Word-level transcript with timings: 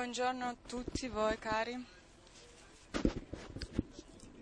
Buongiorno 0.00 0.46
a 0.46 0.56
tutti 0.66 1.08
voi 1.08 1.38
cari. 1.38 1.86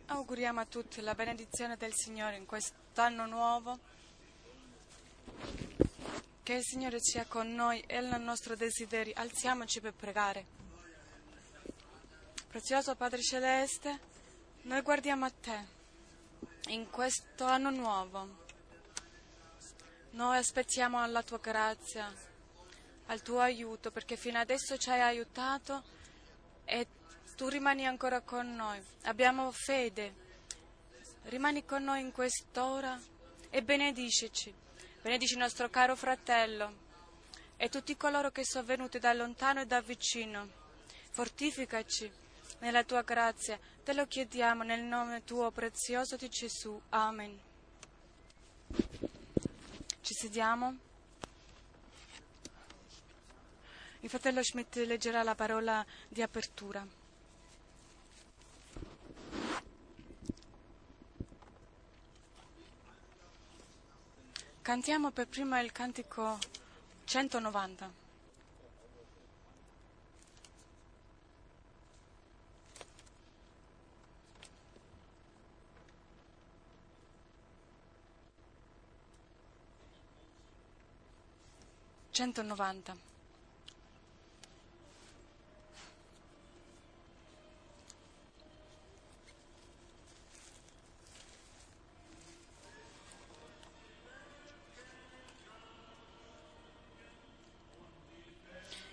Auguriamo 0.06 0.60
a 0.60 0.64
tutti 0.64 1.00
la 1.00 1.16
benedizione 1.16 1.76
del 1.76 1.92
Signore 1.94 2.36
in 2.36 2.46
quest'anno 2.46 3.26
nuovo. 3.26 3.76
Che 6.44 6.52
il 6.52 6.62
Signore 6.62 6.98
sia 7.00 7.26
con 7.26 7.52
noi 7.52 7.80
e 7.88 7.98
il 7.98 8.20
nostro 8.20 8.54
desiderio. 8.54 9.14
Alziamoci 9.16 9.80
per 9.80 9.94
pregare. 9.94 10.46
Prezioso 12.46 12.94
Padre 12.94 13.20
Celeste, 13.20 13.98
noi 14.62 14.80
guardiamo 14.82 15.24
a 15.24 15.30
te 15.30 15.66
in 16.68 16.88
questo 16.88 17.46
anno 17.46 17.70
nuovo. 17.70 18.28
Noi 20.10 20.36
aspettiamo 20.36 21.04
la 21.04 21.22
tua 21.24 21.38
grazia, 21.38 22.14
al 23.08 23.22
tuo 23.22 23.40
aiuto, 23.40 23.90
perché 23.90 24.16
fino 24.16 24.38
adesso 24.38 24.76
ci 24.76 24.90
hai 24.90 25.00
aiutato 25.00 25.82
e 26.64 26.86
tu 27.36 27.48
rimani 27.48 27.86
ancora 27.86 28.20
con 28.20 28.54
noi. 28.54 28.82
Abbiamo 29.04 29.50
fede. 29.52 30.26
Rimani 31.24 31.64
con 31.64 31.84
noi 31.84 32.00
in 32.00 32.12
quest'ora 32.12 32.98
e 33.50 33.62
benediceci. 33.62 34.52
Benedici 35.02 35.34
il 35.34 35.38
nostro 35.38 35.68
caro 35.68 35.94
fratello 35.94 36.86
e 37.56 37.68
tutti 37.68 37.96
coloro 37.96 38.30
che 38.30 38.44
sono 38.44 38.64
venuti 38.64 38.98
da 38.98 39.12
lontano 39.12 39.60
e 39.60 39.66
da 39.66 39.80
vicino. 39.80 40.48
Fortificaci 41.10 42.10
nella 42.60 42.84
tua 42.84 43.02
grazia. 43.02 43.58
Te 43.84 43.92
lo 43.94 44.06
chiediamo 44.06 44.62
nel 44.62 44.82
nome 44.82 45.24
tuo 45.24 45.50
prezioso 45.50 46.16
di 46.16 46.28
Gesù. 46.28 46.80
Amen. 46.90 47.38
Ci 50.00 50.14
sediamo. 50.14 50.87
Il 54.08 54.14
fratello 54.14 54.42
Schmidt 54.42 54.74
leggerà 54.86 55.22
la 55.22 55.34
parola 55.34 55.84
di 56.08 56.22
apertura. 56.22 56.82
Cantiamo 64.62 65.10
per 65.10 65.28
prima 65.28 65.60
il 65.60 65.72
cantico 65.72 66.38
190. 67.04 67.92
Centonovanta. 82.08 83.07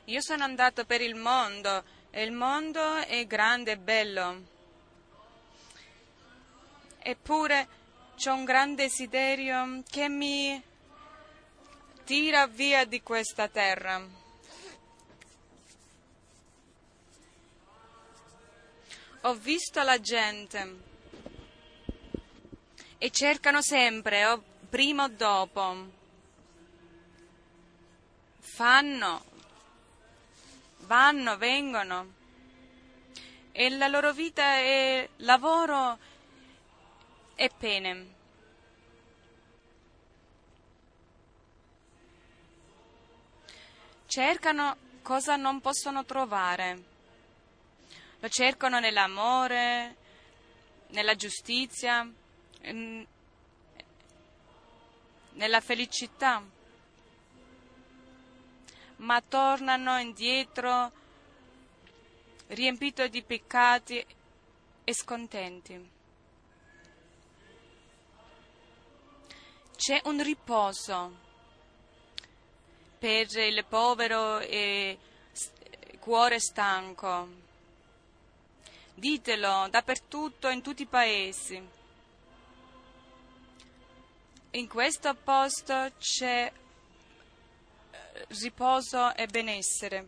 Io 0.05 0.21
sono 0.21 0.43
andato 0.43 0.85
per 0.85 1.01
il 1.01 1.15
mondo 1.15 1.83
e 2.11 2.23
il 2.23 2.31
mondo 2.31 2.95
è 2.95 3.25
grande 3.25 3.71
e 3.71 3.77
bello. 3.77 4.43
Eppure 6.99 7.67
c'è 8.15 8.29
un 8.29 8.45
grande 8.45 8.83
desiderio 8.83 9.83
che 9.89 10.07
mi 10.07 10.61
tira 12.03 12.45
via 12.45 12.85
di 12.85 13.01
questa 13.01 13.47
terra. 13.47 13.99
Ho 19.21 19.33
visto 19.33 19.81
la 19.81 19.99
gente 19.99 20.77
e 22.99 23.09
cercano 23.09 23.63
sempre, 23.63 24.25
o 24.25 24.43
prima 24.69 25.05
o 25.05 25.07
dopo, 25.07 25.91
fanno, 28.37 29.33
vanno, 30.85 31.37
vengono 31.37 32.13
e 33.51 33.69
la 33.69 33.87
loro 33.87 34.11
vita 34.11 34.43
è 34.43 35.07
lavoro 35.17 35.97
e 37.35 37.49
pene. 37.57 38.13
Cercano 44.07 44.77
cosa 45.01 45.35
non 45.35 45.61
possono 45.61 46.03
trovare. 46.03 46.83
Lo 48.19 48.29
cercano 48.29 48.79
nell'amore, 48.79 49.95
nella 50.87 51.15
giustizia, 51.15 52.09
nella 55.31 55.61
felicità 55.61 56.43
ma 59.05 59.21
tornano 59.21 59.99
indietro 59.99 60.91
riempito 62.47 63.07
di 63.07 63.21
peccati 63.21 64.03
e 64.83 64.93
scontenti. 64.93 65.89
C'è 69.75 70.01
un 70.05 70.23
riposo 70.23 71.23
per 72.97 73.27
il 73.37 73.63
povero 73.69 74.39
e 74.39 74.97
cuore 75.99 76.39
stanco. 76.39 77.43
Ditelo 78.95 79.67
dappertutto, 79.69 80.49
in 80.49 80.63
tutti 80.63 80.81
i 80.81 80.87
paesi. 80.87 81.61
In 84.51 84.67
questo 84.67 85.13
posto 85.13 85.91
c'è 85.99 86.51
riposo 88.27 89.15
e 89.15 89.27
benessere. 89.27 90.07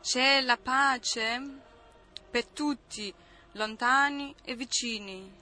C'è 0.00 0.40
la 0.40 0.56
pace 0.56 1.40
per 2.28 2.46
tutti, 2.46 3.14
lontani 3.52 4.34
e 4.42 4.56
vicini. 4.56 5.40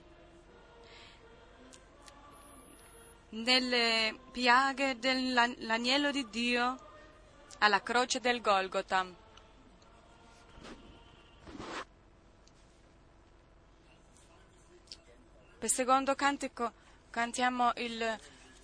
Nelle 3.31 4.19
piaghe 4.33 4.99
dell'agnello 4.99 6.11
di 6.11 6.29
Dio 6.29 6.79
alla 7.59 7.81
croce 7.81 8.21
del 8.21 8.41
Golgotha. 8.41 9.20
Per 15.61 15.69
secondo 15.69 16.15
cantico 16.15 16.73
cantiamo 17.11 17.73
il 17.77 18.19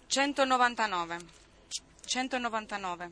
199. 0.07 1.19
199. 2.07 3.11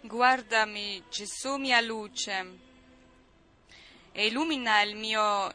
Guardami, 0.00 1.04
Gesù 1.10 1.56
mia 1.56 1.82
luce, 1.82 2.67
e 4.18 4.26
illumina 4.26 4.82
il 4.82 4.96
mio 4.96 5.48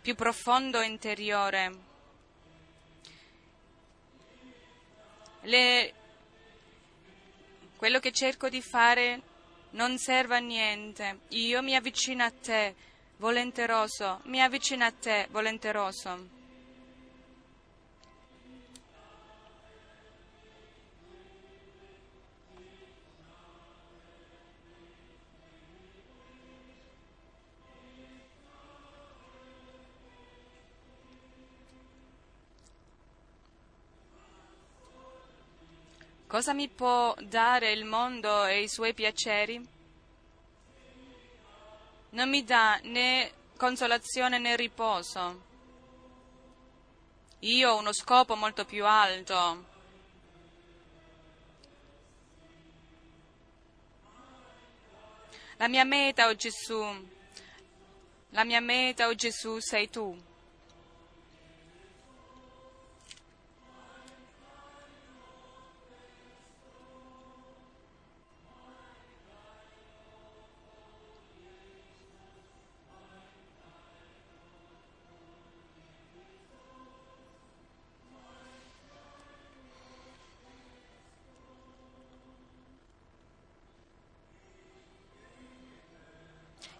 più 0.00 0.14
profondo 0.14 0.80
interiore. 0.80 1.70
Le... 5.42 5.94
Quello 7.76 8.00
che 8.00 8.12
cerco 8.12 8.48
di 8.48 8.62
fare 8.62 9.20
non 9.72 9.98
serve 9.98 10.36
a 10.36 10.38
niente. 10.38 11.18
Io 11.28 11.60
mi 11.62 11.76
avvicino 11.76 12.24
a 12.24 12.30
te, 12.30 12.74
volenteroso, 13.18 14.22
mi 14.24 14.40
avvicino 14.40 14.86
a 14.86 14.92
te, 14.92 15.28
volenteroso. 15.30 16.45
Cosa 36.36 36.52
mi 36.52 36.68
può 36.68 37.14
dare 37.22 37.72
il 37.72 37.86
mondo 37.86 38.44
e 38.44 38.60
i 38.60 38.68
suoi 38.68 38.92
piaceri? 38.92 39.58
Non 42.10 42.28
mi 42.28 42.44
dà 42.44 42.78
né 42.82 43.32
consolazione 43.56 44.38
né 44.38 44.54
riposo. 44.54 45.42
Io 47.38 47.70
ho 47.70 47.78
uno 47.78 47.94
scopo 47.94 48.36
molto 48.36 48.66
più 48.66 48.84
alto. 48.84 49.64
La 55.56 55.68
mia 55.68 55.84
meta, 55.84 56.26
o 56.26 56.32
oh 56.32 56.34
Gesù, 56.34 57.08
la 58.28 58.44
mia 58.44 58.60
meta, 58.60 59.06
o 59.06 59.12
oh 59.12 59.14
Gesù, 59.14 59.58
sei 59.58 59.88
tu. 59.88 60.14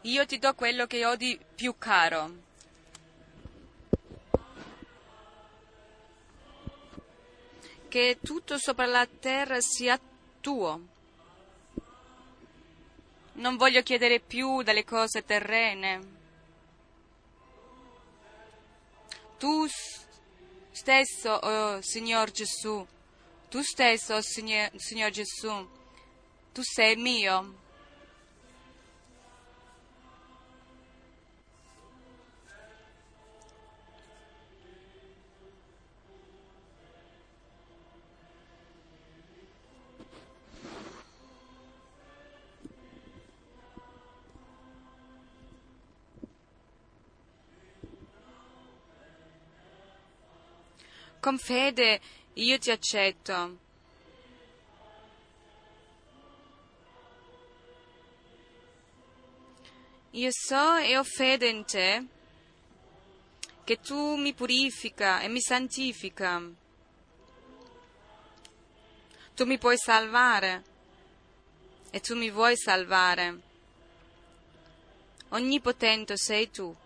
Io 0.06 0.24
ti 0.24 0.38
do 0.38 0.54
quello 0.54 0.86
che 0.86 1.04
ho 1.04 1.16
di 1.16 1.38
più 1.54 1.76
caro. 1.78 2.44
Che 7.88 8.18
tutto 8.22 8.56
sopra 8.58 8.86
la 8.86 9.06
terra 9.06 9.60
sia 9.60 9.98
tuo. 10.40 10.80
Non 13.32 13.56
voglio 13.56 13.82
chiedere 13.82 14.20
più 14.20 14.62
dalle 14.62 14.84
cose 14.84 15.24
terrene. 15.24 16.14
Tu 19.38 19.66
stesso, 20.70 21.30
oh 21.30 21.80
Signor 21.82 22.30
Gesù, 22.30 22.86
tu 23.48 23.60
stesso, 23.60 24.14
oh 24.14 24.22
Signor, 24.22 24.70
Signor 24.76 25.10
Gesù, 25.10 25.68
tu 26.52 26.62
sei 26.62 26.96
mio. 26.96 27.64
Con 51.26 51.38
fede 51.38 52.00
io 52.34 52.56
ti 52.56 52.70
accetto. 52.70 53.58
Io 60.12 60.28
so 60.30 60.76
e 60.76 60.96
ho 60.96 61.02
fede 61.02 61.48
in 61.48 61.64
te 61.64 62.06
che 63.64 63.80
tu 63.80 64.14
mi 64.14 64.34
purifica 64.34 65.18
e 65.18 65.26
mi 65.26 65.40
santifica. 65.40 66.40
Tu 69.34 69.44
mi 69.46 69.58
puoi 69.58 69.78
salvare 69.78 70.62
e 71.90 71.98
tu 71.98 72.14
mi 72.14 72.30
vuoi 72.30 72.56
salvare. 72.56 73.40
Onnipotente 75.30 76.16
sei 76.16 76.48
tu. 76.52 76.84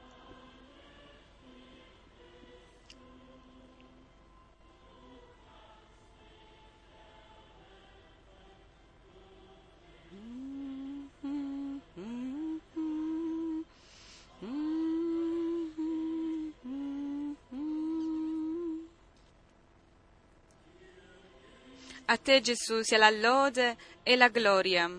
A 22.12 22.16
te 22.16 22.40
Gesù 22.40 22.82
sia 22.82 22.98
la 22.98 23.08
lode 23.08 23.76
e 24.02 24.16
la 24.16 24.26
gloria. 24.26 24.90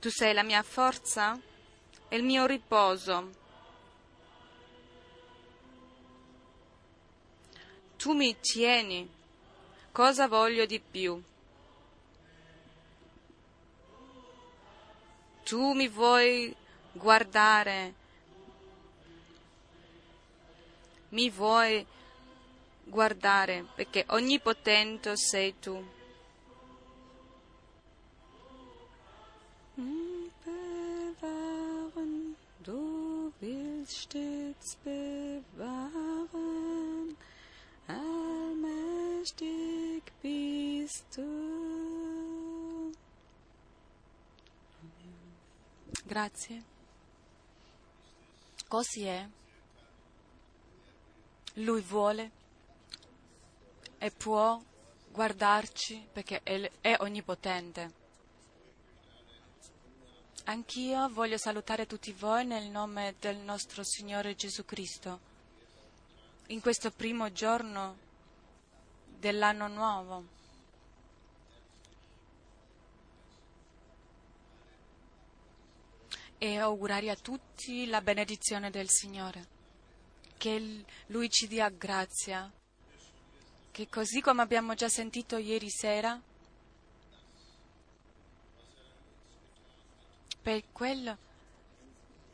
Tu 0.00 0.08
sei 0.10 0.34
la 0.34 0.42
mia 0.42 0.64
forza 0.64 1.40
e 2.08 2.16
il 2.16 2.24
mio 2.24 2.44
riposo. 2.44 3.30
Tu 7.96 8.12
mi 8.14 8.36
tieni. 8.40 9.08
Cosa 9.92 10.26
voglio 10.26 10.66
di 10.66 10.80
più? 10.80 11.22
Tu 15.44 15.72
mi 15.72 15.86
vuoi 15.86 16.52
guardare, 16.90 17.94
mi 21.10 21.30
vuoi 21.30 21.86
guardare, 22.88 23.64
perché 23.74 24.04
onnipotente 24.08 25.16
sei 25.16 25.58
tu. 25.58 25.96
Bewahren, 30.44 32.36
du 32.62 33.32
willst 33.40 34.08
stets 34.08 34.76
bewahren, 34.84 35.96
allmächtig 37.86 38.82
bist 40.20 41.16
du. 41.16 42.92
Grazie. 46.06 46.62
Così 48.68 49.04
è. 49.04 49.28
Lui 51.54 51.80
vuole 51.82 52.37
e 53.98 54.10
può 54.10 54.60
guardarci 55.10 56.08
perché 56.12 56.42
è, 56.42 56.96
onnipotente. 57.00 58.06
Anch'io 60.44 61.08
voglio 61.10 61.36
salutare 61.36 61.86
tutti 61.86 62.12
voi 62.12 62.46
nel 62.46 62.68
nome 62.70 63.16
del 63.18 63.36
nostro 63.36 63.82
Signore 63.82 64.34
Gesù 64.34 64.64
Cristo. 64.64 65.20
In 66.46 66.60
questo 66.60 66.90
primo 66.90 67.30
giorno 67.32 67.96
dell'anno 69.18 69.68
nuovo. 69.68 70.24
E 76.38 76.56
augurare 76.56 77.10
a 77.10 77.16
tutti 77.16 77.86
la 77.86 78.00
benedizione 78.00 78.70
del 78.70 78.88
Signore. 78.88 79.56
Che 80.38 80.84
Lui 81.08 81.28
ci 81.28 81.48
dia 81.48 81.68
grazia. 81.68 82.50
Che 83.78 83.88
così 83.88 84.20
come 84.20 84.42
abbiamo 84.42 84.74
già 84.74 84.88
sentito 84.88 85.36
ieri 85.36 85.70
sera, 85.70 86.20
per, 90.42 90.64
quello, 90.72 91.16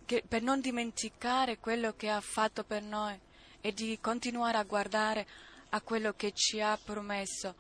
che, 0.07 0.24
per 0.26 0.40
non 0.40 0.62
dimenticare 0.62 1.59
quello 1.59 1.92
che 1.96 2.09
ha 2.09 2.22
fatto 2.22 2.64
per 2.64 2.80
noi 2.80 3.20
e 3.61 3.74
di 3.74 3.98
continuare 4.00 4.57
a 4.57 4.62
guardare 4.62 5.26
a 5.68 5.83
quello 5.83 6.14
che 6.14 6.33
ci 6.33 6.62
ha 6.62 6.78
promesso. 6.83 7.54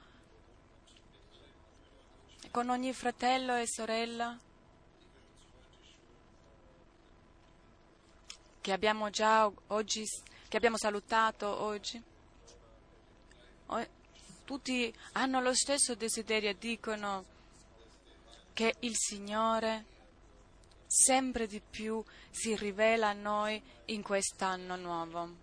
Con 2.50 2.70
ogni 2.70 2.94
fratello 2.94 3.54
e 3.54 3.66
sorella 3.66 4.38
che 8.62 8.72
abbiamo 8.72 9.10
già 9.10 9.52
oggi, 9.66 10.04
che 10.48 10.56
abbiamo 10.56 10.78
salutato 10.78 11.46
oggi, 11.48 12.12
tutti 14.44 14.94
hanno 15.12 15.40
lo 15.40 15.54
stesso 15.54 15.94
desiderio 15.94 16.50
e 16.50 16.58
dicono 16.58 17.24
che 18.52 18.74
il 18.80 18.94
Signore 18.94 19.92
sempre 20.86 21.46
di 21.46 21.60
più 21.60 22.02
si 22.30 22.54
rivela 22.56 23.08
a 23.08 23.12
noi 23.14 23.60
in 23.86 24.02
quest'anno 24.02 24.76
nuovo. 24.76 25.42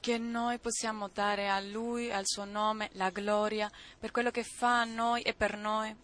Che 0.00 0.18
noi 0.18 0.58
possiamo 0.58 1.08
dare 1.08 1.48
a 1.48 1.60
Lui, 1.60 2.12
al 2.12 2.26
suo 2.26 2.44
nome, 2.44 2.90
la 2.92 3.10
gloria 3.10 3.70
per 3.98 4.10
quello 4.10 4.30
che 4.30 4.44
fa 4.44 4.80
a 4.80 4.84
noi 4.84 5.22
e 5.22 5.34
per 5.34 5.56
noi 5.56 5.94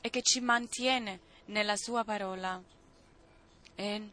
e 0.00 0.10
che 0.10 0.22
ci 0.22 0.40
mantiene 0.40 1.20
nella 1.46 1.76
sua 1.76 2.04
parola 2.04 2.60
e 3.74 4.10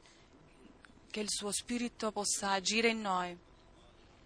che 1.09 1.19
il 1.19 1.29
suo 1.29 1.51
spirito 1.51 2.11
possa 2.11 2.51
agire 2.51 2.89
in 2.89 3.01
noi. 3.01 3.37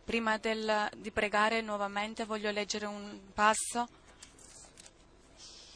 Prima 0.10 0.39
del, 0.39 0.89
di 0.98 1.12
pregare 1.12 1.62
nuovamente 1.62 2.26
voglio 2.26 2.50
leggere 2.50 2.88
un 2.88 3.32
passo 3.32 3.88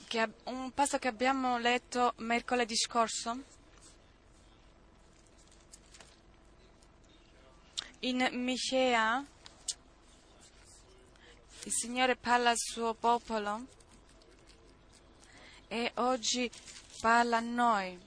che, 0.07 0.27
un 0.45 0.71
passo 0.71 0.97
che 0.97 1.07
abbiamo 1.07 1.59
letto 1.59 2.15
mercoledì 2.17 2.75
scorso. 2.75 3.43
In 7.99 8.27
Micea 8.31 9.23
il 11.65 11.71
Signore 11.71 12.15
parla 12.15 12.49
al 12.49 12.57
suo 12.57 12.95
popolo 12.95 13.67
e 15.67 15.91
oggi 15.97 16.49
parla 17.01 17.37
a 17.37 17.41
noi 17.41 17.99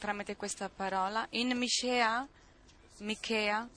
tramite 0.00 0.34
questa 0.34 0.68
parola. 0.68 1.24
In 1.30 1.56
Michea, 1.56 2.26
cap- 2.98 3.68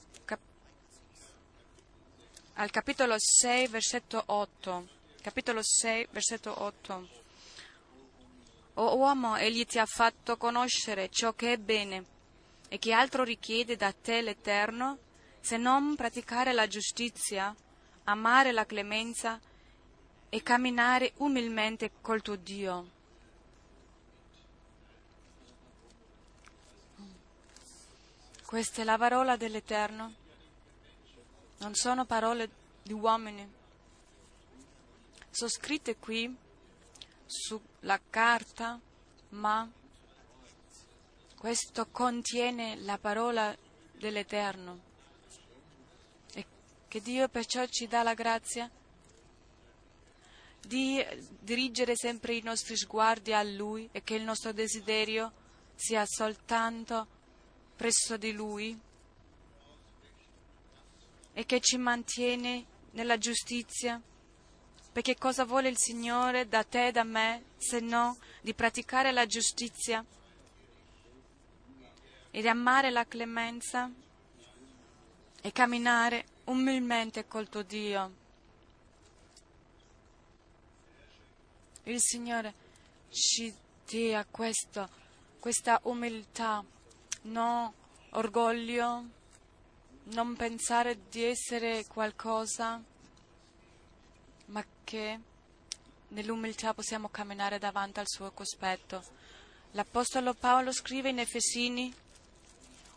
al 2.58 2.70
capitolo 2.70 3.16
6, 3.18 3.66
versetto 3.68 4.22
8. 4.24 4.88
Capitolo 5.20 5.60
6, 5.62 6.08
versetto 6.10 6.62
8. 6.62 7.08
O 8.74 8.96
uomo, 8.96 9.36
egli 9.36 9.66
ti 9.66 9.78
ha 9.78 9.84
fatto 9.84 10.38
conoscere 10.38 11.10
ciò 11.10 11.34
che 11.34 11.52
è 11.52 11.56
bene, 11.58 12.04
e 12.68 12.78
che 12.78 12.92
altro 12.92 13.24
richiede 13.24 13.76
da 13.76 13.92
te 13.92 14.22
l'Eterno, 14.22 14.98
se 15.38 15.58
non 15.58 15.96
praticare 15.96 16.54
la 16.54 16.66
giustizia, 16.66 17.54
amare 18.04 18.52
la 18.52 18.64
clemenza 18.64 19.38
e 20.30 20.42
camminare 20.42 21.12
umilmente 21.16 21.90
col 22.00 22.22
tuo 22.22 22.36
Dio. 22.36 22.90
Questa 28.46 28.80
è 28.80 28.84
la 28.84 28.96
parola 28.96 29.36
dell'Eterno, 29.36 30.24
non 31.58 31.74
sono 31.74 32.04
parole 32.04 32.48
di 32.82 32.92
uomini. 32.92 33.52
Sono 35.30 35.50
scritte 35.50 35.96
qui 35.96 36.34
sulla 37.24 38.00
carta, 38.08 38.78
ma 39.30 39.68
questo 41.36 41.86
contiene 41.90 42.76
la 42.76 42.98
parola 42.98 43.56
dell'Eterno. 43.92 44.80
E 46.32 46.46
che 46.88 47.00
Dio 47.00 47.28
perciò 47.28 47.66
ci 47.66 47.86
dà 47.86 48.02
la 48.02 48.14
grazia 48.14 48.70
di 50.66 51.04
dirigere 51.38 51.94
sempre 51.96 52.34
i 52.34 52.42
nostri 52.42 52.76
sguardi 52.76 53.32
a 53.32 53.42
Lui 53.42 53.88
e 53.92 54.02
che 54.02 54.14
il 54.14 54.24
nostro 54.24 54.52
desiderio 54.52 55.32
sia 55.74 56.04
soltanto 56.06 57.06
presso 57.76 58.16
di 58.16 58.32
Lui 58.32 58.76
e 61.38 61.44
che 61.44 61.60
ci 61.60 61.76
mantiene 61.76 62.64
nella 62.92 63.18
giustizia 63.18 64.00
perché 64.90 65.18
cosa 65.18 65.44
vuole 65.44 65.68
il 65.68 65.76
Signore 65.76 66.48
da 66.48 66.64
te 66.64 66.86
e 66.86 66.92
da 66.92 67.04
me 67.04 67.42
se 67.58 67.80
no 67.80 68.16
di 68.40 68.54
praticare 68.54 69.12
la 69.12 69.26
giustizia 69.26 70.02
e 72.30 72.40
di 72.40 72.48
amare 72.48 72.90
la 72.90 73.04
clemenza 73.04 73.90
e 75.42 75.52
camminare 75.52 76.24
umilmente 76.44 77.26
col 77.28 77.50
tuo 77.50 77.62
Dio. 77.62 78.12
Il 81.82 82.00
Signore 82.00 82.54
ci 83.10 83.54
dia 83.84 84.24
questo, 84.24 84.88
questa 85.38 85.78
umiltà, 85.82 86.64
non 87.24 87.70
orgoglio, 88.12 89.04
non 90.08 90.36
pensare 90.36 90.98
di 91.10 91.24
essere 91.24 91.84
qualcosa 91.86 92.80
ma 94.46 94.64
che 94.84 95.18
nell'umiltà 96.08 96.74
possiamo 96.74 97.08
camminare 97.08 97.58
davanti 97.58 97.98
al 97.98 98.06
suo 98.08 98.30
cospetto. 98.30 99.02
L'Apostolo 99.72 100.34
Paolo 100.34 100.72
scrive 100.72 101.08
in 101.08 101.18
Efesini 101.18 101.92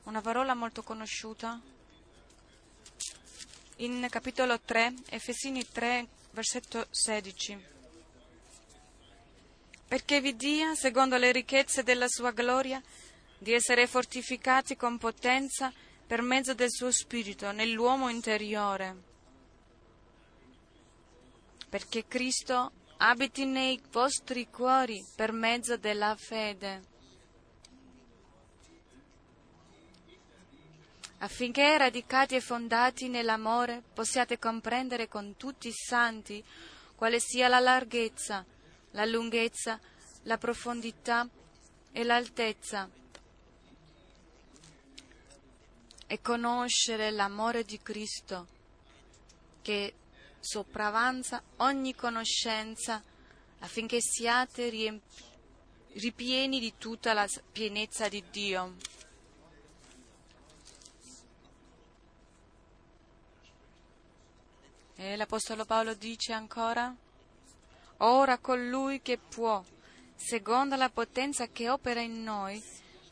una 0.03 0.21
parola 0.21 0.53
molto 0.53 0.83
conosciuta. 0.83 1.59
In 3.77 4.05
capitolo 4.09 4.59
3, 4.59 4.93
Efesini 5.09 5.67
3, 5.67 6.07
versetto 6.31 6.85
16. 6.91 7.77
Perché 9.87 10.21
vi 10.21 10.35
dia, 10.35 10.75
secondo 10.75 11.17
le 11.17 11.31
ricchezze 11.31 11.81
della 11.81 12.07
sua 12.07 12.31
gloria, 12.31 12.81
di 13.37 13.53
essere 13.53 13.87
fortificati 13.87 14.75
con 14.75 14.97
potenza 14.97 15.73
per 16.09 16.23
mezzo 16.23 16.55
del 16.55 16.71
suo 16.71 16.89
spirito 16.89 17.51
nell'uomo 17.51 18.09
interiore. 18.09 18.95
Perché 21.69 22.07
Cristo 22.07 22.71
abiti 22.97 23.45
nei 23.45 23.79
vostri 23.91 24.47
cuori 24.49 25.05
per 25.15 25.31
mezzo 25.31 25.77
della 25.77 26.15
fede, 26.15 26.81
affinché 31.19 31.77
radicati 31.77 32.33
e 32.33 32.41
fondati 32.41 33.07
nell'amore 33.07 33.83
possiate 33.93 34.39
comprendere 34.39 35.07
con 35.07 35.35
tutti 35.37 35.67
i 35.67 35.73
santi 35.73 36.43
quale 36.95 37.19
sia 37.19 37.47
la 37.47 37.59
larghezza, 37.59 38.43
la 38.93 39.05
lunghezza, 39.05 39.79
la 40.23 40.39
profondità 40.39 41.29
e 41.91 42.03
l'altezza 42.03 42.89
e 46.11 46.21
conoscere 46.21 47.11
l'amore 47.11 47.63
di 47.63 47.79
Cristo 47.83 48.47
che 49.61 49.93
sopravanza 50.39 51.43
ogni 51.57 51.93
conoscenza 51.93 53.03
affinché 53.59 54.01
siate 54.01 54.69
riempi- 54.69 55.23
ripieni 55.93 56.59
di 56.59 56.73
tutta 56.79 57.13
la 57.13 57.27
pienezza 57.51 58.09
di 58.09 58.23
Dio. 58.31 58.75
E 64.95 65.15
l'Apostolo 65.15 65.63
Paolo 65.65 65.93
dice 65.93 66.33
ancora, 66.33 66.91
ora 67.97 68.39
colui 68.39 69.03
che 69.03 69.19
può, 69.19 69.63
secondo 70.15 70.75
la 70.75 70.89
potenza 70.89 71.47
che 71.49 71.69
opera 71.69 72.01
in 72.01 72.23
noi, 72.23 72.61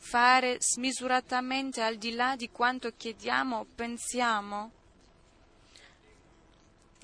fare 0.08 0.56
smisuratamente 0.58 1.82
al 1.82 1.96
di 1.96 2.12
là 2.12 2.34
di 2.34 2.50
quanto 2.50 2.94
chiediamo 2.96 3.58
o 3.58 3.66
pensiamo, 3.74 4.72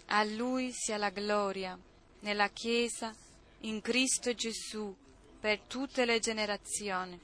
A 0.07 0.25
Lui 0.25 0.71
sia 0.73 0.97
la 0.97 1.11
gloria 1.11 1.79
nella 2.21 2.49
Chiesa, 2.49 3.15
in 3.61 3.81
Cristo 3.81 4.35
Gesù, 4.35 4.95
per 5.41 5.61
tutte 5.61 6.05
le 6.05 6.19
generazioni, 6.19 7.19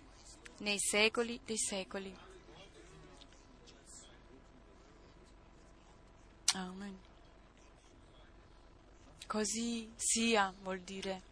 nei 0.59 0.79
secoli 0.79 1.41
dei 1.45 1.59
secoli. 1.59 2.15
Amen. 6.55 6.99
Così 9.27 9.91
sia, 9.97 10.53
vuol 10.63 10.81
dire. 10.81 11.23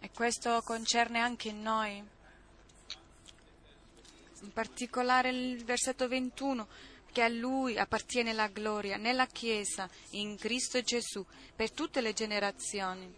E 0.00 0.10
questo 0.10 0.62
concerne 0.62 1.18
anche 1.18 1.52
noi. 1.52 2.16
In 4.40 4.52
particolare 4.52 5.30
il 5.30 5.64
versetto 5.64 6.06
21, 6.06 6.68
che 7.12 7.22
a 7.22 7.28
Lui 7.28 7.78
appartiene 7.78 8.32
la 8.32 8.46
gloria 8.48 8.96
nella 8.96 9.26
Chiesa, 9.26 9.88
in 10.10 10.36
Cristo 10.36 10.80
Gesù, 10.80 11.24
per 11.56 11.72
tutte 11.72 12.00
le 12.00 12.12
generazioni, 12.12 13.12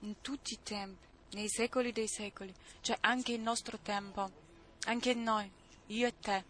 in 0.00 0.20
tutti 0.20 0.52
i 0.52 0.62
tempi, 0.62 1.04
nei 1.32 1.48
secoli 1.48 1.90
dei 1.90 2.06
secoli, 2.06 2.54
cioè 2.80 2.96
anche 3.00 3.32
il 3.32 3.40
nostro 3.40 3.78
tempo, 3.78 4.30
anche 4.84 5.14
noi, 5.14 5.50
io 5.86 6.06
e 6.06 6.14
te. 6.20 6.44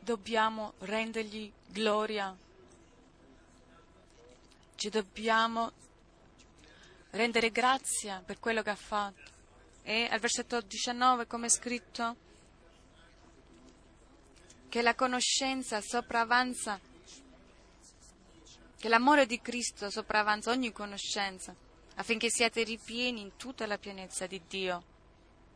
Dobbiamo 0.00 0.74
rendergli 0.78 1.50
gloria, 1.68 2.36
ci 4.74 4.88
dobbiamo 4.88 5.72
rendere 7.10 7.50
grazia 7.50 8.22
per 8.24 8.38
quello 8.38 8.62
che 8.62 8.70
ha 8.70 8.76
fatto. 8.76 9.38
E 9.82 10.08
al 10.10 10.20
versetto 10.20 10.60
19, 10.60 11.26
come 11.26 11.46
è 11.46 11.50
scritto, 11.50 12.16
che 14.68 14.82
la 14.82 14.94
conoscenza 14.94 15.80
sopravanza, 15.80 16.78
che 18.78 18.88
l'amore 18.88 19.26
di 19.26 19.40
Cristo 19.40 19.90
sopravanza 19.90 20.50
ogni 20.50 20.72
conoscenza, 20.72 21.54
affinché 21.96 22.30
siate 22.30 22.62
ripieni 22.62 23.20
in 23.20 23.36
tutta 23.36 23.66
la 23.66 23.78
pienezza 23.78 24.26
di 24.26 24.40
Dio. 24.46 24.84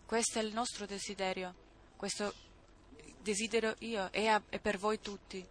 Questo 0.04 0.40
è 0.40 0.42
il 0.42 0.52
nostro 0.52 0.84
desiderio, 0.84 1.54
questo 1.96 2.34
desidero 3.20 3.74
io 3.78 4.10
e, 4.12 4.40
per 4.60 4.78
voi 4.78 5.00
tutti. 5.00 5.46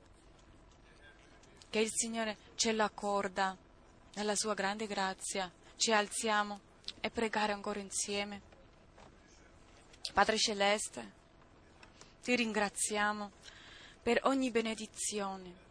Che 1.69 1.79
il 1.79 1.89
Signore 1.91 2.37
ce 2.55 2.71
l'accorda 2.71 3.57
nella 4.15 4.35
sua 4.35 4.53
grande 4.53 4.85
grazia. 4.85 5.51
Ci 5.75 5.91
alziamo 5.91 6.59
e 6.99 7.09
pregare 7.09 7.51
ancora 7.51 7.79
insieme. 7.79 8.41
Padre 10.13 10.37
Celeste, 10.37 11.11
ti 12.21 12.35
ringraziamo 12.35 13.31
per 14.01 14.21
ogni 14.23 14.51
benedizione. 14.51 15.61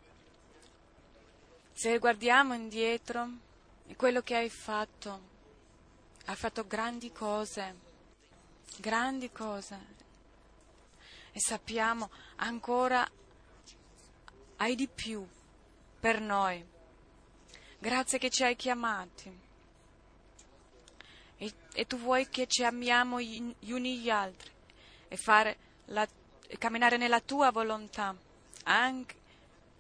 Se 1.73 1.99
guardiamo 1.99 2.55
indietro, 2.55 3.29
quello 3.97 4.23
che 4.23 4.37
hai 4.37 4.51
fatto, 4.51 5.21
hai 6.27 6.37
fatto 6.37 6.67
grandi 6.67 7.11
cose, 7.13 7.75
grandi 8.79 9.31
cose. 9.31 10.01
E 11.33 11.41
sappiamo 11.41 12.11
ancora 12.37 13.09
hai 14.57 14.75
di 14.75 14.87
più 14.87 15.27
per 15.99 16.21
noi. 16.21 16.65
Grazie 17.79 18.19
che 18.19 18.31
ci 18.31 18.45
hai 18.45 18.55
chiamati. 18.55 19.42
E, 21.75 21.87
tu 21.87 21.97
vuoi 21.99 22.29
che 22.29 22.47
ci 22.47 22.65
amiamo 22.65 23.21
gli 23.21 23.73
uni 23.73 23.99
gli 23.99 24.11
altri 24.11 24.51
e 25.09 25.19
la, 25.87 26.09
camminare 26.59 26.97
nella 26.97 27.21
tua 27.21 27.51
volontà. 27.51 28.15
Anche 28.65 29.15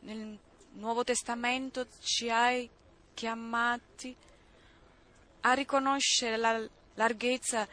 nel 0.01 0.39
Nuovo 0.73 1.05
Testamento 1.05 1.87
ci 2.01 2.31
hai 2.31 2.69
chiamati 3.15 4.15
a 5.43 5.53
riconoscere 5.53 6.37
la 6.37 6.67
larghezza, 6.95 7.67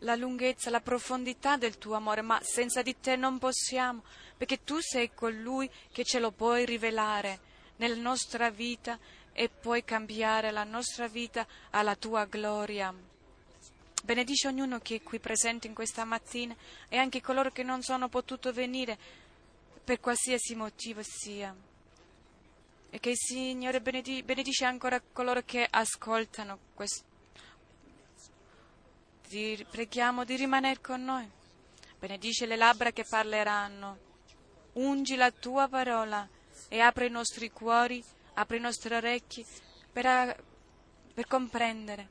la 0.00 0.14
lunghezza, 0.14 0.70
la 0.70 0.80
profondità 0.80 1.56
del 1.56 1.78
tuo 1.78 1.94
amore, 1.94 2.22
ma 2.22 2.40
senza 2.42 2.82
di 2.82 2.98
te 3.00 3.16
non 3.16 3.38
possiamo, 3.38 4.04
perché 4.36 4.62
tu 4.62 4.78
sei 4.80 5.12
colui 5.14 5.70
che 5.92 6.04
ce 6.04 6.18
lo 6.18 6.30
puoi 6.30 6.64
rivelare 6.64 7.52
nella 7.76 8.00
nostra 8.00 8.50
vita 8.50 8.98
e 9.32 9.48
puoi 9.48 9.84
cambiare 9.84 10.50
la 10.50 10.64
nostra 10.64 11.08
vita 11.08 11.46
alla 11.70 11.96
tua 11.96 12.24
gloria. 12.26 12.94
Benedice 14.04 14.48
ognuno 14.48 14.80
che 14.80 14.96
è 14.96 15.02
qui 15.02 15.18
presente 15.18 15.66
in 15.66 15.72
questa 15.72 16.04
mattina 16.04 16.54
e 16.90 16.98
anche 16.98 17.22
coloro 17.22 17.50
che 17.50 17.62
non 17.62 17.80
sono 17.80 18.10
potuto 18.10 18.52
venire 18.52 18.98
per 19.82 19.98
qualsiasi 19.98 20.54
motivo 20.54 21.00
sia. 21.02 21.56
E 22.90 23.00
che 23.00 23.08
il 23.08 23.16
Signore 23.16 23.80
benedice 23.80 24.66
ancora 24.66 25.00
coloro 25.00 25.40
che 25.40 25.66
ascoltano 25.70 26.58
questo. 26.74 27.02
Ti 29.26 29.64
preghiamo 29.70 30.26
di 30.26 30.36
rimanere 30.36 30.82
con 30.82 31.02
noi. 31.02 31.26
Benedice 31.98 32.44
le 32.44 32.56
labbra 32.56 32.90
che 32.90 33.06
parleranno. 33.08 33.98
Ungi 34.74 35.16
la 35.16 35.30
tua 35.30 35.66
parola 35.66 36.28
e 36.68 36.80
apri 36.80 37.06
i 37.06 37.10
nostri 37.10 37.50
cuori, 37.50 38.04
apri 38.34 38.58
i 38.58 38.60
nostri 38.60 38.94
orecchi 38.94 39.46
per, 39.90 40.44
per 41.14 41.26
comprendere 41.26 42.08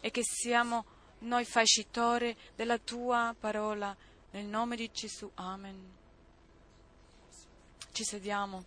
e 0.00 0.10
che 0.10 0.22
siamo 0.24 0.91
noi 1.22 1.44
facitore 1.44 2.36
della 2.54 2.78
tua 2.78 3.34
parola. 3.38 3.94
Nel 4.30 4.46
nome 4.46 4.76
di 4.76 4.90
Gesù. 4.90 5.30
Amen. 5.34 5.90
Ci 7.92 8.04
sediamo. 8.04 8.64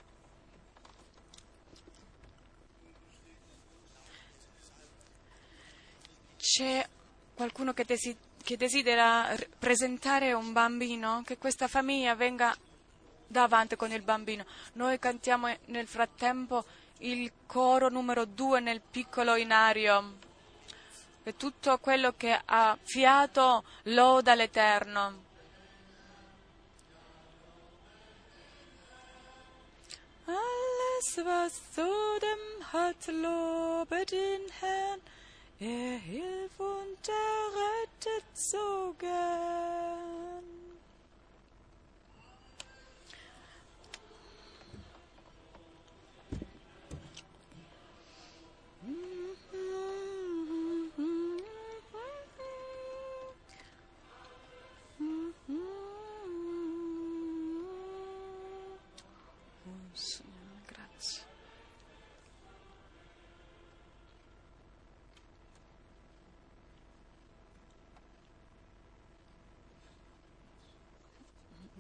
C'è 6.37 6.87
qualcuno 7.33 7.73
che, 7.73 7.83
desi- 7.85 8.15
che 8.43 8.55
desidera 8.55 9.35
presentare 9.57 10.33
un 10.33 10.53
bambino? 10.53 11.23
Che 11.25 11.39
questa 11.39 11.67
famiglia 11.67 12.13
venga 12.13 12.55
davanti 13.27 13.75
con 13.75 13.91
il 13.91 14.03
bambino. 14.03 14.45
Noi 14.73 14.99
cantiamo 14.99 15.51
nel 15.65 15.87
frattempo 15.87 16.63
il 16.99 17.31
coro 17.47 17.89
numero 17.89 18.25
due 18.25 18.59
nel 18.59 18.81
piccolo 18.81 19.35
inario. 19.35 20.17
E 21.27 21.35
tutto 21.35 21.79
quello 21.79 22.13
che 22.15 22.39
ha 22.45 22.77
fiato 22.83 23.63
loda 23.85 24.35
l'Eterno. 24.35 25.23
Alles, 30.27 31.25
was 31.25 31.59
zu 31.73 32.19
dem 32.19 32.63
hat, 32.71 33.07
lobe 33.07 34.05
den 34.05 34.51
Herrn. 34.59 35.01
Er 35.57 35.97
hilft 35.97 36.59
und 36.59 37.09
errettet 37.09 38.25
so 38.35 38.93
gern. 38.99 40.04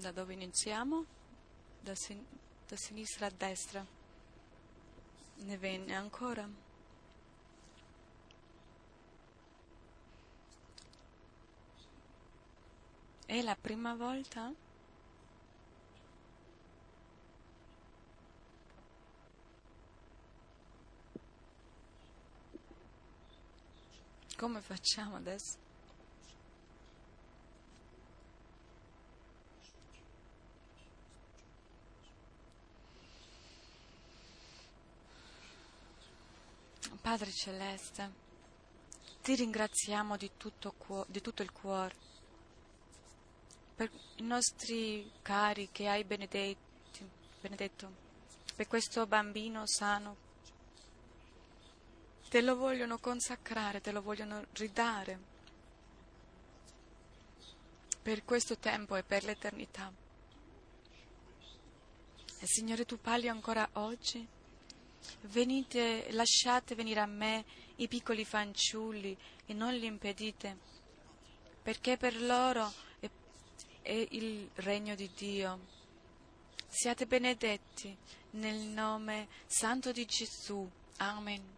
Da 0.05 0.11
dove 0.11 0.33
iniziamo? 0.33 1.03
Da, 1.81 1.95
sin- 1.95 2.23
da 2.67 2.75
sinistra 2.75 3.25
a 3.25 3.31
destra. 3.31 3.83
Ne 5.37 5.57
venne 5.57 5.95
ancora? 5.95 6.47
È 13.25 13.41
la 13.41 13.55
prima 13.59 13.95
volta? 13.95 14.53
Come 24.37 24.61
facciamo 24.61 25.15
adesso? 25.15 25.64
Padre 37.05 37.31
Celeste, 37.31 38.11
ti 39.21 39.35
ringraziamo 39.35 40.17
di 40.17 40.31
tutto, 40.37 40.73
di 41.07 41.21
tutto 41.21 41.43
il 41.43 41.51
cuore 41.51 41.95
per 43.75 43.91
i 44.15 44.23
nostri 44.23 45.11
cari 45.21 45.69
che 45.71 45.87
hai 45.87 46.03
benedetti, 46.03 47.07
benedetto, 47.39 47.91
per 48.55 48.65
questo 48.65 49.05
bambino 49.05 49.67
sano. 49.67 50.15
Te 52.27 52.41
lo 52.41 52.55
vogliono 52.55 52.97
consacrare, 52.97 53.81
te 53.81 53.91
lo 53.91 54.01
vogliono 54.01 54.43
ridare 54.53 55.19
per 58.01 58.25
questo 58.25 58.57
tempo 58.57 58.95
e 58.95 59.03
per 59.03 59.25
l'eternità. 59.25 59.93
E 62.39 62.47
Signore, 62.47 62.83
tu 62.83 62.99
parli 62.99 63.27
ancora 63.27 63.69
oggi? 63.73 64.27
Venite, 65.21 66.07
lasciate 66.11 66.75
venire 66.75 66.99
a 66.99 67.05
me 67.05 67.45
i 67.77 67.87
piccoli 67.87 68.23
fanciulli 68.25 69.17
e 69.45 69.53
non 69.53 69.73
li 69.73 69.85
impedite, 69.85 70.57
perché 71.61 71.97
per 71.97 72.21
loro 72.21 72.71
è, 72.99 73.09
è 73.81 74.07
il 74.11 74.49
regno 74.55 74.95
di 74.95 75.09
Dio. 75.15 75.73
Siate 76.67 77.05
benedetti 77.05 77.95
nel 78.31 78.57
nome 78.57 79.27
santo 79.45 79.91
di 79.91 80.05
Gesù. 80.05 80.69
Amen. 80.97 81.53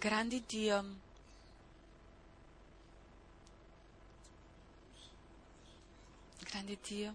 Grandi 0.00 0.42
Dio. 0.46 1.09
Grande 6.50 6.78
Dio, 6.82 7.14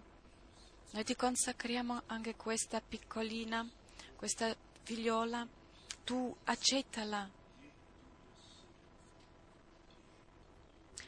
noi 0.92 1.04
ti 1.04 1.14
consacriamo 1.14 2.04
anche 2.06 2.36
questa 2.36 2.80
piccolina, 2.80 3.68
questa 4.16 4.56
figliola, 4.82 5.46
tu 6.04 6.34
accettala. 6.44 7.28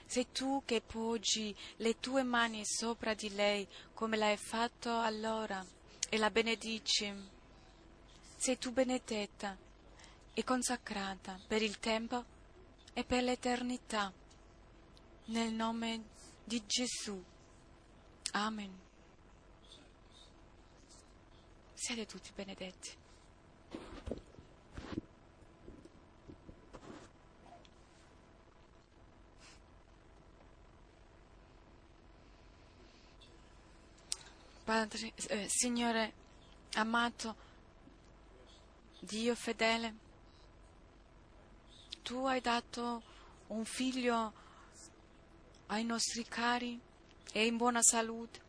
Sei 0.05 0.27
tu 0.31 0.63
che 0.67 0.83
poggi 0.83 1.57
le 1.77 1.99
tue 2.01 2.23
mani 2.23 2.61
sopra 2.65 3.15
di 3.15 3.31
lei 3.31 3.67
come 3.95 4.19
l'hai 4.19 4.37
fatto 4.37 5.01
allora 5.01 5.65
e 6.11 6.19
la 6.19 6.31
benedici. 6.31 7.11
Sei 8.37 8.59
tu 8.59 8.73
benedetta 8.73 9.57
e 10.35 10.45
consacrata 10.45 11.41
per 11.47 11.63
il 11.63 11.79
tempo 11.79 12.25
e 12.93 13.05
per 13.05 13.23
l'eternità. 13.23 14.13
Nel 15.27 15.53
nome 15.53 16.03
di 16.45 16.63
Gesù. 16.67 17.23
Amen. 18.33 18.71
Siete 21.75 22.07
tutti 22.07 22.31
benedetti. 22.35 22.97
Padre, 34.65 35.13
eh, 35.29 35.49
Signore 35.49 36.13
amato, 36.75 37.35
Dio 39.01 39.35
fedele, 39.35 39.95
tu 42.03 42.27
hai 42.27 42.43
dato 42.43 43.03
un 43.47 43.65
figlio 43.65 44.33
ai 45.69 45.85
nostri 45.85 46.23
cari 46.25 46.79
è 47.33 47.39
in 47.41 47.57
buona 47.57 47.83
salute. 47.83 48.41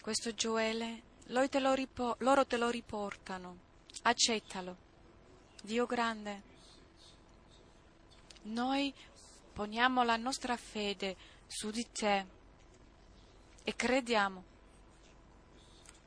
Questo 0.00 0.34
Gioele, 0.34 1.02
loro 1.26 1.48
te 1.48 1.58
lo, 1.60 1.74
ripo- 1.74 2.16
loro 2.18 2.46
te 2.46 2.56
lo 2.56 2.68
riportano. 2.68 3.58
Accettalo. 4.02 4.76
Dio 5.62 5.86
grande. 5.86 6.42
Noi 8.42 8.92
poniamo 9.52 10.02
la 10.02 10.16
nostra 10.16 10.56
fede 10.56 11.16
su 11.46 11.70
di 11.70 11.86
te 11.92 12.26
e 13.62 13.76
crediamo 13.76 14.44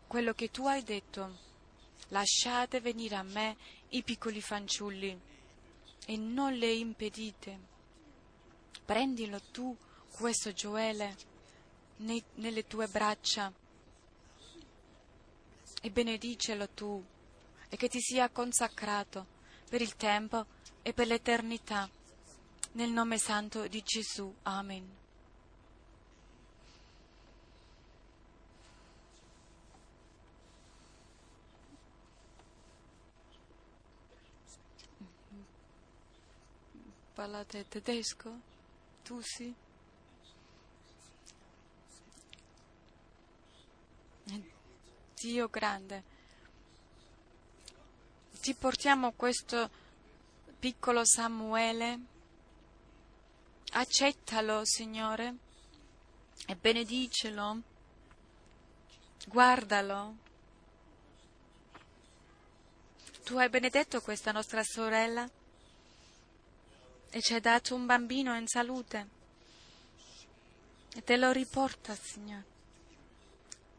quello 0.07 0.33
che 0.33 0.51
tu 0.51 0.67
hai 0.67 0.83
detto. 0.83 1.43
Lasciate 2.09 2.81
venire 2.81 3.15
a 3.15 3.23
me 3.23 3.55
i 3.89 4.03
piccoli 4.03 4.41
fanciulli 4.41 5.19
e 6.05 6.17
non 6.17 6.53
le 6.53 6.71
impedite. 6.71 7.59
Prendilo 8.85 9.41
tu, 9.51 9.75
questo 10.11 10.51
Gioele 10.53 11.33
nei, 11.97 12.23
nelle 12.36 12.65
tue 12.65 12.88
braccia 12.88 13.51
e 15.81 15.89
benedicelo 15.91 16.69
tu 16.69 17.03
e 17.69 17.77
che 17.77 17.88
ti 17.88 17.99
sia 17.99 18.29
consacrato 18.29 19.25
per 19.69 19.81
il 19.81 19.95
tempo 19.95 20.45
e 20.81 20.93
per 20.93 21.08
l'eternità. 21.08 21.89
Nel 22.73 22.91
nome 22.91 23.17
santo 23.17 23.67
di 23.67 23.81
Gesù. 23.84 24.34
Amen. 24.43 25.03
Parlate 37.13 37.65
tedesco? 37.69 38.39
Tu 39.03 39.21
sì? 39.21 39.64
Dio 45.25 45.47
grande, 45.47 46.03
ti 48.41 48.53
portiamo 48.53 49.13
questo 49.13 49.71
piccolo 50.59 51.03
Samuele, 51.03 51.99
accettalo 53.71 54.61
Signore 54.65 55.35
e 56.45 56.55
benedicelo, 56.55 57.59
guardalo. 59.25 60.15
Tu 63.23 63.35
hai 63.38 63.49
benedetto 63.49 64.01
questa 64.01 64.31
nostra 64.31 64.61
sorella? 64.63 65.27
E 67.09 67.21
ci 67.23 67.33
hai 67.33 67.41
dato 67.41 67.73
un 67.73 67.88
bambino 67.88 68.38
in 68.38 68.45
salute? 68.45 69.07
E 70.93 71.03
te 71.03 71.17
lo 71.17 71.31
riporta, 71.31 71.95
Signore. 71.95 72.45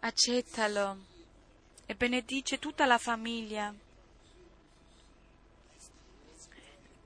Accettalo 0.00 1.14
e 1.86 1.94
benedice 1.94 2.58
tutta 2.58 2.84
la 2.84 2.98
famiglia, 2.98 3.72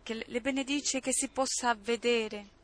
che 0.03 0.25
le 0.27 0.41
benedice 0.41 1.01
che 1.01 1.13
si 1.13 1.29
possa 1.29 1.75
vedere. 1.75 2.59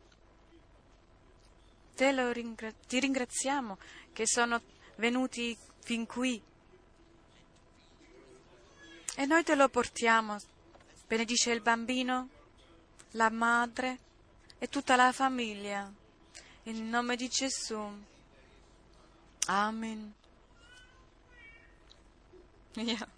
Te 1.94 2.33
ringra- 2.33 2.72
ti 2.87 3.00
ringraziamo 3.00 3.79
che 4.12 4.26
sono 4.26 4.61
venuti 4.96 5.57
fin 5.81 6.07
qui 6.07 6.42
e 9.18 9.24
noi 9.24 9.42
te 9.44 9.55
lo 9.55 9.68
portiamo. 9.70 10.37
Benedice 11.07 11.50
il 11.50 11.62
bambino, 11.62 12.29
la 13.12 13.31
madre 13.31 13.98
e 14.59 14.68
tutta 14.68 14.94
la 14.94 15.11
famiglia. 15.11 15.90
In 16.64 16.90
nome 16.90 17.16
di 17.16 17.26
Gesù. 17.29 17.81
Amen. 19.46 20.12
Ja. 22.76 23.08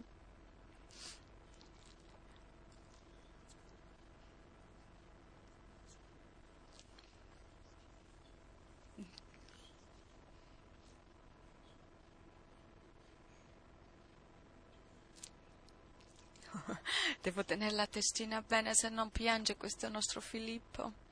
Devo 17.21 17.45
tenere 17.45 17.75
la 17.75 17.87
testina 17.87 18.41
bene 18.43 18.75
se 18.75 18.89
non 18.89 19.11
piange 19.11 19.57
questo 19.57 19.89
nostro 19.89 20.21
Filippo. 20.21 21.07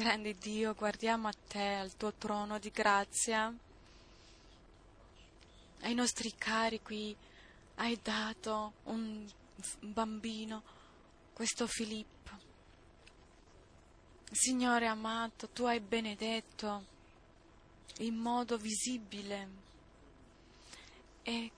Grande 0.00 0.34
Dio, 0.38 0.72
guardiamo 0.72 1.28
a 1.28 1.34
te, 1.46 1.74
al 1.74 1.94
tuo 1.94 2.14
trono 2.14 2.58
di 2.58 2.70
grazia. 2.70 3.54
Ai 5.82 5.92
nostri 5.92 6.32
cari 6.38 6.80
qui 6.80 7.14
hai 7.74 8.00
dato 8.02 8.72
un 8.84 9.30
bambino, 9.80 10.62
questo 11.34 11.66
Filippo. 11.66 12.30
Signore 14.30 14.86
amato, 14.86 15.50
tu 15.50 15.64
hai 15.64 15.80
benedetto 15.80 16.86
in 17.98 18.16
modo 18.16 18.56
visibile 18.56 19.48
e 21.24 21.50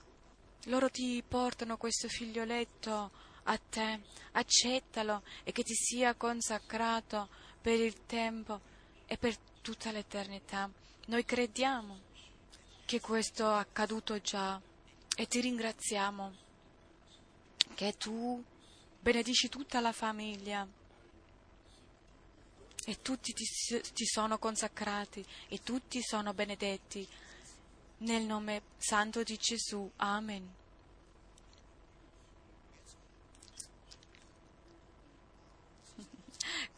loro 0.65 0.89
ti 0.89 1.23
portano 1.25 1.77
questo 1.77 2.09
figlioletto 2.09 3.09
a 3.43 3.57
te, 3.57 4.01
accettalo 4.33 5.23
e 5.45 5.53
che 5.53 5.63
ti 5.63 5.73
sia 5.73 6.13
consacrato 6.13 7.29
per 7.63 7.79
il 7.79 8.05
tempo 8.05 8.59
e 9.05 9.17
per 9.17 9.37
tutta 9.61 9.91
l'eternità. 9.91 10.69
Noi 11.07 11.23
crediamo 11.23 11.97
che 12.85 12.99
questo 12.99 13.49
è 13.49 13.59
accaduto 13.59 14.19
già 14.19 14.61
e 15.15 15.27
ti 15.27 15.39
ringraziamo 15.39 16.33
che 17.73 17.93
tu 17.97 18.43
benedici 18.99 19.47
tutta 19.47 19.79
la 19.79 19.93
famiglia 19.93 20.67
e 22.85 23.01
tutti 23.01 23.31
ti, 23.31 23.45
ti 23.93 24.05
sono 24.05 24.37
consacrati 24.37 25.25
e 25.47 25.63
tutti 25.63 26.01
sono 26.01 26.33
benedetti 26.33 27.07
nel 27.99 28.23
nome 28.23 28.63
santo 28.77 29.23
di 29.23 29.37
Gesù. 29.37 29.89
Amen. 29.95 30.61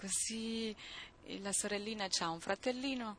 Così 0.06 0.76
la 1.40 1.52
sorellina 1.52 2.08
ha 2.20 2.30
un 2.30 2.40
fratellino. 2.40 3.18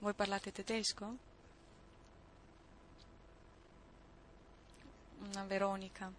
Voi 0.00 0.14
parlate 0.14 0.50
tedesco? 0.50 1.16
Una 5.20 5.44
Veronica. 5.44 6.12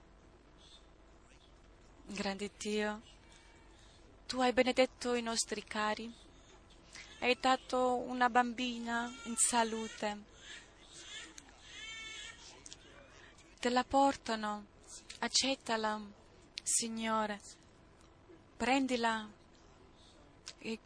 Grande 2.06 2.50
Dio, 2.58 3.02
tu 4.26 4.39
hai 4.39 4.54
benedetto 4.54 5.13
i 5.13 5.22
nostri 5.22 5.62
cari, 5.65 6.10
hai 7.20 7.38
dato 7.38 7.96
una 7.98 8.30
bambina 8.30 9.13
in 9.26 9.36
salute. 9.36 10.17
Te 13.60 13.70
la 13.70 13.84
portano, 13.84 14.65
accettala, 15.20 16.00
Signore, 16.63 17.41
prendila. 18.58 19.30
E 20.60 20.80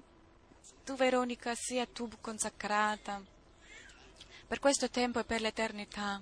tu, 0.84 0.95
Veronica, 0.95 1.55
sia 1.55 1.86
tu 1.88 2.10
consacrata 2.19 3.21
per 4.47 4.60
questo 4.60 4.89
tempo 4.89 5.19
e 5.19 5.23
per 5.23 5.41
l'eternità. 5.41 6.21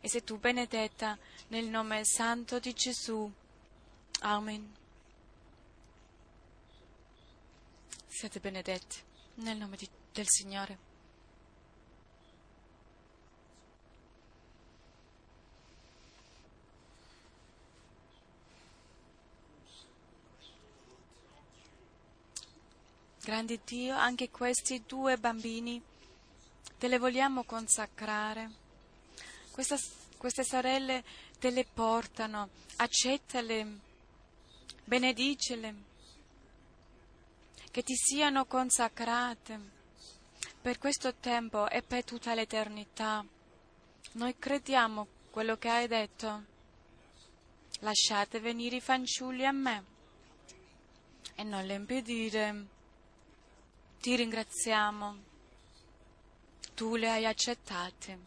E 0.00 0.08
sei 0.08 0.22
tu 0.22 0.38
benedetta 0.38 1.18
nel 1.48 1.66
nome 1.66 2.04
santo 2.04 2.58
di 2.58 2.72
Gesù. 2.72 3.30
Amen. 4.20 4.74
Siete 8.06 8.40
benedetti 8.40 8.98
nel 9.36 9.56
nome 9.56 9.76
di, 9.76 9.88
del 10.12 10.26
Signore. 10.28 10.89
Grande 23.22 23.60
Dio, 23.66 23.94
anche 23.94 24.30
questi 24.30 24.82
due 24.86 25.18
bambini 25.18 25.80
te 26.78 26.88
le 26.88 26.98
vogliamo 26.98 27.44
consacrare. 27.44 28.50
Questa, 29.50 29.76
queste 30.16 30.42
sorelle 30.42 31.04
te 31.38 31.50
le 31.50 31.66
portano, 31.66 32.48
accettale, 32.76 33.78
benedicele, 34.84 35.74
che 37.70 37.82
ti 37.82 37.94
siano 37.94 38.46
consacrate 38.46 39.60
per 40.62 40.78
questo 40.78 41.14
tempo 41.16 41.68
e 41.68 41.82
per 41.82 42.04
tutta 42.04 42.32
l'eternità. 42.32 43.22
Noi 44.12 44.34
crediamo 44.38 45.06
quello 45.30 45.58
che 45.58 45.68
hai 45.68 45.86
detto. 45.86 46.44
Lasciate 47.80 48.40
venire 48.40 48.76
i 48.76 48.80
fanciulli 48.80 49.44
a 49.44 49.52
me 49.52 49.84
e 51.34 51.42
non 51.42 51.66
le 51.66 51.74
impedire 51.74 52.78
ti 54.00 54.16
ringraziamo. 54.16 55.28
Tu 56.74 56.96
le 56.96 57.10
hai 57.10 57.26
accettate. 57.26 58.18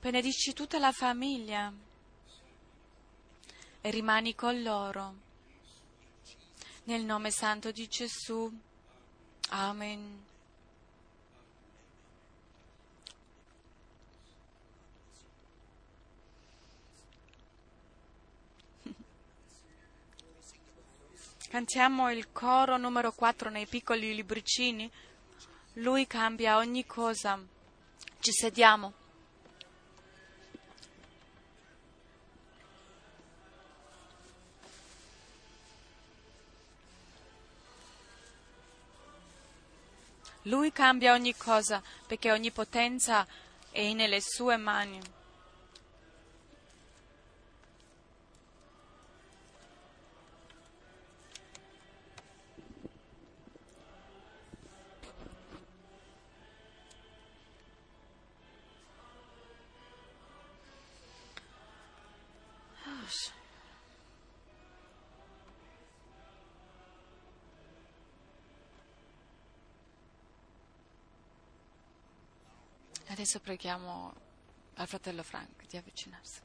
Benedici 0.00 0.52
tutta 0.52 0.78
la 0.78 0.92
famiglia 0.92 1.72
e 3.80 3.90
rimani 3.90 4.34
con 4.34 4.62
loro. 4.62 5.14
Nel 6.84 7.04
nome 7.04 7.30
santo 7.30 7.72
di 7.72 7.88
Gesù. 7.88 8.52
Amen. 9.48 10.25
Cantiamo 21.56 22.10
il 22.12 22.32
coro 22.32 22.76
numero 22.76 23.12
4 23.12 23.48
nei 23.48 23.64
piccoli 23.64 24.14
libricini. 24.14 24.92
Lui 25.76 26.06
cambia 26.06 26.58
ogni 26.58 26.84
cosa. 26.84 27.42
Ci 28.20 28.30
sediamo. 28.30 28.92
Lui 40.42 40.70
cambia 40.72 41.14
ogni 41.14 41.34
cosa 41.34 41.82
perché 42.06 42.32
ogni 42.32 42.50
potenza 42.50 43.26
è 43.70 43.94
nelle 43.94 44.20
sue 44.20 44.58
mani. 44.58 45.15
Adesso 73.16 73.40
preghiamo 73.40 74.12
al 74.74 74.86
fratello 74.86 75.22
Frank 75.22 75.66
di 75.70 75.78
avvicinarsi. 75.78 76.38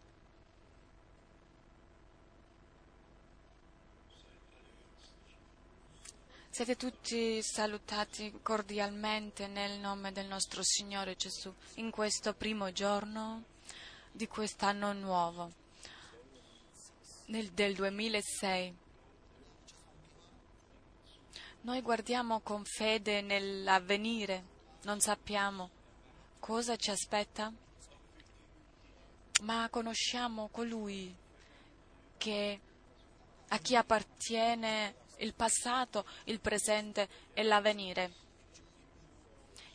Siete 6.49 6.77
tutti 6.77 7.43
salutati 7.43 8.39
cordialmente 8.41 9.47
nel 9.47 9.79
nome 9.79 10.13
del 10.13 10.27
nostro 10.27 10.61
Signore 10.63 11.17
Gesù 11.17 11.53
in 11.73 11.91
questo 11.91 12.33
primo 12.33 12.71
giorno 12.71 13.43
di 14.09 14.27
quest'anno 14.27 14.93
nuovo, 14.93 15.51
nel, 17.25 17.51
del 17.51 17.75
2006. 17.75 18.75
Noi 21.63 21.81
guardiamo 21.81 22.39
con 22.39 22.63
fede 22.63 23.19
nell'avvenire, 23.19 24.43
non 24.83 25.01
sappiamo 25.01 25.79
cosa 26.41 26.75
ci 26.75 26.89
aspetta? 26.89 27.53
Ma 29.43 29.69
conosciamo 29.69 30.49
colui 30.49 31.15
che 32.17 32.59
a 33.47 33.57
chi 33.59 33.75
appartiene 33.75 34.95
il 35.17 35.35
passato, 35.35 36.03
il 36.25 36.39
presente 36.39 37.07
e 37.33 37.43
l'avvenire, 37.43 38.13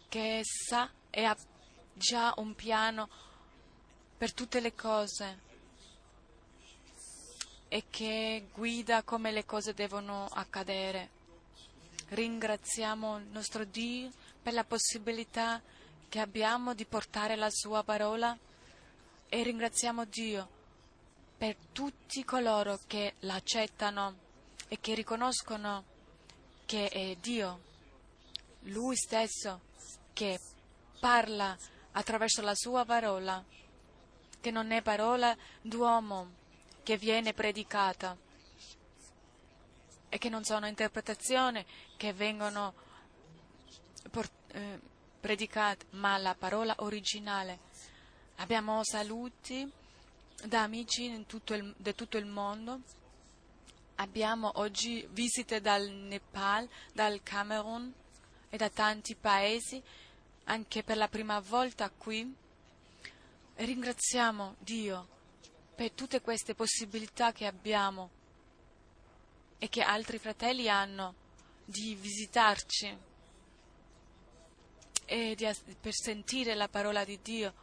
che 0.08 0.40
sa 0.42 0.90
e 1.08 1.24
ha 1.24 1.36
già 1.94 2.34
un 2.38 2.54
piano 2.56 3.08
per 4.18 4.34
tutte 4.34 4.58
le 4.60 4.74
cose 4.74 5.44
e 7.68 7.84
che 7.88 8.48
guida 8.52 9.04
come 9.04 9.30
le 9.30 9.44
cose 9.44 9.72
devono 9.72 10.26
accadere. 10.26 11.10
Ringraziamo 12.08 13.18
il 13.18 13.26
nostro 13.26 13.64
Dio 13.64 14.10
per 14.42 14.52
la 14.52 14.64
possibilità 14.64 15.60
di 15.60 15.75
che 16.08 16.20
abbiamo 16.20 16.74
di 16.74 16.84
portare 16.84 17.36
la 17.36 17.50
sua 17.50 17.82
parola 17.82 18.36
e 19.28 19.42
ringraziamo 19.42 20.04
Dio 20.04 20.48
per 21.36 21.56
tutti 21.72 22.24
coloro 22.24 22.78
che 22.86 23.14
l'accettano 23.20 24.24
e 24.68 24.78
che 24.80 24.94
riconoscono 24.94 25.84
che 26.64 26.88
è 26.88 27.14
Dio, 27.16 27.60
Lui 28.62 28.96
stesso, 28.96 29.60
che 30.12 30.40
parla 30.98 31.56
attraverso 31.92 32.42
la 32.42 32.54
sua 32.54 32.84
parola, 32.84 33.44
che 34.40 34.50
non 34.50 34.70
è 34.72 34.82
parola 34.82 35.36
d'uomo 35.60 36.44
che 36.82 36.96
viene 36.96 37.34
predicata 37.34 38.16
e 40.08 40.18
che 40.18 40.28
non 40.28 40.44
sono 40.44 40.66
interpretazioni 40.66 41.64
che 41.96 42.12
vengono 42.12 42.74
portate. 44.10 44.94
Predicata, 45.26 45.84
ma 45.90 46.16
la 46.18 46.36
parola 46.36 46.72
originale. 46.78 47.58
Abbiamo 48.36 48.84
saluti 48.84 49.68
da 50.44 50.62
amici 50.62 51.10
di 51.10 51.26
tutto, 51.26 51.56
tutto 51.96 52.16
il 52.16 52.26
mondo. 52.26 52.82
Abbiamo 53.96 54.52
oggi 54.60 55.04
visite 55.10 55.60
dal 55.60 55.88
Nepal, 55.90 56.68
dal 56.92 57.24
Camerun 57.24 57.92
e 58.48 58.56
da 58.56 58.70
tanti 58.70 59.16
paesi 59.16 59.82
anche 60.44 60.84
per 60.84 60.96
la 60.96 61.08
prima 61.08 61.40
volta 61.40 61.90
qui 61.90 62.32
e 63.56 63.64
ringraziamo 63.64 64.54
Dio 64.60 65.08
per 65.74 65.90
tutte 65.90 66.20
queste 66.20 66.54
possibilità 66.54 67.32
che 67.32 67.46
abbiamo 67.46 68.10
e 69.58 69.68
che 69.68 69.82
altri 69.82 70.20
fratelli 70.20 70.68
hanno 70.68 71.14
di 71.64 71.96
visitarci 71.96 73.14
e 75.06 75.34
di, 75.34 75.48
per 75.80 75.94
sentire 75.94 76.54
la 76.54 76.68
parola 76.68 77.04
di 77.04 77.18
Dio 77.22 77.54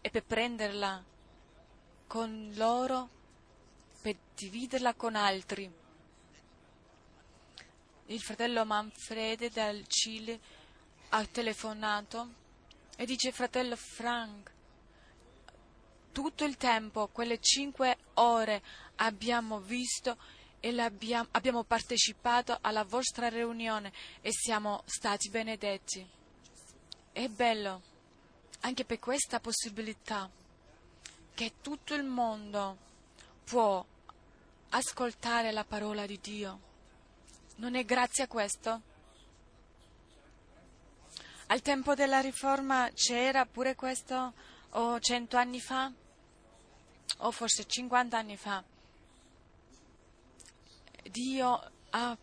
e 0.00 0.10
per 0.10 0.24
prenderla 0.24 1.02
con 2.06 2.52
loro, 2.54 3.08
per 4.00 4.16
dividerla 4.36 4.94
con 4.94 5.16
altri. 5.16 5.68
Il 8.06 8.20
fratello 8.20 8.64
Manfrede 8.64 9.50
dal 9.50 9.84
Cile 9.88 10.38
ha 11.08 11.24
telefonato 11.26 12.28
e 12.96 13.04
dice 13.04 13.32
fratello 13.32 13.74
Frank, 13.74 14.52
tutto 16.12 16.44
il 16.44 16.56
tempo, 16.56 17.08
quelle 17.08 17.40
cinque 17.40 17.96
ore 18.14 18.62
abbiamo 18.96 19.60
visto 19.60 20.16
e 20.60 20.74
abbiamo 20.78 21.64
partecipato 21.64 22.56
alla 22.60 22.84
vostra 22.84 23.28
riunione 23.28 23.92
e 24.20 24.30
siamo 24.32 24.82
stati 24.86 25.28
benedetti. 25.28 26.08
È 27.16 27.28
bello 27.28 27.80
anche 28.60 28.84
per 28.84 28.98
questa 28.98 29.40
possibilità 29.40 30.28
che 31.32 31.54
tutto 31.62 31.94
il 31.94 32.04
mondo 32.04 32.76
può 33.42 33.82
ascoltare 34.68 35.50
la 35.50 35.64
parola 35.64 36.04
di 36.04 36.20
Dio. 36.20 36.60
Non 37.56 37.74
è 37.74 37.86
grazie 37.86 38.24
a 38.24 38.28
questo? 38.28 38.82
Al 41.46 41.62
tempo 41.62 41.94
della 41.94 42.20
riforma 42.20 42.90
c'era 42.92 43.46
pure 43.46 43.74
questo, 43.74 44.34
o 44.72 45.00
cento 45.00 45.38
anni 45.38 45.58
fa, 45.58 45.90
o 47.16 47.30
forse 47.30 47.64
cinquanta 47.64 48.18
anni 48.18 48.36
fa. 48.36 48.62
Dio 51.02 51.70
ha, 51.88 52.18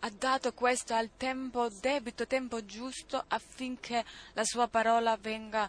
ha, 0.00 0.10
dato 0.10 0.52
questo 0.52 0.94
al 0.94 1.10
tempo 1.16 1.68
debito, 1.68 2.26
tempo 2.26 2.64
giusto, 2.64 3.22
affinché 3.28 4.04
la 4.34 4.44
sua 4.44 4.68
parola 4.68 5.16
venga 5.16 5.68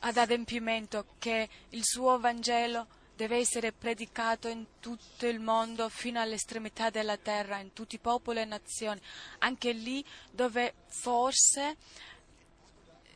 ad 0.00 0.16
adempimento, 0.16 1.06
che 1.18 1.48
il 1.70 1.84
suo 1.84 2.18
Vangelo 2.18 2.86
deve 3.16 3.38
essere 3.38 3.72
predicato 3.72 4.46
in 4.46 4.64
tutto 4.78 5.26
il 5.26 5.40
mondo 5.40 5.88
fino 5.88 6.20
all'estremità 6.20 6.88
della 6.88 7.16
terra, 7.16 7.58
in 7.58 7.72
tutti 7.72 7.96
i 7.96 7.98
popoli 7.98 8.40
e 8.40 8.44
nazioni, 8.44 9.00
anche 9.38 9.72
lì 9.72 10.04
dove 10.30 10.74
forse 10.86 11.76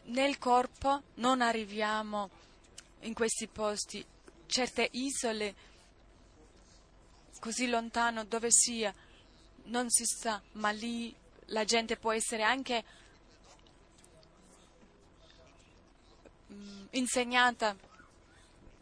nel 0.07 0.39
corpo 0.39 1.03
non 1.14 1.41
arriviamo 1.41 2.30
in 3.03 3.14
questi 3.14 3.47
posti, 3.47 4.05
certe 4.47 4.89
isole 4.91 5.55
così 7.39 7.68
lontano 7.68 8.24
dove 8.24 8.49
sia, 8.51 8.93
non 9.64 9.90
si 9.90 10.04
sa, 10.04 10.40
ma 10.52 10.70
lì 10.70 11.14
la 11.46 11.64
gente 11.64 11.96
può 11.96 12.12
essere 12.12 12.42
anche 12.42 12.84
mm, 16.52 16.84
insegnata 16.90 17.76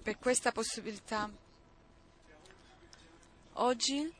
per 0.03 0.19
questa 0.19 0.53
possibilità. 0.53 1.31
Oggi 3.55 4.15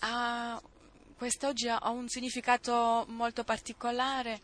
ha, 0.00 0.62
quest'oggi 1.16 1.68
ha 1.68 1.88
un 1.90 2.08
significato 2.08 3.04
molto 3.08 3.44
particolare. 3.44 4.40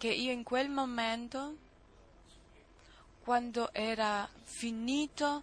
che 0.00 0.08
io 0.08 0.32
in 0.32 0.44
quel 0.44 0.70
momento, 0.70 1.56
quando 3.22 3.70
era 3.74 4.26
finito, 4.44 5.42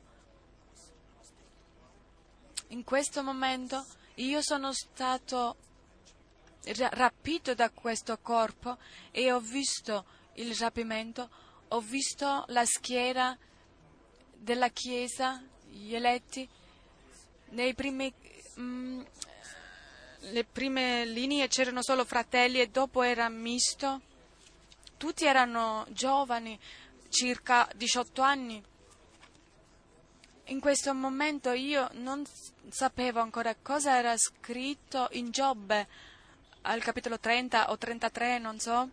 in 2.69 2.83
questo 2.83 3.23
momento 3.23 3.85
io 4.15 4.41
sono 4.41 4.73
stato 4.73 5.55
rapito 6.91 7.53
da 7.53 7.69
questo 7.69 8.17
corpo 8.21 8.77
e 9.11 9.31
ho 9.31 9.39
visto 9.39 10.05
il 10.33 10.53
rapimento, 10.55 11.29
ho 11.69 11.79
visto 11.79 12.43
la 12.47 12.65
schiera 12.65 13.37
della 14.33 14.69
Chiesa, 14.69 15.41
gli 15.69 15.95
eletti, 15.95 16.47
nei 17.49 17.73
primi, 17.73 18.13
mm, 18.59 19.01
le 20.19 20.43
prime 20.43 21.05
linee 21.05 21.47
c'erano 21.47 21.81
solo 21.81 22.05
fratelli 22.05 22.59
e 22.59 22.67
dopo 22.67 23.01
era 23.01 23.29
misto, 23.29 24.01
tutti 24.97 25.25
erano 25.25 25.85
giovani, 25.89 26.59
circa 27.09 27.69
18 27.75 28.21
anni. 28.21 28.63
In 30.49 30.61
questo 30.61 30.93
momento 30.93 31.51
io 31.51 31.89
non 31.95 32.23
sapevo 32.69 33.19
ancora 33.19 33.53
cosa 33.61 33.97
era 33.97 34.15
scritto 34.15 35.09
in 35.11 35.29
Giobbe 35.29 35.87
al 36.61 36.81
capitolo 36.81 37.19
30 37.19 37.69
o 37.69 37.77
33, 37.77 38.39
non 38.39 38.57
so, 38.57 38.89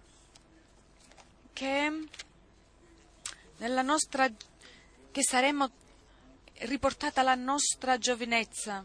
che 1.52 2.08
nella 3.58 3.82
nostra 3.82 4.28
che 5.12 5.22
saremmo 5.22 5.70
riportata 6.62 7.22
la 7.22 7.36
nostra 7.36 7.98
giovinezza. 7.98 8.84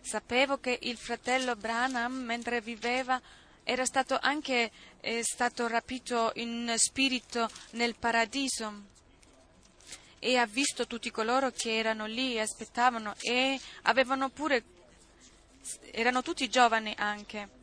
Sapevo 0.00 0.58
che 0.58 0.76
il 0.82 0.96
fratello 0.96 1.54
Branham, 1.54 2.14
mentre 2.14 2.60
viveva, 2.60 3.20
era 3.62 3.84
stato 3.84 4.18
anche 4.20 4.72
eh, 4.98 5.22
stato 5.22 5.68
rapito 5.68 6.32
in 6.34 6.74
spirito 6.76 7.48
nel 7.70 7.94
paradiso 7.94 8.92
e 10.24 10.38
ha 10.38 10.46
visto 10.46 10.86
tutti 10.86 11.10
coloro 11.10 11.50
che 11.50 11.76
erano 11.76 12.06
lì 12.06 12.34
e 12.34 12.40
aspettavano 12.40 13.14
e 13.20 13.60
avevano 13.82 14.30
pure 14.30 14.64
erano 15.92 16.22
tutti 16.22 16.48
giovani 16.48 16.94
anche 16.96 17.62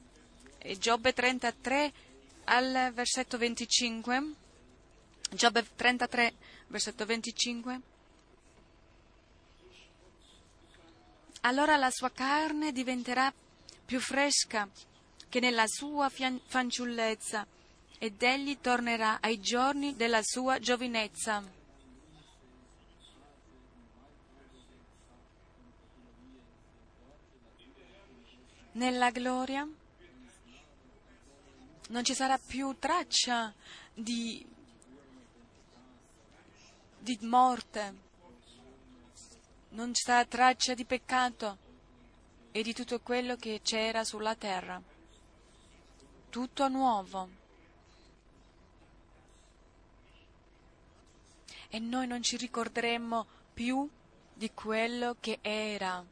Giobbe 0.78 1.12
33 1.12 1.92
al 2.46 2.92
versetto 2.94 3.40
25. 3.40 4.34
Giobbe 5.32 5.66
33, 5.76 6.34
versetto 6.68 7.04
25. 7.04 7.82
Allora 11.42 11.78
la 11.78 11.90
sua 11.90 12.12
carne 12.12 12.72
diventerà 12.72 13.34
più 13.84 14.00
fresca 14.00 14.70
che 15.28 15.40
nella 15.40 15.66
sua 15.66 16.12
fanciullezza 16.46 17.48
ed 17.98 18.22
egli 18.22 18.60
tornerà 18.62 19.18
ai 19.20 19.40
giorni 19.40 19.96
della 19.96 20.22
sua 20.22 20.60
giovinezza. 20.60 21.60
Nella 28.82 29.12
gloria 29.12 29.68
non 31.90 32.04
ci 32.04 32.16
sarà 32.16 32.40
più 32.40 32.76
traccia 32.80 33.54
di, 33.94 34.44
di 36.98 37.20
morte. 37.22 37.94
non 39.70 39.92
c'è 39.92 40.28
traccia 40.28 40.74
di 40.74 40.86
peccato 40.86 41.58
e 42.52 42.64
di 42.64 42.74
tutto 42.74 43.00
quello 43.02 43.36
che 43.36 43.60
c'era 43.62 44.04
sulla 44.04 44.34
terra. 44.34 44.82
Tutto 46.32 46.68
nuovo. 46.68 47.30
E 51.70 51.78
noi 51.78 52.08
non 52.08 52.24
ci 52.24 52.36
ricorderemo 52.36 53.28
più 53.54 53.88
di 54.34 54.52
quello 54.56 55.18
che 55.20 55.38
era. 55.44 56.04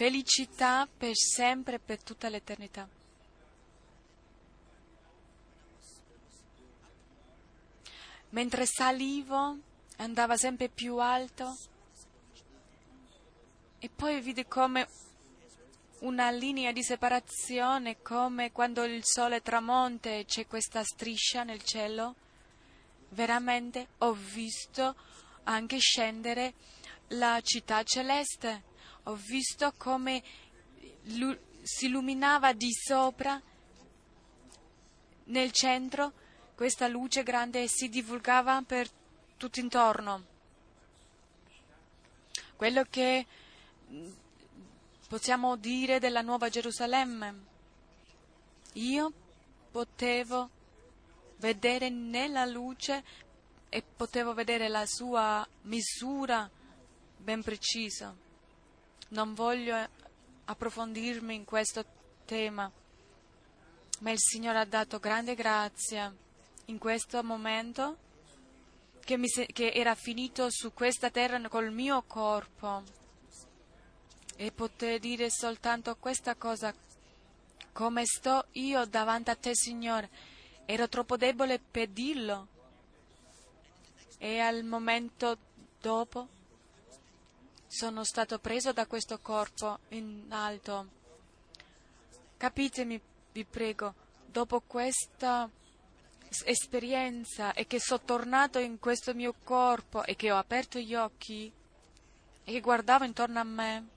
Felicità 0.00 0.88
per 0.96 1.14
sempre 1.14 1.74
e 1.74 1.78
per 1.78 2.02
tutta 2.02 2.30
l'eternità. 2.30 2.88
Mentre 8.30 8.64
salivo, 8.64 9.58
andava 9.98 10.38
sempre 10.38 10.70
più 10.70 10.96
alto 10.96 11.54
e 13.78 13.90
poi 13.94 14.22
vide 14.22 14.46
come 14.46 14.88
una 15.98 16.30
linea 16.30 16.72
di 16.72 16.82
separazione, 16.82 18.00
come 18.00 18.52
quando 18.52 18.84
il 18.84 19.04
sole 19.04 19.42
tramonta 19.42 20.08
e 20.08 20.24
c'è 20.24 20.46
questa 20.46 20.82
striscia 20.82 21.42
nel 21.42 21.62
cielo. 21.62 22.14
Veramente 23.10 23.88
ho 23.98 24.14
visto 24.14 24.96
anche 25.42 25.76
scendere 25.76 26.54
la 27.08 27.38
città 27.42 27.82
celeste. 27.82 28.69
Ho 29.10 29.16
visto 29.16 29.74
come 29.76 30.22
si 31.62 31.86
illuminava 31.86 32.52
di 32.52 32.72
sopra 32.72 33.42
nel 35.24 35.50
centro 35.50 36.12
questa 36.54 36.86
luce 36.86 37.24
grande 37.24 37.66
si 37.66 37.88
divulgava 37.88 38.62
per 38.64 38.88
tutto 39.36 39.58
intorno. 39.58 40.24
Quello 42.54 42.84
che 42.88 43.26
possiamo 45.08 45.56
dire 45.56 45.98
della 45.98 46.20
Nuova 46.20 46.48
Gerusalemme. 46.48 47.34
Io 48.74 49.12
potevo 49.72 50.50
vedere 51.38 51.88
nella 51.88 52.44
luce 52.44 53.02
e 53.68 53.82
potevo 53.82 54.34
vedere 54.34 54.68
la 54.68 54.86
sua 54.86 55.44
misura 55.62 56.48
ben 57.16 57.42
precisa. 57.42 58.28
Non 59.12 59.34
voglio 59.34 59.76
approfondirmi 60.44 61.34
in 61.34 61.44
questo 61.44 61.84
tema, 62.24 62.70
ma 64.00 64.10
il 64.12 64.18
Signore 64.20 64.58
ha 64.60 64.64
dato 64.64 65.00
grande 65.00 65.34
grazia 65.34 66.14
in 66.66 66.78
questo 66.78 67.20
momento 67.24 67.96
che, 69.00 69.16
mi, 69.16 69.26
che 69.28 69.72
era 69.72 69.96
finito 69.96 70.46
su 70.48 70.72
questa 70.72 71.10
terra 71.10 71.40
col 71.48 71.72
mio 71.72 72.04
corpo. 72.06 72.84
E 74.36 74.52
poter 74.52 75.00
dire 75.00 75.28
soltanto 75.28 75.96
questa 75.96 76.36
cosa. 76.36 76.72
Come 77.72 78.06
sto 78.06 78.46
io 78.52 78.84
davanti 78.84 79.30
a 79.30 79.34
te 79.34 79.56
Signore? 79.56 80.08
Ero 80.66 80.88
troppo 80.88 81.16
debole 81.16 81.58
per 81.58 81.88
dirlo. 81.88 82.46
E 84.18 84.38
al 84.38 84.62
momento 84.62 85.36
dopo 85.80 86.28
sono 87.72 88.02
stato 88.02 88.40
preso 88.40 88.72
da 88.72 88.86
questo 88.86 89.20
corpo 89.20 89.78
in 89.90 90.26
alto 90.30 90.98
capitemi 92.36 92.98
vi 93.32 93.44
prego 93.44 93.94
dopo 94.26 94.62
questa 94.66 95.48
esperienza 96.44 97.52
e 97.52 97.66
che 97.66 97.78
sono 97.78 98.00
tornato 98.02 98.58
in 98.58 98.78
questo 98.78 99.12
mio 99.14 99.34
corpo 99.44 100.04
e 100.04 100.16
che 100.16 100.32
ho 100.32 100.38
aperto 100.38 100.78
gli 100.78 100.94
occhi 100.94 101.52
e 102.42 102.52
che 102.52 102.60
guardavo 102.60 103.04
intorno 103.04 103.40
a 103.40 103.44
me, 103.44 103.88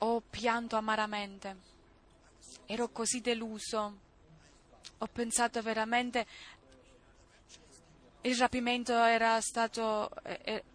ho 0.00 0.20
pianto 0.20 0.76
amaramente. 0.76 1.56
Ero 2.66 2.90
così 2.90 3.22
deluso. 3.22 3.98
Ho 4.98 5.06
pensato 5.06 5.62
veramente 5.62 6.26
il 8.20 8.36
rapimento 8.36 8.92
era 8.92 9.40
stato 9.40 10.10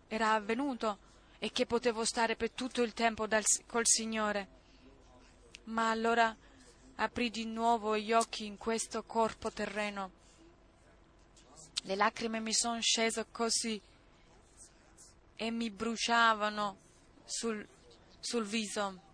era 0.08 0.34
avvenuto 0.34 0.98
e 1.40 1.52
che 1.52 1.66
potevo 1.66 2.04
stare 2.04 2.36
per 2.36 2.52
tutto 2.52 2.82
il 2.82 2.94
tempo 2.94 3.28
dal, 3.28 3.44
col 3.66 3.86
Signore. 3.86 4.56
Ma 5.66 5.90
allora 5.90 6.36
aprì 6.96 7.30
di 7.30 7.46
nuovo 7.46 7.98
gli 7.98 8.12
occhi 8.12 8.46
in 8.46 8.58
questo 8.58 9.04
corpo 9.04 9.52
terreno. 9.52 10.12
Le 11.84 11.96
lacrime 11.96 12.40
mi 12.40 12.54
sono 12.54 12.82
scese 12.82 13.28
così 13.32 13.80
e 15.36 15.52
mi 15.52 15.70
bruciavano 15.70 16.78
sul, 17.26 17.66
sul 18.20 18.46
viso. 18.46 19.06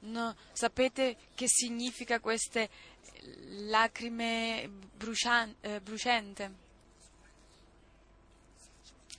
No, 0.00 0.36
sapete 0.52 1.16
che 1.34 1.46
significa 1.48 2.20
queste 2.20 2.68
lacrime 3.68 4.68
brucian- 4.96 5.54
eh, 5.60 5.80
bruciante? 5.80 6.66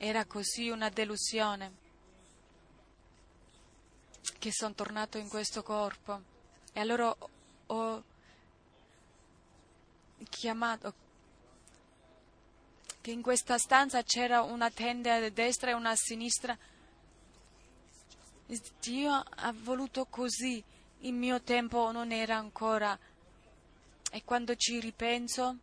Era 0.02 0.24
così 0.24 0.70
una 0.70 0.88
delusione 0.88 1.74
che 4.40 4.50
sono 4.54 4.74
tornato 4.74 5.18
in 5.18 5.28
questo 5.28 5.62
corpo. 5.62 6.22
E 6.72 6.80
allora 6.80 7.14
ho 7.66 8.04
chiamato 10.30 10.94
che 13.02 13.12
in 13.12 13.22
questa 13.22 13.58
stanza 13.58 14.02
c'era 14.04 14.42
una 14.42 14.72
tenda 14.72 15.16
a 15.16 15.30
destra 15.30 15.72
e 15.72 15.74
una 15.74 15.90
a 15.90 15.96
sinistra. 15.98 16.58
Dio 18.80 19.12
ha 19.12 19.54
voluto 19.54 20.06
così, 20.06 20.64
il 21.00 21.14
mio 21.14 21.42
tempo 21.42 21.92
non 21.92 22.14
era 22.14 22.38
ancora. 22.38 22.98
E 24.12 24.24
quando 24.24 24.56
ci 24.56 24.80
ripenso, 24.80 25.58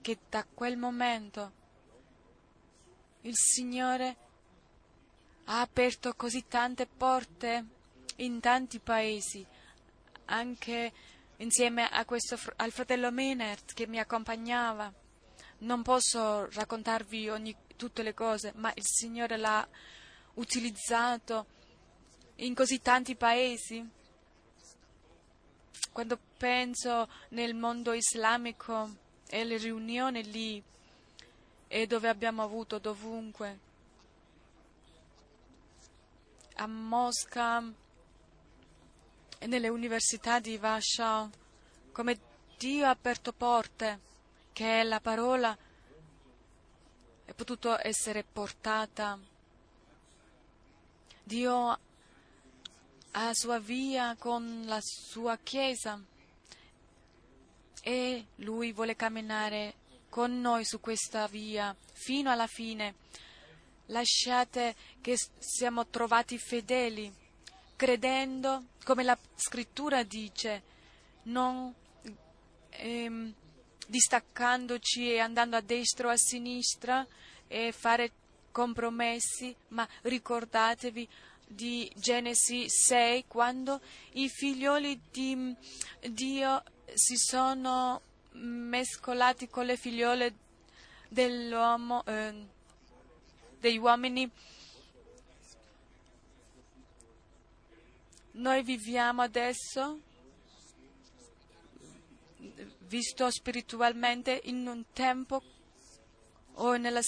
che 0.00 0.18
da 0.28 0.44
quel 0.52 0.76
momento 0.76 1.60
il 3.22 3.34
Signore 3.34 4.16
ha 5.44 5.60
aperto 5.60 6.14
così 6.14 6.44
tante 6.48 6.86
porte 6.86 7.64
in 8.16 8.40
tanti 8.40 8.78
paesi, 8.78 9.44
anche 10.26 10.92
insieme 11.36 11.88
questo, 12.04 12.38
al 12.56 12.72
fratello 12.72 13.10
Menert 13.10 13.74
che 13.74 13.86
mi 13.86 13.98
accompagnava. 13.98 14.92
Non 15.58 15.82
posso 15.82 16.50
raccontarvi 16.50 17.28
ogni, 17.28 17.54
tutte 17.76 18.02
le 18.02 18.14
cose, 18.14 18.52
ma 18.56 18.72
il 18.74 18.84
Signore 18.84 19.36
l'ha 19.36 19.66
utilizzato 20.34 21.46
in 22.36 22.54
così 22.54 22.80
tanti 22.80 23.14
paesi. 23.14 23.88
Quando 25.92 26.18
penso 26.36 27.08
nel 27.30 27.54
mondo 27.54 27.92
islamico 27.92 28.96
e 29.28 29.40
alle 29.40 29.58
riunioni 29.58 30.24
lì 30.24 30.62
e 31.74 31.86
dove 31.86 32.06
abbiamo 32.06 32.42
avuto 32.42 32.78
dovunque, 32.78 33.58
a 36.56 36.66
Mosca, 36.66 37.64
e 39.38 39.46
nelle 39.46 39.68
università 39.70 40.38
di 40.38 40.58
Warsaw, 40.60 41.30
come 41.92 42.18
Dio 42.58 42.84
ha 42.84 42.90
aperto 42.90 43.32
porte, 43.32 44.00
che 44.52 44.82
la 44.82 45.00
parola 45.00 45.56
è 47.24 47.32
potuta 47.32 47.80
essere 47.86 48.22
portata. 48.22 49.18
Dio 51.22 51.68
ha 51.68 51.78
la 53.24 53.32
sua 53.32 53.58
via 53.58 54.14
con 54.18 54.64
la 54.66 54.80
sua 54.82 55.38
Chiesa 55.38 55.98
e 57.80 58.26
Lui 58.36 58.72
vuole 58.72 58.94
camminare 58.94 59.80
con 60.12 60.42
noi 60.42 60.66
su 60.66 60.78
questa 60.78 61.26
via 61.26 61.74
fino 61.94 62.30
alla 62.30 62.46
fine. 62.46 62.96
Lasciate 63.86 64.76
che 65.00 65.16
siamo 65.38 65.86
trovati 65.86 66.36
fedeli 66.36 67.10
credendo, 67.74 68.66
come 68.84 69.04
la 69.04 69.18
scrittura 69.34 70.02
dice, 70.02 70.62
non 71.22 71.72
ehm, 72.68 73.34
distaccandoci 73.86 75.10
e 75.10 75.18
andando 75.18 75.56
a 75.56 75.62
destra 75.62 76.08
o 76.08 76.10
a 76.10 76.16
sinistra 76.18 77.06
e 77.48 77.72
fare 77.72 78.12
compromessi, 78.50 79.56
ma 79.68 79.88
ricordatevi 80.02 81.08
di 81.46 81.90
Genesi 81.96 82.68
6 82.68 83.24
quando 83.28 83.80
i 84.12 84.28
figlioli 84.28 85.00
di 85.10 85.56
Dio 86.10 86.62
si 86.92 87.16
sono 87.16 88.02
mescolati 88.32 89.48
con 89.48 89.66
le 89.66 89.76
figliole 89.76 90.34
eh, 91.14 92.34
degli 93.58 93.78
uomini 93.78 94.30
Noi 98.34 98.62
viviamo 98.62 99.20
adesso, 99.20 100.00
visto 102.78 103.30
spiritualmente, 103.30 104.40
in 104.44 104.66
un 104.66 104.84
tempo 104.94 105.42
o 106.54 106.76
nella, 106.76 107.00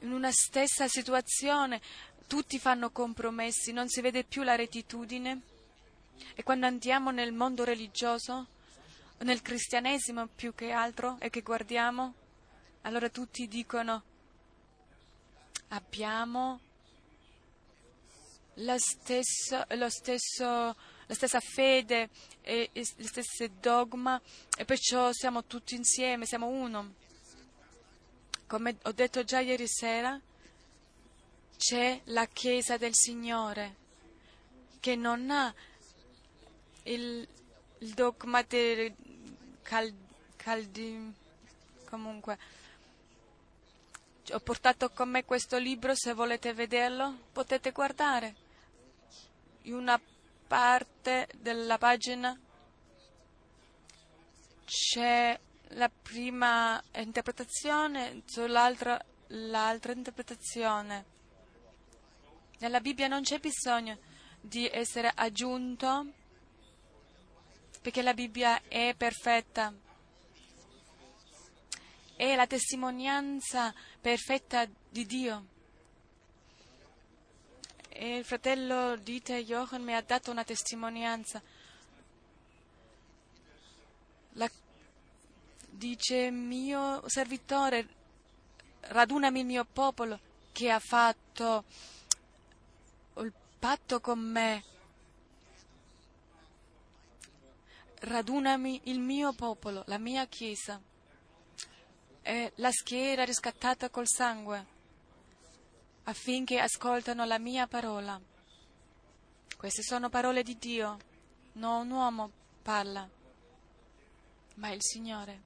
in 0.00 0.12
una 0.12 0.32
stessa 0.32 0.88
situazione 0.88 1.82
tutti 2.26 2.58
fanno 2.58 2.90
compromessi, 2.90 3.72
non 3.72 3.88
si 3.88 4.00
vede 4.00 4.24
più 4.24 4.42
la 4.42 4.54
rettitudine. 4.54 5.55
E 6.34 6.42
quando 6.42 6.66
andiamo 6.66 7.10
nel 7.10 7.32
mondo 7.32 7.64
religioso, 7.64 8.46
nel 9.18 9.42
cristianesimo 9.42 10.26
più 10.26 10.54
che 10.54 10.70
altro, 10.70 11.16
e 11.20 11.30
che 11.30 11.42
guardiamo, 11.42 12.14
allora 12.82 13.08
tutti 13.08 13.48
dicono 13.48 14.02
abbiamo 15.68 16.60
la, 18.54 18.76
stesso, 18.78 19.64
stesso, 19.88 20.44
la 20.44 21.14
stessa 21.14 21.40
fede 21.40 22.10
e, 22.42 22.70
e 22.72 22.86
le 22.96 23.06
stesse 23.06 23.50
dogma 23.60 24.20
e 24.56 24.64
perciò 24.64 25.10
siamo 25.12 25.44
tutti 25.44 25.74
insieme, 25.74 26.26
siamo 26.26 26.46
uno. 26.46 26.94
Come 28.46 28.76
ho 28.82 28.92
detto 28.92 29.24
già 29.24 29.40
ieri 29.40 29.66
sera, 29.66 30.20
c'è 31.56 32.00
la 32.04 32.26
Chiesa 32.26 32.76
del 32.76 32.94
Signore 32.94 33.84
che 34.78 34.94
non 34.94 35.30
ha 35.30 35.52
il, 36.86 37.26
il 37.78 37.94
dogma 37.94 38.42
del 38.42 38.94
caldi, 39.62 40.06
caldi, 40.36 41.14
comunque. 41.88 42.38
Ho 44.32 44.40
portato 44.40 44.90
con 44.90 45.10
me 45.10 45.24
questo 45.24 45.56
libro, 45.56 45.94
se 45.94 46.12
volete 46.12 46.52
vederlo 46.52 47.16
potete 47.32 47.70
guardare. 47.70 48.34
In 49.62 49.74
una 49.74 50.00
parte 50.46 51.28
della 51.36 51.78
pagina 51.78 52.36
c'è 54.64 55.38
la 55.70 55.88
prima 55.88 56.82
interpretazione, 56.94 58.22
sull'altra 58.26 59.00
l'altra 59.28 59.92
interpretazione. 59.92 61.04
Nella 62.58 62.80
Bibbia 62.80 63.08
non 63.08 63.22
c'è 63.22 63.38
bisogno 63.38 63.98
di 64.40 64.68
essere 64.68 65.10
aggiunto 65.14 66.06
perché 67.86 68.02
la 68.02 68.14
Bibbia 68.14 68.62
è 68.66 68.96
perfetta. 68.96 69.72
È 72.16 72.34
la 72.34 72.46
testimonianza 72.48 73.72
perfetta 74.00 74.66
di 74.88 75.06
Dio. 75.06 75.46
E 77.88 78.16
il 78.16 78.24
fratello 78.24 78.96
Dieter 78.96 79.40
Jochen 79.44 79.84
mi 79.84 79.94
ha 79.94 80.02
dato 80.02 80.32
una 80.32 80.42
testimonianza. 80.42 81.40
La, 84.32 84.50
dice 85.70 86.32
mio 86.32 87.08
servitore, 87.08 87.86
radunami 88.80 89.38
il 89.38 89.46
mio 89.46 89.64
popolo 89.64 90.18
che 90.50 90.72
ha 90.72 90.80
fatto 90.80 91.62
il 93.18 93.32
patto 93.60 94.00
con 94.00 94.18
me. 94.18 94.64
Radunami 98.00 98.82
il 98.84 99.00
mio 99.00 99.32
popolo, 99.32 99.82
la 99.86 99.98
mia 99.98 100.26
chiesa. 100.26 100.80
È 102.20 102.52
la 102.56 102.70
schiera 102.70 103.24
riscattata 103.24 103.88
col 103.88 104.06
sangue 104.06 104.74
affinché 106.08 106.58
ascoltano 106.58 107.24
la 107.24 107.38
mia 107.38 107.66
parola. 107.66 108.20
Queste 109.56 109.82
sono 109.82 110.08
parole 110.08 110.42
di 110.42 110.56
Dio, 110.58 110.98
non 111.52 111.86
un 111.86 111.90
uomo 111.92 112.30
parla, 112.62 113.08
ma 114.54 114.70
il 114.70 114.82
Signore. 114.82 115.42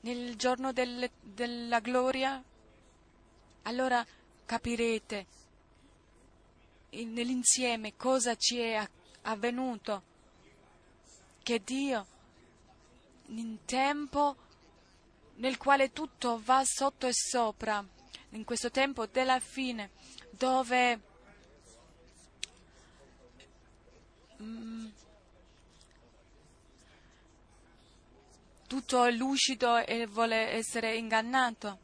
Nel 0.00 0.36
giorno 0.36 0.72
del, 0.72 1.10
della 1.20 1.80
gloria, 1.80 2.42
allora 3.62 4.04
capirete 4.44 5.26
nell'insieme 6.90 7.96
cosa 7.96 8.34
ci 8.36 8.58
è 8.58 8.88
avvenuto, 9.22 10.02
che 11.42 11.62
Dio 11.64 12.06
in 13.26 13.64
tempo 13.64 14.36
nel 15.36 15.56
quale 15.56 15.92
tutto 15.92 16.40
va 16.44 16.62
sotto 16.64 17.06
e 17.06 17.12
sopra, 17.12 17.84
in 18.30 18.44
questo 18.44 18.70
tempo 18.70 19.06
della 19.06 19.40
fine, 19.40 19.90
dove 20.30 21.00
mm, 24.42 24.86
tutto 28.66 29.04
è 29.04 29.10
lucido 29.10 29.78
e 29.78 30.06
vuole 30.06 30.50
essere 30.50 30.96
ingannato. 30.96 31.78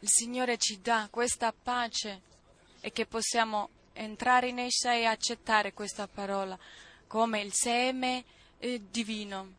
Il 0.00 0.08
Signore 0.08 0.58
ci 0.58 0.80
dà 0.80 1.08
questa 1.10 1.52
pace 1.52 2.27
e 2.88 2.92
che 2.92 3.04
possiamo 3.04 3.68
entrare 3.92 4.48
in 4.48 4.58
essa 4.58 4.94
e 4.94 5.04
accettare 5.04 5.74
questa 5.74 6.08
parola 6.08 6.58
come 7.06 7.42
il 7.42 7.52
seme 7.52 8.24
eh, 8.56 8.80
divino 8.90 9.52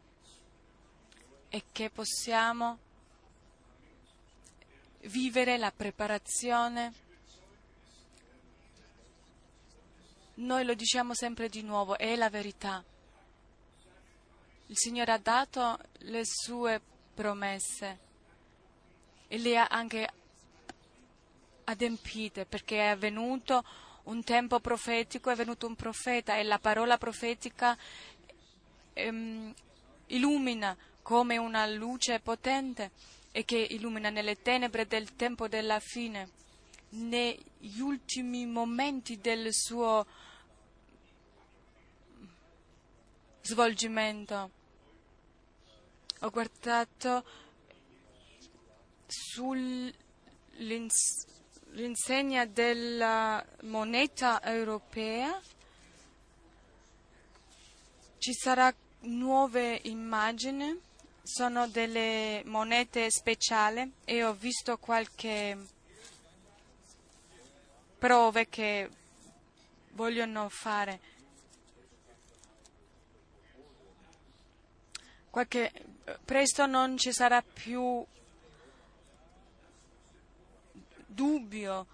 e 1.47 1.65
che 1.71 1.91
possiamo 1.91 2.80
vivere 5.01 5.57
la 5.59 5.71
preparazione. 5.71 6.93
Noi 10.36 10.63
lo 10.65 10.73
diciamo 10.73 11.13
sempre 11.13 11.49
di 11.49 11.61
nuovo, 11.61 11.99
è 11.99 12.15
la 12.15 12.32
verità. 12.32 12.84
Il 14.65 14.75
Signore 14.75 15.11
ha 15.11 15.19
dato 15.19 15.77
le 15.99 16.23
sue 16.25 16.82
promesse 17.13 17.99
e 19.27 19.38
le 19.38 19.57
ha 19.59 19.67
anche 19.67 20.09
adempite 21.70 22.45
perché 22.45 22.78
è 22.78 22.88
avvenuto 22.88 23.63
un 24.03 24.24
tempo 24.24 24.59
profetico, 24.59 25.30
è 25.30 25.36
venuto 25.36 25.67
un 25.67 25.76
profeta 25.76 26.38
e 26.38 26.43
la 26.43 26.57
parola 26.57 26.97
profetica 26.97 27.78
ehm, 28.93 29.53
illumina 30.07 30.76
come 31.01 31.38
una 31.38 31.67
luce 31.67 32.20
potente 32.20 32.91
e 33.32 33.45
che 33.45 33.57
illumina 33.57 34.09
nelle 34.09 34.41
tenebre 34.41 34.88
del 34.88 35.15
tempo 35.15 35.47
della 35.47 35.80
fine, 35.80 36.30
negli 36.89 37.80
ultimi 37.80 38.47
momenti 38.47 39.20
del 39.20 39.53
suo 39.53 40.05
svolgimento. 43.41 44.51
Ho 46.22 46.30
guardato 46.32 47.24
sull'insegna 51.80 52.45
della 52.45 53.43
moneta 53.61 54.43
europea, 54.43 55.39
ci 58.17 58.34
sarà 58.34 58.73
nuove 59.01 59.80
immagini 59.84 60.77
sono 61.23 61.69
delle 61.69 62.41
monete 62.45 63.09
speciali 63.09 63.93
e 64.03 64.25
ho 64.25 64.34
visto 64.34 64.77
qualche 64.77 65.57
prove 67.97 68.49
che 68.49 68.89
vogliono 69.91 70.49
fare. 70.49 70.99
Qualche, 75.30 75.71
presto 76.25 76.65
non 76.65 76.97
ci 76.97 77.13
sarà 77.13 77.41
più 77.41 78.05
dubbio, 81.20 81.86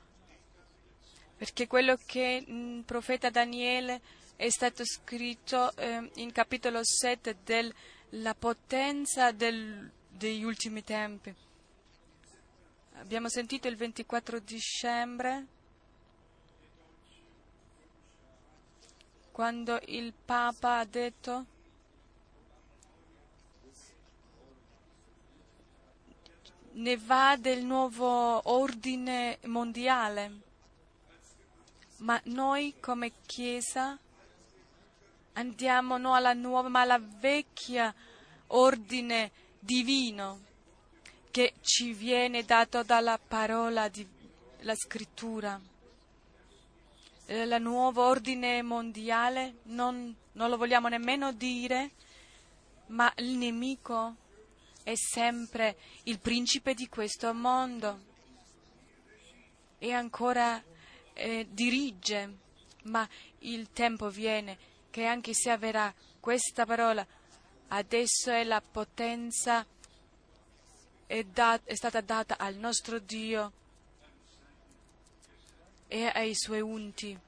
perché 1.35 1.65
quello 1.65 1.97
che 2.05 2.43
il 2.45 2.83
profeta 2.85 3.31
Daniele 3.31 3.99
è 4.35 4.49
stato 4.49 4.85
scritto 4.85 5.75
eh, 5.77 6.11
in 6.15 6.31
capitolo 6.31 6.81
7 6.83 7.37
del 7.43 7.73
la 8.21 8.35
potenza 8.35 9.31
del, 9.31 9.89
degli 10.09 10.43
ultimi 10.43 10.83
tempi. 10.83 11.33
Abbiamo 12.97 13.27
sentito 13.27 13.67
il 13.67 13.75
24 13.75 14.39
dicembre 14.39 15.45
quando 19.31 19.81
il 19.87 20.13
Papa 20.13 20.77
ha 20.77 20.85
detto 20.85 21.45
ne 26.75 26.97
va 26.97 27.37
del 27.39 27.63
nuovo 27.63 28.49
ordine 28.49 29.37
mondiale, 29.45 30.31
ma 31.97 32.19
noi 32.25 32.75
come 32.81 33.11
Chiesa 33.25 33.97
andiamo 35.33 35.97
non 35.97 36.15
alla 36.15 36.33
nuova 36.33 36.67
ma 36.69 36.81
alla 36.81 36.99
vecchia 36.99 37.93
ordine 38.47 39.31
divino 39.59 40.41
che 41.31 41.53
ci 41.61 41.93
viene 41.93 42.43
dato 42.43 42.83
dalla 42.83 43.19
parola 43.25 43.89
della 43.89 44.75
scrittura. 44.75 45.59
il 47.27 47.57
nuovo 47.59 48.03
ordine 48.03 48.61
mondiale, 48.61 49.55
non, 49.63 50.13
non 50.33 50.49
lo 50.49 50.57
vogliamo 50.57 50.89
nemmeno 50.89 51.31
dire, 51.31 51.91
ma 52.87 53.11
il 53.17 53.37
nemico 53.37 54.15
è 54.85 54.93
sempre 54.93 55.77
il 56.03 56.19
principe 56.19 56.75
di 56.75 56.87
questo 56.87 57.33
mondo 57.33 57.99
e 59.79 59.91
ancora 59.91 60.63
eh, 61.13 61.47
dirige, 61.49 62.37
ma 62.83 63.09
il 63.39 63.71
tempo 63.71 64.11
viene 64.11 64.55
che 64.91 65.05
anche 65.05 65.33
se 65.33 65.49
avverrà 65.49 65.91
questa 66.19 66.67
parola, 66.67 67.03
adesso 67.69 68.29
è 68.29 68.43
la 68.43 68.61
potenza 68.61 69.65
è, 71.07 71.23
dat- 71.23 71.65
è 71.65 71.73
stata 71.73 72.01
data 72.01 72.37
al 72.37 72.53
nostro 72.53 72.99
Dio 72.99 73.51
e 75.87 76.05
ai 76.13 76.35
suoi 76.35 76.61
unti. 76.61 77.19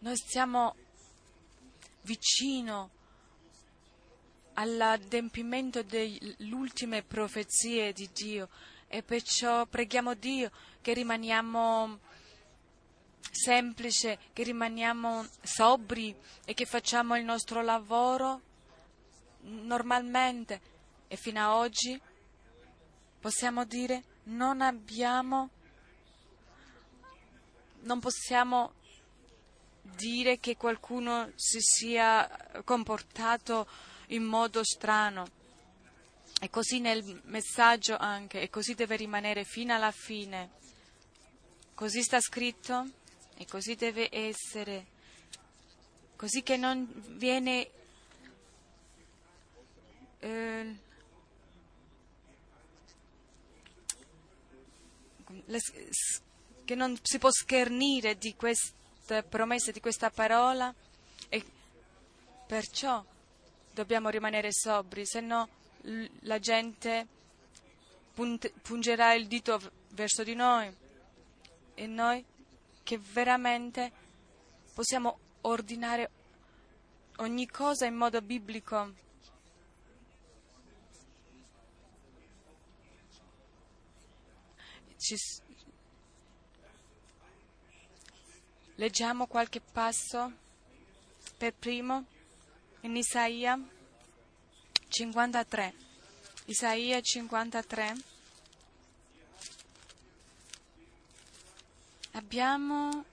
Noi 0.00 0.16
stiamo 0.16 0.76
vicino 2.02 2.96
all'adempimento 4.58 5.82
delle 5.82 6.36
ultime 6.52 7.02
profezie 7.02 7.92
di 7.92 8.10
Dio. 8.12 8.48
E 8.88 9.02
perciò 9.02 9.66
preghiamo 9.66 10.14
Dio 10.14 10.50
che 10.80 10.94
rimaniamo 10.94 11.98
semplici, 13.30 14.16
che 14.32 14.42
rimaniamo 14.42 15.26
sobri 15.42 16.14
e 16.44 16.54
che 16.54 16.64
facciamo 16.64 17.16
il 17.16 17.24
nostro 17.24 17.62
lavoro 17.62 18.40
normalmente. 19.42 20.76
E 21.06 21.16
fino 21.16 21.40
ad 21.40 21.54
oggi 21.54 22.00
possiamo 23.20 23.64
dire 23.64 24.02
non 24.24 24.60
abbiamo 24.60 25.50
non 27.80 28.00
possiamo 28.00 28.72
dire 29.82 30.38
che 30.38 30.56
qualcuno 30.56 31.30
si 31.36 31.60
sia 31.60 32.28
comportato 32.64 33.66
in 34.08 34.24
modo 34.24 34.64
strano. 34.64 35.26
E 36.40 36.50
così 36.50 36.78
nel 36.78 37.20
messaggio 37.24 37.96
anche, 37.96 38.40
e 38.40 38.50
così 38.50 38.74
deve 38.74 38.96
rimanere 38.96 39.44
fino 39.44 39.74
alla 39.74 39.90
fine. 39.90 40.50
Così 41.74 42.02
sta 42.02 42.20
scritto 42.20 42.88
e 43.36 43.46
così 43.46 43.74
deve 43.74 44.08
essere. 44.10 44.86
Così 46.16 46.42
che 46.42 46.56
non 46.56 46.88
viene 47.16 47.70
eh, 50.20 50.76
che 56.64 56.74
non 56.74 56.98
si 57.02 57.18
può 57.18 57.30
schernire 57.30 58.18
di 58.18 58.34
queste 58.34 59.22
promesse, 59.28 59.72
di 59.72 59.80
questa 59.80 60.10
parola 60.10 60.74
e 61.28 61.44
perciò 62.46 63.04
dobbiamo 63.78 64.08
rimanere 64.08 64.48
sobri, 64.50 65.06
se 65.06 65.20
no 65.20 65.48
la 66.22 66.40
gente 66.40 67.06
pungerà 68.60 69.14
il 69.14 69.28
dito 69.28 69.60
verso 69.90 70.24
di 70.24 70.34
noi 70.34 70.68
e 71.74 71.86
noi 71.86 72.24
che 72.82 72.98
veramente 72.98 73.92
possiamo 74.74 75.18
ordinare 75.42 76.10
ogni 77.18 77.46
cosa 77.46 77.86
in 77.86 77.94
modo 77.94 78.20
biblico. 78.20 78.92
Ci, 84.96 85.16
leggiamo 88.74 89.28
qualche 89.28 89.60
passo 89.60 90.32
per 91.36 91.54
primo 91.54 92.16
in 92.82 92.96
Isaia 92.96 93.58
53. 94.88 95.74
Isaia 96.46 97.00
53. 97.00 97.94
Abbiamo 102.12 103.04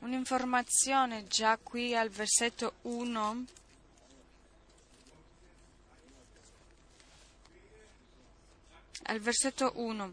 un'informazione 0.00 1.26
già 1.26 1.56
qui 1.58 1.94
al 1.94 2.10
versetto 2.10 2.74
1. 2.82 3.44
Al 9.04 9.20
versetto 9.20 9.72
1. 9.76 10.12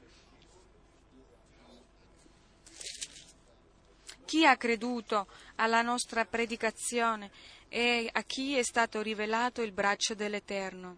Chi 4.26 4.45
ha 4.45 4.56
creduto 4.56 5.28
alla 5.56 5.82
nostra 5.82 6.24
predicazione 6.26 7.32
e 7.74 8.09
a 8.11 8.24
chi 8.24 8.57
è 8.57 8.63
stato 8.63 9.01
rivelato 9.01 9.61
il 9.61 9.72
braccio 9.72 10.13
dell'Eterno. 10.13 10.97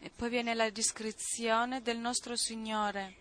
E 0.00 0.10
poi 0.10 0.28
viene 0.28 0.54
la 0.54 0.68
descrizione 0.70 1.82
del 1.82 1.98
nostro 1.98 2.34
Signore 2.34 3.14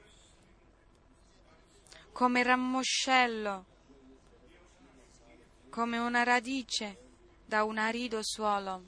come 2.12 2.42
ramoscello, 2.42 3.66
come 5.70 6.00
una 6.00 6.24
radice 6.24 6.98
da 7.46 7.64
un 7.64 7.78
arido 7.78 8.22
suolo. 8.24 8.84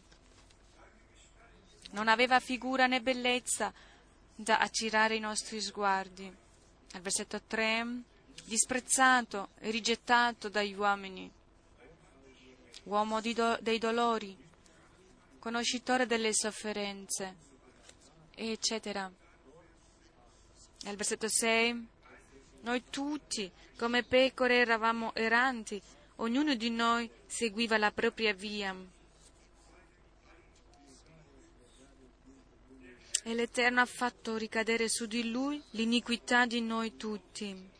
Non 1.91 2.07
aveva 2.07 2.39
figura 2.39 2.87
né 2.87 3.01
bellezza 3.01 3.71
da 4.33 4.57
attirare 4.57 5.15
i 5.15 5.19
nostri 5.19 5.61
sguardi. 5.61 6.25
Al 6.93 7.01
versetto 7.01 7.39
3, 7.39 8.01
disprezzato 8.45 9.49
e 9.59 9.69
rigettato 9.69 10.49
dagli 10.49 10.73
uomini 10.73 11.36
uomo 12.87 13.19
do, 13.21 13.57
dei 13.61 13.77
dolori, 13.79 14.35
conoscitore 15.39 16.05
delle 16.05 16.33
sofferenze, 16.33 17.35
eccetera. 18.33 19.11
Nel 20.83 20.95
versetto 20.95 21.27
6, 21.27 21.87
noi 22.61 22.83
tutti 22.89 23.51
come 23.77 24.03
pecore 24.03 24.57
eravamo 24.57 25.13
erranti, 25.15 25.81
ognuno 26.15 26.55
di 26.55 26.69
noi 26.69 27.09
seguiva 27.25 27.77
la 27.77 27.91
propria 27.91 28.33
via. 28.33 28.75
E 33.23 33.33
l'Eterno 33.33 33.81
ha 33.81 33.85
fatto 33.85 34.37
ricadere 34.37 34.87
su 34.87 35.05
di 35.05 35.29
lui 35.29 35.61
l'iniquità 35.71 36.45
di 36.45 36.61
noi 36.61 36.95
tutti. 36.95 37.75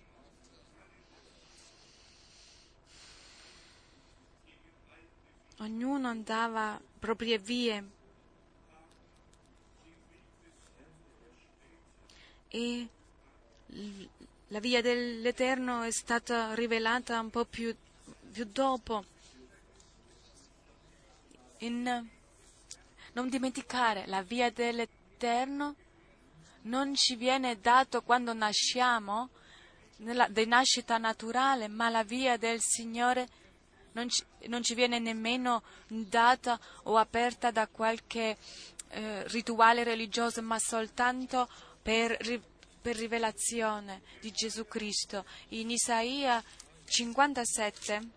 Ognuno 5.60 6.08
andava 6.08 6.80
proprie 7.00 7.40
vie 7.40 7.84
e 12.48 12.88
la 14.48 14.60
via 14.60 14.82
dell'Eterno 14.82 15.82
è 15.82 15.92
stata 15.92 16.54
rivelata 16.54 17.20
un 17.20 17.30
po' 17.30 17.46
più, 17.46 17.76
più 18.32 18.46
dopo. 18.46 19.04
In, 21.60 22.08
non 23.14 23.30
dimenticare, 23.30 24.06
la 24.06 24.22
via 24.22 24.52
dell'Eterno 24.52 25.76
non 26.62 26.94
ci 26.94 27.16
viene 27.16 27.60
dato 27.60 28.04
quando 28.04 28.34
nasciamo, 28.34 29.30
nella, 29.98 30.28
di 30.28 30.46
nascita 30.46 30.98
naturale, 30.98 31.68
ma 31.68 31.90
la 31.90 32.04
via 32.04 32.38
del 32.38 32.60
Signore 32.62 33.28
non 33.98 34.10
ci, 34.10 34.24
non 34.46 34.62
ci 34.62 34.76
viene 34.76 35.00
nemmeno 35.00 35.64
data 35.88 36.60
o 36.84 36.98
aperta 36.98 37.50
da 37.50 37.68
qualche 37.68 38.38
eh, 38.90 39.28
rituale 39.30 39.84
religioso, 39.84 40.42
ma 40.44 40.60
soltanto 40.60 41.50
per, 41.82 42.16
per 42.80 42.96
rivelazione 42.96 44.04
di 44.22 44.32
Gesù 44.32 44.68
Cristo. 44.68 45.26
In 45.50 45.72
Isaia 45.72 46.44
57, 46.86 48.10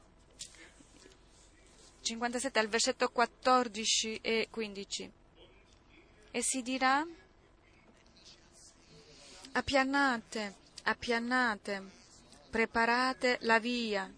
57 2.02 2.58
al 2.58 2.68
versetto 2.68 3.08
14 3.08 4.18
e 4.20 4.48
15. 4.50 5.12
E 6.30 6.42
si 6.42 6.60
dirà, 6.60 7.04
appianate, 9.52 10.54
appianate, 10.82 11.82
preparate 12.50 13.38
la 13.40 13.58
via 13.58 14.12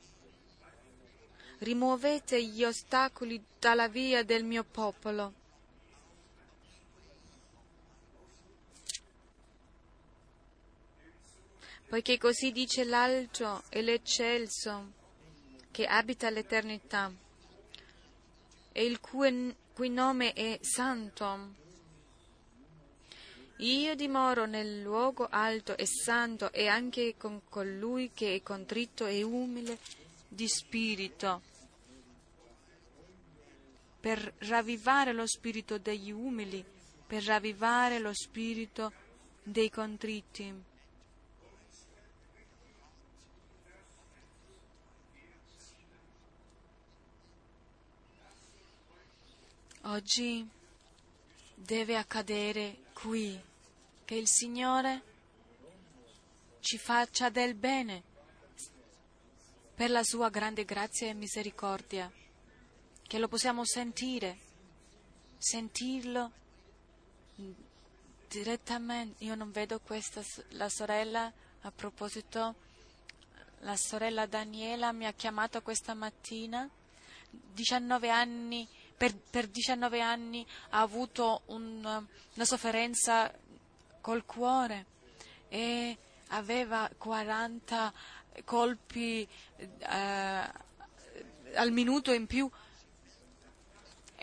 rimuovete 1.62 2.44
gli 2.44 2.64
ostacoli 2.64 3.42
dalla 3.58 3.88
via 3.88 4.24
del 4.24 4.44
mio 4.44 4.64
popolo. 4.64 5.40
Poiché 11.88 12.18
così 12.18 12.52
dice 12.52 12.84
l'alto 12.84 13.62
e 13.68 13.82
l'eccelso 13.82 14.92
che 15.70 15.86
abita 15.86 16.30
l'eternità 16.30 17.12
e 18.72 18.84
il 18.84 18.98
cui, 18.98 19.54
cui 19.74 19.90
nome 19.90 20.32
è 20.32 20.58
santo. 20.62 21.60
Io 23.58 23.94
dimoro 23.94 24.46
nel 24.46 24.80
luogo 24.80 25.28
alto 25.30 25.76
e 25.76 25.86
santo 25.86 26.50
e 26.50 26.66
anche 26.66 27.14
con 27.16 27.42
colui 27.48 28.10
che 28.12 28.34
è 28.34 28.42
contritto 28.42 29.06
e 29.06 29.22
umile 29.22 29.78
di 30.26 30.48
spirito, 30.48 31.42
per 34.02 34.34
ravvivare 34.38 35.12
lo 35.12 35.28
spirito 35.28 35.78
degli 35.78 36.10
umili, 36.10 36.64
per 37.06 37.22
ravvivare 37.22 38.00
lo 38.00 38.12
spirito 38.12 38.92
dei 39.44 39.70
contritti. 39.70 40.52
Oggi 49.82 50.48
deve 51.54 51.96
accadere 51.96 52.78
qui 52.92 53.40
che 54.04 54.16
il 54.16 54.26
Signore 54.26 55.02
ci 56.58 56.76
faccia 56.76 57.30
del 57.30 57.54
bene 57.54 58.02
per 59.76 59.90
la 59.90 60.02
sua 60.02 60.28
grande 60.28 60.64
grazia 60.64 61.08
e 61.08 61.14
misericordia, 61.14 62.10
che 63.12 63.18
lo 63.18 63.28
possiamo 63.28 63.62
sentire, 63.66 64.38
sentirlo 65.36 66.30
direttamente. 68.26 69.22
Io 69.24 69.34
non 69.34 69.50
vedo 69.50 69.80
questa, 69.80 70.22
la 70.52 70.70
sorella, 70.70 71.30
a 71.60 71.70
proposito, 71.70 72.54
la 73.58 73.76
sorella 73.76 74.24
Daniela 74.24 74.92
mi 74.92 75.04
ha 75.04 75.12
chiamato 75.12 75.60
questa 75.60 75.92
mattina, 75.92 76.66
19 77.28 78.08
anni, 78.08 78.66
per, 78.96 79.14
per 79.14 79.46
19 79.46 80.00
anni 80.00 80.46
ha 80.70 80.80
avuto 80.80 81.42
un, 81.48 81.84
una 81.84 82.44
sofferenza 82.46 83.30
col 84.00 84.24
cuore 84.24 84.86
e 85.48 85.98
aveva 86.28 86.90
40 86.96 87.92
colpi 88.44 89.28
eh, 89.80 90.50
al 91.54 91.70
minuto 91.72 92.14
in 92.14 92.26
più 92.26 92.50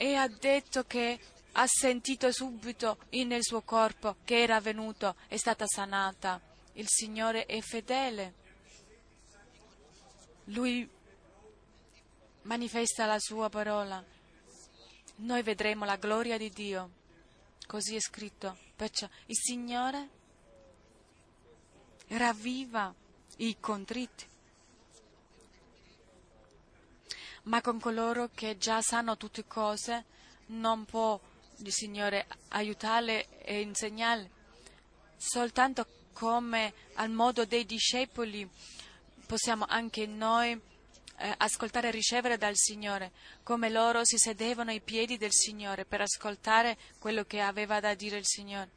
e 0.02 0.16
ha 0.16 0.30
detto 0.30 0.86
che 0.86 1.20
ha 1.52 1.66
sentito 1.68 2.32
subito 2.32 3.00
nel 3.10 3.43
suo 3.43 3.60
corpo 3.64 4.16
che 4.24 4.41
era 4.41 4.62
venuto, 4.62 5.18
è 5.28 5.36
stata 5.36 5.66
sanata. 5.68 6.39
Il 6.74 6.88
Signore 6.88 7.45
è 7.45 7.60
fedele. 7.60 8.34
Lui 10.45 10.89
manifesta 12.43 13.06
la 13.06 13.20
sua 13.20 13.50
parola. 13.50 14.02
Noi 15.18 15.43
vedremo 15.43 15.84
la 15.84 15.97
gloria 15.97 16.38
di 16.38 16.50
Dio. 16.50 16.91
Così 17.68 17.95
è 17.95 18.00
scritto. 18.00 18.56
Perciò 18.78 19.06
il 19.26 19.36
Signore 19.36 20.10
ravviva 22.08 22.93
i 23.36 23.58
contritti. 23.60 24.28
Ma 27.50 27.62
con 27.62 27.80
coloro 27.80 28.30
che 28.34 28.60
già 28.60 28.80
sanno 28.82 29.18
tutte 29.18 29.45
cose 29.45 30.06
non 30.47 30.86
può 30.86 31.20
il 31.58 31.72
Signore 31.72 32.28
aiutarle 32.50 33.41
e 33.41 33.62
insegnarle. 33.62 34.30
Soltanto 35.18 35.88
come 36.14 36.74
al 36.93 37.10
modo 37.10 37.45
dei 37.45 37.66
discepoli 37.66 38.47
possiamo 39.26 39.66
anche 39.68 40.06
noi 40.06 40.52
eh, 40.52 41.34
ascoltare 41.38 41.88
e 41.88 41.91
ricevere 41.91 42.38
dal 42.38 42.56
Signore, 42.56 43.12
come 43.41 43.70
loro 43.70 44.06
si 44.06 44.18
sedevano 44.18 44.70
ai 44.70 44.82
piedi 44.82 45.18
del 45.18 45.34
Signore 45.34 45.86
per 45.86 46.02
ascoltare 46.02 46.78
quello 47.00 47.24
che 47.26 47.41
aveva 47.41 47.80
da 47.80 47.95
dire 47.95 48.18
il 48.18 48.28
Signore. 48.28 48.70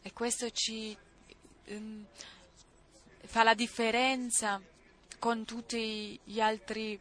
E 0.00 0.12
questo 0.14 0.50
ci 0.50 0.96
um, 1.66 2.06
fa 3.26 3.42
la 3.42 3.54
differenza 3.54 4.60
con 5.22 5.44
tutti 5.44 6.18
gli 6.24 6.40
altri 6.40 6.98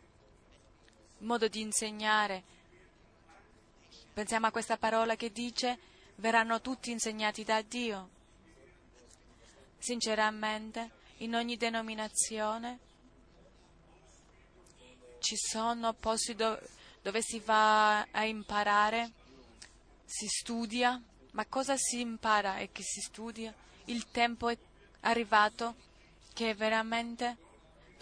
modi 1.22 1.50
di 1.50 1.62
insegnare. 1.62 2.44
Pensiamo 4.14 4.46
a 4.46 4.52
questa 4.52 4.78
parola 4.78 5.16
che 5.16 5.32
dice 5.32 5.80
verranno 6.18 6.62
tutti 6.62 6.92
insegnati 6.92 7.44
da 7.44 7.64
Dio. 7.64 8.10
Sinceramente, 9.80 10.92
in 11.18 11.34
ogni 11.34 11.58
denominazione 11.58 12.78
ci 15.18 15.36
sono 15.36 15.92
posti 15.94 16.36
do- 16.36 16.62
dove 17.02 17.24
si 17.24 17.40
va 17.40 18.02
a 18.04 18.24
imparare, 18.24 19.14
si 20.06 20.28
studia, 20.28 21.02
ma 21.32 21.48
cosa 21.48 21.76
si 21.76 22.02
impara 22.02 22.58
e 22.58 22.72
che 22.72 22.84
si 22.84 23.02
studia? 23.02 23.52
Il 23.86 24.12
tempo 24.12 24.48
è 24.48 24.58
arrivato 25.00 25.74
che 26.34 26.54
veramente 26.54 27.50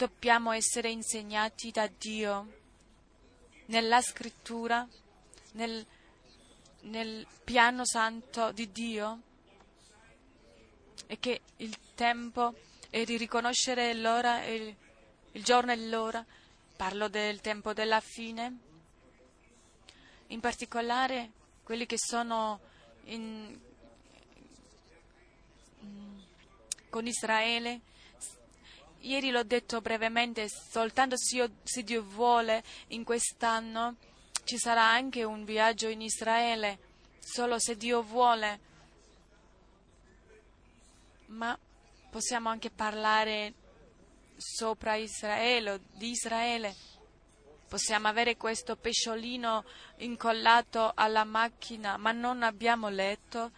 dobbiamo 0.00 0.52
essere 0.52 0.88
insegnati 0.88 1.70
da 1.70 1.86
Dio 1.86 2.52
nella 3.66 4.00
scrittura, 4.00 4.88
nel, 5.52 5.86
nel 6.84 7.26
piano 7.44 7.84
santo 7.84 8.50
di 8.52 8.72
Dio 8.72 9.20
e 11.06 11.18
che 11.18 11.42
il 11.58 11.76
tempo 11.94 12.54
è 12.88 13.04
di 13.04 13.18
riconoscere 13.18 13.92
l'ora, 13.92 14.42
il, 14.46 14.74
il 15.32 15.44
giorno 15.44 15.72
e 15.72 15.76
l'ora 15.76 16.24
Parlo 16.76 17.08
del 17.08 17.42
tempo 17.42 17.74
della 17.74 18.00
fine, 18.00 18.58
in 20.28 20.40
particolare 20.40 21.30
quelli 21.62 21.84
che 21.84 21.98
sono 21.98 22.58
in, 23.04 23.54
con 26.88 27.06
Israele. 27.06 27.80
Ieri 29.00 29.30
l'ho 29.30 29.44
detto 29.44 29.80
brevemente, 29.80 30.48
soltanto 30.48 31.16
se 31.16 31.82
Dio 31.82 32.02
vuole 32.02 32.62
in 32.88 33.02
quest'anno 33.02 33.96
ci 34.44 34.58
sarà 34.58 34.90
anche 34.90 35.22
un 35.22 35.44
viaggio 35.44 35.88
in 35.88 36.02
Israele, 36.02 36.78
solo 37.20 37.58
se 37.58 37.76
Dio 37.76 38.02
vuole. 38.02 38.60
Ma 41.26 41.56
possiamo 42.10 42.48
anche 42.48 42.70
parlare 42.70 43.54
sopra 44.36 44.96
Israele, 44.96 45.80
di 45.92 46.10
Israele. 46.10 46.74
Possiamo 47.68 48.08
avere 48.08 48.36
questo 48.36 48.74
pesciolino 48.74 49.64
incollato 49.98 50.90
alla 50.94 51.24
macchina, 51.24 51.96
ma 51.96 52.10
non 52.10 52.42
abbiamo 52.42 52.88
letto 52.88 53.52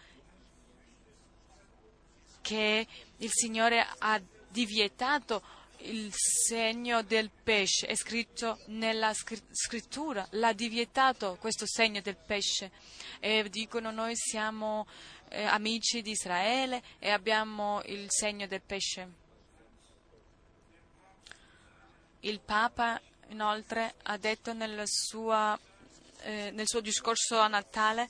che 2.41 2.87
il 3.17 3.29
Signore 3.31 3.83
ha 3.97 4.21
divietato 4.53 5.41
il 5.85 6.13
segno 6.13 7.01
del 7.01 7.29
pesce, 7.29 7.87
è 7.87 7.95
scritto 7.95 8.59
nella 8.67 9.13
scrittura, 9.13 10.25
l'ha 10.31 10.53
divietato 10.53 11.37
questo 11.39 11.65
segno 11.65 11.99
del 12.01 12.15
pesce. 12.15 12.71
E 13.19 13.49
dicono 13.49 13.91
noi 13.91 14.15
siamo 14.15 14.87
eh, 15.29 15.43
amici 15.43 16.01
di 16.01 16.11
Israele 16.11 16.81
e 16.99 17.09
abbiamo 17.09 17.81
il 17.85 18.05
segno 18.09 18.47
del 18.47 18.61
pesce. 18.61 19.21
Il 22.21 22.39
Papa 22.39 23.01
inoltre 23.29 23.95
ha 24.03 24.17
detto 24.17 24.53
sua, 24.85 25.59
eh, 26.21 26.51
nel 26.53 26.67
suo 26.67 26.79
discorso 26.79 27.39
a 27.39 27.47
Natale 27.47 28.07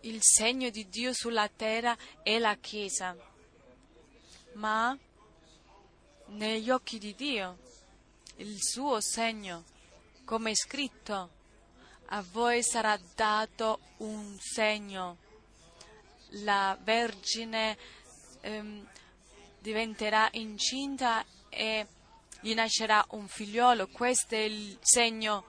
il 0.00 0.18
segno 0.20 0.68
di 0.68 0.86
Dio 0.88 1.14
sulla 1.14 1.48
terra 1.48 1.96
è 2.22 2.38
la 2.38 2.56
Chiesa, 2.56 3.16
ma 4.54 4.94
negli 6.34 6.70
occhi 6.70 6.98
di 6.98 7.14
Dio 7.14 7.58
il 8.36 8.58
suo 8.60 9.00
segno, 9.00 9.64
come 10.24 10.50
è 10.50 10.54
scritto, 10.54 11.30
a 12.06 12.24
voi 12.32 12.62
sarà 12.62 12.98
dato 13.14 13.80
un 13.98 14.36
segno. 14.38 15.18
La 16.42 16.76
Vergine 16.82 17.76
ehm, 18.40 18.88
diventerà 19.60 20.28
incinta 20.32 21.24
e 21.48 21.86
gli 22.40 22.54
nascerà 22.54 23.04
un 23.10 23.28
figliolo, 23.28 23.88
questo 23.88 24.34
è 24.34 24.38
il 24.38 24.76
segno 24.80 25.44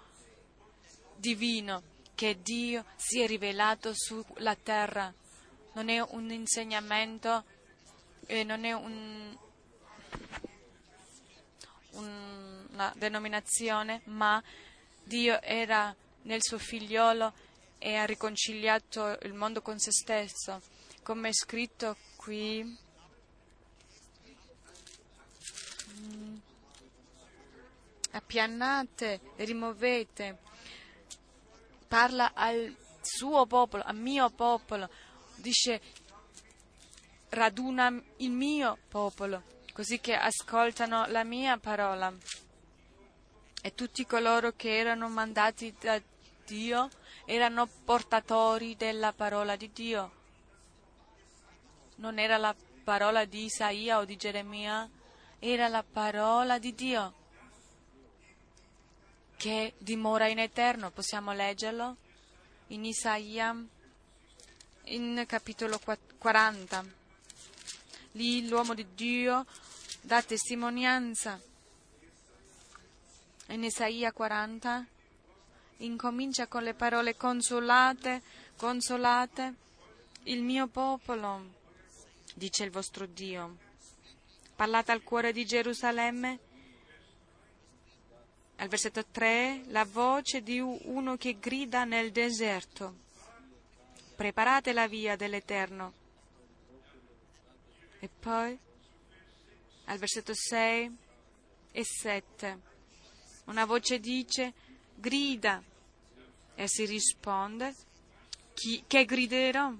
divino 1.15 1.81
che 2.13 2.39
Dio 2.41 2.86
si 2.95 3.21
è 3.21 3.27
rivelato 3.27 3.91
sulla 3.93 4.55
terra. 4.55 5.11
Non 5.73 5.89
è 5.89 5.99
un 5.99 6.31
insegnamento, 6.31 7.43
eh, 8.27 8.43
non 8.43 8.63
è 8.63 8.71
un, 8.71 9.36
una 11.96 12.93
denominazione, 12.96 14.02
ma 14.06 14.41
Dio 15.04 15.41
era 15.41 15.96
nel 16.24 16.41
suo 16.41 16.58
figliolo 16.58 17.34
e 17.78 17.96
ha 17.96 18.06
riconciliato 18.06 19.18
il 19.24 19.34
mondo 19.34 19.62
con 19.62 19.80
se 19.80 19.91
stesso, 19.91 20.62
come 21.04 21.30
è 21.30 21.34
scritto 21.34 21.96
qui. 22.16 22.84
Appiannate, 28.12 29.20
rimuovete. 29.36 30.38
Parla 31.88 32.34
al 32.34 32.76
suo 33.02 33.46
popolo, 33.46 33.84
al 33.84 33.96
mio 33.96 34.30
popolo, 34.30 34.89
dice 35.36 35.82
raduna 37.30 38.02
il 38.18 38.32
mio 38.32 38.78
popolo, 38.88 39.43
così 39.76 39.99
che 39.99 40.15
ascoltano 40.15 41.05
la 41.07 41.26
mia 41.26 41.57
parola. 41.57 42.09
E 43.61 43.76
tutti 43.76 44.05
coloro 44.05 44.53
che 44.55 44.78
erano 44.78 45.09
mandati 45.09 45.76
da 45.78 46.01
Dio 46.45 46.89
erano 47.26 47.67
portatori 47.84 48.78
della 48.78 49.11
parola 49.11 49.57
di 49.57 49.69
Dio. 49.73 50.11
Non 51.95 52.19
era 52.19 52.38
la 52.38 52.55
parola 52.86 53.26
di 53.26 53.43
Isaia 53.43 53.97
o 53.97 54.05
di 54.05 54.15
Geremia, 54.15 54.89
era 55.39 55.67
la 55.67 55.84
parola 55.84 56.57
di 56.57 56.73
Dio 56.73 57.13
che 59.36 59.73
dimora 59.78 60.28
in 60.28 60.39
eterno. 60.39 60.89
Possiamo 60.89 61.34
leggerlo 61.34 61.97
in 62.67 62.86
Isaia, 62.86 63.53
in 64.84 65.23
capitolo 65.28 65.82
40. 66.17 67.03
Lì 68.16 68.47
l'uomo 68.47 68.74
di 68.74 68.86
Dio 68.95 69.45
dà 69.99 70.22
testimonianza. 70.22 71.38
In 73.47 73.61
Isaia 73.61 74.13
40 74.13 74.86
incomincia 75.80 76.47
con 76.47 76.63
le 76.63 76.74
parole 76.74 77.18
consolate, 77.18 78.22
consolate 78.55 79.53
il 80.24 80.43
mio 80.43 80.68
popolo, 80.68 81.55
dice 82.36 82.63
il 82.63 82.72
vostro 82.72 83.05
Dio. 83.05 83.57
Parlate 84.55 84.93
al 84.93 85.03
cuore 85.03 85.34
di 85.34 85.45
Gerusalemme. 85.45 86.39
Al 88.55 88.70
versetto 88.70 89.03
3, 89.11 89.63
la 89.68 89.84
voce 89.84 90.41
di 90.41 90.61
uno 90.61 91.18
che 91.18 91.38
grida 91.38 91.84
nel 91.84 92.13
deserto. 92.13 92.95
Preparate 94.16 94.72
la 94.72 94.88
via 94.88 95.18
dell'Eterno. 95.18 96.03
E 98.06 98.10
poi, 98.20 98.56
al 99.86 99.97
versetto 99.97 100.36
6 100.36 100.95
e 101.72 101.84
7, 101.84 102.60
una 103.45 103.66
voce 103.66 103.99
dice, 103.99 104.53
grida. 104.93 105.60
E 106.53 106.68
si 106.68 106.86
risponde, 106.86 107.74
chi, 108.53 108.84
che 108.86 109.06
griderò? 109.06 109.74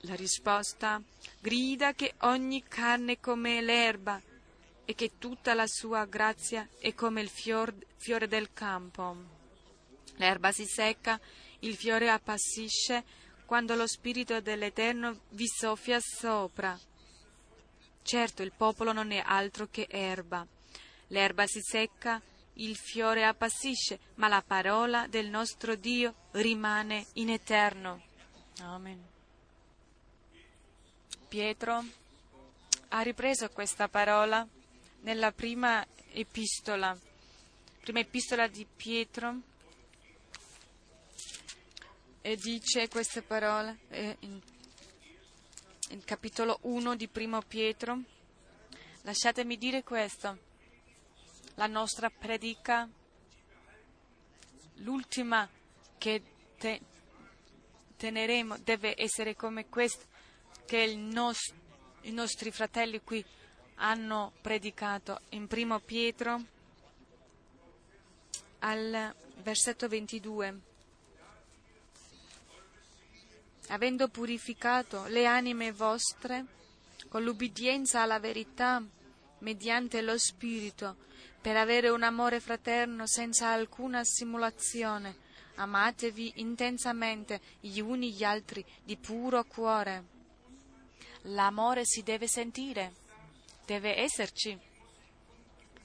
La 0.00 0.14
risposta, 0.14 0.98
grida 1.42 1.92
che 1.92 2.14
ogni 2.20 2.62
carne 2.62 3.12
è 3.12 3.20
come 3.20 3.60
l'erba 3.60 4.18
e 4.86 4.94
che 4.94 5.18
tutta 5.18 5.52
la 5.52 5.66
sua 5.66 6.06
grazia 6.06 6.66
è 6.78 6.94
come 6.94 7.20
il 7.20 7.28
fior, 7.28 7.74
fiore 7.98 8.28
del 8.28 8.54
campo. 8.54 9.14
L'erba 10.14 10.52
si 10.52 10.64
secca, 10.64 11.20
il 11.58 11.76
fiore 11.76 12.08
appassisce 12.08 13.04
quando 13.46 13.74
lo 13.74 13.86
Spirito 13.86 14.40
dell'Eterno 14.40 15.20
vi 15.30 15.46
soffia 15.46 15.98
sopra. 16.00 16.78
Certo, 18.02 18.42
il 18.42 18.52
popolo 18.52 18.92
non 18.92 19.12
è 19.12 19.22
altro 19.24 19.68
che 19.70 19.86
erba. 19.88 20.46
L'erba 21.08 21.46
si 21.46 21.60
secca, 21.62 22.20
il 22.54 22.76
fiore 22.76 23.24
appassisce, 23.24 23.98
ma 24.16 24.28
la 24.28 24.42
parola 24.46 25.06
del 25.06 25.28
nostro 25.28 25.74
Dio 25.74 26.14
rimane 26.32 27.06
in 27.14 27.30
eterno. 27.30 28.02
Amen. 28.60 29.02
Pietro 31.28 31.84
ha 32.88 33.00
ripreso 33.00 33.48
questa 33.50 33.88
parola 33.88 34.46
nella 35.00 35.32
prima 35.32 35.84
epistola, 36.12 36.96
prima 37.80 38.00
epistola 38.00 38.46
di 38.46 38.64
Pietro, 38.64 39.40
e 42.26 42.36
dice 42.36 42.88
queste 42.88 43.20
parole 43.20 43.80
eh, 43.90 44.16
in, 44.20 44.40
in 45.90 46.04
capitolo 46.04 46.58
1 46.62 46.96
di 46.96 47.06
primo 47.06 47.42
Pietro. 47.42 48.00
Lasciatemi 49.02 49.58
dire 49.58 49.82
questo 49.82 50.38
la 51.56 51.66
nostra 51.66 52.08
predica, 52.08 52.88
l'ultima 54.76 55.46
che 55.98 56.22
te, 56.56 56.80
teneremo 57.98 58.56
deve 58.56 58.94
essere 58.96 59.36
come 59.36 59.68
questa 59.68 60.06
che 60.64 60.94
nos, 60.96 61.52
i 62.04 62.10
nostri 62.10 62.50
fratelli 62.50 63.02
qui 63.02 63.22
hanno 63.74 64.32
predicato 64.40 65.20
in 65.30 65.46
primo 65.46 65.78
Pietro 65.78 66.42
al 68.60 69.14
versetto 69.42 69.88
22. 69.88 70.72
Avendo 73.68 74.08
purificato 74.08 75.06
le 75.06 75.26
anime 75.26 75.72
vostre 75.72 76.44
con 77.08 77.22
l'ubbidienza 77.22 78.02
alla 78.02 78.18
verità 78.18 78.82
mediante 79.38 80.00
lo 80.00 80.18
Spirito, 80.18 80.96
per 81.40 81.56
avere 81.56 81.90
un 81.90 82.02
amore 82.02 82.40
fraterno 82.40 83.06
senza 83.06 83.48
alcuna 83.48 84.02
simulazione. 84.02 85.16
Amatevi 85.56 86.32
intensamente 86.36 87.40
gli 87.60 87.80
uni 87.80 88.12
gli 88.12 88.24
altri 88.24 88.64
di 88.82 88.96
puro 88.96 89.44
cuore. 89.44 90.04
L'amore 91.28 91.82
si 91.84 92.02
deve 92.02 92.26
sentire, 92.26 92.94
deve 93.64 93.98
esserci, 93.98 94.58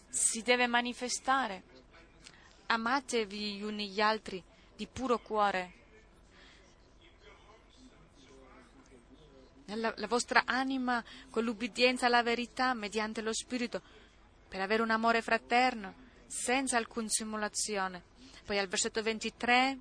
si 0.07 0.41
deve 0.41 0.67
manifestare. 0.67 1.63
Amatevi 2.67 3.57
gli 3.57 3.61
uni 3.61 3.89
gli 3.89 4.01
altri 4.01 4.41
di 4.75 4.87
puro 4.87 5.19
cuore. 5.19 5.78
La, 9.75 9.93
la 9.95 10.07
vostra 10.07 10.43
anima 10.45 11.03
con 11.29 11.43
l'ubbidienza 11.43 12.07
alla 12.07 12.23
verità 12.23 12.73
mediante 12.73 13.21
lo 13.21 13.33
Spirito 13.33 13.81
per 14.47 14.61
avere 14.61 14.81
un 14.81 14.89
amore 14.89 15.21
fraterno, 15.21 15.93
senza 16.25 16.77
alcuna 16.77 17.07
simulazione. 17.07 18.03
Poi 18.45 18.57
al 18.57 18.67
versetto 18.67 19.03
23, 19.03 19.77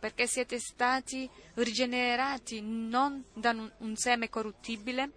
perché 0.00 0.26
siete 0.26 0.58
stati 0.58 1.28
rigenerati 1.54 2.62
non 2.62 3.22
da 3.34 3.50
un 3.50 3.96
seme 3.96 4.30
corruttibile, 4.30 5.10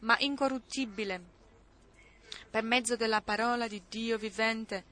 ma 0.00 0.16
incorruttibile, 0.18 1.22
per 2.50 2.64
mezzo 2.64 2.96
della 2.96 3.22
parola 3.22 3.68
di 3.68 3.82
Dio 3.88 4.18
vivente 4.18 4.84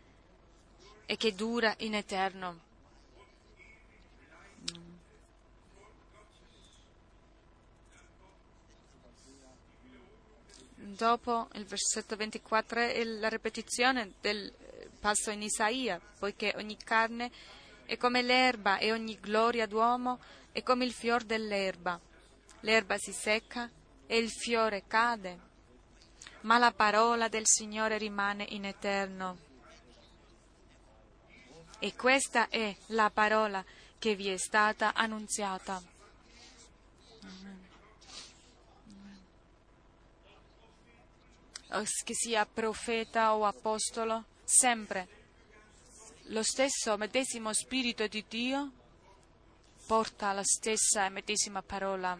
e 1.06 1.16
che 1.16 1.34
dura 1.34 1.74
in 1.78 1.94
eterno. 1.94 2.70
Dopo 10.93 11.49
il 11.55 11.64
versetto 11.64 12.16
24 12.16 12.80
è 12.80 13.05
la 13.05 13.28
ripetizione 13.28 14.12
del 14.20 14.53
passo 15.01 15.30
in 15.30 15.43
Isaia, 15.43 16.01
poiché 16.18 16.55
ogni 16.57 16.76
carne 16.76 17.30
è 17.84 17.97
come 17.97 18.22
l'erba 18.22 18.78
e 18.78 18.93
ogni 18.93 19.18
gloria 19.20 19.66
d'uomo 19.66 20.20
è 20.53 20.62
come 20.62 20.84
il 20.84 20.93
fior 20.93 21.24
dell'erba. 21.24 22.01
L'erba 22.61 22.97
si 22.99 23.12
secca 23.12 23.68
e 24.07 24.18
il 24.18 24.30
fiore 24.30 24.84
cade, 24.86 25.38
ma 26.43 26.59
la 26.59 26.72
parola 26.72 27.28
del 27.28 27.47
Signore 27.47 27.99
rimane 27.99 28.47
in 28.51 28.64
eterno. 28.64 29.51
E 31.78 31.97
questa 31.97 32.49
è 32.49 32.74
la 32.88 33.11
parola 33.11 33.64
che 33.99 34.14
vi 34.14 34.28
è 34.28 34.36
stata 34.36 34.95
annunziata. 34.95 35.82
Che 42.04 42.14
sia 42.14 42.44
profeta 42.44 43.34
o 43.34 43.46
apostolo, 43.46 44.24
sempre 44.44 45.20
lo 46.26 46.42
stesso 46.42 46.96
medesimo 46.96 47.52
Spirito 47.52 48.06
di 48.06 48.24
Dio 48.28 48.70
porta 49.86 50.32
la 50.32 50.44
stessa 50.44 51.04
e 51.04 51.10
medesima 51.10 51.62
parola. 51.62 52.16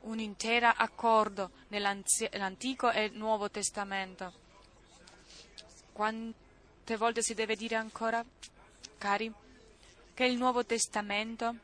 Un 0.00 0.18
intero 0.18 0.68
accordo 0.68 1.50
nell'Antico 1.68 2.90
e 2.90 3.08
Nuovo 3.08 3.50
Testamento. 3.50 4.32
Quante 5.92 6.96
volte 6.96 7.22
si 7.22 7.34
deve 7.34 7.56
dire 7.56 7.76
ancora, 7.76 8.24
cari, 8.98 9.32
che 10.12 10.24
il 10.26 10.36
Nuovo 10.36 10.64
Testamento 10.66 11.56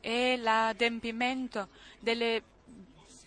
è 0.00 0.36
l'adempimento 0.36 1.68
delle 2.00 2.42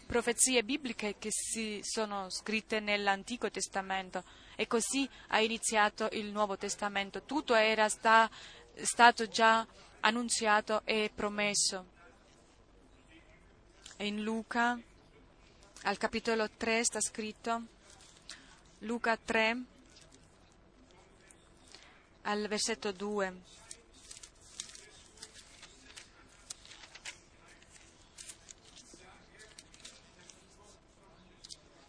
profezie 0.10 0.64
bibliche 0.64 1.18
che 1.20 1.30
si 1.32 1.82
sono 1.84 2.32
scritte 2.32 2.80
nell'Antico 2.80 3.52
Testamento 3.52 4.24
e 4.56 4.66
così 4.66 5.08
ha 5.28 5.40
iniziato 5.40 6.10
il 6.14 6.32
Nuovo 6.32 6.58
Testamento. 6.58 7.22
Tutto 7.22 7.54
era 7.54 7.88
sta, 7.90 8.28
stato 8.74 9.28
già 9.28 9.64
annunziato 10.00 10.82
e 10.84 11.12
promesso. 11.14 11.86
In 13.98 14.24
Luca, 14.24 14.80
al 15.84 15.98
capitolo 16.00 16.50
3, 16.50 16.84
sta 16.84 17.00
scritto, 17.00 17.62
Luca 18.80 19.16
3, 19.16 19.64
al 22.24 22.48
versetto 22.48 22.92
2. 22.92 23.59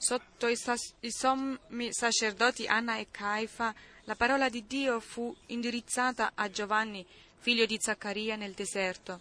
Sotto 0.03 0.49
i, 0.49 0.57
sas- 0.57 0.95
i 1.01 1.11
sommi 1.11 1.93
sacerdoti 1.93 2.67
Anna 2.67 2.97
e 2.97 3.09
Caifa, 3.11 3.75
la 4.05 4.17
parola 4.17 4.49
di 4.49 4.67
Dio 4.67 4.99
fu 4.99 5.37
indirizzata 5.49 6.33
a 6.35 6.49
Giovanni, 6.49 7.07
figlio 7.37 7.67
di 7.67 7.77
Zaccaria, 7.79 8.35
nel 8.35 8.55
deserto. 8.55 9.21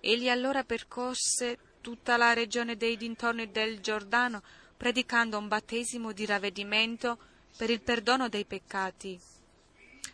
Egli 0.00 0.30
allora 0.30 0.64
percorse 0.64 1.58
tutta 1.82 2.16
la 2.16 2.32
regione 2.32 2.78
dei 2.78 2.96
dintorni 2.96 3.50
del 3.50 3.80
Giordano, 3.80 4.42
predicando 4.74 5.36
un 5.36 5.48
battesimo 5.48 6.12
di 6.12 6.24
ravvedimento 6.24 7.18
per 7.54 7.68
il 7.68 7.82
perdono 7.82 8.30
dei 8.30 8.46
peccati. 8.46 9.20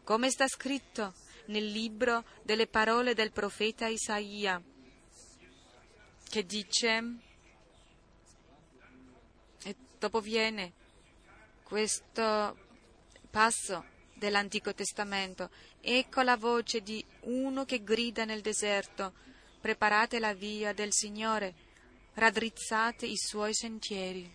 Come 0.02 0.30
sta 0.30 0.48
scritto 0.48 1.14
nel 1.46 1.66
libro 1.66 2.24
delle 2.42 2.66
parole 2.66 3.14
del 3.14 3.30
profeta 3.30 3.86
Isaia, 3.86 4.60
che 6.28 6.44
dice, 6.44 7.18
dopo 10.04 10.20
viene 10.20 10.72
questo 11.62 12.58
passo 13.30 13.84
dell'Antico 14.12 14.74
Testamento, 14.74 15.48
ecco 15.80 16.20
la 16.20 16.36
voce 16.36 16.82
di 16.82 17.02
uno 17.20 17.64
che 17.64 17.82
grida 17.82 18.26
nel 18.26 18.42
deserto, 18.42 19.14
preparate 19.62 20.18
la 20.18 20.34
via 20.34 20.74
del 20.74 20.92
Signore, 20.92 21.54
raddrizzate 22.12 23.06
i 23.06 23.16
suoi 23.16 23.54
sentieri. 23.54 24.30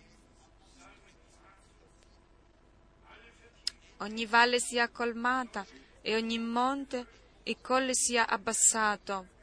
Ogni 3.98 4.26
valle 4.26 4.58
sia 4.58 4.88
colmata 4.88 5.64
e 6.02 6.16
ogni 6.16 6.38
monte 6.40 7.06
e 7.44 7.60
colle 7.60 7.94
sia 7.94 8.26
abbassato. 8.26 9.38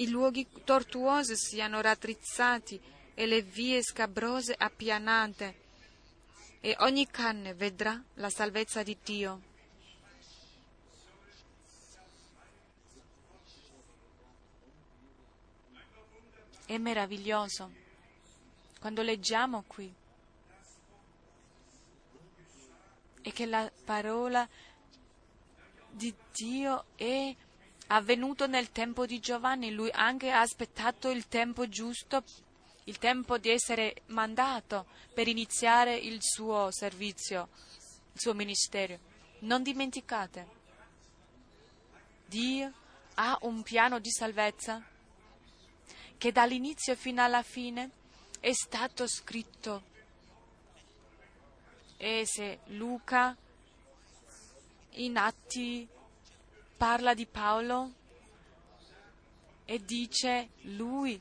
I 0.00 0.08
luoghi 0.08 0.46
tortuosi 0.64 1.36
siano 1.36 1.82
raddrizzati 1.82 2.80
e 3.12 3.26
le 3.26 3.42
vie 3.42 3.82
scabrose 3.82 4.54
appianate, 4.56 5.60
e 6.60 6.74
ogni 6.78 7.06
carne 7.06 7.52
vedrà 7.52 8.02
la 8.14 8.30
salvezza 8.30 8.82
di 8.82 8.96
Dio. 9.04 9.42
È 16.64 16.78
meraviglioso 16.78 17.70
quando 18.78 19.02
leggiamo 19.02 19.64
qui 19.66 19.92
e 23.20 23.32
che 23.32 23.44
la 23.44 23.70
parola 23.84 24.48
di 25.90 26.14
Dio 26.32 26.84
è 26.94 27.36
avvenuto 27.92 28.46
nel 28.46 28.70
tempo 28.70 29.06
di 29.06 29.20
Giovanni. 29.20 29.72
Lui 29.72 29.90
anche 29.92 30.30
ha 30.30 30.40
aspettato 30.40 31.10
il 31.10 31.28
tempo 31.28 31.68
giusto, 31.68 32.24
il 32.84 32.98
tempo 32.98 33.38
di 33.38 33.50
essere 33.50 34.02
mandato 34.06 34.86
per 35.14 35.28
iniziare 35.28 35.96
il 35.96 36.18
suo 36.20 36.70
servizio, 36.70 37.48
il 38.12 38.20
suo 38.20 38.34
ministero. 38.34 38.98
Non 39.40 39.62
dimenticate, 39.62 40.58
Dio 42.26 42.72
ha 43.14 43.38
un 43.42 43.62
piano 43.62 43.98
di 43.98 44.10
salvezza 44.10 44.82
che 46.16 46.32
dall'inizio 46.32 46.94
fino 46.94 47.22
alla 47.22 47.42
fine 47.42 47.90
è 48.40 48.52
stato 48.52 49.06
scritto. 49.06 49.88
E 51.96 52.22
se 52.24 52.60
Luca 52.66 53.36
in 54.92 55.16
Atti 55.16 55.88
parla 56.80 57.12
di 57.12 57.26
Paolo 57.26 57.92
e 59.66 59.84
dice 59.84 60.48
lui, 60.62 61.20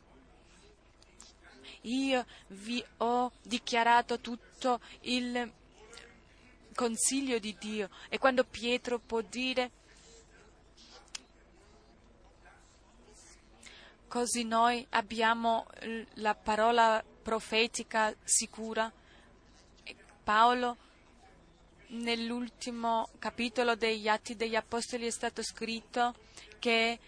io 1.81 2.26
vi 2.48 2.81
ho 2.99 3.30
dichiarato 3.41 4.22
tutto 4.22 4.80
il 5.02 5.52
consiglio 6.73 7.40
di 7.40 7.57
Dio. 7.60 7.90
E 8.07 8.18
quando 8.18 8.45
Pietro 8.45 8.99
può 8.99 9.19
dire 9.19 9.72
Così 14.07 14.44
noi 14.44 14.84
abbiamo 14.91 15.68
la 16.15 16.36
parola 16.36 17.03
profetica 17.22 18.15
sicura. 18.23 18.91
Paolo 20.23 20.77
nell'ultimo 21.89 23.09
capitolo 23.19 23.75
degli 23.75 24.07
Atti 24.07 24.35
degli 24.35 24.55
Apostoli 24.55 25.07
è 25.07 25.11
stato 25.11 25.41
scritto 25.41 26.13
che 26.59 26.99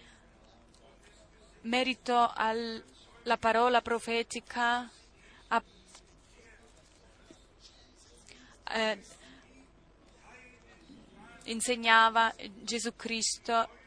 merito 1.61 2.31
alla 2.33 3.37
parola 3.39 3.81
profetica 3.81 4.89
a, 5.47 5.63
eh, 8.73 8.99
insegnava 11.43 12.33
Gesù 12.63 12.95
Cristo 12.95 13.79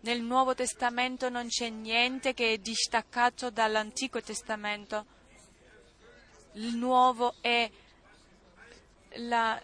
nel 0.00 0.22
Nuovo 0.22 0.54
Testamento 0.54 1.28
non 1.28 1.48
c'è 1.48 1.68
niente 1.68 2.32
che 2.32 2.54
è 2.54 2.58
distaccato 2.58 3.50
dall'Antico 3.50 4.22
Testamento. 4.22 5.04
Il 6.52 6.74
Nuovo 6.74 7.34
è 7.42 7.70
la, 9.14 9.60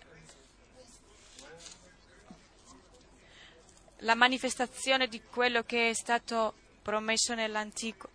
la 3.98 4.14
manifestazione 4.14 5.08
di 5.08 5.22
quello 5.22 5.62
che 5.62 5.90
è 5.90 5.94
stato 5.94 6.54
promesso 6.82 7.34
nell'Antico, 7.34 8.08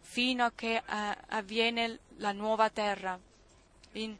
fino 0.00 0.44
a 0.44 0.52
che 0.54 0.82
uh, 0.84 0.92
avviene 1.28 1.98
la 2.16 2.32
nuova 2.32 2.70
terra. 2.70 3.18
In, 3.92 4.16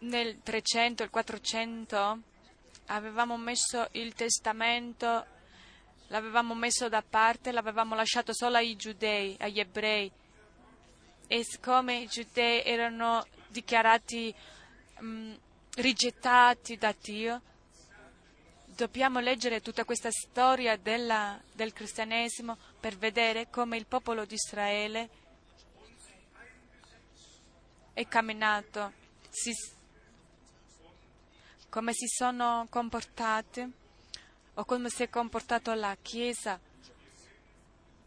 nel 0.00 0.40
300 0.42 1.02
e 1.02 1.08
400 1.08 2.18
avevamo 2.86 3.36
messo 3.36 3.88
il 3.92 4.14
testamento, 4.14 5.26
l'avevamo 6.08 6.54
messo 6.54 6.88
da 6.88 7.02
parte, 7.02 7.52
l'avevamo 7.52 7.94
lasciato 7.94 8.32
solo 8.32 8.56
ai 8.56 8.76
giudei, 8.76 9.36
agli 9.40 9.60
ebrei. 9.60 10.10
E 11.28 11.44
siccome 11.44 11.98
i 11.98 12.06
giudei 12.06 12.64
erano 12.64 13.24
dichiarati 13.48 14.34
mh, 14.98 15.06
mm, 15.06 15.34
rigettati 15.76 16.76
da 16.76 16.94
Dio, 17.00 17.42
dobbiamo 18.64 19.20
leggere 19.20 19.60
tutta 19.60 19.84
questa 19.84 20.10
storia 20.10 20.76
della, 20.76 21.38
del 21.52 21.72
cristianesimo 21.72 22.56
per 22.80 22.96
vedere 22.96 23.50
come 23.50 23.76
il 23.76 23.86
popolo 23.86 24.24
di 24.24 24.34
Israele 24.34 25.10
è 27.92 28.06
camminato, 28.06 28.92
si, 29.28 29.52
come 31.68 31.92
si 31.92 32.06
sono 32.06 32.64
comportati 32.70 33.68
o 34.54 34.64
come 34.64 34.88
si 34.88 35.02
è 35.02 35.08
comportata 35.08 35.74
la 35.74 35.96
Chiesa 36.00 36.60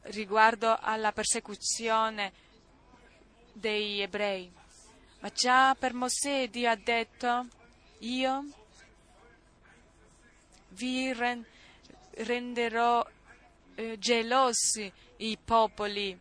riguardo 0.03 0.77
alla 0.79 1.11
persecuzione 1.11 2.31
degli 3.53 4.01
ebrei. 4.01 4.51
Ma 5.19 5.29
già 5.29 5.75
per 5.75 5.93
Mosè 5.93 6.49
Dio 6.49 6.69
ha 6.69 6.75
detto, 6.75 7.47
io 7.99 8.45
vi 10.69 11.13
renderò 12.13 13.05
eh, 13.75 13.97
gelosi 13.99 14.91
i 15.17 15.37
popoli 15.43 16.19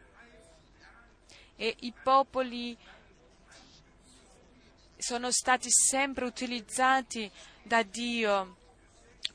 e 1.57 1.77
i 1.81 1.93
popoli 2.03 2.77
sono 4.97 5.31
stati 5.31 5.69
sempre 5.71 6.25
utilizzati 6.25 7.31
da 7.63 7.83
Dio. 7.83 8.57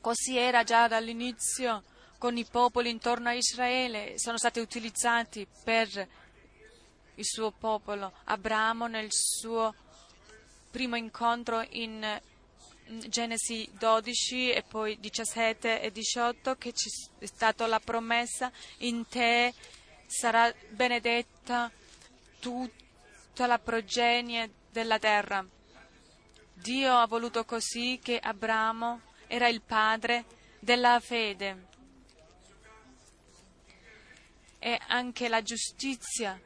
Così 0.00 0.36
era 0.36 0.62
già 0.62 0.86
dall'inizio 0.86 1.82
con 2.18 2.36
i 2.36 2.44
popoli 2.44 2.90
intorno 2.90 3.28
a 3.28 3.34
Israele, 3.34 4.18
sono 4.18 4.38
stati 4.38 4.60
utilizzati 4.60 5.46
per 5.64 6.08
il 7.16 7.24
suo 7.24 7.50
popolo. 7.50 8.12
Abramo 8.24 8.86
nel 8.86 9.08
suo 9.10 9.74
primo 10.70 10.96
incontro 10.96 11.64
in 11.70 12.20
Genesi 13.08 13.68
12 13.72 14.52
e 14.52 14.62
poi 14.62 14.98
17 15.00 15.80
e 15.80 15.90
18 15.90 16.54
che 16.54 16.72
c'è 16.72 16.88
stata 17.26 17.66
la 17.66 17.80
promessa 17.80 18.52
in 18.78 19.08
te 19.08 19.52
sarà 20.06 20.54
benedetta 20.70 21.70
tutta 22.38 23.46
la 23.46 23.58
progenie 23.58 24.50
della 24.70 24.98
terra. 24.98 25.44
Dio 26.52 26.96
ha 26.96 27.06
voluto 27.06 27.44
così 27.44 27.98
che 28.00 28.18
Abramo 28.18 29.00
era 29.26 29.48
il 29.48 29.62
padre 29.62 30.24
della 30.60 31.00
fede 31.00 31.66
e 34.58 34.78
anche 34.86 35.28
la 35.28 35.42
giustizia 35.42 36.40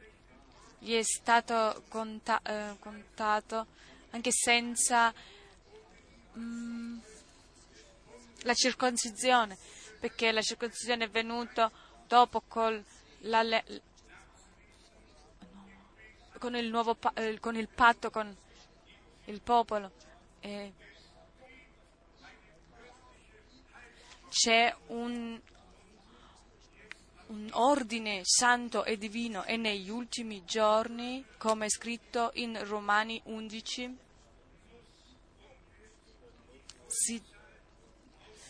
gli 0.83 0.95
è 0.95 1.03
stato 1.03 1.83
conta- 1.89 2.41
eh, 2.43 2.75
contato 2.79 3.67
anche 4.09 4.31
senza 4.31 5.13
mm, 6.35 6.97
la 8.41 8.53
circoncisione, 8.55 9.57
perché 9.99 10.31
la 10.31 10.41
circoncisione 10.41 11.05
è 11.05 11.09
venuta 11.09 11.71
dopo 12.07 12.41
col, 12.47 12.83
la, 13.19 13.63
con, 16.39 16.55
il 16.55 16.67
nuovo, 16.69 16.97
eh, 17.13 17.39
con 17.39 17.55
il 17.55 17.67
patto 17.67 18.09
con 18.09 18.35
il 19.25 19.41
popolo. 19.41 19.91
E 20.39 20.73
c'è 24.29 24.75
un, 24.87 25.39
un 27.31 27.49
ordine 27.53 28.21
santo 28.23 28.83
e 28.83 28.97
divino 28.97 29.45
e 29.45 29.55
negli 29.55 29.89
ultimi 29.89 30.43
giorni, 30.43 31.25
come 31.37 31.67
è 31.67 31.69
scritto 31.69 32.31
in 32.33 32.59
Romani 32.65 33.21
11, 33.23 33.97
si, 36.87 37.21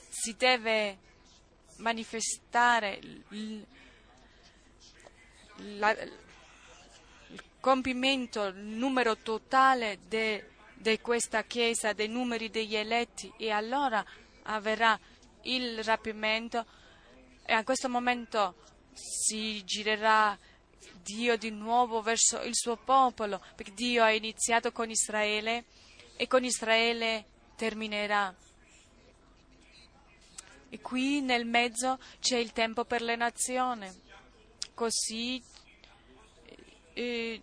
si 0.09 0.35
deve 0.35 0.97
manifestare 1.77 2.99
il, 3.29 3.65
la, 5.77 5.91
il 5.91 7.43
compimento, 7.59 8.45
il 8.45 8.55
numero 8.55 9.15
totale 9.17 9.99
di 10.07 10.99
questa 11.01 11.43
Chiesa, 11.43 11.93
dei 11.93 12.07
numeri 12.07 12.49
degli 12.49 12.75
eletti 12.75 13.31
e 13.37 13.51
allora 13.51 14.03
avverrà 14.43 14.99
il 15.43 15.83
rapimento. 15.83 16.65
E 17.43 17.53
a 17.53 17.63
questo 17.63 17.87
momento 17.87 18.55
si 18.93 19.63
girerà 19.63 20.37
Dio 21.03 21.37
di 21.37 21.49
nuovo 21.49 22.01
verso 22.01 22.41
il 22.41 22.55
suo 22.55 22.77
popolo, 22.77 23.41
perché 23.55 23.73
Dio 23.73 24.03
ha 24.03 24.11
iniziato 24.11 24.71
con 24.71 24.89
Israele 24.89 25.65
e 26.15 26.27
con 26.27 26.43
Israele 26.43 27.25
terminerà. 27.55 28.33
E 30.69 30.79
qui 30.79 31.21
nel 31.21 31.45
mezzo 31.45 31.99
c'è 32.19 32.37
il 32.37 32.53
tempo 32.53 32.85
per 32.85 33.01
le 33.01 33.15
nazioni. 33.15 33.89
Così 34.73 35.43
eh, 36.93 37.41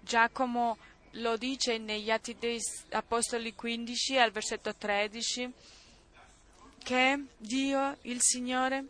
Giacomo 0.00 0.76
lo 1.12 1.36
dice 1.36 1.78
negli 1.78 2.10
Atti 2.10 2.36
dei 2.38 2.60
Apostoli 2.90 3.54
15 3.54 4.18
al 4.18 4.30
versetto 4.30 4.74
13 4.74 5.52
che 6.82 7.24
Dio, 7.36 7.96
il 8.02 8.20
Signore, 8.20 8.86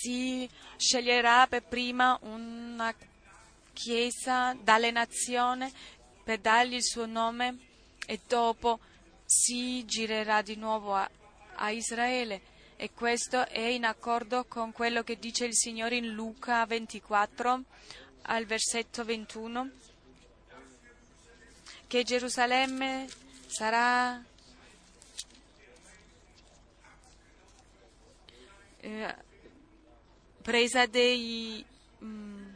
si 0.00 0.48
sceglierà 0.76 1.46
per 1.48 1.64
prima 1.64 2.18
una 2.22 2.94
chiesa 3.72 4.56
dalle 4.60 4.90
nazioni 4.90 5.70
per 6.22 6.38
dargli 6.38 6.74
il 6.74 6.84
suo 6.84 7.06
nome 7.06 7.58
e 8.06 8.20
dopo 8.26 8.78
si 9.24 9.84
girerà 9.84 10.42
di 10.42 10.56
nuovo 10.56 10.94
a, 10.94 11.08
a 11.56 11.70
Israele. 11.70 12.56
E 12.76 12.92
questo 12.92 13.46
è 13.48 13.60
in 13.60 13.84
accordo 13.84 14.44
con 14.44 14.72
quello 14.72 15.02
che 15.02 15.18
dice 15.18 15.46
il 15.46 15.54
Signore 15.54 15.96
in 15.96 16.12
Luca 16.12 16.64
24 16.64 17.64
al 18.22 18.44
versetto 18.44 19.04
21, 19.04 19.70
che 21.88 22.04
Gerusalemme 22.04 23.08
sarà 23.46 24.22
eh, 28.80 29.26
presa 30.48 30.86
dei, 30.86 31.62
mm, 32.02 32.48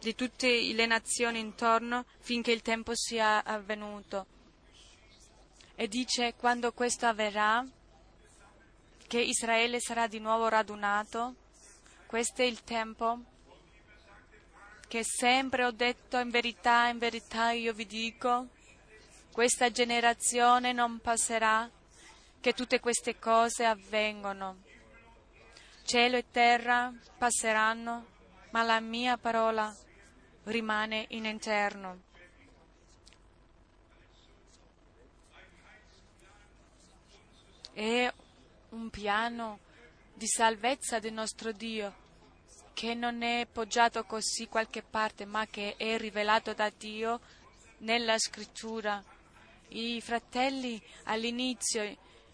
di 0.00 0.14
tutte 0.14 0.48
le 0.72 0.86
nazioni 0.86 1.40
intorno 1.40 2.06
finché 2.20 2.52
il 2.52 2.62
tempo 2.62 2.92
sia 2.94 3.44
avvenuto. 3.44 4.24
E 5.74 5.88
dice 5.88 6.32
quando 6.36 6.72
questo 6.72 7.04
avverrà, 7.04 7.62
che 9.06 9.20
Israele 9.20 9.78
sarà 9.78 10.06
di 10.06 10.20
nuovo 10.20 10.48
radunato, 10.48 11.34
questo 12.06 12.40
è 12.40 12.46
il 12.46 12.64
tempo 12.64 13.18
che 14.88 15.04
sempre 15.04 15.64
ho 15.66 15.70
detto 15.70 16.18
in 16.18 16.30
verità, 16.30 16.86
in 16.86 16.96
verità 16.96 17.50
io 17.50 17.74
vi 17.74 17.84
dico, 17.84 18.46
questa 19.30 19.70
generazione 19.70 20.72
non 20.72 20.98
passerà 20.98 21.68
che 22.40 22.54
tutte 22.54 22.80
queste 22.80 23.18
cose 23.18 23.66
avvengono. 23.66 24.70
Cielo 25.84 26.16
e 26.16 26.30
terra 26.30 26.92
passeranno, 27.18 28.06
ma 28.50 28.62
la 28.62 28.80
mia 28.80 29.18
parola 29.18 29.74
rimane 30.44 31.06
in 31.10 31.26
eterno. 31.26 32.00
È 37.72 38.12
un 38.70 38.90
piano 38.90 39.58
di 40.14 40.26
salvezza 40.26 40.98
del 40.98 41.12
nostro 41.12 41.52
Dio 41.52 42.00
che 42.72 42.94
non 42.94 43.22
è 43.22 43.46
poggiato 43.50 44.04
così 44.04 44.46
qualche 44.46 44.82
parte, 44.82 45.26
ma 45.26 45.46
che 45.46 45.74
è 45.76 45.98
rivelato 45.98 46.54
da 46.54 46.70
Dio 46.74 47.20
nella 47.78 48.18
scrittura. 48.18 49.02
I 49.68 50.00
fratelli 50.00 50.82
all'inizio 51.04 51.82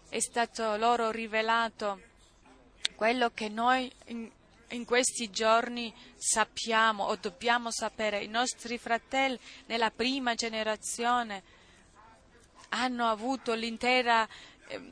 è 0.07 0.19
stato 0.19 0.77
loro 0.77 1.11
rivelato 1.11 2.07
quello 2.99 3.31
che 3.33 3.47
noi 3.47 3.89
in, 4.07 4.29
in 4.71 4.83
questi 4.83 5.29
giorni 5.29 5.93
sappiamo 6.17 7.05
o 7.05 7.15
dobbiamo 7.15 7.71
sapere. 7.71 8.21
I 8.21 8.27
nostri 8.27 8.77
fratelli 8.77 9.39
nella 9.67 9.89
prima 9.89 10.35
generazione 10.35 11.41
hanno 12.67 13.07
avuto 13.07 13.53
l'intera 13.53 14.27
eh, 14.67 14.91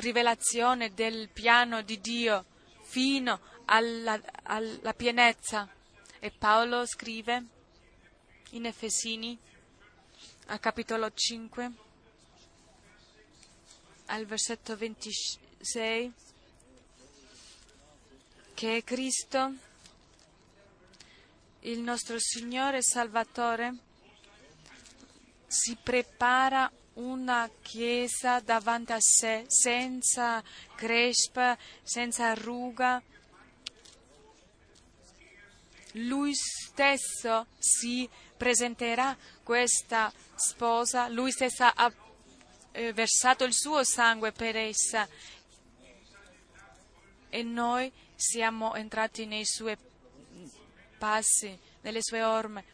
rivelazione 0.00 0.92
del 0.92 1.28
piano 1.28 1.82
di 1.82 2.00
Dio 2.00 2.46
fino 2.82 3.38
alla, 3.66 4.20
alla 4.42 4.92
pienezza. 4.92 5.68
E 6.18 6.32
Paolo 6.32 6.84
scrive 6.84 7.44
in 8.50 8.66
Efesini, 8.66 9.38
al 10.46 10.58
capitolo 10.58 11.12
5, 11.14 11.70
al 14.06 14.26
versetto 14.26 14.76
26, 14.76 16.12
che 18.56 18.82
Cristo, 18.84 19.52
il 21.60 21.78
nostro 21.80 22.16
Signore 22.18 22.80
Salvatore, 22.80 23.76
si 25.46 25.76
prepara 25.76 26.72
una 26.94 27.50
chiesa 27.60 28.40
davanti 28.40 28.92
a 28.92 28.98
sé 28.98 29.44
senza 29.46 30.42
crespa, 30.74 31.58
senza 31.82 32.32
ruga. 32.32 33.02
Lui 35.92 36.32
stesso 36.34 37.48
si 37.58 38.08
presenterà 38.38 39.14
questa 39.42 40.10
sposa, 40.34 41.08
lui 41.08 41.30
stesso 41.30 41.62
ha 41.62 41.92
eh, 42.72 42.94
versato 42.94 43.44
il 43.44 43.52
suo 43.52 43.84
sangue 43.84 44.32
per 44.32 44.56
essa 44.56 45.06
e 47.28 47.42
noi 47.42 47.92
siamo 48.16 48.74
entrati 48.74 49.26
nei 49.26 49.44
suoi 49.44 49.76
passi, 50.98 51.56
nelle 51.82 52.00
sue 52.02 52.22
orme. 52.22 52.64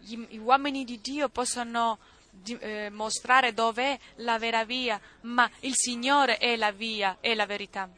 Gli 0.00 0.38
uomini 0.38 0.84
di 0.84 1.00
Dio 1.00 1.28
possono 1.28 1.98
eh, 2.44 2.90
mostrare 2.90 3.52
dov'è 3.52 3.98
la 4.16 4.38
vera 4.38 4.64
via, 4.64 5.00
ma 5.22 5.50
il 5.60 5.74
Signore 5.74 6.38
è 6.38 6.56
la 6.56 6.72
via, 6.72 7.18
è 7.20 7.34
la 7.34 7.46
verità. 7.46 7.88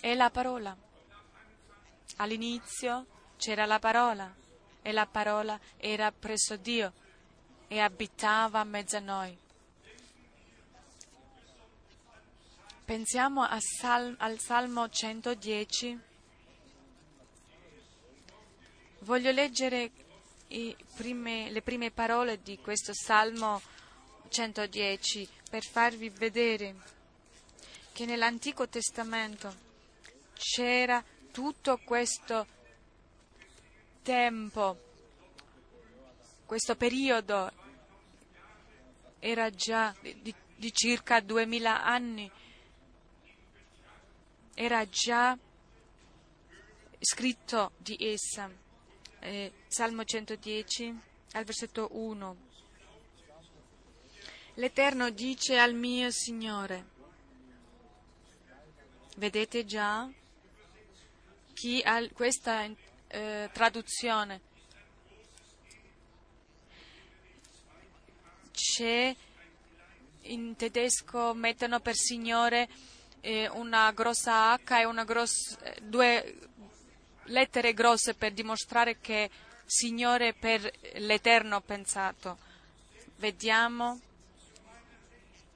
È 0.00 0.14
la 0.14 0.30
parola. 0.30 0.76
All'inizio 2.16 3.06
c'era 3.36 3.66
la 3.66 3.78
parola 3.78 4.34
e 4.82 4.92
la 4.92 5.06
parola 5.06 5.58
era 5.76 6.10
presso 6.10 6.56
Dio 6.56 6.92
e 7.68 7.78
abitava 7.78 8.60
a 8.60 8.64
mezzo 8.64 8.96
a 8.96 9.00
noi. 9.00 9.38
Pensiamo 12.84 13.46
Sal- 13.60 14.16
al 14.18 14.40
Salmo 14.40 14.88
110. 14.88 15.98
Voglio 19.00 19.30
leggere 19.30 19.92
prime, 20.96 21.48
le 21.50 21.62
prime 21.62 21.92
parole 21.92 22.42
di 22.42 22.58
questo 22.58 22.92
Salmo 22.92 23.62
110 24.28 25.28
per 25.48 25.62
farvi 25.62 26.08
vedere 26.08 26.74
che 27.92 28.04
nell'Antico 28.04 28.68
Testamento 28.68 29.54
c'era 30.34 31.02
tutto 31.30 31.78
questo 31.84 32.46
tempo, 34.02 34.76
questo 36.44 36.74
periodo 36.74 37.50
era 39.20 39.50
già 39.50 39.94
di, 40.00 40.34
di 40.56 40.72
circa 40.72 41.20
duemila 41.20 41.84
anni 41.84 42.30
era 44.64 44.88
già 44.88 45.36
scritto 47.00 47.72
di 47.78 47.96
essa. 47.98 48.48
Eh, 49.18 49.52
Salmo 49.66 50.04
110, 50.04 51.00
al 51.32 51.44
versetto 51.44 51.88
1. 51.90 52.36
L'Eterno 54.54 55.10
dice 55.10 55.58
al 55.58 55.74
mio 55.74 56.10
Signore, 56.10 56.90
Vedete 59.16 59.64
già 59.64 60.08
chi 61.52 61.82
ha 61.84 62.08
questa 62.12 62.64
eh, 63.08 63.50
traduzione. 63.52 64.40
C'è 68.52 69.14
in 70.22 70.54
tedesco 70.56 71.34
mettono 71.34 71.80
per 71.80 71.94
Signore 71.94 72.68
una 73.52 73.92
grossa 73.92 74.52
H 74.54 74.80
e 74.80 74.84
una 74.84 75.04
grossa, 75.04 75.56
due 75.82 76.38
lettere 77.24 77.72
grosse 77.72 78.14
per 78.14 78.32
dimostrare 78.32 78.98
che 79.00 79.30
Signore 79.64 80.34
per 80.34 80.70
l'Eterno 80.94 81.60
pensato. 81.60 82.38
Vediamo 83.16 84.00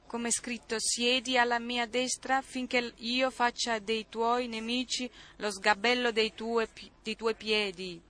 come 0.06 0.28
è 0.28 0.30
scritto, 0.30 0.76
siedi 0.78 1.36
alla 1.36 1.59
mia 1.59 1.86
destra 1.86 2.40
finché 2.40 2.93
io 2.98 3.30
faccia 3.30 3.80
dei 3.80 4.06
tuoi 4.09 4.47
nemici 4.47 5.10
lo 5.36 5.51
sgabello 5.51 6.12
dei 6.12 6.32
tuoi, 6.32 6.68
dei 7.02 7.16
tuoi 7.16 7.34
piedi. 7.34 8.01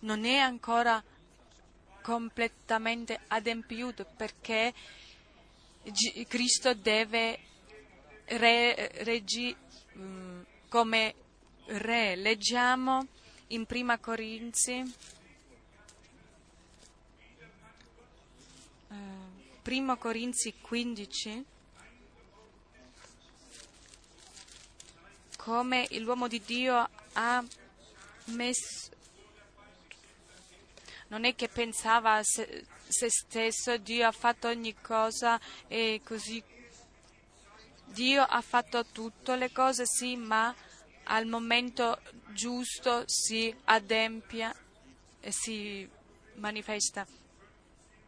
Non 0.00 0.24
è 0.24 0.38
ancora 0.38 1.02
completamente 2.04 3.18
adempiuto 3.28 4.04
perché 4.04 4.74
Cristo 6.28 6.74
deve 6.74 7.38
re, 8.26 8.90
reggi 9.04 9.56
mm, 9.96 10.42
come 10.68 11.14
re. 11.68 12.14
Leggiamo 12.14 13.06
in 13.48 13.64
Prima 13.64 13.96
Corinzi 13.96 15.12
Primo 19.64 19.96
Corinzi 19.96 20.52
15, 20.60 21.44
come 25.38 25.88
l'uomo 26.00 26.28
di 26.28 26.42
Dio 26.44 26.86
ha 27.14 27.42
messo, 28.24 28.90
non 31.08 31.24
è 31.24 31.34
che 31.34 31.48
pensava 31.48 32.14
a 32.14 32.22
se, 32.22 32.66
se 32.86 33.10
stesso, 33.10 33.76
Dio 33.78 34.06
ha 34.06 34.12
fatto 34.12 34.48
ogni 34.48 34.74
cosa 34.80 35.40
e 35.68 36.00
così. 36.04 36.42
Dio 37.86 38.22
ha 38.22 38.40
fatto 38.40 38.84
tutte 38.86 39.36
le 39.36 39.52
cose, 39.52 39.84
sì, 39.86 40.16
ma 40.16 40.54
al 41.04 41.26
momento 41.26 42.00
giusto 42.28 43.04
si 43.06 43.54
adempia 43.64 44.54
e 45.20 45.30
si 45.30 45.88
manifesta. 46.34 47.06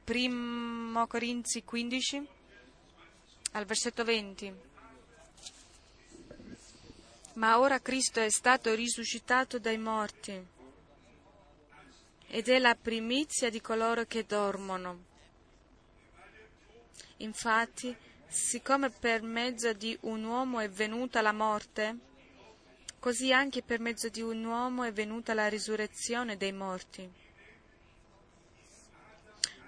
Primo 0.04 1.06
Corinzi 1.06 1.62
15 1.62 2.26
al 3.52 3.64
versetto 3.64 4.04
20. 4.04 4.54
Ma 7.34 7.58
ora 7.58 7.80
Cristo 7.80 8.20
è 8.20 8.30
stato 8.30 8.74
risuscitato 8.74 9.58
dai 9.58 9.78
morti 9.78 10.54
ed 12.36 12.48
è 12.48 12.58
la 12.58 12.74
primizia 12.74 13.48
di 13.48 13.62
coloro 13.62 14.04
che 14.04 14.26
dormono. 14.26 15.04
Infatti, 17.18 17.96
siccome 18.26 18.90
per 18.90 19.22
mezzo 19.22 19.72
di 19.72 19.96
un 20.02 20.22
uomo 20.24 20.60
è 20.60 20.68
venuta 20.68 21.22
la 21.22 21.32
morte, 21.32 21.96
così 22.98 23.32
anche 23.32 23.62
per 23.62 23.80
mezzo 23.80 24.10
di 24.10 24.20
un 24.20 24.44
uomo 24.44 24.82
è 24.82 24.92
venuta 24.92 25.32
la 25.32 25.48
risurrezione 25.48 26.36
dei 26.36 26.52
morti 26.52 27.10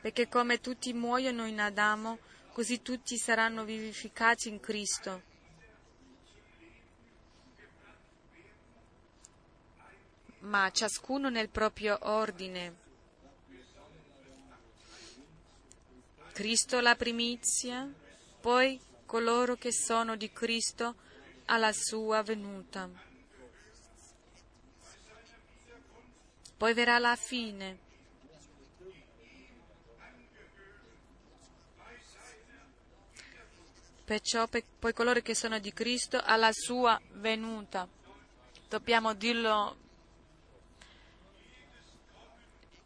perché 0.00 0.28
come 0.28 0.60
tutti 0.60 0.92
muoiono 0.92 1.46
in 1.46 1.60
Adamo, 1.60 2.18
così 2.52 2.82
tutti 2.82 3.16
saranno 3.16 3.64
vivificati 3.64 4.48
in 4.48 4.60
Cristo. 4.60 5.27
Ma 10.40 10.70
ciascuno 10.70 11.28
nel 11.28 11.48
proprio 11.48 11.98
ordine. 12.02 12.86
Cristo 16.32 16.80
la 16.80 16.94
primizia, 16.94 17.90
poi 18.40 18.80
coloro 19.06 19.56
che 19.56 19.72
sono 19.72 20.16
di 20.16 20.30
Cristo 20.32 20.94
alla 21.46 21.72
sua 21.72 22.22
venuta. 22.22 22.88
Poi 26.56 26.74
verrà 26.74 26.98
la 26.98 27.16
fine 27.16 27.86
perciò 34.08 34.46
per, 34.48 34.64
poi 34.78 34.94
coloro 34.94 35.20
che 35.20 35.34
sono 35.34 35.58
di 35.58 35.70
Cristo 35.74 36.18
alla 36.24 36.48
sua 36.50 36.98
venuta. 37.16 37.86
Dobbiamo 38.66 39.12
dirlo 39.12 39.76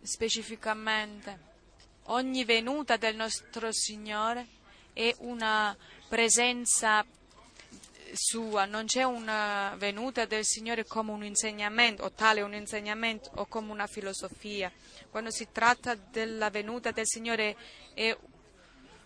specificamente. 0.03 1.51
Ogni 2.07 2.45
venuta 2.45 2.97
del 2.97 3.17
nostro 3.17 3.73
Signore 3.73 4.47
è 4.93 5.15
una 5.19 5.77
presenza 6.09 7.05
sua, 8.13 8.67
non 8.67 8.85
c'è 8.85 9.05
una 9.05 9.75
venuta 9.79 10.27
del 10.27 10.45
Signore 10.45 10.85
come 10.85 11.13
un 11.13 11.25
insegnamento, 11.25 12.05
o 12.05 12.13
tale 12.13 12.43
un 12.43 12.55
insegnamento, 12.55 13.31
o 13.37 13.47
come 13.47 13.71
una 13.71 13.87
filosofia. 13.87 14.71
Quando 15.11 15.31
si 15.31 15.49
tratta 15.51 15.95
della 15.95 16.51
venuta 16.51 16.91
del 16.91 17.07
Signore 17.07 17.57
è 17.95 18.17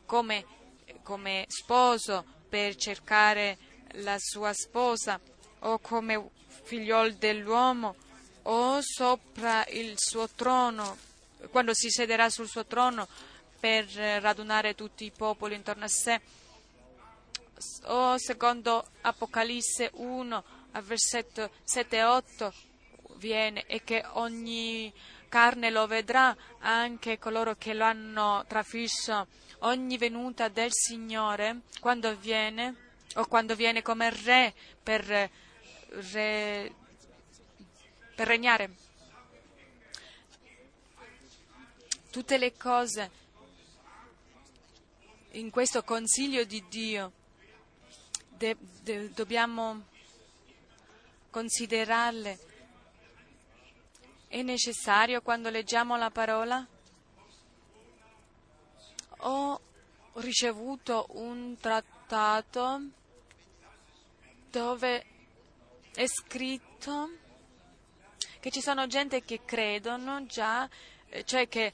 come 0.06 0.56
come 1.02 1.44
sposo 1.48 2.24
per 2.48 2.74
cercare 2.74 3.59
la 4.02 4.16
sua 4.18 4.52
sposa 4.52 5.20
o 5.60 5.78
come 5.78 6.31
figliol 6.64 7.14
dell'uomo 7.14 7.94
o 8.48 8.81
sopra 8.81 9.64
il 9.68 9.94
suo 9.97 10.28
trono, 10.28 10.97
quando 11.51 11.73
si 11.74 11.90
sederà 11.90 12.28
sul 12.28 12.48
suo 12.48 12.66
trono 12.66 13.09
per 13.59 13.86
radunare 13.86 14.74
tutti 14.74 15.05
i 15.05 15.10
popoli 15.10 15.55
intorno 15.55 15.85
a 15.85 15.89
sé. 15.89 16.20
O 17.85 18.18
secondo 18.18 18.85
Apocalisse 19.02 19.90
1, 19.94 20.44
al 20.73 20.82
versetto 20.82 21.51
7 21.64 21.97
e 21.97 22.05
8, 22.05 22.52
viene 23.16 23.64
e 23.66 23.82
che 23.82 24.05
ogni 24.12 24.93
carne 25.28 25.70
lo 25.70 25.86
vedrà, 25.86 26.36
anche 26.60 27.18
coloro 27.18 27.56
che 27.56 27.74
lo 27.74 27.85
hanno 27.85 28.44
trafisso 28.47 29.27
ogni 29.60 29.97
venuta 29.97 30.48
del 30.48 30.70
Signore 30.70 31.62
quando 31.81 32.14
viene 32.16 32.74
o 33.14 33.27
quando 33.27 33.55
viene 33.55 33.81
come 33.82 34.10
re 34.10 34.55
per, 34.82 35.31
re, 36.12 36.73
per 38.16 38.26
regnare. 38.26 38.74
Tutte 42.10 42.38
le 42.38 42.56
cose 42.56 43.10
in 45.32 45.51
questo 45.51 45.82
consiglio 45.84 46.44
di 46.44 46.64
Dio 46.66 47.12
de, 48.30 48.56
de, 48.82 49.10
dobbiamo 49.10 49.84
considerarle. 51.28 52.38
È 54.28 54.40
necessario 54.40 55.20
quando 55.20 55.51
leggiamo 55.51 55.98
la 55.98 56.10
parola 56.10 56.66
ho 59.18 59.60
ricevuto 60.14 61.06
un 61.10 61.56
trattato 61.60 62.80
dove 64.51 65.05
è 65.93 66.06
scritto 66.06 67.24
che 68.47 68.52
ci 68.52 68.62
sono 68.62 68.86
gente 68.86 69.24
che 69.24 69.40
credono 69.44 70.24
già, 70.27 70.70
eh, 71.09 71.24
cioè 71.24 71.48
che, 71.48 71.73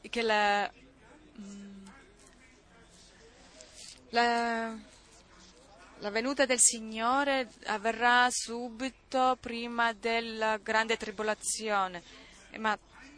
che 0.00 0.22
la, 0.22 0.68
mm, 1.38 1.86
la, 4.08 4.76
la 5.98 6.10
venuta 6.10 6.44
del 6.44 6.58
Signore 6.58 7.48
avverrà 7.66 8.26
subito 8.30 9.36
prima 9.38 9.92
della 9.92 10.56
grande 10.56 10.96
tribolazione. 10.96 12.02
Ma 12.56 12.76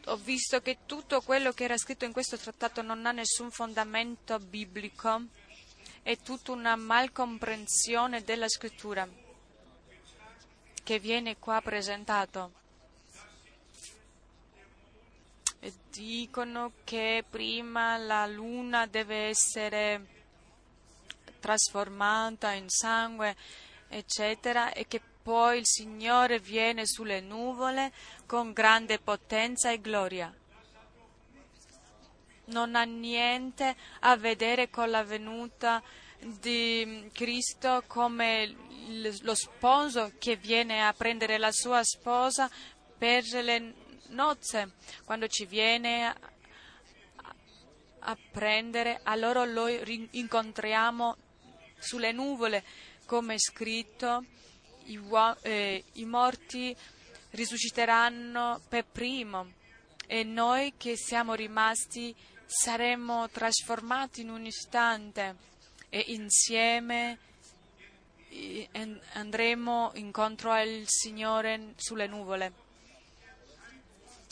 ho 0.08 0.16
visto 0.16 0.60
che 0.60 0.80
tutto 0.84 1.22
quello 1.22 1.52
che 1.52 1.64
era 1.64 1.78
scritto 1.78 2.04
in 2.04 2.12
questo 2.12 2.36
trattato 2.36 2.82
non 2.82 3.06
ha 3.06 3.12
nessun 3.12 3.50
fondamento 3.50 4.38
biblico, 4.40 5.22
è 6.02 6.18
tutta 6.18 6.52
una 6.52 6.76
malcomprensione 6.76 8.22
della 8.24 8.46
scrittura 8.50 9.24
che 10.86 11.00
viene 11.00 11.36
qua 11.38 11.60
presentato. 11.60 12.52
Dicono 15.90 16.74
che 16.84 17.24
prima 17.28 17.96
la 17.96 18.24
luna 18.28 18.86
deve 18.86 19.26
essere 19.26 20.06
trasformata 21.40 22.52
in 22.52 22.68
sangue, 22.68 23.34
eccetera, 23.88 24.72
e 24.72 24.86
che 24.86 25.00
poi 25.24 25.58
il 25.58 25.66
Signore 25.66 26.38
viene 26.38 26.86
sulle 26.86 27.20
nuvole 27.20 27.90
con 28.24 28.52
grande 28.52 29.00
potenza 29.00 29.72
e 29.72 29.80
gloria. 29.80 30.32
non 32.44 32.76
ha 32.76 32.84
niente 32.84 33.74
a 34.02 34.16
vedere 34.16 34.70
con 34.70 34.88
la 34.88 35.02
venuta 35.02 35.82
di 36.40 37.08
Cristo 37.12 37.84
come 37.86 38.54
lo 39.20 39.34
sposo 39.34 40.12
che 40.18 40.36
viene 40.36 40.84
a 40.84 40.92
prendere 40.92 41.38
la 41.38 41.52
sua 41.52 41.82
sposa 41.82 42.50
per 42.98 43.24
le 43.42 43.74
nozze. 44.08 44.72
Quando 45.04 45.28
ci 45.28 45.46
viene 45.46 46.14
a 47.98 48.18
prendere, 48.30 49.00
allora 49.02 49.44
lo 49.44 49.66
incontriamo 49.68 51.16
sulle 51.78 52.12
nuvole, 52.12 52.64
come 53.04 53.34
è 53.34 53.38
scritto, 53.38 54.24
i, 54.84 55.00
eh, 55.42 55.84
i 55.94 56.04
morti 56.04 56.76
risusciteranno 57.30 58.62
per 58.68 58.86
primo 58.86 59.52
e 60.06 60.22
noi 60.22 60.74
che 60.76 60.96
siamo 60.96 61.34
rimasti 61.34 62.14
saremo 62.46 63.28
trasformati 63.28 64.20
in 64.20 64.30
un 64.30 64.46
istante 64.46 65.54
e 65.96 66.04
insieme 66.08 67.18
andremo 69.14 69.92
incontro 69.94 70.50
al 70.50 70.82
Signore 70.84 71.72
sulle 71.76 72.06
nuvole. 72.06 72.52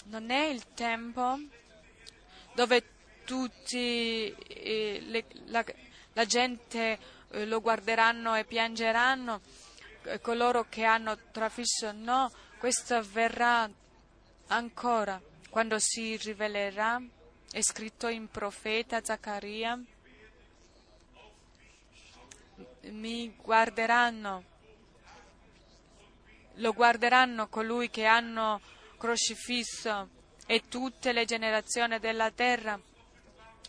Non 0.07 0.29
è 0.29 0.45
il 0.45 0.75
tempo 0.75 1.39
dove 2.53 2.85
tutti 3.25 4.29
eh, 4.31 5.03
le, 5.07 5.25
la, 5.47 5.65
la, 6.13 6.27
gente 6.27 6.99
eh, 7.31 7.47
lo 7.47 7.63
guarderanno 7.63 8.35
e 8.35 8.45
piangeranno, 8.45 9.41
eh, 10.03 10.21
coloro 10.21 10.67
che 10.69 10.85
hanno 10.85 11.17
trafisso, 11.33 11.93
no, 11.93 12.31
questo 12.59 12.97
avverrà 12.97 13.71
ancora 14.49 15.19
quando 15.49 15.79
si 15.79 16.17
rivelerà, 16.19 17.01
è 17.51 17.63
scritto 17.63 18.09
in 18.09 18.29
profeta 18.29 19.03
Zaccaria, 19.03 19.83
mi 22.91 23.35
guarderanno, 23.41 24.45
lo 26.55 26.73
guarderanno 26.73 27.49
colui 27.49 27.91
che 27.91 28.05
hanno 28.05 28.61
crocifisso 28.99 30.09
e 30.47 30.63
tutte 30.69 31.13
le 31.13 31.25
generazioni 31.25 31.99
della 31.99 32.31
terra. 32.31 32.79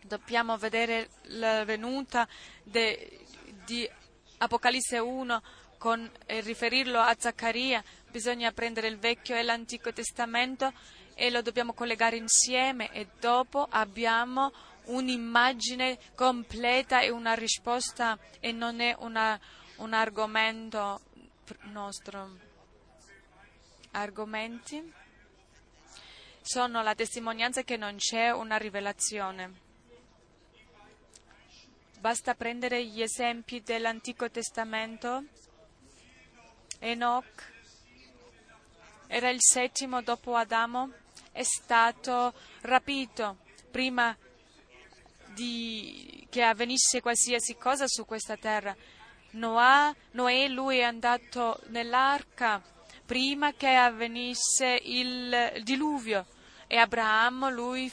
Dobbiamo 0.02 0.58
vedere 0.58 1.10
la 1.24 1.64
venuta 1.66 2.28
de, 2.64 3.26
di 3.66 3.90
Apocalisse 4.38 5.00
1 5.00 5.44
con, 5.78 6.10
e 6.26 6.42
riferirlo 6.42 7.00
a 7.00 7.16
Zaccaria. 7.18 7.84
Bisogna 8.10 8.52
prendere 8.52 8.88
il 8.88 8.98
Vecchio 8.98 9.36
e 9.36 9.44
l'Antico 9.44 9.92
Testamento 9.92 10.72
e 11.16 11.30
lo 11.32 11.42
dobbiamo 11.42 11.74
collegare 11.74 12.18
insieme 12.18 12.92
e 12.92 13.08
dopo 13.20 13.66
abbiamo 13.70 14.52
un'immagine 14.86 15.98
completa 16.16 17.02
e 17.02 17.10
una 17.10 17.34
risposta 17.34 18.18
e 18.40 18.52
non 18.52 18.80
è 18.80 18.96
una, 19.00 19.40
un 19.78 19.94
argomento 19.94 21.02
nostro. 21.64 22.38
Argomenti? 23.92 25.04
sono 26.46 26.84
la 26.84 26.94
testimonianza 26.94 27.64
che 27.64 27.76
non 27.76 27.96
c'è 27.98 28.30
una 28.30 28.58
rivelazione. 28.58 29.64
Basta 32.00 32.36
prendere 32.36 32.86
gli 32.86 33.02
esempi 33.02 33.64
dell'Antico 33.64 34.30
Testamento. 34.30 35.24
Enoch 36.78 37.52
era 39.08 39.32
il 39.32 39.40
settimo 39.42 40.04
dopo 40.04 40.36
Adamo, 40.36 40.92
è 41.32 41.42
stato 41.42 42.36
rapito 42.62 43.38
prima 43.72 44.16
di, 45.36 46.26
che 46.30 46.42
avvenisse 46.42 47.02
qualsiasi 47.02 47.56
cosa 47.56 47.86
su 47.88 48.06
questa 48.06 48.38
terra. 48.38 48.76
Noè, 49.32 49.94
Noè, 50.12 50.48
lui 50.48 50.78
è 50.78 50.84
andato 50.84 51.60
nell'arca 51.68 52.62
prima 53.06 53.54
che 53.54 53.76
avvenisse 53.76 54.80
il 54.82 55.62
diluvio 55.64 56.26
e 56.68 56.78
Abramo, 56.78 57.50
lui, 57.50 57.92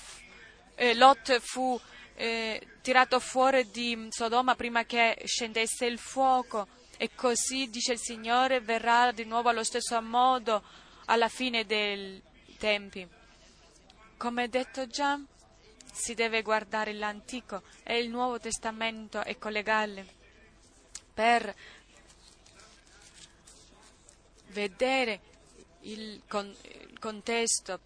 eh, 0.77 0.94
Lot 0.94 1.39
fu 1.40 1.78
eh, 2.14 2.66
tirato 2.81 3.20
fuori 3.20 3.70
di 3.70 4.06
Sodoma 4.10 4.55
prima 4.55 4.85
che 4.85 5.20
scendesse 5.24 5.86
il 5.86 5.98
fuoco 5.98 6.69
e 6.97 7.10
così, 7.14 7.69
dice 7.69 7.93
il 7.93 7.98
Signore, 7.98 8.60
verrà 8.60 9.12
di 9.12 9.24
nuovo 9.24 9.48
allo 9.48 9.64
stesso 9.64 10.01
modo 10.01 10.62
alla 11.06 11.28
fine 11.28 11.66
dei 11.66 12.23
tempi. 12.59 13.06
Come 14.16 14.48
detto 14.48 14.86
già, 14.86 15.19
si 15.93 16.14
deve 16.14 16.43
guardare 16.43 16.93
l'Antico 16.93 17.62
e 17.85 17.98
il 17.98 18.09
Nuovo 18.09 18.40
Testamento 18.40 19.23
e 19.23 19.39
collegarli 19.39 20.05
per 21.14 21.55
vedere 24.48 25.20
il, 25.82 26.23
con, 26.27 26.47
il 26.47 26.98
contesto, 26.98 27.78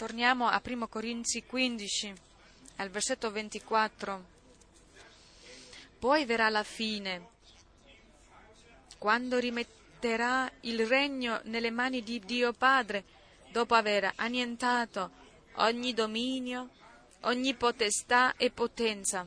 Torniamo 0.00 0.48
a 0.48 0.62
1 0.64 0.88
Corinzi 0.88 1.44
15, 1.44 2.14
al 2.76 2.88
versetto 2.88 3.30
24. 3.30 4.24
Poi 5.98 6.24
verrà 6.24 6.48
la 6.48 6.62
fine, 6.62 7.26
quando 8.96 9.38
rimetterà 9.38 10.50
il 10.60 10.86
regno 10.86 11.42
nelle 11.44 11.70
mani 11.70 12.02
di 12.02 12.18
Dio 12.18 12.54
Padre, 12.54 13.04
dopo 13.52 13.74
aver 13.74 14.10
annientato 14.16 15.10
ogni 15.62 15.92
dominio, 15.92 16.68
ogni 17.22 17.54
potestà 17.54 18.34
e 18.36 18.50
potenza. 18.50 19.26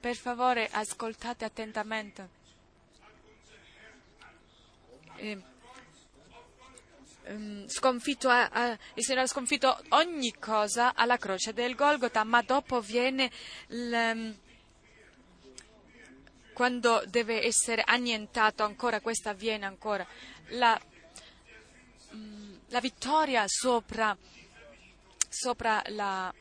Per 0.00 0.16
favore, 0.16 0.68
ascoltate 0.70 1.44
attentamente. 1.44 2.28
Ehm, 7.26 7.66
sconfitto 7.68 8.28
a, 8.28 8.48
a, 8.48 8.78
il 8.94 9.02
Signore 9.02 9.22
ha 9.22 9.26
sconfitto 9.26 9.82
ogni 9.90 10.34
cosa 10.38 10.94
alla 10.94 11.16
croce 11.16 11.54
del 11.54 11.74
Golgota, 11.74 12.22
ma 12.24 12.42
dopo 12.42 12.80
viene 12.80 13.30
il, 13.68 14.36
quando 16.52 17.02
deve 17.06 17.42
essere 17.44 17.82
annientato 17.84 18.62
ancora, 18.62 19.00
questo 19.00 19.30
avviene 19.30 19.64
ancora, 19.64 20.06
la, 20.48 20.78
la 22.74 22.80
vittoria 22.80 23.44
sopra, 23.46 24.16
sopra 25.28 25.80
la, 25.90 26.34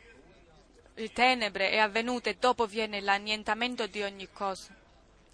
le 0.95 1.11
tenebre 1.11 1.69
è 1.69 1.77
avvenuta 1.77 2.31
e 2.31 2.37
dopo 2.39 2.65
viene 2.65 3.01
l'annientamento 3.01 3.85
di 3.85 4.01
ogni 4.01 4.27
cosa. 4.31 4.75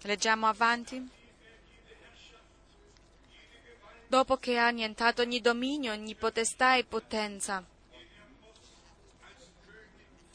Leggiamo 0.02 0.46
avanti 0.46 1.08
dopo 4.08 4.36
che 4.36 4.58
ha 4.58 4.66
annientato 4.66 5.22
ogni 5.22 5.40
dominio, 5.40 5.92
ogni 5.92 6.14
potestà 6.16 6.76
e 6.76 6.84
potenza, 6.84 7.64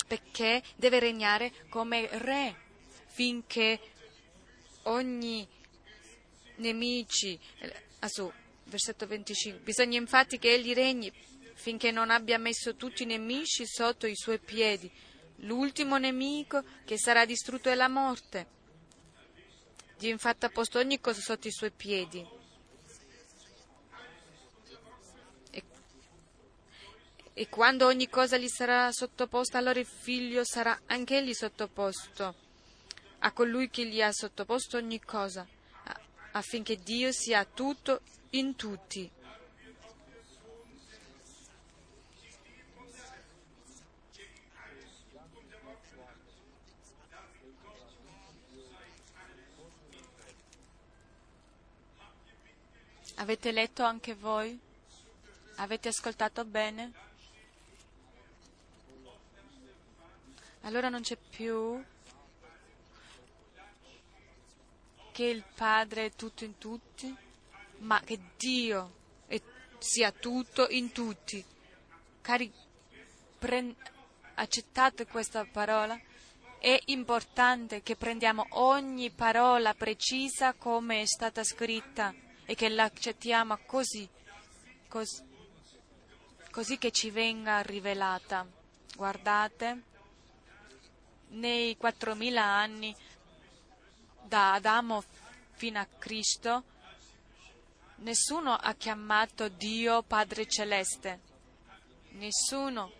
perché 0.07 0.63
deve 0.77 0.97
regnare 0.97 1.53
come 1.69 2.09
re 2.11 2.55
finché 3.05 3.79
ogni 4.83 5.47
nemici, 6.55 7.39
ah, 7.99 8.07
versetto 8.65 9.07
25, 9.07 9.61
bisogna 9.61 9.97
infatti 9.97 10.37
che 10.37 10.53
egli 10.53 10.73
regni 10.73 11.11
finché 11.55 11.91
non 11.91 12.09
abbia 12.09 12.37
messo 12.37 12.75
tutti 12.75 13.03
i 13.03 13.05
nemici 13.05 13.65
sotto 13.65 14.05
i 14.07 14.15
suoi 14.15 14.39
piedi. 14.39 14.91
L'ultimo 15.39 15.97
nemico 15.97 16.63
che 16.85 16.97
sarà 16.97 17.25
distrutto 17.25 17.69
è 17.69 17.75
la 17.75 17.87
morte. 17.87 18.47
Dio 19.97 20.09
infatti 20.09 20.45
ha 20.45 20.49
posto 20.49 20.79
ogni 20.79 20.99
cosa 20.99 21.21
sotto 21.21 21.47
i 21.47 21.51
suoi 21.51 21.71
piedi. 21.71 22.43
E 27.37 27.49
quando 27.49 27.85
ogni 27.85 28.07
cosa 28.07 28.37
gli 28.37 28.47
sarà 28.47 28.91
sottoposta, 28.93 29.57
allora 29.57 29.79
il 29.79 29.85
figlio 29.85 30.45
sarà 30.45 30.79
anch'egli 30.85 31.33
sottoposto 31.33 32.35
a 33.19 33.31
colui 33.31 33.69
che 33.69 33.85
gli 33.87 34.01
ha 34.01 34.11
sottoposto 34.11 34.77
ogni 34.77 35.01
cosa, 35.01 35.45
affinché 36.31 36.77
Dio 36.77 37.11
sia 37.11 37.43
tutto 37.43 38.01
in 38.37 38.55
tutti. 38.55 39.09
Avete 53.17 53.51
letto 53.51 53.83
anche 53.83 54.13
voi? 54.13 54.59
Avete 55.55 55.87
ascoltato 55.87 56.43
bene? 56.43 57.03
allora 60.65 60.89
non 60.89 61.01
c'è 61.01 61.15
più 61.15 61.83
che 65.11 65.23
il 65.23 65.43
Padre 65.55 66.07
è 66.07 66.11
tutto 66.13 66.43
in 66.43 66.57
tutti, 66.57 67.15
ma 67.79 67.99
che 68.01 68.19
Dio 68.37 68.93
sia 69.85 70.11
tutto 70.11 70.67
in 70.69 70.91
tutti. 70.91 71.43
Cari 72.21 72.51
Pre- 73.37 73.75
accettate 74.35 75.05
questa 75.05 75.45
parola? 75.45 75.99
È 76.57 76.79
importante 76.85 77.83
che 77.83 77.95
prendiamo 77.95 78.47
ogni 78.51 79.11
parola 79.11 79.75
precisa 79.75 80.53
come 80.53 81.01
è 81.01 81.05
stata 81.05 81.43
scritta 81.43 82.13
e 82.45 82.55
che 82.55 82.69
l'accettiamo 82.69 83.59
così, 83.65 84.07
così, 84.87 85.23
così 86.49 86.77
che 86.79 86.91
ci 86.91 87.11
venga 87.11 87.61
rivelata. 87.61 88.47
Guardate, 88.95 89.83
nei 91.29 91.77
4.000 91.79 92.37
anni 92.37 92.95
da 94.23 94.53
Adamo 94.53 95.03
fino 95.51 95.79
a 95.79 95.87
Cristo, 95.99 96.63
nessuno 98.05 98.53
ha 98.53 98.75
chiamato 98.75 99.49
Dio 99.49 100.03
Padre 100.03 100.45
Celeste, 100.45 101.19
nessuno 102.11 102.91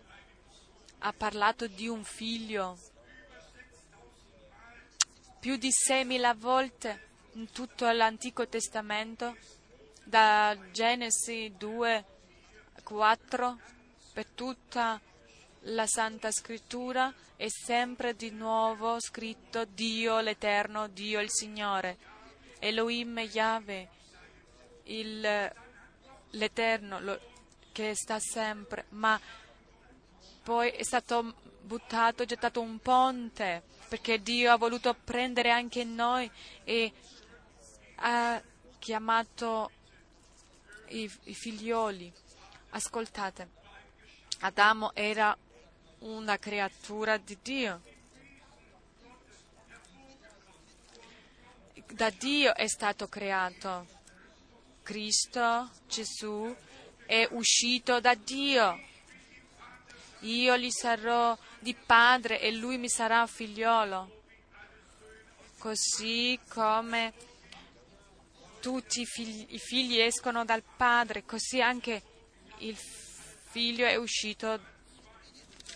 ha 0.98 1.12
parlato 1.12 1.68
di 1.68 1.86
un 1.86 2.02
figlio. 2.02 2.76
Più 5.38 5.56
di 5.58 5.68
6.000 5.68 6.36
volte 6.36 7.08
in 7.34 7.52
tutto 7.52 7.88
l'Antico 7.88 8.48
Testamento, 8.48 9.36
da 10.02 10.56
Genesi 10.72 11.54
2, 11.56 12.04
4, 12.82 13.58
per 14.12 14.26
tutta 14.30 15.00
la 15.60 15.86
Santa 15.86 16.32
Scrittura 16.32 17.14
è 17.36 17.46
sempre 17.48 18.16
di 18.16 18.30
nuovo 18.30 18.98
scritto 18.98 19.66
Dio 19.66 20.18
l'Eterno, 20.18 20.88
Dio 20.88 21.20
il 21.20 21.30
Signore, 21.30 21.96
Elohim 22.58 23.20
Yahweh, 23.20 23.94
il, 24.86 25.52
l'Eterno 26.30 27.00
lo, 27.00 27.20
che 27.72 27.94
sta 27.94 28.18
sempre, 28.18 28.86
ma 28.90 29.20
poi 30.42 30.70
è 30.70 30.82
stato 30.82 31.34
buttato, 31.60 32.24
gettato 32.24 32.60
un 32.60 32.78
ponte, 32.78 33.62
perché 33.88 34.22
Dio 34.22 34.52
ha 34.52 34.56
voluto 34.56 34.94
prendere 34.94 35.50
anche 35.50 35.84
noi 35.84 36.30
e 36.64 36.92
ha 37.96 38.40
chiamato 38.78 39.70
i, 40.88 41.10
i 41.24 41.34
figlioli. 41.34 42.12
Ascoltate, 42.70 43.48
Adamo 44.40 44.94
era 44.94 45.36
una 46.00 46.38
creatura 46.38 47.16
di 47.16 47.38
Dio. 47.42 47.80
Da 51.92 52.10
Dio 52.10 52.54
è 52.54 52.66
stato 52.68 53.08
creato. 53.08 53.95
Cristo, 54.86 55.68
Gesù, 55.88 56.54
è 57.06 57.26
uscito 57.32 57.98
da 57.98 58.14
Dio. 58.14 58.80
Io 60.20 60.56
gli 60.56 60.70
sarò 60.70 61.36
di 61.58 61.74
padre 61.74 62.40
e 62.40 62.52
lui 62.52 62.78
mi 62.78 62.88
sarà 62.88 63.26
figliolo. 63.26 64.22
Così 65.58 66.38
come 66.48 67.12
tutti 68.60 69.00
i 69.00 69.06
figli, 69.06 69.46
i 69.54 69.58
figli 69.58 69.98
escono 69.98 70.44
dal 70.44 70.62
padre, 70.62 71.24
così 71.24 71.60
anche 71.60 72.02
il 72.58 72.76
figlio 72.76 73.86
è 73.86 73.96
uscito 73.96 74.60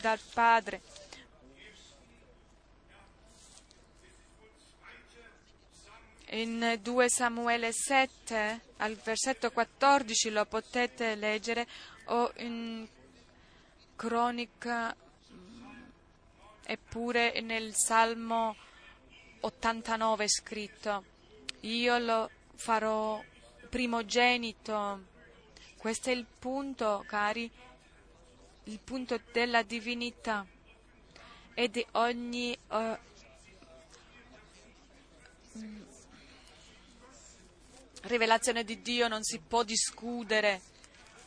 dal 0.00 0.20
padre. 0.32 0.82
In 6.32 6.78
2 6.80 7.10
Samuele 7.10 7.72
7, 7.72 8.60
al 8.76 8.94
versetto 8.94 9.50
14 9.50 10.30
lo 10.30 10.44
potete 10.44 11.16
leggere, 11.16 11.66
o 12.04 12.32
in 12.36 12.86
cronica 13.96 14.94
eppure 16.62 17.40
nel 17.40 17.74
Salmo 17.74 18.54
89 19.40 20.28
scritto, 20.28 21.04
io 21.62 21.98
lo 21.98 22.30
farò 22.54 23.20
primogenito. 23.68 25.06
Questo 25.76 26.10
è 26.10 26.12
il 26.12 26.26
punto, 26.38 27.02
cari, 27.08 27.50
il 28.64 28.78
punto 28.78 29.20
della 29.32 29.62
divinità 29.62 30.46
e 31.54 31.68
di 31.68 31.84
ogni 31.92 32.56
uh, 32.68 32.96
rivelazione 38.02 38.64
di 38.64 38.80
Dio 38.80 39.08
non 39.08 39.22
si 39.22 39.38
può 39.38 39.62
discutere, 39.62 40.60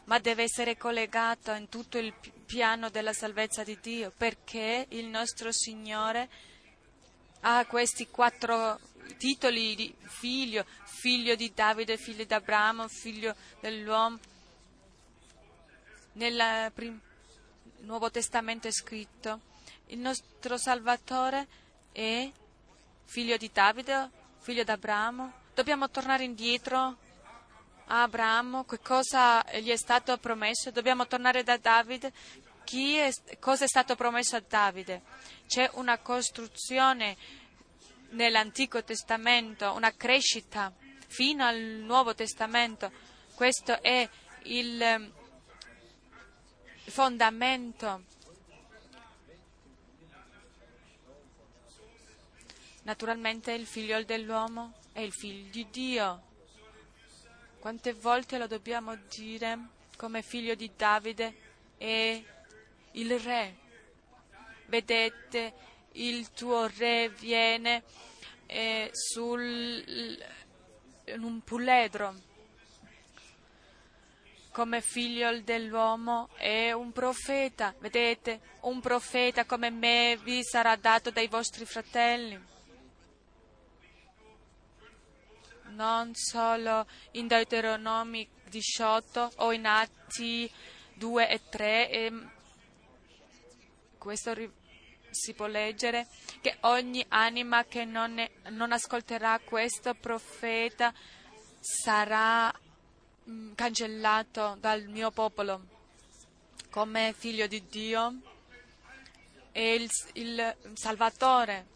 ma 0.06 0.20
deve 0.20 0.44
essere 0.44 0.78
collegata 0.78 1.56
in 1.56 1.70
tutto 1.70 1.98
il 1.98 2.14
piano 2.46 2.90
della 2.90 3.14
salvezza 3.14 3.64
di 3.64 3.78
Dio, 3.82 4.12
perché 4.16 4.86
il 4.90 5.06
nostro 5.06 5.52
Signore 5.52 6.30
ha 7.42 7.66
questi 7.66 8.08
quattro 8.08 8.80
titoli 9.18 9.76
di 9.76 9.94
figlio, 10.00 10.66
figlio 10.86 11.36
di 11.36 11.52
Davide, 11.54 11.98
figlio 11.98 12.24
di 12.24 12.34
Abramo, 12.34 12.88
figlio 12.88 13.36
dell'uomo. 13.60 14.20
Nel 16.14 16.72
Nuovo 17.80 18.12
Testamento 18.12 18.68
è 18.68 18.72
scritto, 18.72 19.42
il 19.88 20.00
nostro 20.00 20.58
Salvatore 20.58 21.48
è 21.92 22.32
figlio 23.06 23.38
di 23.38 23.50
Davide, 23.52 24.10
figlio 24.40 24.64
di 24.64 24.72
Abramo. 24.72 25.42
Dobbiamo 25.54 25.88
tornare 25.92 26.24
indietro 26.24 26.98
a 27.86 28.02
Abramo, 28.02 28.64
che 28.64 28.80
cosa 28.80 29.46
gli 29.60 29.70
è 29.70 29.76
stato 29.76 30.18
promesso? 30.18 30.72
Dobbiamo 30.72 31.06
tornare 31.06 31.44
da 31.44 31.58
Davide. 31.58 32.12
È, 32.64 33.38
cosa 33.38 33.66
è 33.66 33.68
stato 33.68 33.96
promesso 33.96 34.36
a 34.36 34.44
Davide? 34.48 35.04
C'è 35.46 35.70
una 35.74 36.00
costruzione 36.00 37.16
nell'Antico 38.12 38.84
Testamento, 38.84 39.72
una 39.74 39.94
crescita 39.94 40.74
fino 41.06 41.46
al 41.46 41.60
Nuovo 41.60 42.16
Testamento. 42.16 42.92
Questo 43.36 43.80
è 43.84 44.10
il 44.46 45.12
fondamento. 46.86 48.06
Naturalmente 52.82 53.52
il 53.52 53.68
figlio 53.68 54.04
dell'uomo 54.04 54.82
è 54.94 55.02
il 55.02 55.12
figlio 55.12 55.50
di 55.50 55.68
Dio. 55.70 56.22
Quante 57.60 57.94
volte 57.94 58.38
lo 58.38 58.48
dobbiamo 58.48 58.96
dire 59.10 59.58
come 59.98 60.22
figlio 60.22 60.56
di 60.56 60.72
Davide 60.76 61.36
è 61.78 62.24
il 62.92 63.20
re. 63.20 63.56
Vedete, 64.68 65.54
il 65.94 66.32
tuo 66.32 66.68
re 66.78 67.10
viene 67.10 67.84
eh, 68.46 68.90
sul, 68.94 69.84
in 71.06 71.24
un 71.24 71.42
puledro 71.42 72.16
come 74.52 74.82
figlio 74.82 75.42
dell'uomo 75.42 76.30
è 76.36 76.72
un 76.72 76.92
profeta. 76.92 77.74
Vedete, 77.80 78.40
un 78.62 78.80
profeta 78.80 79.46
come 79.46 79.72
me 79.72 80.18
vi 80.24 80.44
sarà 80.44 80.76
dato 80.76 81.10
dai 81.10 81.28
vostri 81.28 81.66
fratelli. 81.66 82.40
Non 85.76 86.14
solo 86.16 86.86
in 87.12 87.28
Deuteronomi 87.28 88.28
18 88.50 89.32
o 89.38 89.52
in 89.52 89.66
Atti 89.66 90.50
2 90.96 91.30
e 91.30 91.42
3, 91.50 91.90
e 91.90 92.14
questo 93.98 94.34
si 95.10 95.34
può 95.34 95.48
leggere, 95.48 96.08
che 96.42 96.58
ogni 96.62 97.04
anima 97.10 97.66
che 97.66 97.86
non, 97.86 98.18
è, 98.18 98.30
non 98.50 98.72
ascolterà 98.72 99.40
questo 99.40 99.94
profeta 99.94 100.94
sarà 101.60 102.48
mh, 102.48 103.32
mm, 103.32 103.54
cancellato 103.54 104.58
dal 104.60 104.84
mio 104.88 105.12
popolo 105.12 105.72
come 106.70 107.14
figlio 107.16 107.48
di 107.48 107.64
Dio 107.70 108.16
e 109.52 109.76
il, 109.76 109.90
il 110.14 110.56
Salvatore. 110.74 111.72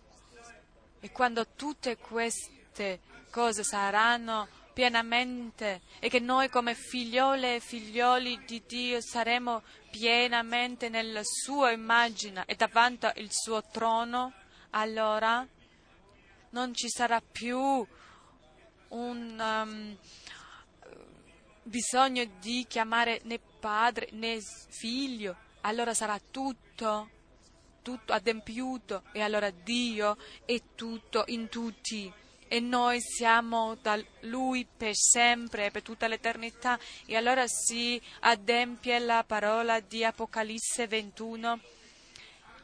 E 0.99 1.11
quando 1.11 1.45
tutte 1.55 1.97
queste 1.97 2.99
cose 3.37 3.63
saranno 3.63 4.47
pienamente 4.73 5.81
e 5.99 6.09
che 6.09 6.19
noi 6.19 6.49
come 6.49 6.73
figliole 6.73 7.57
e 7.57 7.59
figlioli 7.59 8.43
di 8.47 8.63
Dio 8.65 8.99
saremo 8.99 9.61
pienamente 9.91 10.89
nella 10.89 11.21
sua 11.23 11.69
immagine 11.69 12.45
e 12.47 12.55
davanti 12.55 13.05
al 13.05 13.27
suo 13.29 13.61
trono, 13.71 14.33
allora 14.71 15.47
non 16.49 16.73
ci 16.73 16.89
sarà 16.89 17.21
più 17.21 17.59
un 17.59 19.39
um, 19.39 19.97
bisogno 21.61 22.27
di 22.39 22.65
chiamare 22.67 23.21
né 23.25 23.39
padre 23.59 24.07
né 24.13 24.39
figlio, 24.69 25.35
allora 25.61 25.93
sarà 25.93 26.19
tutto, 26.31 27.09
tutto 27.83 28.13
adempiuto 28.13 29.03
e 29.11 29.21
allora 29.21 29.51
Dio 29.51 30.17
è 30.43 30.59
tutto 30.73 31.23
in 31.27 31.49
tutti 31.49 32.25
e 32.47 32.59
noi 32.59 33.01
siamo 33.01 33.75
da 33.81 34.01
Lui 34.21 34.65
per 34.65 34.95
sempre, 34.95 35.71
per 35.71 35.81
tutta 35.81 36.07
l'eternità. 36.07 36.79
E 37.05 37.15
allora 37.15 37.45
si 37.47 38.01
adempie 38.21 38.99
la 38.99 39.23
parola 39.25 39.79
di 39.79 40.03
Apocalisse 40.03 40.87
21. 40.87 41.59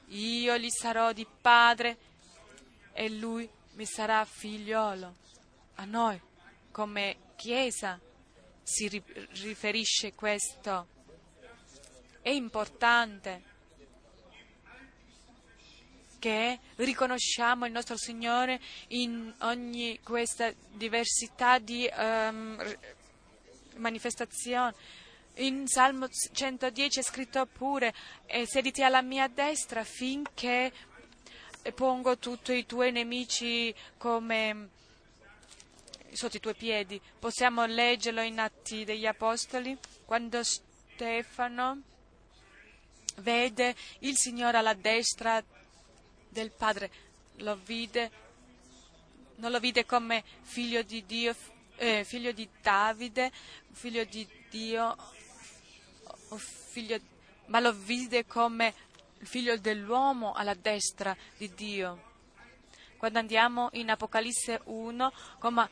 Io 0.08 0.58
gli 0.58 0.70
sarò 0.70 1.12
di 1.12 1.26
padre 1.42 1.98
e 2.94 3.10
lui 3.10 3.50
mi 3.74 3.86
sarà 3.86 4.24
figliolo. 4.26 5.16
A 5.76 5.86
noi, 5.86 6.20
come 6.72 7.18
Chiesa, 7.36 8.00
si 8.62 9.04
riferisce 9.42 10.14
questo. 10.14 10.88
È 12.22 12.30
importante 12.30 13.52
che 16.24 16.58
riconosciamo 16.78 17.66
il 17.66 17.74
nostro 17.74 17.98
Signore 17.98 18.58
in 18.90 19.34
ogni 19.40 20.00
questa 20.02 20.54
diversità 20.72 21.60
di 21.60 21.86
um, 21.94 22.78
manifestazione. 23.76 24.74
In 25.36 25.68
Salmo 25.68 26.08
110 26.08 27.00
è 27.00 27.04
scritto 27.04 27.46
pure, 27.46 27.94
sediti 28.46 28.82
alla 28.84 29.02
mia 29.02 29.28
destra 29.28 29.84
finché 29.84 30.72
pongo 31.76 32.18
tutti 32.18 32.54
i 32.54 32.66
tuoi 32.66 32.94
nemici 32.94 33.76
come 33.98 34.70
sotto 36.14 36.38
i 36.38 36.40
tuoi 36.40 36.56
piedi. 36.56 37.02
Possiamo 37.20 37.66
leggerlo 37.66 38.22
in 38.22 38.40
Atti 38.40 38.86
degli 38.86 39.06
Apostoli, 39.06 39.78
quando 40.06 40.42
Stefano 40.42 41.82
vede 43.18 43.76
il 44.00 44.16
Signore 44.16 44.58
alla 44.58 44.74
destra 44.74 45.44
del 46.34 46.52
Padre, 46.52 46.92
lo 47.38 47.56
vide, 47.64 48.12
non 49.36 49.52
lo 49.52 49.60
vide 49.60 49.86
come 49.86 50.22
figlio 50.42 50.82
di 50.82 51.06
Dio, 51.06 51.34
eh, 51.78 52.04
figlio 52.04 52.34
di 52.34 52.48
Davide, 52.62 53.32
figlio 53.72 54.04
di 54.04 54.28
Dio, 54.50 54.98
figlio, 56.38 57.00
ma 57.46 57.62
lo 57.62 57.72
vide 57.72 58.26
come 58.26 58.74
figlio 59.20 59.58
dell'uomo 59.58 60.34
alla 60.34 60.56
destra 60.56 61.16
di 61.38 61.54
Dio. 61.54 62.12
Quando 62.98 63.20
andiamo 63.20 63.70
in 63.74 63.90
Apocalisse 63.90 64.62
1, 64.64 65.14
come, 65.40 65.70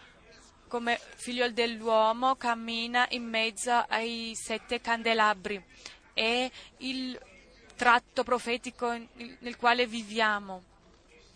come 0.67 0.99
figlio 1.15 1.49
dell'uomo 1.49 2.35
cammina 2.35 3.07
in 3.09 3.23
mezzo 3.23 3.71
ai 3.71 4.33
sette 4.35 4.81
candelabri. 4.81 5.63
È 6.13 6.51
il 6.77 7.19
tratto 7.81 8.23
profetico 8.23 8.91
nel 8.91 9.55
quale 9.57 9.87
viviamo 9.87 10.61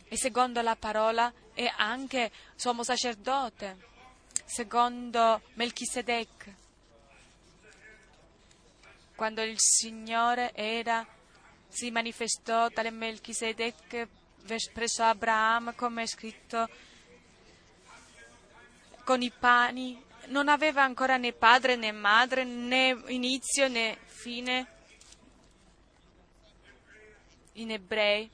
e 0.08 0.16
secondo 0.16 0.62
la 0.62 0.76
parola 0.76 1.34
è 1.56 1.66
anche 1.76 2.32
sommo 2.54 2.84
sacerdote, 2.84 3.78
secondo 4.46 5.42
Melchisedec. 5.56 6.54
Quando 9.16 9.42
il 9.42 9.56
Signore 9.58 10.54
era, 10.54 11.04
si 11.68 11.90
manifestò 11.90 12.70
tale 12.70 12.92
Melchisedec 12.92 14.08
presso 14.72 15.02
Abramo, 15.02 15.74
come 15.74 16.04
è 16.04 16.06
scritto, 16.06 16.70
con 19.04 19.24
i 19.24 19.32
pani, 19.32 20.00
non 20.28 20.48
aveva 20.48 20.84
ancora 20.84 21.18
né 21.18 21.34
padre 21.34 21.76
né 21.76 21.92
madre, 21.92 22.44
né 22.44 22.90
inizio 23.08 23.68
né 23.68 23.98
fine, 24.04 24.75
in 27.56 27.72
Ebrei, 27.72 28.30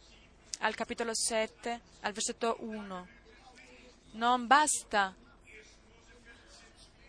al 0.60 0.76
capitolo 0.76 1.14
7, 1.14 1.82
al 2.02 2.12
versetto 2.14 2.58
1. 2.60 3.08
Non 4.12 4.48
basta 4.48 5.16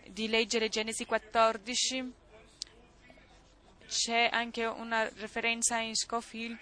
di 0.07 0.29
leggere 0.29 0.69
Genesi 0.69 1.05
14, 1.05 2.13
c'è 3.89 4.29
anche 4.31 4.65
una 4.65 5.09
referenza 5.17 5.79
in 5.79 5.95
Scofield 5.95 6.59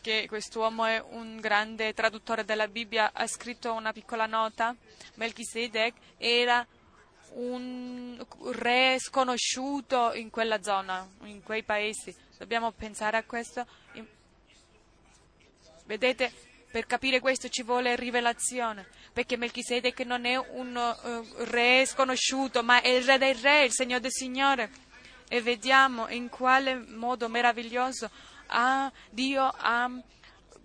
che 0.00 0.26
quest'uomo 0.28 0.84
è 0.84 1.00
un 1.00 1.40
grande 1.40 1.94
traduttore 1.94 2.44
della 2.44 2.68
Bibbia, 2.68 3.12
ha 3.14 3.26
scritto 3.26 3.72
una 3.72 3.92
piccola 3.92 4.26
nota. 4.26 4.76
Melchisedec 5.14 5.94
era 6.18 6.66
un 7.34 8.22
re 8.52 8.96
sconosciuto 8.98 10.12
in 10.12 10.28
quella 10.28 10.62
zona, 10.62 11.08
in 11.22 11.42
quei 11.42 11.62
paesi. 11.62 12.14
Dobbiamo 12.36 12.72
pensare 12.72 13.16
a 13.16 13.24
questo. 13.24 13.66
Vedete, 15.86 16.32
per 16.70 16.86
capire 16.86 17.20
questo 17.20 17.48
ci 17.48 17.62
vuole 17.62 17.94
rivelazione, 17.94 18.88
perché 19.12 19.36
Melchisedec 19.36 20.00
non 20.00 20.24
è 20.24 20.36
un 20.36 20.74
uh, 20.74 21.44
re 21.44 21.84
sconosciuto, 21.86 22.64
ma 22.64 22.80
è 22.80 22.88
il 22.88 23.04
re 23.04 23.18
dei 23.18 23.40
re, 23.40 23.64
il 23.64 23.72
Signore 23.72 24.00
del 24.00 24.10
Signore. 24.10 24.70
E 25.28 25.40
vediamo 25.40 26.08
in 26.08 26.28
quale 26.28 26.74
modo 26.74 27.28
meraviglioso 27.28 28.10
ha, 28.48 28.90
Dio 29.10 29.42
ha 29.44 29.90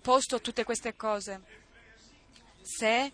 posto 0.01 0.41
tutte 0.41 0.63
queste 0.63 0.95
cose. 0.95 1.41
Se 2.61 3.11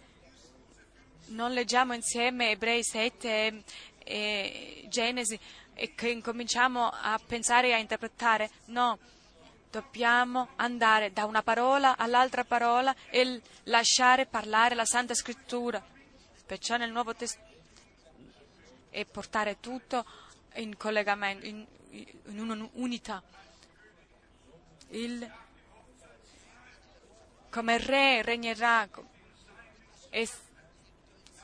non 1.27 1.51
leggiamo 1.51 1.93
insieme 1.93 2.51
Ebrei 2.51 2.83
7 2.83 3.27
e, 3.27 3.63
e 4.03 4.85
Genesi, 4.87 5.37
e 5.75 5.93
che 5.93 6.09
incominciamo 6.09 6.89
a 6.89 7.19
pensare 7.23 7.67
e 7.67 7.73
a 7.73 7.77
interpretare. 7.77 8.49
No, 8.65 8.97
dobbiamo 9.69 10.49
andare 10.55 11.11
da 11.11 11.25
una 11.25 11.43
parola 11.43 11.97
all'altra 11.97 12.45
parola 12.45 12.95
e 13.09 13.41
lasciare 13.63 14.25
parlare 14.25 14.73
la 14.73 14.85
Santa 14.85 15.13
Scrittura. 15.13 15.83
Perciò 16.45 16.77
nel 16.77 16.91
Nuovo 16.91 17.13
Testamento 17.13 17.53
e 18.89 19.05
portare 19.05 19.59
tutto 19.59 20.05
in 20.53 20.77
collegamento, 20.77 21.45
in, 21.45 21.65
in 21.89 22.39
un'unità. 22.39 23.21
Il, 24.89 25.29
come 27.49 27.77
re 27.77 28.21
regnerà 28.21 28.87
e 30.09 30.29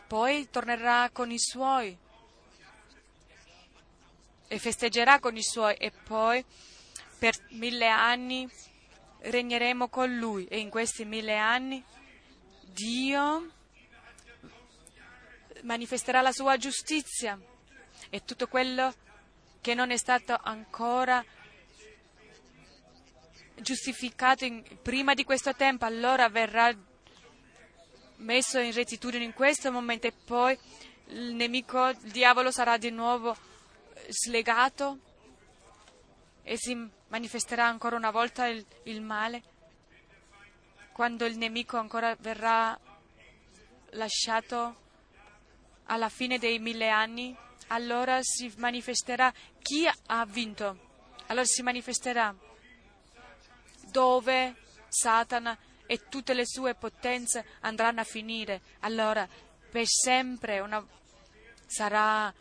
poi 0.08 0.50
tornerà 0.50 1.10
con 1.12 1.30
i 1.30 1.40
suoi 1.40 1.98
e 4.52 4.60
festeggerà 4.60 5.20
con 5.20 5.38
i 5.38 5.42
suoi 5.42 5.76
e 5.76 5.92
poi 5.92 6.44
per 7.18 7.34
mille 7.52 7.88
anni 7.88 8.46
regneremo 9.20 9.88
con 9.88 10.14
lui. 10.14 10.46
E 10.48 10.60
in 10.60 10.70
questi 10.70 11.06
mille 11.06 11.38
anni 11.38 11.82
Dio 12.60 13.50
manifesterà 15.62 16.20
la 16.20 16.34
sua 16.34 16.58
giustizia 16.58 17.40
e 18.10 18.26
tutto 18.26 18.48
quello 18.48 18.94
che 19.62 19.74
non 19.74 19.90
è 19.90 19.96
stato 19.96 20.38
ancora 20.38 21.24
giustificato 23.56 24.44
in, 24.44 24.62
prima 24.82 25.14
di 25.14 25.24
questo 25.24 25.56
tempo, 25.56 25.86
allora 25.86 26.28
verrà 26.28 26.76
messo 28.18 28.60
in 28.60 28.74
rettitudine 28.74 29.24
in 29.24 29.34
questo 29.34 29.72
momento 29.72 30.08
e 30.08 30.12
poi 30.12 30.60
il 31.06 31.36
nemico, 31.36 31.88
il 31.88 32.12
diavolo 32.12 32.52
sarà 32.52 32.76
di 32.76 32.90
nuovo 32.90 33.50
slegato 34.12 35.00
e 36.44 36.58
si 36.58 36.90
manifesterà 37.08 37.66
ancora 37.66 37.96
una 37.96 38.12
volta 38.12 38.48
il, 38.48 38.66
il 38.84 39.02
male 39.02 39.44
quando 40.92 41.26
il 41.26 41.38
nemico 41.38 41.78
ancora 41.78 42.16
verrà 42.20 42.78
lasciato 43.92 44.76
alla 45.86 46.10
fine 46.10 46.38
dei 46.38 46.60
mille 46.60 46.90
anni, 46.90 47.36
allora 47.68 48.20
si 48.22 48.54
manifesterà 48.58 49.34
chi 49.62 49.90
ha 50.08 50.26
vinto. 50.26 50.90
Allora 51.28 51.46
si 51.46 51.62
manifesterà 51.62 52.36
dove 53.90 54.56
Satana 54.88 55.58
e 55.86 56.08
tutte 56.10 56.34
le 56.34 56.46
sue 56.46 56.76
potenze 56.76 57.46
andranno 57.62 58.02
a 58.02 58.06
finire. 58.06 58.62
Allora 58.82 59.28
per 59.72 59.88
sempre 59.88 60.60
una, 60.60 60.86
sarà 61.66 62.34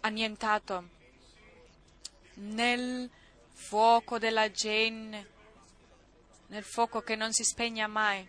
annientato 0.00 0.96
nel 2.34 3.10
fuoco 3.52 4.18
della 4.18 4.50
gene, 4.50 5.26
nel 6.48 6.62
fuoco 6.62 7.02
che 7.02 7.16
non 7.16 7.32
si 7.32 7.44
spegne 7.44 7.86
mai. 7.86 8.26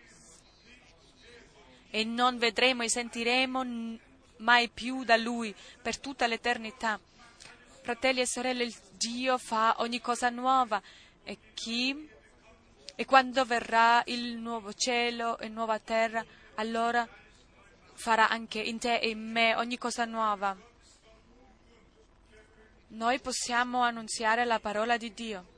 E 1.91 2.03
non 2.03 2.37
vedremo 2.37 2.83
e 2.83 2.89
sentiremo 2.89 3.97
mai 4.37 4.69
più 4.69 5.03
da 5.03 5.17
Lui 5.17 5.53
per 5.81 5.99
tutta 5.99 6.27
l'eternità. 6.27 6.99
Fratelli 7.81 8.21
e 8.21 8.27
sorelle, 8.27 8.63
il 8.63 8.75
Dio 8.91 9.37
fa 9.37 9.75
ogni 9.79 9.99
cosa 9.99 10.29
nuova 10.29 10.81
e 11.23 11.37
chi 11.53 12.09
e 12.95 13.05
quando 13.05 13.45
verrà 13.45 14.03
il 14.07 14.37
nuovo 14.37 14.73
cielo 14.73 15.39
e 15.39 15.47
nuova 15.47 15.79
terra, 15.79 16.23
allora 16.55 17.07
farà 17.93 18.27
anche 18.27 18.59
in 18.59 18.77
te 18.77 18.97
e 18.97 19.09
in 19.09 19.31
me 19.31 19.55
ogni 19.55 19.77
cosa 19.77 20.03
nuova 20.03 20.68
noi 22.90 23.20
possiamo 23.20 23.82
annunziare 23.82 24.45
la 24.45 24.60
parola 24.60 24.98
di 24.98 25.14
Dio 25.14 25.57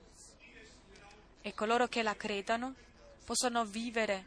e 1.42 1.54
coloro 1.54 1.88
che 1.88 2.04
la 2.04 2.16
credono 2.16 2.76
possono 3.24 3.66
vivere 3.66 4.26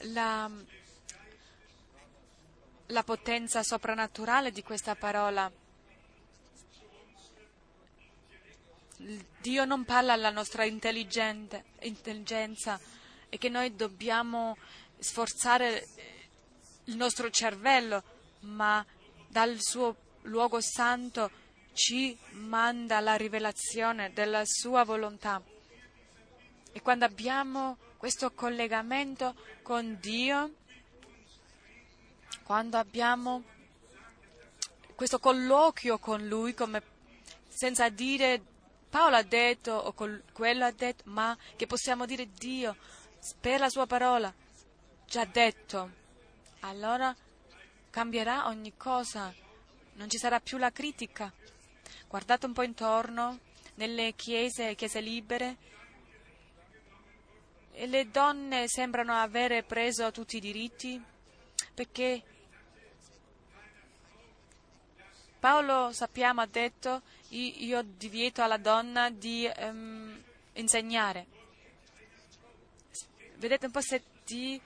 la, 0.00 0.50
la 2.86 3.02
potenza 3.02 3.62
soprannaturale 3.62 4.50
di 4.50 4.62
questa 4.62 4.94
parola. 4.94 5.50
Dio 9.40 9.64
non 9.64 9.84
parla 9.84 10.14
alla 10.14 10.30
nostra 10.30 10.64
intelligenza 10.64 11.62
e 13.28 13.38
che 13.38 13.48
noi 13.48 13.74
dobbiamo 13.74 14.56
sforzare 14.98 15.86
il 16.84 16.96
nostro 16.96 17.30
cervello, 17.30 18.02
ma 18.40 18.84
dal 19.28 19.56
suo 19.60 20.05
luogo 20.26 20.60
santo 20.60 21.30
ci 21.72 22.16
manda 22.32 23.00
la 23.00 23.16
rivelazione 23.16 24.12
della 24.12 24.42
sua 24.44 24.84
volontà. 24.84 25.42
E 26.72 26.80
quando 26.80 27.04
abbiamo 27.04 27.76
questo 27.96 28.32
collegamento 28.32 29.34
con 29.62 29.98
Dio, 30.00 30.54
quando 32.44 32.78
abbiamo 32.78 33.42
questo 34.94 35.18
colloquio 35.18 35.98
con 35.98 36.26
Lui, 36.26 36.54
come, 36.54 36.82
senza 37.48 37.88
dire 37.88 38.40
Paolo 38.88 39.16
ha 39.16 39.22
detto 39.22 39.72
o 39.72 39.92
quello 40.32 40.64
ha 40.64 40.70
detto, 40.70 41.02
ma 41.06 41.36
che 41.56 41.66
possiamo 41.66 42.06
dire 42.06 42.30
Dio 42.30 42.76
per 43.40 43.60
la 43.60 43.68
sua 43.68 43.86
parola, 43.86 44.32
già 45.06 45.24
detto, 45.24 45.90
allora 46.60 47.14
cambierà 47.90 48.46
ogni 48.46 48.74
cosa, 48.76 49.34
non 49.96 50.08
ci 50.08 50.16
sarà 50.18 50.40
più 50.40 50.56
la 50.56 50.72
critica. 50.72 51.32
Guardate 52.08 52.46
un 52.46 52.52
po' 52.52 52.62
intorno, 52.62 53.40
nelle 53.74 54.14
chiese, 54.14 54.74
chiese 54.74 55.00
libere, 55.00 55.56
e 57.72 57.86
le 57.86 58.10
donne 58.10 58.68
sembrano 58.68 59.12
avere 59.12 59.62
preso 59.62 60.10
tutti 60.10 60.38
i 60.38 60.40
diritti 60.40 61.02
perché 61.74 62.22
Paolo, 65.38 65.92
sappiamo, 65.92 66.40
ha 66.40 66.46
detto 66.46 67.02
io 67.28 67.82
divieto 67.82 68.42
alla 68.42 68.56
donna 68.56 69.10
di 69.10 69.48
um, 69.58 70.18
insegnare. 70.54 71.26
Vedete 73.36 73.66
un 73.66 73.72
po' 73.72 73.82
se 73.82 74.02
ti 74.24 74.60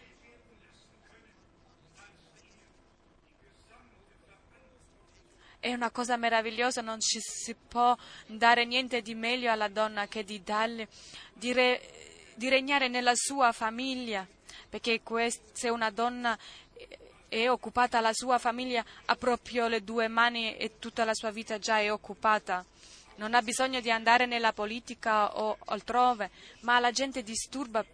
è 5.60 5.72
una 5.74 5.90
cosa 5.90 6.16
meravigliosa, 6.16 6.80
non 6.80 7.00
ci 7.00 7.20
si 7.20 7.54
può 7.54 7.96
dare 8.26 8.64
niente 8.64 9.02
di 9.02 9.14
meglio 9.14 9.52
alla 9.52 9.68
donna 9.68 10.08
che 10.08 10.24
di 10.24 10.42
darle, 10.42 10.88
di, 11.34 11.52
re, 11.52 12.32
di 12.34 12.48
regnare 12.48 12.88
nella 12.88 13.12
sua 13.14 13.52
famiglia, 13.52 14.26
perché 14.68 15.00
se 15.52 15.68
una 15.68 15.90
donna 15.90 16.36
è 17.28 17.48
occupata 17.48 18.00
la 18.00 18.12
sua 18.12 18.38
famiglia, 18.38 18.84
ha 19.04 19.14
proprio 19.16 19.68
le 19.68 19.84
due 19.84 20.08
mani 20.08 20.56
e 20.56 20.78
tutta 20.78 21.04
la 21.04 21.14
sua 21.14 21.30
vita 21.30 21.58
già 21.58 21.78
è 21.78 21.92
occupata. 21.92 22.64
Non 23.16 23.34
ha 23.34 23.42
bisogno 23.42 23.80
di 23.80 23.90
andare 23.90 24.24
nella 24.24 24.54
politica 24.54 25.38
o 25.38 25.58
altrove, 25.66 26.30
ma 26.60 26.80
la 26.80 26.90
gente 26.90 27.22
disturba 27.22 27.84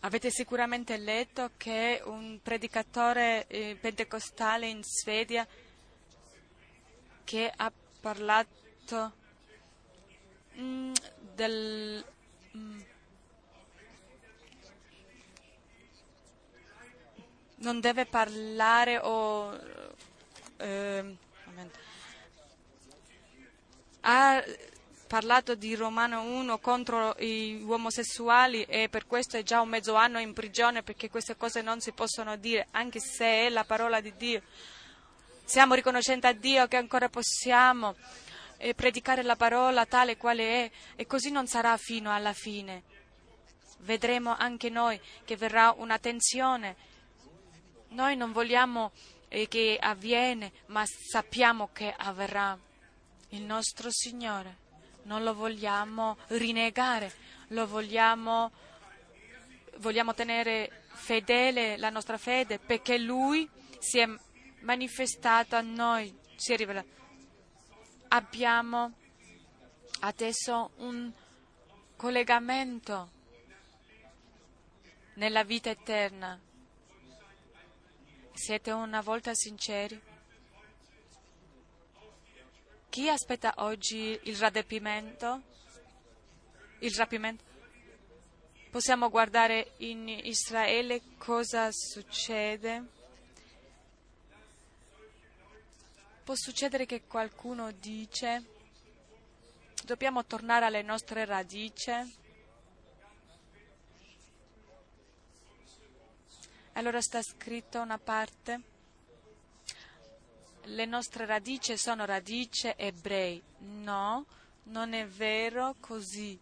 Avete 0.00 0.30
sicuramente 0.30 0.96
letto 0.96 1.50
che 1.56 2.00
un 2.04 2.38
predicatore 2.40 3.46
eh, 3.48 3.76
pentecostale 3.80 4.68
in 4.68 4.82
Svezia 4.84 5.46
che 7.24 7.52
ha 7.54 7.72
parlato 8.00 9.12
mm, 10.56 10.92
del 11.34 12.04
mm, 12.56 12.80
non 17.56 17.80
deve 17.80 18.06
parlare 18.06 18.98
o 18.98 19.58
eh, 20.58 21.16
ha 24.02 24.44
parlato 25.08 25.54
di 25.54 25.74
Romano 25.74 26.20
1 26.22 26.58
contro 26.58 27.16
gli 27.18 27.64
omosessuali 27.66 28.62
e 28.64 28.88
per 28.90 29.06
questo 29.06 29.38
è 29.38 29.42
già 29.42 29.60
un 29.60 29.70
mezzo 29.70 29.94
anno 29.94 30.20
in 30.20 30.34
prigione 30.34 30.82
perché 30.82 31.08
queste 31.08 31.34
cose 31.34 31.62
non 31.62 31.80
si 31.80 31.92
possono 31.92 32.36
dire, 32.36 32.68
anche 32.72 33.00
se 33.00 33.24
è 33.24 33.48
la 33.48 33.64
parola 33.64 34.00
di 34.00 34.14
Dio. 34.16 34.42
Siamo 35.44 35.72
riconoscenti 35.74 36.26
a 36.26 36.32
Dio 36.34 36.68
che 36.68 36.76
ancora 36.76 37.08
possiamo 37.08 37.96
eh, 38.58 38.74
predicare 38.74 39.22
la 39.22 39.34
parola 39.34 39.86
tale 39.86 40.18
quale 40.18 40.66
è 40.66 40.70
e 40.94 41.06
così 41.06 41.30
non 41.30 41.46
sarà 41.46 41.74
fino 41.78 42.12
alla 42.12 42.34
fine. 42.34 42.82
Vedremo 43.78 44.36
anche 44.36 44.68
noi 44.68 45.00
che 45.24 45.36
verrà 45.36 45.74
una 45.76 45.98
tensione. 45.98 46.76
Noi 47.88 48.14
non 48.14 48.32
vogliamo 48.32 48.92
eh, 49.28 49.48
che 49.48 49.78
avviene, 49.80 50.52
ma 50.66 50.84
sappiamo 50.84 51.70
che 51.72 51.94
avverrà. 51.96 52.56
Il 53.30 53.42
nostro 53.42 53.88
Signore 53.90 54.66
non 55.08 55.24
lo 55.24 55.32
vogliamo 55.32 56.18
rinnegare, 56.28 57.10
lo 57.48 57.66
vogliamo, 57.66 58.52
vogliamo 59.78 60.12
tenere 60.12 60.84
fedele 60.90 61.78
la 61.78 61.88
nostra 61.88 62.18
fede 62.18 62.58
perché 62.58 62.98
Lui 62.98 63.48
si 63.78 64.00
è 64.00 64.06
manifestato 64.60 65.56
a 65.56 65.62
noi, 65.62 66.14
si 66.36 66.52
è 66.52 66.56
rivelato. 66.56 66.88
Abbiamo 68.08 68.92
adesso 70.00 70.72
un 70.76 71.10
collegamento 71.96 73.10
nella 75.14 75.42
vita 75.42 75.70
eterna. 75.70 76.38
Siete 78.34 78.70
una 78.72 79.00
volta 79.00 79.32
sinceri? 79.32 80.17
Chi 82.90 83.08
aspetta 83.08 83.54
oggi 83.58 84.18
il 84.24 84.36
raddoppiamento? 84.36 85.42
Il 86.80 86.94
rapimento? 86.94 87.44
Possiamo 88.70 89.10
guardare 89.10 89.74
in 89.78 90.08
Israele 90.08 91.02
cosa 91.18 91.68
succede. 91.70 92.84
Può 96.24 96.34
succedere 96.34 96.86
che 96.86 97.04
qualcuno 97.04 97.70
dice 97.72 98.44
dobbiamo 99.84 100.24
tornare 100.24 100.64
alle 100.64 100.82
nostre 100.82 101.24
radici. 101.24 101.92
Allora 106.72 107.00
sta 107.00 107.22
scritto 107.22 107.80
una 107.80 107.98
parte 107.98 108.76
le 110.68 110.84
nostre 110.84 111.24
radici 111.24 111.76
sono 111.76 112.04
radici 112.04 112.72
ebrei. 112.76 113.42
No, 113.58 114.26
non 114.64 114.92
è 114.92 115.06
vero 115.06 115.76
così. 115.80 116.38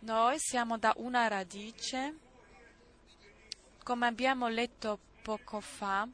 Noi 0.00 0.38
siamo 0.38 0.78
da 0.78 0.92
una 0.96 1.28
radice, 1.28 2.18
come 3.82 4.06
abbiamo 4.06 4.48
letto 4.48 4.98
poco 5.22 5.60
fa, 5.60 6.06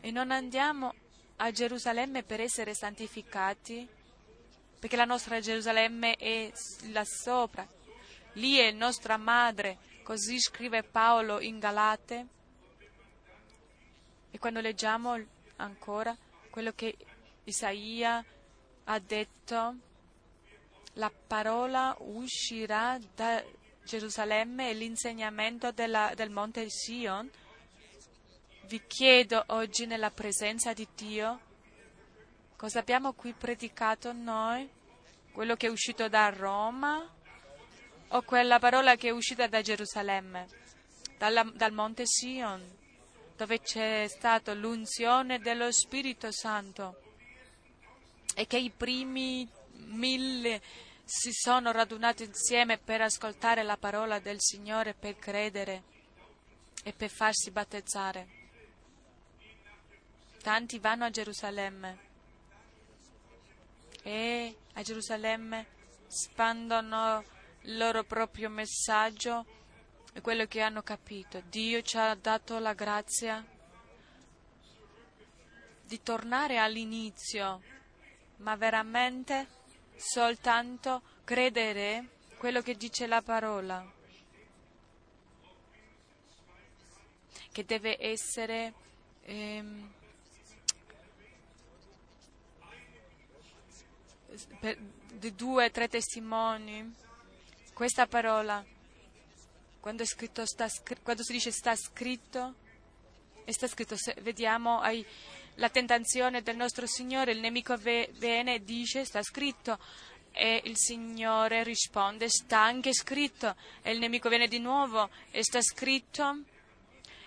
e 0.00 0.10
non 0.10 0.30
andiamo 0.30 0.94
a 1.36 1.50
Gerusalemme 1.50 2.22
per 2.22 2.40
essere 2.40 2.74
santificati, 2.74 3.86
perché 4.78 4.96
la 4.96 5.04
nostra 5.04 5.40
Gerusalemme 5.40 6.16
è 6.16 6.50
là 6.90 7.04
sopra. 7.04 7.66
Lì 8.34 8.56
è 8.56 8.70
nostra 8.70 9.16
madre, 9.16 9.78
così 10.02 10.38
scrive 10.40 10.82
Paolo 10.82 11.40
in 11.40 11.58
Galate. 11.58 12.26
E 14.36 14.38
quando 14.38 14.60
leggiamo 14.60 15.18
ancora 15.56 16.14
quello 16.50 16.72
che 16.74 16.94
Isaia 17.44 18.22
ha 18.84 18.98
detto, 18.98 19.76
la 20.92 21.10
parola 21.26 21.96
uscirà 22.00 22.98
da 23.14 23.42
Gerusalemme 23.82 24.68
e 24.68 24.74
l'insegnamento 24.74 25.72
della, 25.72 26.12
del 26.14 26.28
monte 26.28 26.68
Sion, 26.68 27.30
vi 28.66 28.82
chiedo 28.86 29.42
oggi 29.46 29.86
nella 29.86 30.10
presenza 30.10 30.74
di 30.74 30.86
Dio 30.94 31.40
cosa 32.56 32.80
abbiamo 32.80 33.14
qui 33.14 33.32
predicato 33.32 34.12
noi, 34.12 34.68
quello 35.32 35.56
che 35.56 35.68
è 35.68 35.70
uscito 35.70 36.10
da 36.10 36.28
Roma 36.28 37.10
o 38.08 38.20
quella 38.20 38.58
parola 38.58 38.96
che 38.96 39.08
è 39.08 39.12
uscita 39.12 39.46
da 39.46 39.62
Gerusalemme, 39.62 40.46
dalla, 41.16 41.42
dal 41.42 41.72
monte 41.72 42.02
Sion 42.04 42.75
dove 43.36 43.60
c'è 43.60 44.06
stata 44.08 44.54
l'unzione 44.54 45.38
dello 45.38 45.70
Spirito 45.70 46.32
Santo 46.32 47.00
e 48.34 48.46
che 48.46 48.58
i 48.58 48.70
primi 48.70 49.48
mille 49.74 50.60
si 51.04 51.30
sono 51.32 51.70
radunati 51.70 52.24
insieme 52.24 52.78
per 52.78 53.02
ascoltare 53.02 53.62
la 53.62 53.76
parola 53.76 54.18
del 54.18 54.40
Signore, 54.40 54.94
per 54.94 55.16
credere 55.18 55.82
e 56.82 56.92
per 56.92 57.10
farsi 57.10 57.50
battezzare. 57.50 58.44
Tanti 60.42 60.78
vanno 60.78 61.04
a 61.04 61.10
Gerusalemme 61.10 61.98
e 64.02 64.56
a 64.72 64.82
Gerusalemme 64.82 65.66
spandono 66.06 67.24
il 67.62 67.76
loro 67.76 68.04
proprio 68.04 68.48
messaggio 68.48 69.44
e 70.16 70.22
quello 70.22 70.46
che 70.46 70.62
hanno 70.62 70.82
capito. 70.82 71.42
Dio 71.50 71.82
ci 71.82 71.98
ha 71.98 72.14
dato 72.14 72.58
la 72.58 72.72
grazia 72.72 73.44
di 75.82 76.02
tornare 76.02 76.56
all'inizio, 76.56 77.60
ma 78.36 78.56
veramente 78.56 79.46
soltanto 79.94 81.02
credere 81.22 82.08
quello 82.38 82.62
che 82.62 82.76
dice 82.76 83.06
la 83.06 83.20
parola, 83.20 83.86
che 87.52 87.64
deve 87.66 88.02
essere 88.02 88.72
ehm, 89.24 89.92
di 95.12 95.34
due 95.34 95.66
o 95.66 95.70
tre 95.70 95.88
testimoni. 95.88 96.94
Questa 97.74 98.06
parola, 98.06 98.64
quando, 99.86 100.04
scritto, 100.04 100.44
sta, 100.44 100.68
quando 101.00 101.22
si 101.22 101.30
dice 101.30 101.52
sta 101.52 101.76
scritto, 101.76 102.54
e 103.44 103.52
sta 103.52 103.68
scritto, 103.68 103.96
se 103.96 104.16
vediamo 104.20 104.80
ai, 104.80 105.06
la 105.54 105.68
tentazione 105.68 106.42
del 106.42 106.56
nostro 106.56 106.88
Signore, 106.88 107.30
il 107.30 107.38
nemico 107.38 107.76
viene 107.76 108.54
e 108.54 108.64
dice 108.64 109.04
sta 109.04 109.22
scritto 109.22 109.78
e 110.32 110.60
il 110.64 110.76
Signore 110.76 111.62
risponde 111.62 112.28
sta 112.28 112.58
anche 112.58 112.92
scritto 112.92 113.54
e 113.80 113.92
il 113.92 114.00
nemico 114.00 114.28
viene 114.28 114.48
di 114.48 114.58
nuovo 114.58 115.08
e 115.30 115.44
sta 115.44 115.62
scritto 115.62 116.40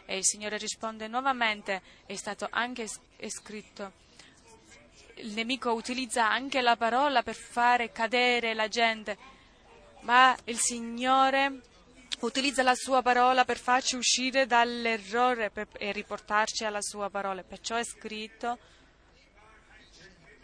e 0.04 0.18
il 0.18 0.26
Signore 0.26 0.58
risponde 0.58 1.08
nuovamente 1.08 1.82
è 2.06 2.16
stato 2.16 2.46
anche 2.52 2.90
scritto. 2.90 3.94
Il 5.16 5.32
nemico 5.32 5.72
utilizza 5.72 6.30
anche 6.30 6.60
la 6.60 6.76
parola 6.76 7.24
per 7.24 7.36
fare 7.36 7.94
cadere 7.94 8.54
la 8.54 8.68
gente, 8.68 9.18
ma 10.02 10.38
il 10.44 10.60
Signore 10.60 11.62
utilizza 12.22 12.64
la 12.64 12.76
sua 12.76 13.02
parola 13.02 13.46
per 13.46 13.58
farci 13.58 13.96
uscire 13.96 14.46
dall'errore 14.46 15.50
per, 15.50 15.68
e 15.78 15.92
riportarci 15.92 16.66
alla 16.66 16.82
sua 16.82 17.10
parola. 17.10 17.44
Perciò 17.44 17.76
è 17.76 17.84
scritto, 17.84 18.58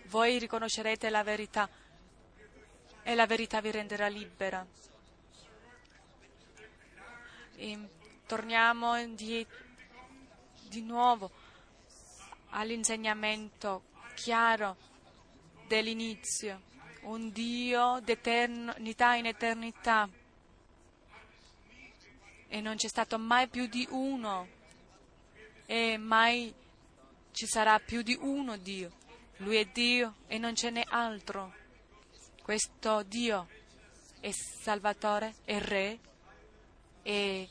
voi 0.06 0.40
riconoscerete 0.40 1.10
la 1.10 1.24
verità 1.24 1.70
e 3.04 3.16
la 3.16 3.26
verità 3.26 3.62
vi 3.62 3.72
renderà 3.72 4.08
libera. 4.08 4.66
E 7.58 7.90
torniamo 8.26 9.06
di, 9.08 9.46
di 10.68 10.82
nuovo 10.82 11.32
all'insegnamento 12.50 13.84
chiaro 14.16 14.78
dell'inizio, 15.68 16.62
un 17.04 17.32
Dio 17.32 18.00
d'eternità 18.02 19.16
in 19.16 19.26
eternità 19.26 20.10
e 22.56 22.62
non 22.62 22.78
c'è 22.78 22.88
stato 22.88 23.20
mai 23.20 23.50
più 23.50 23.68
di 23.68 23.86
uno 23.92 24.48
e 25.66 25.98
mai 25.98 26.54
ci 27.34 27.46
sarà 27.48 27.78
più 27.80 28.02
di 28.02 28.18
uno 28.18 28.56
Dio. 28.56 28.94
Lui 29.40 29.58
è 29.58 29.66
Dio 29.66 30.16
e 30.28 30.38
non 30.38 30.56
ce 30.56 30.70
n'è 30.70 30.86
altro. 30.88 31.54
Questo 32.42 33.04
Dio 33.04 33.50
è 34.22 34.32
Salvatore, 34.32 35.36
è 35.44 35.60
Re, 35.60 36.00
è 37.02 37.46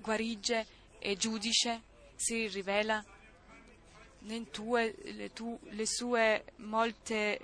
guarisce, 0.00 0.66
è 0.98 1.14
giudice, 1.14 1.82
si 2.16 2.46
rivela 2.46 3.04
tue, 4.50 4.94
le, 5.12 5.30
tu, 5.34 5.58
le 5.60 5.86
sue 5.86 6.44
molte 6.56 7.38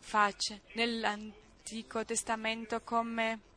facce 0.00 0.62
nell'Antico 0.72 2.04
Testamento 2.04 2.80
come 2.80 3.50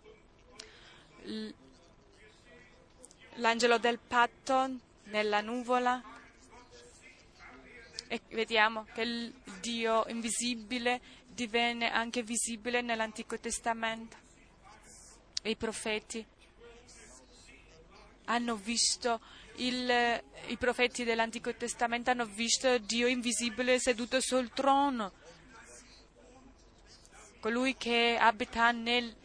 l'angelo 3.35 3.77
del 3.77 3.99
patto 3.99 4.69
nella 5.05 5.41
nuvola 5.41 6.01
e 8.07 8.21
vediamo 8.29 8.85
che 8.93 9.01
il 9.01 9.33
Dio 9.59 10.05
invisibile 10.07 11.01
divenne 11.27 11.89
anche 11.91 12.23
visibile 12.23 12.81
nell'Antico 12.81 13.37
Testamento. 13.39 14.15
I 15.43 15.55
profeti 15.55 16.25
hanno 18.25 18.55
visto 18.55 19.19
il, 19.55 20.23
i 20.47 20.57
profeti 20.57 21.03
dell'Antico 21.03 21.53
Testamento 21.55 22.09
hanno 22.11 22.25
visto 22.25 22.77
Dio 22.79 23.07
invisibile 23.07 23.79
seduto 23.79 24.19
sul 24.19 24.51
trono, 24.51 25.11
colui 27.39 27.75
che 27.75 28.17
abita 28.19 28.71
nel, 28.71 29.15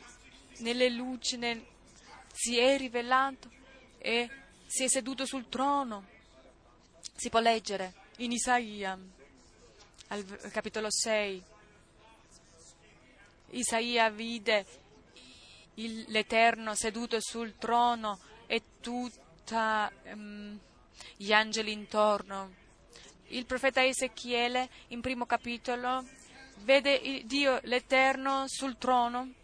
nelle 0.58 0.90
luci, 0.90 1.36
nel, 1.36 1.64
si 2.42 2.56
è 2.56 2.78
rivelato 2.78 3.50
e 3.98 4.30
si 4.64 4.84
è 4.84 4.88
seduto 4.88 5.26
sul 5.26 5.50
trono. 5.50 6.06
Si 7.14 7.28
può 7.28 7.38
leggere 7.38 7.92
in 8.18 8.32
Isaia, 8.32 8.98
al 10.06 10.24
capitolo 10.50 10.90
6. 10.90 11.42
Isaia 13.50 14.08
vide 14.08 14.64
il, 15.74 16.06
l'Eterno 16.08 16.74
seduto 16.74 17.18
sul 17.20 17.58
trono 17.58 18.18
e 18.46 18.62
tutti 18.80 19.54
um, 19.54 20.58
gli 21.18 21.32
angeli 21.34 21.72
intorno. 21.72 22.54
Il 23.26 23.44
profeta 23.44 23.84
Ezechiele, 23.84 24.70
in 24.88 25.02
primo 25.02 25.26
capitolo, 25.26 26.08
vede 26.60 27.22
Dio 27.26 27.60
l'Eterno 27.64 28.44
sul 28.46 28.78
trono 28.78 29.34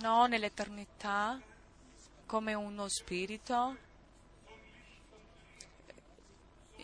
non 0.00 0.30
nell'eternità 0.30 1.40
come 2.26 2.54
uno 2.54 2.88
spirito 2.88 3.76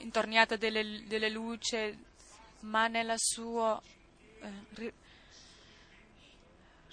intorniato 0.00 0.56
delle, 0.56 1.04
delle 1.06 1.30
luci, 1.30 2.06
ma 2.60 2.88
nella 2.88 3.16
sua 3.16 3.80
eh, 4.40 4.94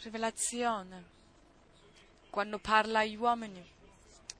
rivelazione, 0.01 1.03
quando 2.29 2.59
parla 2.59 2.99
agli 2.99 3.15
uomini 3.15 3.65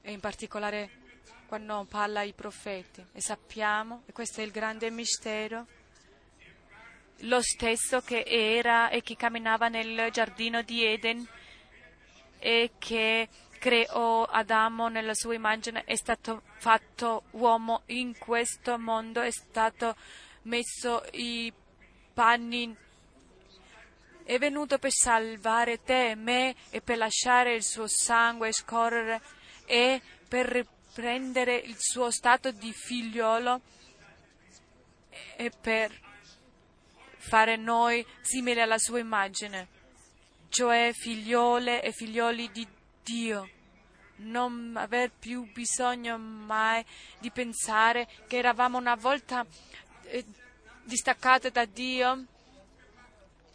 e 0.02 0.12
in 0.12 0.20
particolare 0.20 1.06
quando 1.48 1.86
parla 1.90 2.20
ai 2.20 2.34
profeti. 2.34 3.06
E 3.14 3.22
sappiamo, 3.22 4.04
e 4.06 4.12
questo 4.12 4.42
è 4.42 4.44
il 4.44 4.52
grande 4.52 4.90
mistero, 4.90 5.66
lo 7.22 7.42
stesso 7.42 8.02
che 8.02 8.24
era 8.28 8.90
e 8.90 9.02
che 9.02 9.16
camminava 9.16 9.70
nel 9.70 10.12
giardino 10.12 10.62
di 10.62 10.86
Eden 10.86 11.28
e 12.40 12.72
che 12.78 13.28
creò 13.58 14.24
Adamo 14.24 14.88
nella 14.88 15.14
sua 15.14 15.34
immagine, 15.34 15.84
è 15.84 15.96
stato 15.96 16.44
fatto 16.58 17.24
uomo 17.32 17.82
in 17.88 18.18
questo 18.18 18.78
mondo, 18.78 19.22
è 19.22 19.32
stato 19.32 19.96
messo 20.44 21.04
i 21.12 21.52
panni, 22.14 22.76
è 24.24 24.38
venuto 24.38 24.78
per 24.78 24.92
salvare 24.92 25.84
te 25.84 26.12
e 26.12 26.16
me 26.16 26.56
e 26.70 26.82
per 26.82 26.98
lasciare 26.98 27.54
il 27.56 27.64
suo 27.64 27.88
sangue 27.88 28.52
scorrere 28.52 29.22
e 29.66 30.02
per 30.28 30.46
riprendere 30.48 31.56
il 31.56 31.76
suo 31.78 32.12
stato 32.12 32.52
di 32.52 32.72
figliolo 32.72 33.62
e 35.36 35.52
per 35.62 35.92
fare 37.18 37.56
noi 37.56 38.06
simili 38.22 38.62
alla 38.62 38.78
sua 38.78 39.00
immagine 39.00 39.77
cioè 40.58 40.92
figliole 40.92 41.84
e 41.84 41.92
figlioli 41.92 42.50
di 42.52 42.68
Dio. 43.04 43.48
Non 44.18 44.74
aver 44.76 45.12
più 45.12 45.48
bisogno 45.52 46.18
mai 46.18 46.84
di 47.20 47.30
pensare 47.30 48.08
che 48.26 48.38
eravamo 48.38 48.80
una 48.80 48.96
volta 48.96 49.46
eh, 50.06 50.26
distaccate 50.84 51.52
da 51.52 51.66
Dio. 51.66 52.26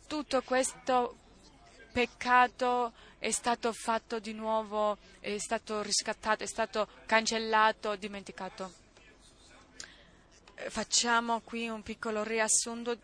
Tutto 0.07 0.43
questo 0.43 1.17
peccato 1.91 2.93
è 3.19 3.33
stato 3.33 3.73
fatto 3.73 4.21
di 4.21 4.33
nuovo, 4.33 4.97
è 5.19 5.37
stato 5.39 5.83
riscattato, 5.83 6.45
è 6.45 6.47
stato 6.47 6.87
cancellato, 7.07 7.97
dimenticato. 7.97 8.73
Eh, 10.55 10.71
facciamo 10.71 11.41
qui 11.41 11.69
un 11.69 11.83
piccolo 11.83 12.23
riassunto 12.23 12.97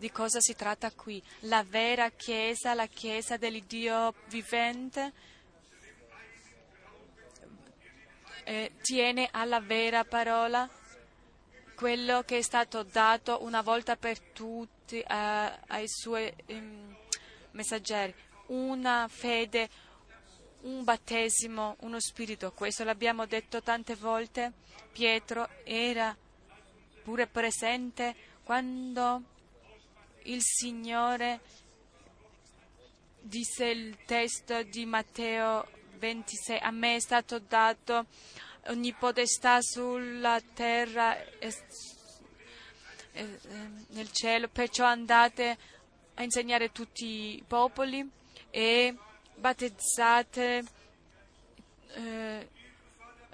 di 0.00 0.10
cosa 0.10 0.40
si 0.40 0.54
tratta 0.56 0.90
qui. 0.90 1.22
La 1.40 1.62
vera 1.62 2.10
Chiesa, 2.10 2.72
la 2.72 2.86
Chiesa 2.86 3.36
dell'Iddio 3.36 4.14
vivente, 4.28 5.12
eh, 8.44 8.72
tiene 8.80 9.28
alla 9.30 9.60
vera 9.60 10.02
parola 10.04 10.68
quello 11.74 12.22
che 12.22 12.38
è 12.38 12.42
stato 12.42 12.82
dato 12.82 13.44
una 13.44 13.60
volta 13.60 13.96
per 13.96 14.18
tutti 14.20 14.98
eh, 14.98 15.04
ai 15.06 15.86
suoi 15.86 16.32
eh, 16.46 16.62
messaggeri. 17.50 18.14
Una 18.46 19.06
fede, 19.06 19.68
un 20.62 20.82
battesimo, 20.82 21.76
uno 21.80 22.00
spirito. 22.00 22.52
Questo 22.52 22.84
l'abbiamo 22.84 23.26
detto 23.26 23.62
tante 23.62 23.94
volte. 23.96 24.52
Pietro 24.92 25.46
era 25.62 26.16
pure 27.02 27.26
presente 27.26 28.16
quando 28.42 29.38
il 30.24 30.40
Signore 30.42 31.40
disse 33.20 33.66
il 33.66 33.96
testo 34.04 34.62
di 34.62 34.84
Matteo 34.86 35.66
26, 35.98 36.58
a 36.58 36.70
me 36.70 36.96
è 36.96 37.00
stato 37.00 37.38
dato 37.38 38.06
ogni 38.66 38.92
potestà 38.92 39.60
sulla 39.60 40.40
terra 40.54 41.16
e 41.38 41.54
nel 43.88 44.10
cielo, 44.12 44.48
perciò 44.48 44.84
andate 44.84 45.58
a 46.14 46.22
insegnare 46.22 46.70
tutti 46.70 47.36
i 47.36 47.44
popoli 47.46 48.08
e 48.50 48.94
battezzate 49.34 50.64
eh, 51.94 52.48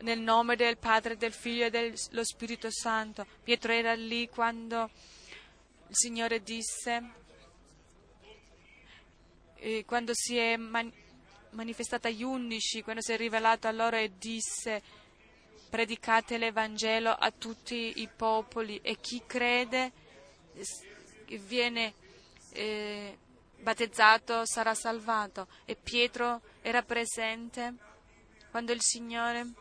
nel 0.01 0.21
nome 0.21 0.57
del 0.57 0.77
Padre, 0.79 1.17
del 1.17 1.33
Figlio 1.33 1.67
e 1.67 1.71
dello 1.71 2.25
Spirito 2.25 2.69
Santo. 2.71 3.27
Pietro 3.43 3.73
era 3.73 3.95
lì 3.95 4.29
quando 4.29 4.91
il 5.89 5.95
Signore 5.95 6.43
disse, 6.43 7.13
quando 9.85 10.13
si 10.15 10.37
è 10.37 10.57
man- 10.57 10.93
manifestata 11.51 12.09
agli 12.09 12.23
undici, 12.23 12.83
quando 12.83 13.03
si 13.03 13.13
è 13.13 13.17
rivelato 13.17 13.67
a 13.67 13.73
loro 13.73 13.97
e 13.97 14.13
disse 14.19 14.83
predicate 15.69 16.39
l'Evangelo 16.39 17.11
a 17.11 17.31
tutti 17.31 18.01
i 18.01 18.09
popoli 18.09 18.79
e 18.83 18.99
chi 19.01 19.23
crede 19.27 19.93
viene 21.27 21.95
eh, 22.53 23.19
battezzato 23.61 24.47
sarà 24.47 24.75
salvato. 24.75 25.49
E 25.65 25.75
Pietro 25.75 26.41
era 26.63 26.83
presente 26.83 27.75
quando 28.51 28.73
il 28.73 28.81
Signore 28.81 29.53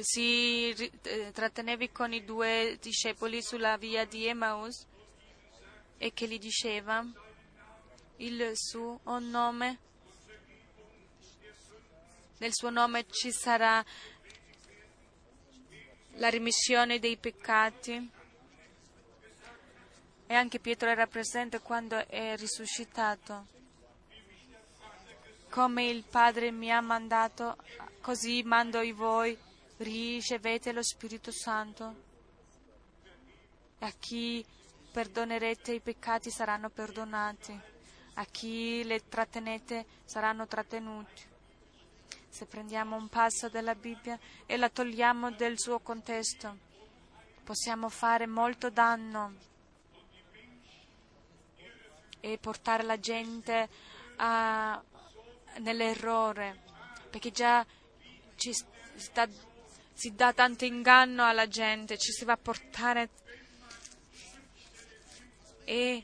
si 0.00 0.70
eh, 0.70 1.30
tratteneva 1.32 1.86
con 1.90 2.12
i 2.12 2.24
due 2.24 2.78
discepoli 2.80 3.42
sulla 3.42 3.76
via 3.76 4.04
di 4.04 4.26
Emmaus 4.26 4.86
e 5.98 6.12
che 6.12 6.28
gli 6.28 6.38
diceva 6.38 7.04
il 8.16 8.52
suo 8.54 9.00
nome, 9.18 9.78
nel 12.38 12.54
suo 12.54 12.70
nome 12.70 13.06
ci 13.10 13.32
sarà 13.32 13.84
la 16.14 16.28
rimissione 16.28 16.98
dei 16.98 17.16
peccati. 17.16 18.10
E 20.26 20.34
anche 20.34 20.60
Pietro 20.60 20.88
era 20.88 21.06
presente 21.06 21.60
quando 21.60 22.06
è 22.06 22.36
risuscitato. 22.36 23.46
Come 25.48 25.86
il 25.86 26.04
Padre 26.04 26.52
mi 26.52 26.70
ha 26.70 26.80
mandato, 26.80 27.56
così 28.00 28.42
mando 28.44 28.80
i 28.80 28.92
voi, 28.92 29.36
ricevete 29.80 30.72
lo 30.72 30.82
Spirito 30.82 31.30
Santo. 31.30 32.08
E 33.78 33.84
a 33.84 33.92
chi 33.98 34.44
perdonerete 34.92 35.72
i 35.72 35.80
peccati 35.80 36.30
saranno 36.30 36.68
perdonati, 36.68 37.58
a 38.14 38.24
chi 38.26 38.84
le 38.84 39.08
trattenete 39.08 39.86
saranno 40.04 40.46
trattenuti. 40.46 41.28
Se 42.28 42.46
prendiamo 42.46 42.96
un 42.96 43.08
passo 43.08 43.48
della 43.48 43.74
Bibbia 43.74 44.18
e 44.46 44.56
la 44.56 44.68
togliamo 44.68 45.32
del 45.32 45.58
suo 45.58 45.80
contesto, 45.80 46.56
possiamo 47.42 47.88
fare 47.88 48.26
molto 48.26 48.70
danno 48.70 49.34
e 52.20 52.38
portare 52.38 52.82
la 52.82 53.00
gente 53.00 53.68
a, 54.16 54.80
nell'errore, 55.58 56.62
perché 57.08 57.30
già 57.30 57.64
ci 58.36 58.52
sta, 58.52 59.26
si 60.00 60.14
dà 60.14 60.32
tanto 60.32 60.64
inganno 60.64 61.26
alla 61.26 61.46
gente, 61.46 61.98
ci 61.98 62.10
si 62.10 62.24
va 62.24 62.32
a 62.32 62.38
portare 62.38 63.10
è 65.62 66.02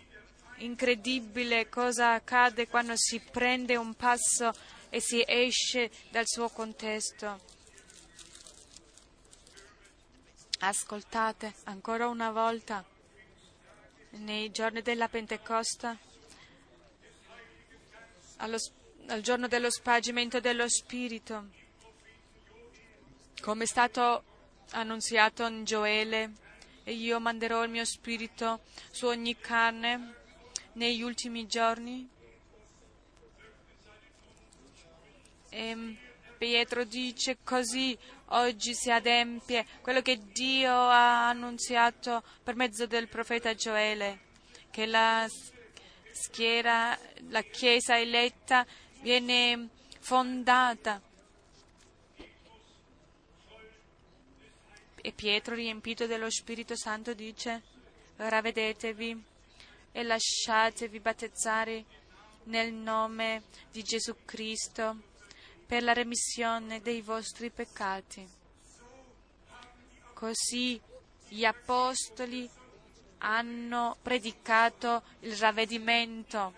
incredibile 0.59 1.71
cosa 1.71 2.13
accade 2.13 2.69
quando 2.69 2.93
si 2.95 3.19
prende 3.21 3.75
un 3.77 3.95
passo 3.95 4.53
e 4.91 5.01
si 5.01 5.25
esce 5.27 5.91
dal 6.11 6.27
suo 6.27 6.51
contesto. 6.51 7.41
Ascoltate 10.59 11.55
ancora 11.65 12.07
una 12.07 12.31
volta, 12.31 12.85
nei 14.11 14.51
giorni 14.51 14.83
della 14.83 15.09
Pentecoste, 15.09 15.99
allo, 18.37 18.59
al 19.07 19.23
giorno 19.23 19.49
dello 19.49 19.71
spargimento 19.71 20.39
dello 20.39 20.69
Spirito, 20.69 21.56
come 23.41 23.65
è 23.65 23.67
stato 23.67 24.25
annunziato 24.73 25.47
in 25.47 25.65
Gioele, 25.65 26.33
e 26.85 26.93
io 26.93 27.19
manderò 27.19 27.65
il 27.65 27.71
mio 27.71 27.85
spirito 27.85 28.61
su 28.91 29.07
ogni 29.07 29.37
carne 29.39 30.15
negli 30.75 31.03
ultimi 31.03 31.47
giorni. 31.47 32.09
E 35.49 35.97
Pietro 36.39 36.85
dice 36.85 37.39
così 37.43 37.97
oggi 38.27 38.75
si 38.75 38.91
adempie 38.91 39.67
quello 39.81 40.03
che 40.03 40.19
Dio 40.33 40.73
ha 40.73 41.29
annunziato 41.29 42.23
per 42.43 42.55
mezzo 42.57 42.87
del 42.87 43.09
profeta 43.09 43.55
Gioele, 43.55 44.21
che 44.71 44.87
la 44.87 45.27
schiera, 46.13 46.97
la 47.29 47.43
Chiesa 47.43 47.99
eletta 47.99 48.67
viene 49.01 49.71
fondata 49.99 51.01
E 55.07 55.13
Pietro, 55.13 55.55
riempito 55.55 56.09
dello 56.09 56.29
Spirito 56.29 56.75
Santo, 56.77 57.15
dice, 57.15 57.63
ravvedetevi 58.17 59.25
e 59.93 60.03
lasciatevi 60.03 60.99
battezzare 60.99 61.85
nel 62.47 62.73
nome 62.73 63.45
di 63.71 63.85
Gesù 63.85 64.17
Cristo 64.25 65.03
per 65.65 65.85
la 65.85 65.93
remissione 65.93 66.81
dei 66.81 67.03
vostri 67.03 67.51
peccati. 67.51 68.29
Così 70.13 70.81
gli 71.29 71.45
apostoli 71.45 72.51
hanno 73.19 73.99
predicato 74.03 75.05
il 75.21 75.37
ravvedimento 75.37 76.53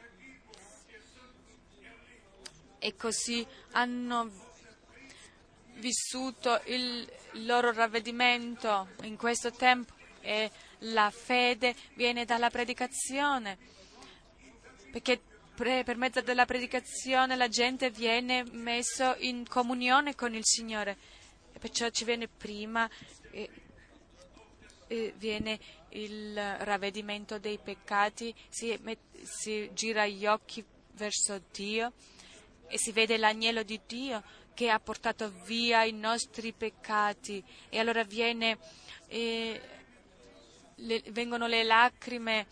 e 2.79 2.97
così 2.97 3.47
hanno 3.73 4.48
vissuto 5.79 6.61
il 6.67 7.09
loro 7.45 7.73
ravvedimento 7.73 8.89
in 9.03 9.17
questo 9.17 9.51
tempo 9.51 9.95
e 10.21 10.51
la 10.81 11.11
fede 11.11 11.75
viene 11.95 12.25
dalla 12.25 12.51
predicazione, 12.51 13.59
perché 14.91 15.21
per 15.55 15.97
mezzo 15.97 16.21
della 16.21 16.45
predicazione 16.45 17.35
la 17.35 17.49
gente 17.49 17.91
viene 17.91 18.45
messo 18.45 19.17
in 19.19 19.47
comunione 19.49 20.15
con 20.15 20.35
il 20.35 20.45
Signore 20.45 20.97
e 21.53 21.59
perciò 21.59 21.89
ci 21.89 22.05
viene 22.05 22.29
prima 22.29 22.89
e, 23.33 23.51
e 24.87 25.15
viene 25.17 25.59
il 25.91 26.35
ravvedimento 26.59 27.39
dei 27.39 27.59
peccati, 27.59 28.33
si, 28.49 28.79
si 29.23 29.69
gira 29.73 30.07
gli 30.07 30.27
occhi 30.27 30.65
verso 30.93 31.43
Dio 31.51 31.93
e 32.69 32.79
si 32.79 32.93
vede 32.93 33.17
l'agnello 33.17 33.63
di 33.63 33.81
Dio 33.87 34.23
che 34.59 34.71
ha 34.71 34.81
portato 34.81 35.31
via 35.45 35.85
i 35.85 35.93
nostri 35.93 36.53
peccati. 36.53 37.41
E 37.69 37.79
allora 37.79 38.03
viene, 38.03 38.59
eh, 39.07 39.61
le, 40.75 41.03
vengono 41.11 41.47
le 41.47 41.63
lacrime, 41.63 42.45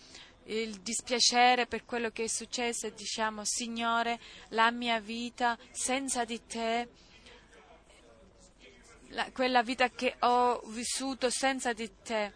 il 0.45 0.79
dispiacere 0.83 1.67
per 1.67 1.85
quello 1.85 2.11
che 2.11 2.23
è 2.23 2.29
successo 2.29 2.87
e 2.87 2.95
diciamo 2.95 3.43
Signore 3.45 4.21
la 4.51 4.71
mia 4.71 5.01
vita 5.01 5.59
senza 5.73 6.25
di 6.25 6.47
te 6.47 6.89
la, 9.09 9.29
quella 9.33 9.65
vita 9.65 9.91
che 9.91 10.15
ho 10.21 10.61
vissuto 10.67 11.29
senza 11.29 11.73
di 11.73 11.91
te 12.05 12.33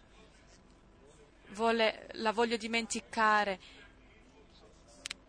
vuole, 1.51 2.09
la 2.15 2.33
voglio 2.33 2.57
dimenticare 2.57 3.57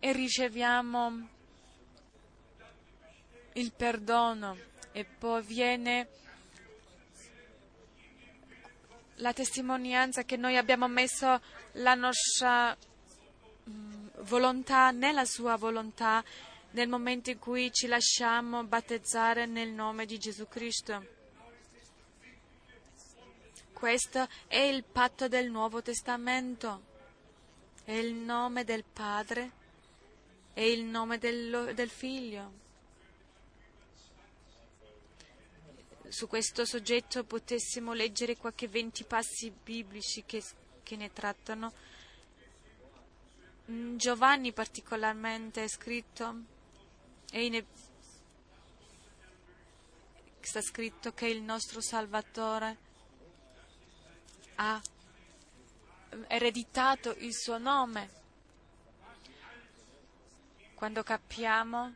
e 0.00 0.12
riceviamo 0.12 1.28
il 3.54 3.72
perdono 3.72 4.56
e 4.92 5.04
poi 5.04 5.42
viene 5.42 6.08
la 9.16 9.32
testimonianza 9.32 10.24
che 10.24 10.36
noi 10.36 10.56
abbiamo 10.56 10.88
messo 10.88 11.40
la 11.72 11.94
nostra 11.94 12.76
mm, 13.68 14.08
volontà 14.20 14.90
nella 14.90 15.24
sua 15.24 15.56
volontà 15.56 16.22
nel 16.72 16.88
momento 16.88 17.30
in 17.30 17.38
cui 17.38 17.70
ci 17.72 17.86
lasciamo 17.86 18.64
battezzare 18.64 19.46
nel 19.46 19.70
nome 19.70 20.06
di 20.06 20.18
Gesù 20.18 20.48
Cristo. 20.48 21.20
Questo 23.72 24.28
è 24.46 24.58
il 24.58 24.84
patto 24.84 25.28
del 25.28 25.50
Nuovo 25.50 25.82
Testamento, 25.82 26.82
è 27.84 27.92
il 27.92 28.14
nome 28.14 28.64
del 28.64 28.84
Padre 28.90 29.50
e 30.54 30.70
il 30.70 30.84
nome 30.84 31.18
del, 31.18 31.72
del 31.74 31.90
Figlio. 31.90 32.61
Su 36.12 36.26
questo 36.26 36.66
soggetto 36.66 37.24
potessimo 37.24 37.94
leggere 37.94 38.36
qualche 38.36 38.68
venti 38.68 39.04
passi 39.04 39.50
biblici 39.50 40.24
che 40.24 40.42
che 40.82 40.96
ne 40.96 41.12
trattano. 41.12 41.72
In 43.66 43.96
Giovanni 43.96 44.52
particolarmente 44.52 45.64
è 45.64 45.68
scritto, 45.68 46.42
e 47.30 47.64
sta 50.40 50.60
scritto 50.60 51.12
che 51.12 51.28
il 51.28 51.40
nostro 51.40 51.80
Salvatore 51.80 52.76
ha 54.56 54.80
ereditato 56.26 57.14
il 57.18 57.34
suo 57.34 57.58
nome. 57.58 58.20
Quando 60.74 61.02
capiamo 61.02 61.94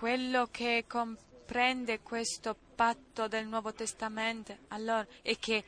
quello 0.00 0.48
che 0.50 0.86
comprende 0.88 2.00
questo 2.00 2.56
patto 2.74 3.28
del 3.28 3.46
Nuovo 3.46 3.74
Testamento, 3.74 4.56
allora 4.68 5.06
è 5.20 5.38
che 5.38 5.62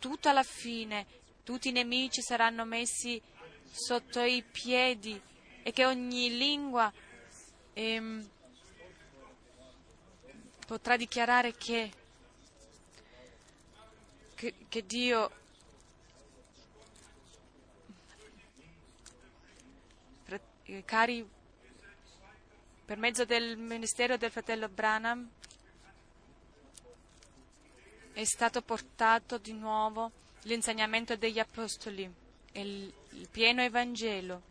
tutto 0.00 0.28
alla 0.28 0.42
fine, 0.42 1.06
tutti 1.44 1.68
i 1.68 1.72
nemici 1.72 2.22
saranno 2.22 2.64
messi 2.64 3.22
sotto 3.70 4.20
i 4.20 4.42
piedi 4.42 5.22
e 5.62 5.70
che 5.70 5.86
ogni 5.86 6.36
lingua 6.36 6.92
ehm, 7.72 8.28
potrà 10.66 10.96
dichiarare 10.96 11.54
che, 11.54 11.92
che, 14.34 14.54
che 14.68 14.86
Dio 14.86 15.30
cari 20.84 21.38
per 22.90 22.98
mezzo 22.98 23.24
del 23.24 23.56
ministero 23.56 24.16
del 24.16 24.32
fratello 24.32 24.68
Branham 24.68 25.30
è 28.12 28.24
stato 28.24 28.62
portato 28.62 29.38
di 29.38 29.52
nuovo 29.52 30.10
l'insegnamento 30.42 31.14
degli 31.14 31.38
apostoli, 31.38 32.12
il, 32.50 32.92
il 33.10 33.28
pieno 33.30 33.62
Evangelo, 33.62 34.42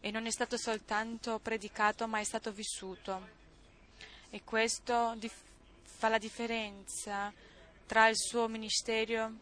e 0.00 0.10
non 0.10 0.26
è 0.26 0.30
stato 0.30 0.58
soltanto 0.58 1.38
predicato, 1.38 2.06
ma 2.06 2.18
è 2.18 2.24
stato 2.24 2.52
vissuto. 2.52 3.26
E 4.28 4.44
questo 4.44 5.14
dif- 5.16 5.42
fa 5.82 6.10
la 6.10 6.18
differenza 6.18 7.32
tra 7.86 8.06
il 8.08 8.18
suo 8.18 8.48
ministero. 8.48 9.32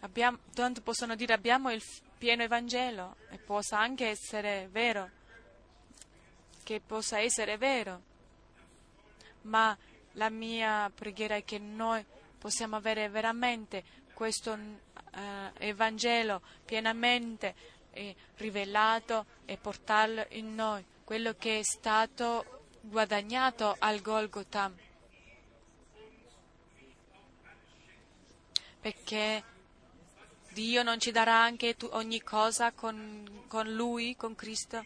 Abbiamo, 0.00 0.40
tanto 0.52 0.82
possono 0.82 1.14
dire 1.14 1.32
abbiamo 1.32 1.70
il 1.70 1.82
pieno 2.18 2.42
Evangelo 2.42 3.16
e 3.30 3.38
possa 3.38 3.78
anche 3.78 4.08
essere 4.08 4.68
vero 4.70 5.20
che 6.72 6.80
possa 6.80 7.20
essere 7.20 7.58
vero, 7.58 8.00
ma 9.42 9.76
la 10.12 10.30
mia 10.30 10.90
preghiera 10.94 11.34
è 11.34 11.44
che 11.44 11.58
noi 11.58 12.02
possiamo 12.38 12.76
avere 12.76 13.10
veramente 13.10 13.84
questo 14.14 14.54
eh, 14.54 15.68
Evangelo 15.68 16.40
pienamente 16.64 17.80
rivelato 18.36 19.26
e 19.44 19.58
portarlo 19.58 20.24
in 20.30 20.54
noi, 20.54 20.82
quello 21.04 21.34
che 21.34 21.58
è 21.58 21.62
stato 21.62 22.68
guadagnato 22.80 23.76
al 23.78 24.00
Golgotha. 24.00 24.72
Perché 28.80 29.44
Dio 30.52 30.82
non 30.82 30.98
ci 30.98 31.10
darà 31.10 31.42
anche 31.42 31.76
ogni 31.90 32.22
cosa 32.22 32.72
con, 32.72 33.44
con 33.46 33.70
Lui, 33.70 34.16
con 34.16 34.34
Cristo? 34.34 34.82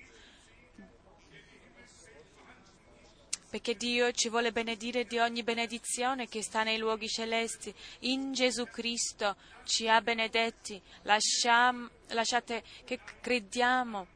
Perché 3.56 3.74
Dio 3.74 4.12
ci 4.12 4.28
vuole 4.28 4.52
benedire 4.52 5.06
di 5.06 5.18
ogni 5.18 5.42
benedizione 5.42 6.28
che 6.28 6.42
sta 6.42 6.62
nei 6.62 6.76
luoghi 6.76 7.08
celesti. 7.08 7.74
In 8.00 8.34
Gesù 8.34 8.66
Cristo 8.66 9.34
ci 9.64 9.88
ha 9.88 10.02
benedetti. 10.02 10.78
Lasciam, 11.04 11.90
lasciate 12.08 12.62
che 12.84 13.00
crediamo 13.18 14.08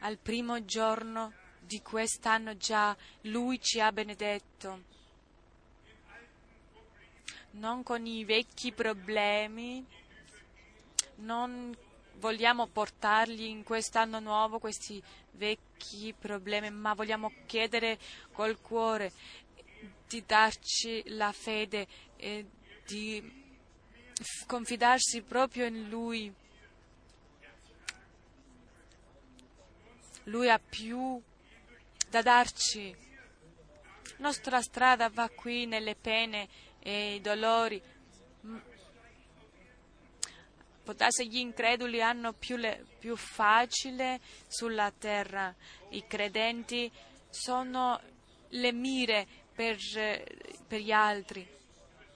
al 0.00 0.18
primo 0.18 0.64
giorno 0.64 1.32
di 1.60 1.80
quest'anno 1.80 2.56
già 2.56 2.96
Lui 3.22 3.60
ci 3.60 3.78
ha 3.78 3.92
benedetto. 3.92 4.82
Non 7.52 7.84
con 7.84 8.04
i 8.04 8.24
vecchi 8.24 8.72
problemi, 8.72 9.86
non 11.18 11.72
vogliamo 12.14 12.66
portargli 12.66 13.44
in 13.44 13.62
quest'anno 13.62 14.18
nuovo 14.18 14.58
questi 14.58 15.00
vecchi 15.30 15.73
problemi, 16.18 16.70
ma 16.70 16.94
vogliamo 16.94 17.32
chiedere 17.46 17.98
col 18.32 18.60
cuore 18.60 19.12
di 20.08 20.24
darci 20.26 21.02
la 21.08 21.32
fede 21.32 21.86
e 22.16 22.46
di 22.86 23.42
confidarsi 24.46 25.22
proprio 25.22 25.66
in 25.66 25.88
Lui. 25.88 26.32
Lui 30.24 30.48
ha 30.48 30.58
più 30.58 31.20
da 32.08 32.22
darci. 32.22 32.96
La 34.16 34.28
nostra 34.28 34.62
strada 34.62 35.08
va 35.08 35.28
qui 35.28 35.66
nelle 35.66 35.96
pene 35.96 36.48
e 36.78 37.14
i 37.16 37.20
dolori, 37.20 37.82
Darsi 40.92 41.28
gli 41.28 41.38
increduli 41.38 42.02
hanno 42.02 42.32
più, 42.32 42.56
le, 42.56 42.84
più 42.98 43.16
facile 43.16 44.20
sulla 44.46 44.92
terra, 44.96 45.54
i 45.90 46.06
credenti 46.06 46.90
sono 47.30 48.00
le 48.48 48.72
mire 48.72 49.26
per, 49.54 49.76
per 50.66 50.80
gli 50.80 50.92
altri, 50.92 51.46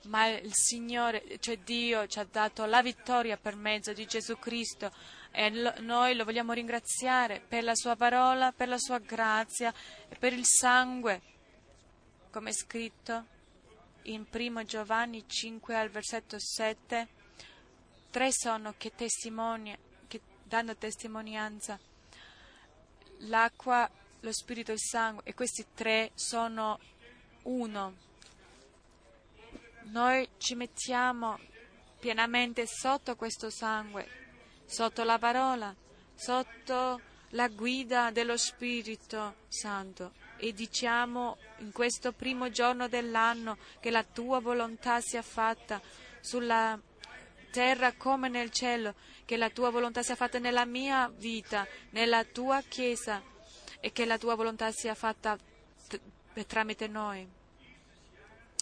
ma 0.05 0.27
il 0.29 0.53
Signore, 0.53 1.39
cioè 1.41 1.59
Dio, 1.59 2.07
ci 2.07 2.19
ha 2.19 2.27
dato 2.31 2.65
la 2.67 2.83
vittoria 2.83 3.37
per 3.37 3.57
mezzo 3.57 3.93
di 3.93 4.07
Gesù 4.07 4.39
Cristo. 4.39 4.93
E 5.31 5.51
lo, 5.51 5.73
noi 5.81 6.15
lo 6.15 6.25
vogliamo 6.25 6.53
ringraziare 6.53 7.41
per 7.47 7.63
la 7.63 7.75
sua 7.75 7.97
parola, 7.97 8.53
per 8.53 8.69
la 8.69 8.79
sua 8.79 8.99
grazia 8.99 9.73
e 10.09 10.17
per 10.17 10.33
il 10.33 10.45
sangue, 10.45 11.21
come 12.31 12.51
è 12.51 12.53
scritto 12.53 13.37
in 14.03 14.27
1 14.31 14.65
Giovanni 14.65 15.25
5 15.27 15.75
al 15.75 15.91
versetto 15.91 16.39
7 16.39 17.09
tre 18.19 18.33
sono 18.33 18.75
che, 18.77 18.91
che 18.97 20.21
danno 20.43 20.75
testimonianza. 20.75 21.79
L'acqua, 23.19 23.89
lo 24.19 24.33
spirito 24.33 24.73
e 24.73 24.75
il 24.75 24.81
sangue, 24.81 25.23
e 25.25 25.35
questi 25.35 25.67
tre 25.73 26.11
sono 26.15 26.81
uno. 27.43 27.95
Noi 29.83 30.29
ci 30.39 30.57
mettiamo 30.57 31.39
pienamente 32.01 32.67
sotto 32.67 33.15
questo 33.15 33.51
sangue, 33.51 34.09
sotto 34.67 35.05
la 35.05 35.19
parola, 35.19 35.73
sotto 36.17 37.01
la 37.31 37.47
guida 37.47 38.11
dello 38.11 38.37
Spirito 38.37 39.37
Santo 39.47 40.15
e 40.39 40.53
diciamo 40.53 41.37
in 41.59 41.71
questo 41.71 42.13
primo 42.13 42.51
giorno 42.51 42.89
dell'anno 42.89 43.59
che 43.79 43.91
la 43.91 44.03
tua 44.03 44.41
volontà 44.41 45.01
sia 45.01 45.23
fatta 45.23 45.81
sulla 46.21 46.81
terra 47.51 47.93
come 47.93 48.29
nel 48.29 48.51
cielo, 48.51 48.95
che 49.25 49.37
la 49.37 49.51
tua 49.51 49.71
volontà 49.71 50.03
sia 50.03 50.15
fatta 50.15 50.39
nella 50.39 50.65
mia 50.65 51.09
vita, 51.09 51.67
nella 51.91 52.25
tua 52.25 52.63
Chiesa 52.63 53.23
e 53.81 53.93
che 53.93 54.05
la 54.05 54.19
tua 54.19 54.35
volontà 54.35 54.71
sia 54.73 54.95
fatta 54.95 55.37
t- 55.87 56.01
tramite 56.47 56.87
noi. 56.87 57.27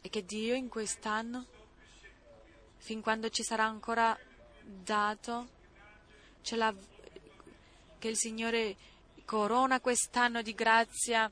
E 0.02 0.08
che 0.08 0.24
Dio 0.24 0.54
in 0.54 0.68
quest'anno, 0.68 1.46
fin 2.76 3.00
quando 3.00 3.28
ci 3.28 3.42
sarà 3.42 3.64
ancora 3.64 4.18
dato, 4.62 5.48
che 7.98 8.08
il 8.08 8.16
Signore 8.16 8.76
corona 9.24 9.80
quest'anno 9.80 10.42
di 10.42 10.54
grazia 10.54 11.30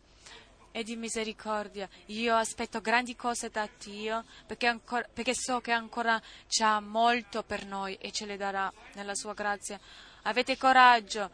e 0.77 0.83
di 0.83 0.97
misericordia. 0.97 1.89
Io 2.07 2.35
aspetto 2.35 2.81
grandi 2.81 3.15
cose 3.15 3.49
da 3.49 3.69
Dio 3.79 4.25
perché, 4.45 4.67
ancora, 4.67 5.07
perché 5.07 5.33
so 5.33 5.61
che 5.61 5.71
ancora 5.71 6.21
c'ha 6.49 6.81
molto 6.81 7.45
per 7.45 7.65
noi 7.65 7.95
e 8.01 8.11
ce 8.11 8.27
le 8.27 8.37
darà 8.37 8.73
nella 8.95 9.15
sua 9.15 9.35
grazia. 9.35 9.79
Avete 10.23 10.57
coraggio 10.57 11.31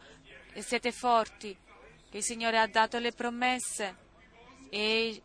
e 0.53 0.61
siete 0.61 0.91
forti, 0.91 1.57
il 2.11 2.23
Signore 2.23 2.59
ha 2.59 2.67
dato 2.67 2.99
le 2.99 3.13
promesse 3.13 3.95
e 4.69 5.23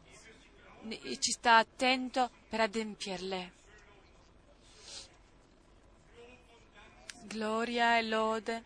ci 1.19 1.33
sta 1.33 1.59
attento 1.59 2.31
per 2.49 2.61
adempierle. 2.63 3.53
Gloria 7.25 7.99
e 7.99 8.03
lode 8.03 8.65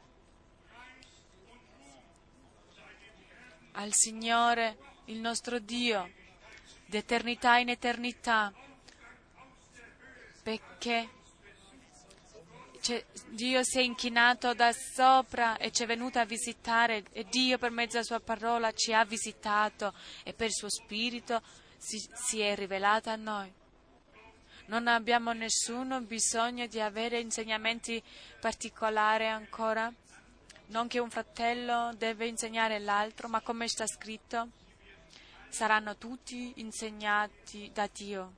al 3.72 3.88
Signore 3.92 4.89
il 5.10 5.18
nostro 5.18 5.58
Dio, 5.58 6.08
d'eternità 6.86 7.58
in 7.58 7.68
eternità, 7.68 8.52
perché 10.42 11.08
Dio 13.28 13.62
si 13.62 13.78
è 13.78 13.82
inchinato 13.82 14.54
da 14.54 14.72
sopra 14.72 15.58
e 15.58 15.70
ci 15.70 15.82
è 15.82 15.86
venuto 15.86 16.18
a 16.18 16.24
visitare 16.24 17.04
e 17.12 17.24
Dio 17.24 17.58
per 17.58 17.70
mezzo 17.70 17.92
della 17.92 18.04
sua 18.04 18.20
parola 18.20 18.72
ci 18.72 18.94
ha 18.94 19.04
visitato 19.04 19.92
e 20.22 20.32
per 20.32 20.46
il 20.46 20.54
suo 20.54 20.70
spirito 20.70 21.42
si, 21.76 21.98
si 22.14 22.40
è 22.40 22.54
rivelato 22.54 23.10
a 23.10 23.16
noi. 23.16 23.52
Non 24.66 24.86
abbiamo 24.86 25.32
nessuno 25.32 26.00
bisogno 26.00 26.66
di 26.68 26.80
avere 26.80 27.18
insegnamenti 27.18 28.02
particolari 28.40 29.26
ancora. 29.26 29.92
Non 30.66 30.86
che 30.86 31.00
un 31.00 31.10
fratello 31.10 31.92
deve 31.96 32.28
insegnare 32.28 32.78
l'altro, 32.78 33.28
ma 33.28 33.40
come 33.40 33.66
sta 33.66 33.86
scritto, 33.88 34.48
saranno 35.50 35.96
tutti 35.96 36.52
insegnati 36.56 37.70
da 37.72 37.88
Dio. 37.92 38.32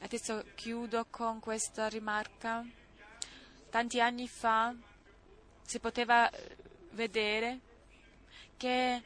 Adesso 0.00 0.44
chiudo 0.54 1.06
con 1.08 1.40
questa 1.40 1.88
rimarca. 1.88 2.64
Tanti 3.70 4.00
anni 4.00 4.28
fa 4.28 4.74
si 5.62 5.78
poteva 5.78 6.30
vedere 6.90 7.60
che 8.56 9.02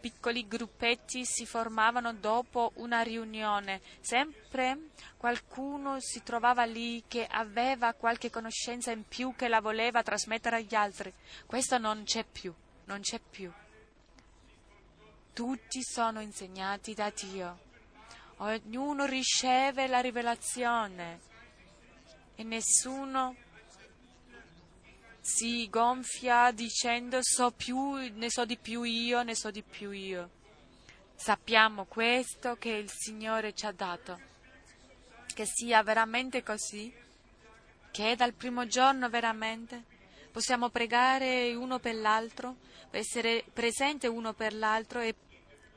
piccoli 0.00 0.46
gruppetti 0.46 1.24
si 1.24 1.46
formavano 1.46 2.12
dopo 2.12 2.72
una 2.74 3.00
riunione. 3.00 3.80
Sempre 4.00 4.90
qualcuno 5.16 5.96
si 5.98 6.22
trovava 6.22 6.64
lì 6.64 7.04
che 7.08 7.26
aveva 7.26 7.94
qualche 7.94 8.28
conoscenza 8.28 8.90
in 8.90 9.06
più 9.08 9.34
che 9.34 9.48
la 9.48 9.60
voleva 9.60 10.02
trasmettere 10.02 10.56
agli 10.56 10.74
altri. 10.74 11.12
Questo 11.46 11.78
non 11.78 12.02
c'è 12.04 12.24
più, 12.24 12.52
non 12.84 13.00
c'è 13.00 13.18
più. 13.18 13.50
Tutti 15.34 15.82
sono 15.82 16.20
insegnati 16.20 16.94
da 16.94 17.10
Dio. 17.10 17.58
Ognuno 18.36 19.04
riceve 19.04 19.88
la 19.88 19.98
rivelazione 19.98 21.18
e 22.36 22.44
nessuno 22.44 23.34
si 25.20 25.68
gonfia 25.68 26.52
dicendo 26.52 27.18
so 27.20 27.50
più, 27.50 27.94
ne 28.14 28.30
so 28.30 28.44
di 28.44 28.56
più 28.56 28.84
io, 28.84 29.24
ne 29.24 29.34
so 29.34 29.50
di 29.50 29.62
più 29.62 29.90
io. 29.90 30.30
Sappiamo 31.16 31.86
questo 31.86 32.54
che 32.54 32.68
il 32.68 32.88
Signore 32.88 33.54
ci 33.54 33.66
ha 33.66 33.72
dato, 33.72 34.20
che 35.34 35.46
sia 35.46 35.82
veramente 35.82 36.44
così, 36.44 36.94
che 37.90 38.14
dal 38.14 38.34
primo 38.34 38.68
giorno 38.68 39.08
veramente 39.08 39.82
possiamo 40.30 40.68
pregare 40.68 41.52
uno 41.56 41.80
per 41.80 41.96
l'altro, 41.96 42.58
essere 42.96 43.44
presente 43.52 44.06
uno 44.06 44.32
per 44.32 44.54
l'altro 44.54 45.00
e 45.00 45.14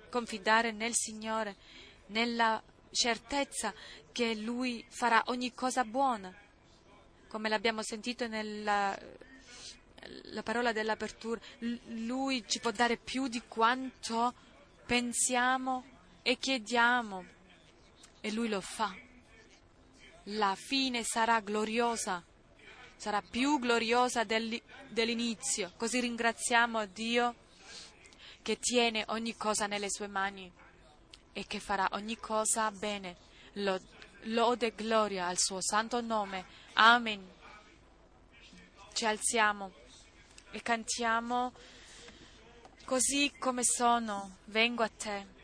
confidare 0.09 0.71
nel 0.71 0.93
Signore, 0.93 1.55
nella 2.07 2.61
certezza 2.91 3.73
che 4.11 4.35
Lui 4.35 4.85
farà 4.89 5.23
ogni 5.27 5.53
cosa 5.53 5.83
buona, 5.83 6.33
come 7.27 7.49
l'abbiamo 7.49 7.83
sentito 7.83 8.27
nella 8.27 8.97
la 10.31 10.43
parola 10.43 10.71
dell'apertura, 10.71 11.39
lui 11.87 12.43
ci 12.47 12.59
può 12.59 12.71
dare 12.71 12.97
più 12.97 13.27
di 13.27 13.41
quanto 13.47 14.33
pensiamo 14.85 15.83
e 16.21 16.37
chiediamo 16.37 17.25
e 18.21 18.31
lui 18.31 18.47
lo 18.47 18.61
fa. 18.61 18.95
La 20.31 20.55
fine 20.55 21.03
sarà 21.03 21.39
gloriosa, 21.39 22.23
sarà 22.97 23.21
più 23.21 23.59
gloriosa 23.59 24.23
dell'inizio. 24.23 25.71
Così 25.77 25.99
ringraziamo 25.99 26.85
Dio 26.87 27.35
che 28.41 28.57
tiene 28.59 29.05
ogni 29.07 29.37
cosa 29.37 29.67
nelle 29.67 29.89
sue 29.89 30.07
mani 30.07 30.51
e 31.31 31.45
che 31.45 31.59
farà 31.59 31.87
ogni 31.91 32.17
cosa 32.17 32.69
bene. 32.71 33.15
Lode 34.23 34.65
e 34.65 34.73
gloria 34.75 35.27
al 35.27 35.37
suo 35.37 35.61
santo 35.61 36.01
nome. 36.01 36.45
Amen. 36.73 37.35
Ci 38.93 39.05
alziamo 39.05 39.71
e 40.51 40.61
cantiamo 40.61 41.53
così 42.83 43.31
come 43.37 43.63
sono, 43.63 44.37
vengo 44.45 44.81
a 44.81 44.89
te. 44.89 45.36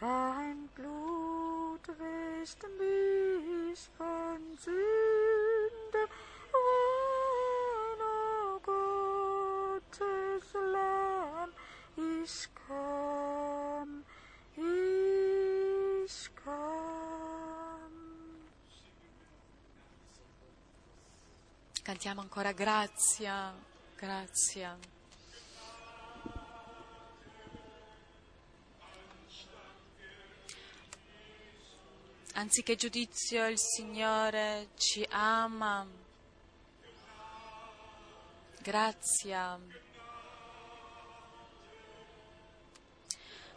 Dein 0.00 0.66
Blut 0.74 1.86
wäscht 1.88 2.62
mich 2.78 3.90
von 3.98 4.56
Sünde 4.56 6.08
rein, 6.54 8.00
o 8.00 8.60
Gottes 8.60 10.54
Lamm. 10.54 11.50
Ich 11.96 12.48
komm, 12.66 14.02
ich 14.56 16.30
komm. 16.42 17.92
Cantiamo 21.82 22.22
ancora 22.22 22.52
grazia, 22.52 23.52
grazia. 23.98 24.78
Anziché 32.34 32.76
giudizio 32.76 33.46
il 33.48 33.58
Signore 33.58 34.68
ci 34.76 35.06
ama. 35.10 35.86
Grazia. 38.62 39.58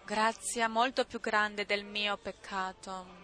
Grazia 0.06 0.68
molto 0.68 1.06
più 1.06 1.20
grande 1.20 1.66
del 1.66 1.86
mio 1.86 2.18
peccato. 2.18 3.22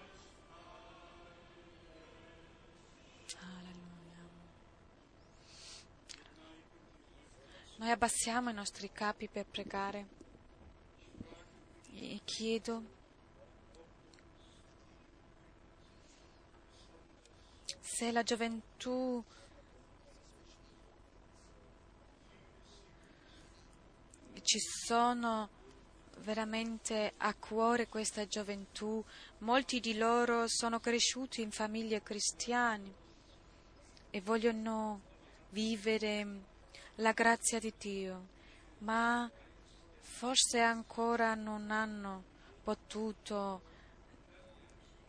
Noi 7.77 7.91
abbassiamo 7.91 8.49
i 8.49 8.53
nostri 8.53 8.91
capi 8.91 9.30
per 9.30 9.45
pregare 9.45 10.05
e 11.93 12.19
chiedo 12.26 12.98
se 17.91 18.11
la 18.11 18.24
gioventù 18.24 19.22
ci 24.44 24.60
sono 24.60 25.49
veramente 26.20 27.14
a 27.18 27.34
cuore 27.34 27.88
questa 27.88 28.28
gioventù, 28.28 29.03
molti 29.40 29.80
di 29.80 29.98
loro 29.98 30.45
sono 30.48 30.80
cresciuti 30.80 31.41
in 31.41 31.52
famiglie 31.52 32.03
cristiane 32.03 32.94
e 34.11 34.22
vogliono 34.22 35.02
vivere 35.49 36.28
la 36.95 37.11
grazia 37.11 37.60
di 37.60 37.74
Dio, 37.78 38.28
ma 38.80 39.30
forse 39.98 40.60
ancora 40.60 41.34
non 41.34 41.72
hanno 41.72 42.24
potuto 42.64 43.61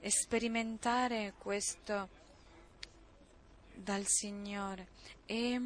sperimentare 0.03 1.35
questo 1.37 2.20
dal 3.83 4.05
Signore 4.07 4.89
e 5.27 5.61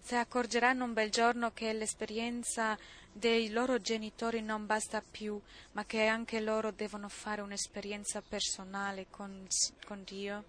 si 0.00 0.14
accorgeranno 0.14 0.84
un 0.84 0.92
bel 0.92 1.10
giorno 1.10 1.52
che 1.52 1.72
l'esperienza 1.72 2.76
dei 3.10 3.50
loro 3.50 3.78
genitori 3.78 4.42
non 4.42 4.66
basta 4.66 5.00
più, 5.00 5.40
ma 5.72 5.84
che 5.84 6.06
anche 6.06 6.40
loro 6.40 6.72
devono 6.72 7.08
fare 7.08 7.40
un'esperienza 7.40 8.20
personale 8.20 9.06
con, 9.08 9.46
con 9.86 10.02
Dio. 10.04 10.44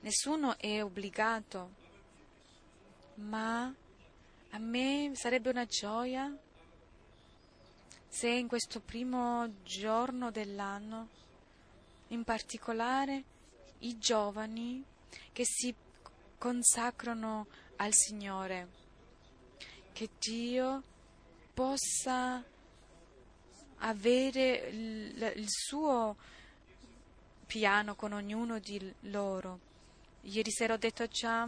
Nessuno 0.00 0.58
è 0.58 0.82
obbligato, 0.82 1.70
ma 3.16 3.72
a 4.50 4.58
me 4.58 5.12
sarebbe 5.14 5.50
una 5.50 5.66
gioia 5.66 6.34
se 8.08 8.28
in 8.28 8.48
questo 8.48 8.80
primo 8.80 9.62
giorno 9.62 10.30
dell'anno, 10.30 11.08
in 12.08 12.24
particolare, 12.24 13.22
i 13.80 13.98
giovani 13.98 14.82
che 15.32 15.44
si 15.44 15.74
consacrano 16.38 17.46
al 17.76 17.92
Signore, 17.92 18.68
che 19.92 20.08
Dio 20.18 20.82
possa 21.52 22.42
avere 23.78 24.56
il, 24.70 25.32
il 25.36 25.46
suo 25.48 26.16
piano 27.46 27.94
con 27.94 28.12
ognuno 28.12 28.58
di 28.58 28.92
loro. 29.02 29.60
Ieri 30.22 30.50
sera 30.50 30.74
ho 30.74 30.78
detto 30.78 31.06
già, 31.06 31.46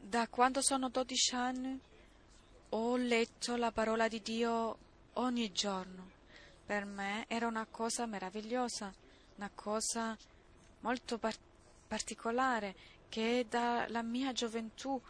da 0.00 0.28
quando 0.28 0.62
sono 0.62 0.88
12 0.88 1.34
anni 1.34 1.80
ho 2.70 2.96
letto 2.96 3.56
la 3.56 3.72
parola 3.72 4.08
di 4.08 4.20
Dio 4.22 4.78
ogni 5.14 5.52
giorno. 5.52 6.10
Per 6.64 6.84
me 6.84 7.24
era 7.28 7.46
una 7.46 7.66
cosa 7.70 8.06
meravigliosa 8.06 8.92
una 9.36 9.50
cosa 9.54 10.16
molto 10.80 11.18
par- 11.18 11.38
particolare 11.86 12.74
che 13.08 13.40
è 13.40 13.44
dalla 13.44 14.02
mia 14.02 14.32
gioventù, 14.32 15.00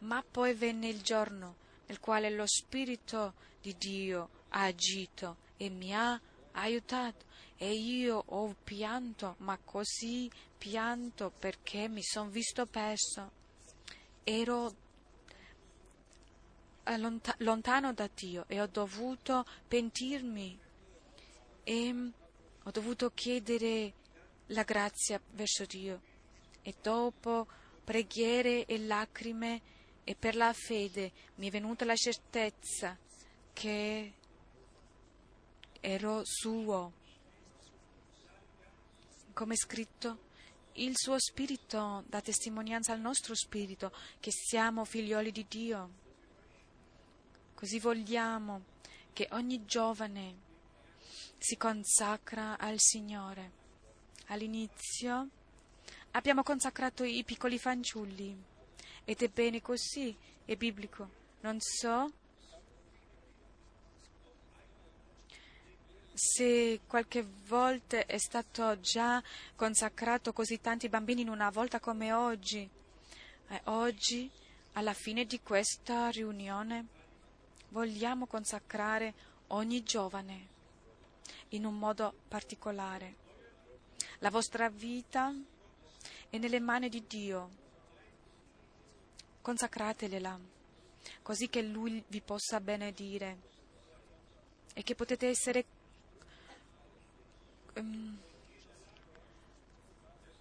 ma 0.00 0.24
poi 0.28 0.54
venne 0.54 0.88
il 0.88 1.02
giorno 1.02 1.56
nel 1.86 2.00
quale 2.00 2.30
lo 2.30 2.46
Spirito 2.46 3.34
di 3.60 3.76
Dio 3.76 4.28
ha 4.50 4.62
agito 4.64 5.36
e 5.56 5.68
mi 5.68 5.94
ha 5.94 6.18
aiutato. 6.52 7.26
E 7.56 7.72
io 7.74 8.22
ho 8.24 8.56
pianto, 8.64 9.34
ma 9.38 9.58
così 9.62 10.30
pianto 10.56 11.30
perché 11.38 11.88
mi 11.88 12.02
sono 12.02 12.30
visto 12.30 12.64
perso. 12.64 13.30
Ero 14.24 14.74
lontano 17.38 17.92
da 17.92 18.08
Dio 18.14 18.44
e 18.46 18.60
ho 18.60 18.66
dovuto 18.66 19.44
pentirmi. 19.68 20.58
E 21.62 22.12
ho 22.64 22.70
dovuto 22.70 23.10
chiedere 23.10 23.94
la 24.46 24.62
grazia 24.62 25.20
verso 25.32 25.64
Dio 25.64 26.00
e 26.62 26.74
dopo 26.82 27.46
preghiere 27.82 28.66
e 28.66 28.78
lacrime 28.78 29.62
e 30.04 30.14
per 30.14 30.34
la 30.34 30.52
fede 30.52 31.12
mi 31.36 31.48
è 31.48 31.50
venuta 31.50 31.84
la 31.84 31.96
certezza 31.96 32.96
che 33.52 34.12
ero 35.80 36.22
suo. 36.24 36.92
Come 39.32 39.56
scritto, 39.56 40.28
il 40.74 40.92
suo 40.96 41.18
spirito 41.18 42.04
dà 42.06 42.20
testimonianza 42.20 42.92
al 42.92 43.00
nostro 43.00 43.34
spirito 43.34 43.92
che 44.20 44.30
siamo 44.30 44.84
figlioli 44.84 45.32
di 45.32 45.46
Dio. 45.48 45.90
Così 47.54 47.78
vogliamo 47.78 48.64
che 49.12 49.28
ogni 49.32 49.64
giovane 49.64 50.48
si 51.40 51.56
consacra 51.56 52.58
al 52.58 52.78
Signore. 52.78 53.58
All'inizio 54.26 55.28
abbiamo 56.10 56.42
consacrato 56.42 57.02
i 57.02 57.24
piccoli 57.24 57.58
fanciulli 57.58 58.36
ed 59.04 59.22
è 59.22 59.28
bene 59.28 59.62
così, 59.62 60.14
è 60.44 60.54
biblico. 60.54 61.08
Non 61.40 61.56
so 61.58 62.12
se 66.12 66.80
qualche 66.86 67.26
volta 67.46 68.04
è 68.04 68.18
stato 68.18 68.78
già 68.80 69.22
consacrato 69.56 70.34
così 70.34 70.60
tanti 70.60 70.90
bambini 70.90 71.22
in 71.22 71.30
una 71.30 71.48
volta 71.48 71.80
come 71.80 72.12
oggi. 72.12 72.68
E 73.48 73.60
oggi, 73.64 74.30
alla 74.74 74.92
fine 74.92 75.24
di 75.24 75.40
questa 75.40 76.10
riunione, 76.10 76.86
vogliamo 77.70 78.26
consacrare 78.26 79.14
ogni 79.48 79.82
giovane 79.82 80.58
in 81.50 81.64
un 81.64 81.78
modo 81.78 82.14
particolare. 82.28 83.28
La 84.18 84.30
vostra 84.30 84.68
vita 84.68 85.34
è 86.28 86.38
nelle 86.38 86.60
mani 86.60 86.88
di 86.88 87.04
Dio. 87.06 87.58
Consacratela, 89.40 90.38
così 91.22 91.48
che 91.48 91.62
Lui 91.62 92.02
vi 92.08 92.20
possa 92.20 92.60
benedire 92.60 93.38
e 94.74 94.82
che 94.82 94.94
potete 94.94 95.28
essere 95.28 95.64
um, 97.74 98.18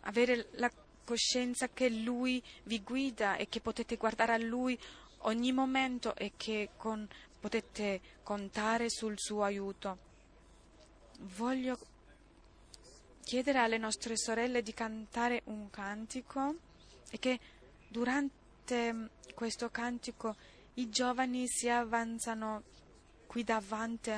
avere 0.02 0.50
la 0.54 0.72
coscienza 1.04 1.70
che 1.70 1.90
Lui 1.90 2.44
vi 2.64 2.82
guida 2.84 3.36
e 3.38 3.48
che 3.48 3.62
potete 3.62 3.96
guardare 3.96 4.34
a 4.34 4.38
Lui 4.38 4.78
ogni 5.24 5.52
momento 5.52 6.16
e 6.16 6.34
che 6.38 6.70
con, 6.78 7.08
potete 7.40 8.02
contare 8.22 8.90
sul 8.90 9.16
suo 9.18 9.44
aiuto. 9.44 10.09
Voglio 11.22 11.78
chiedere 13.24 13.60
alle 13.60 13.78
nostre 13.78 14.18
sorelle 14.18 14.62
di 14.62 14.74
cantare 14.74 15.42
un 15.46 15.70
cantico 15.70 16.56
e 17.12 17.20
che 17.20 17.40
durante 17.88 19.10
questo 19.36 19.70
cantico 19.70 20.36
i 20.76 20.90
giovani 20.90 21.46
si 21.48 21.68
avanzano 21.68 22.64
qui 23.28 23.44
davanti 23.44 24.12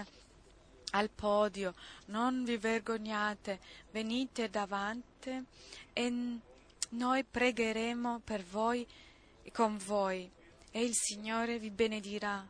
al 0.92 1.10
podio, 1.10 1.74
non 2.06 2.44
vi 2.44 2.58
vergognate, 2.58 3.60
venite 3.92 4.50
davanti 4.50 5.44
e 5.94 6.40
noi 6.90 7.24
pregheremo 7.24 8.22
per 8.24 8.44
voi 8.44 8.86
e 9.42 9.52
con 9.52 9.78
voi 9.78 10.30
e 10.70 10.84
il 10.84 10.94
Signore 10.94 11.58
vi 11.58 11.70
benedirà. 11.72 12.48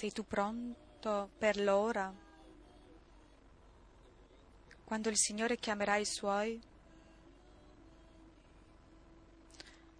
Sei 0.00 0.12
tu 0.12 0.24
pronto 0.24 1.28
per 1.36 1.60
l'ora? 1.60 2.10
Quando 4.82 5.10
il 5.10 5.16
Signore 5.18 5.58
chiamerà 5.58 5.96
i 5.96 6.06
suoi? 6.06 6.58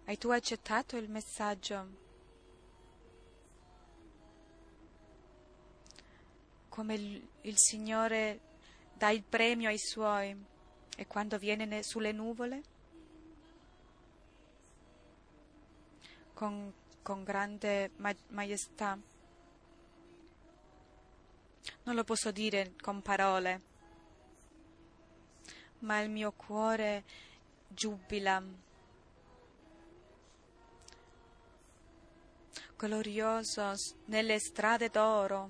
Hai 0.05 0.17
tu 0.17 0.29
accettato 0.29 0.97
il 0.97 1.07
messaggio? 1.07 1.87
Come 6.69 6.93
il, 6.95 7.27
il 7.41 7.57
Signore 7.59 8.39
dà 8.97 9.11
il 9.11 9.21
premio 9.21 9.69
ai 9.69 9.77
suoi 9.77 10.35
e 10.97 11.05
quando 11.05 11.37
viene 11.37 11.83
sulle 11.83 12.11
nuvole? 12.11 12.61
Con, 16.33 16.73
con 17.03 17.23
grande 17.23 17.91
ma- 17.97 18.15
maestà. 18.29 18.97
Non 21.83 21.95
lo 21.95 22.03
posso 22.03 22.31
dire 22.31 22.73
con 22.79 23.01
parole, 23.01 23.61
ma 25.79 25.99
il 25.99 26.09
mio 26.09 26.31
cuore 26.31 27.03
giubila. 27.67 28.41
Glorioso 32.77 33.73
nelle 34.05 34.39
strade 34.39 34.89
d'oro, 34.89 35.49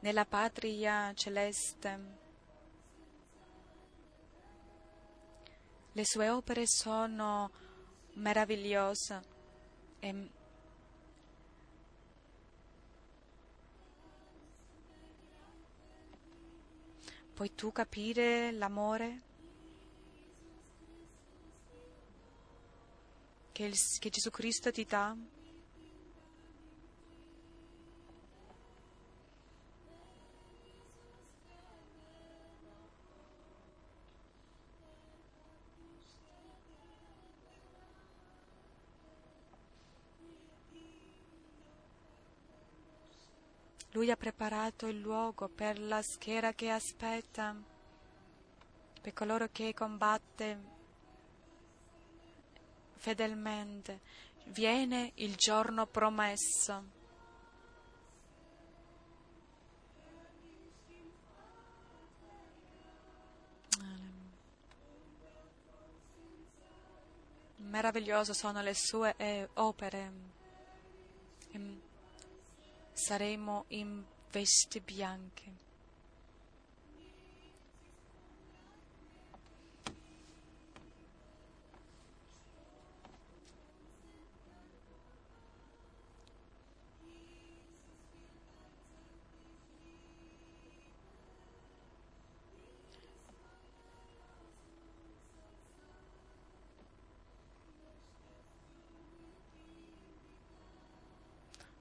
nella 0.00 0.24
patria 0.24 1.12
celeste. 1.14 2.18
Le 5.92 6.04
sue 6.04 6.28
opere 6.28 6.66
sono 6.66 7.50
meravigliose 8.14 9.22
e 10.00 10.30
Puoi 17.40 17.54
tu 17.54 17.72
capire 17.72 18.52
l'amore 18.52 19.22
che, 23.50 23.64
il, 23.64 23.74
che 23.98 24.10
Gesù 24.10 24.28
Cristo 24.28 24.70
ti 24.70 24.84
dà? 24.84 25.16
Lui 43.92 44.10
ha 44.10 44.16
preparato 44.16 44.86
il 44.86 45.00
luogo 45.00 45.48
per 45.48 45.80
la 45.80 46.00
schiera 46.00 46.52
che 46.52 46.70
aspetta, 46.70 47.56
per 49.00 49.12
coloro 49.12 49.48
che 49.50 49.74
combatte 49.74 50.58
fedelmente. 52.94 54.00
Viene 54.44 55.10
il 55.16 55.34
giorno 55.34 55.86
promesso. 55.86 56.98
Meravigliose 67.56 68.34
sono 68.34 68.62
le 68.62 68.74
sue 68.74 69.14
eh, 69.16 69.48
opere 69.54 70.12
saremo 73.00 73.64
in 73.68 74.04
vesti 74.30 74.80
bianche. 74.80 75.69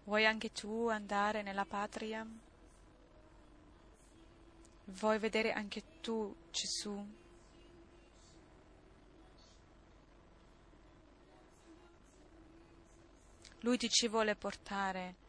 Vuoi 0.10 0.26
anche 0.26 0.52
tu 0.52 0.88
andare 0.88 1.44
nella 1.44 1.66
patria? 1.66 2.26
Vuoi 4.86 5.20
vedere 5.20 5.52
anche 5.52 5.84
tu 6.02 6.36
Gesù? 6.50 7.06
Lui 13.60 13.78
ti 13.78 13.88
ci 13.88 14.08
vuole 14.08 14.36
portare. 14.36 15.29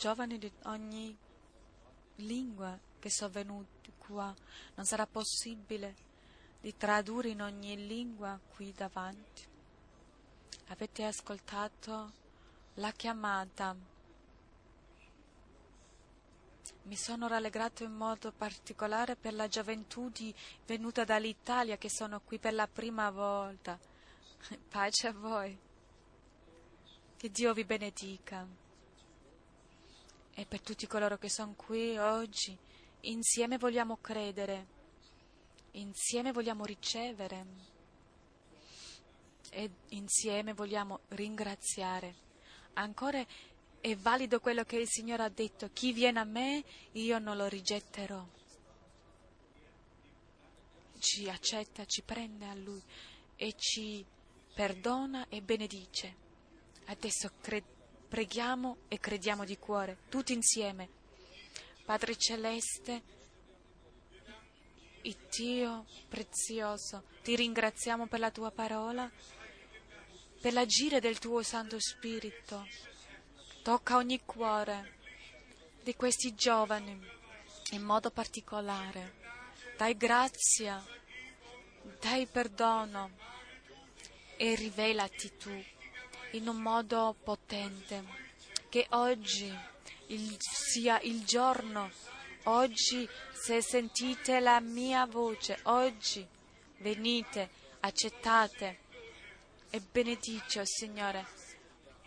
Giovani 0.00 0.38
di 0.38 0.50
ogni 0.62 1.14
lingua 2.16 2.78
che 2.98 3.10
sono 3.10 3.28
venuti 3.28 3.92
qua. 3.98 4.34
Non 4.74 4.86
sarà 4.86 5.06
possibile 5.06 5.94
di 6.58 6.74
tradurre 6.74 7.28
in 7.28 7.42
ogni 7.42 7.86
lingua 7.86 8.40
qui 8.54 8.72
davanti. 8.72 9.46
Avete 10.68 11.04
ascoltato 11.04 12.12
la 12.76 12.90
chiamata. 12.92 13.76
Mi 16.84 16.96
sono 16.96 17.28
rallegrato 17.28 17.84
in 17.84 17.92
modo 17.92 18.32
particolare 18.32 19.16
per 19.16 19.34
la 19.34 19.48
gioventù 19.48 20.10
venuta 20.64 21.04
dall'Italia 21.04 21.76
che 21.76 21.90
sono 21.90 22.22
qui 22.22 22.38
per 22.38 22.54
la 22.54 22.66
prima 22.66 23.10
volta. 23.10 23.78
Pace 24.66 25.08
a 25.08 25.12
voi. 25.12 25.58
Che 27.18 27.30
Dio 27.30 27.52
vi 27.52 27.64
benedica. 27.64 28.69
E 30.40 30.46
per 30.46 30.62
tutti 30.62 30.86
coloro 30.86 31.18
che 31.18 31.28
sono 31.28 31.52
qui 31.54 31.98
oggi, 31.98 32.56
insieme 33.00 33.58
vogliamo 33.58 33.98
credere, 33.98 34.66
insieme 35.72 36.32
vogliamo 36.32 36.64
ricevere 36.64 37.46
e 39.50 39.70
insieme 39.90 40.54
vogliamo 40.54 41.00
ringraziare. 41.08 42.14
Ancora 42.72 43.22
è 43.82 43.94
valido 43.96 44.40
quello 44.40 44.64
che 44.64 44.78
il 44.78 44.88
Signore 44.88 45.24
ha 45.24 45.28
detto, 45.28 45.68
chi 45.74 45.92
viene 45.92 46.20
a 46.20 46.24
me 46.24 46.64
io 46.92 47.18
non 47.18 47.36
lo 47.36 47.46
rigetterò. 47.46 48.26
Ci 51.00 51.28
accetta, 51.28 51.84
ci 51.84 52.00
prende 52.00 52.46
a 52.46 52.54
Lui 52.54 52.82
e 53.36 53.52
ci 53.58 54.02
perdona 54.54 55.28
e 55.28 55.42
benedice. 55.42 56.16
Adesso 56.86 57.30
cre- 57.42 57.79
preghiamo 58.10 58.78
e 58.88 58.98
crediamo 58.98 59.44
di 59.44 59.56
cuore, 59.56 59.98
tutti 60.08 60.32
insieme. 60.32 60.88
Padre 61.84 62.16
Celeste, 62.16 63.02
il 65.02 65.16
Dio 65.30 65.86
prezioso, 66.08 67.04
ti 67.22 67.36
ringraziamo 67.36 68.08
per 68.08 68.18
la 68.18 68.32
tua 68.32 68.50
parola, 68.50 69.08
per 70.40 70.52
l'agire 70.52 70.98
del 70.98 71.20
tuo 71.20 71.42
Santo 71.42 71.78
Spirito. 71.78 72.66
Tocca 73.62 73.96
ogni 73.96 74.20
cuore 74.24 74.98
di 75.84 75.94
questi 75.94 76.34
giovani 76.34 77.00
in 77.70 77.82
modo 77.82 78.10
particolare. 78.10 79.18
Dai 79.76 79.96
grazia, 79.96 80.84
dai 82.00 82.26
perdono 82.26 83.10
e 84.36 84.56
rivelati 84.56 85.36
tu 85.36 85.78
in 86.32 86.48
un 86.48 86.56
modo 86.60 87.16
potente. 87.22 88.04
Che 88.68 88.86
oggi 88.90 89.52
il- 90.06 90.36
sia 90.38 91.00
il 91.00 91.24
giorno, 91.24 91.90
oggi 92.44 93.08
se 93.32 93.60
sentite 93.62 94.40
la 94.40 94.60
mia 94.60 95.06
voce, 95.06 95.58
oggi 95.64 96.26
venite, 96.78 97.50
accettate 97.80 98.78
e 99.70 99.80
benedice, 99.80 100.60
oh 100.60 100.64
Signore, 100.64 101.26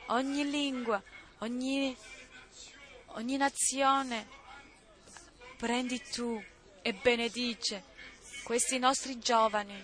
ogni 0.07 0.49
lingua, 0.49 1.01
ogni, 1.39 1.95
ogni 3.07 3.37
nazione, 3.37 4.27
prendi 5.57 6.01
tu 6.11 6.41
e 6.81 6.93
benedice 6.93 7.83
questi 8.43 8.77
nostri 8.77 9.17
giovani 9.19 9.81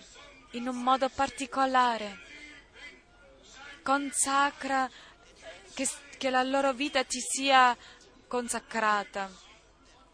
in 0.52 0.68
un 0.68 0.76
modo 0.82 1.08
particolare 1.08 2.28
consacra, 3.82 4.88
che, 5.74 5.88
che 6.18 6.30
la 6.30 6.42
loro 6.42 6.72
vita 6.72 7.04
ti 7.04 7.20
sia 7.20 7.76
consacrata. 8.26 9.30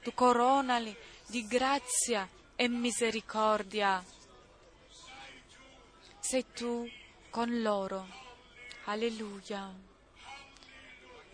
Tu 0.02 0.12
coronali 0.14 0.96
di 1.26 1.46
grazia 1.46 2.28
e 2.54 2.68
misericordia. 2.68 4.04
Sei 6.18 6.44
tu 6.52 6.88
con 7.30 7.60
loro. 7.60 8.06
Alleluia. 8.84 9.72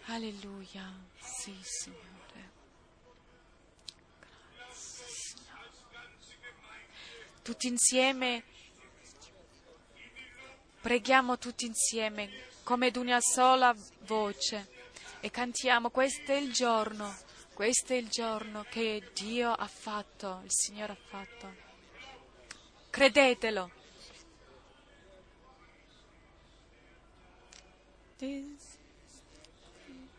Alleluia. 0.07 0.93
Sì, 1.19 1.57
Signore. 1.63 2.51
Grazie, 4.55 5.07
Signore. 5.07 6.89
Tutti 7.43 7.67
insieme 7.69 8.45
Preghiamo 10.83 11.39
tutti 11.39 11.65
insieme 11.65 12.29
come 12.65 12.89
ad 12.89 12.97
una 12.97 13.21
sola 13.21 13.75
voce 14.01 14.69
e 15.21 15.31
cantiamo 15.31 15.91
questo 15.91 16.33
è 16.33 16.37
il 16.37 16.53
giorno, 16.53 17.17
questo 17.55 17.93
è 17.93 17.97
il 17.97 18.09
giorno 18.09 18.67
che 18.69 19.11
Dio 19.15 19.53
ha 19.53 19.69
fatto, 19.69 20.41
il 20.45 20.51
Signore 20.51 20.93
ha 20.93 20.97
fatto. 21.09 21.55
Credetelo. 22.91 23.71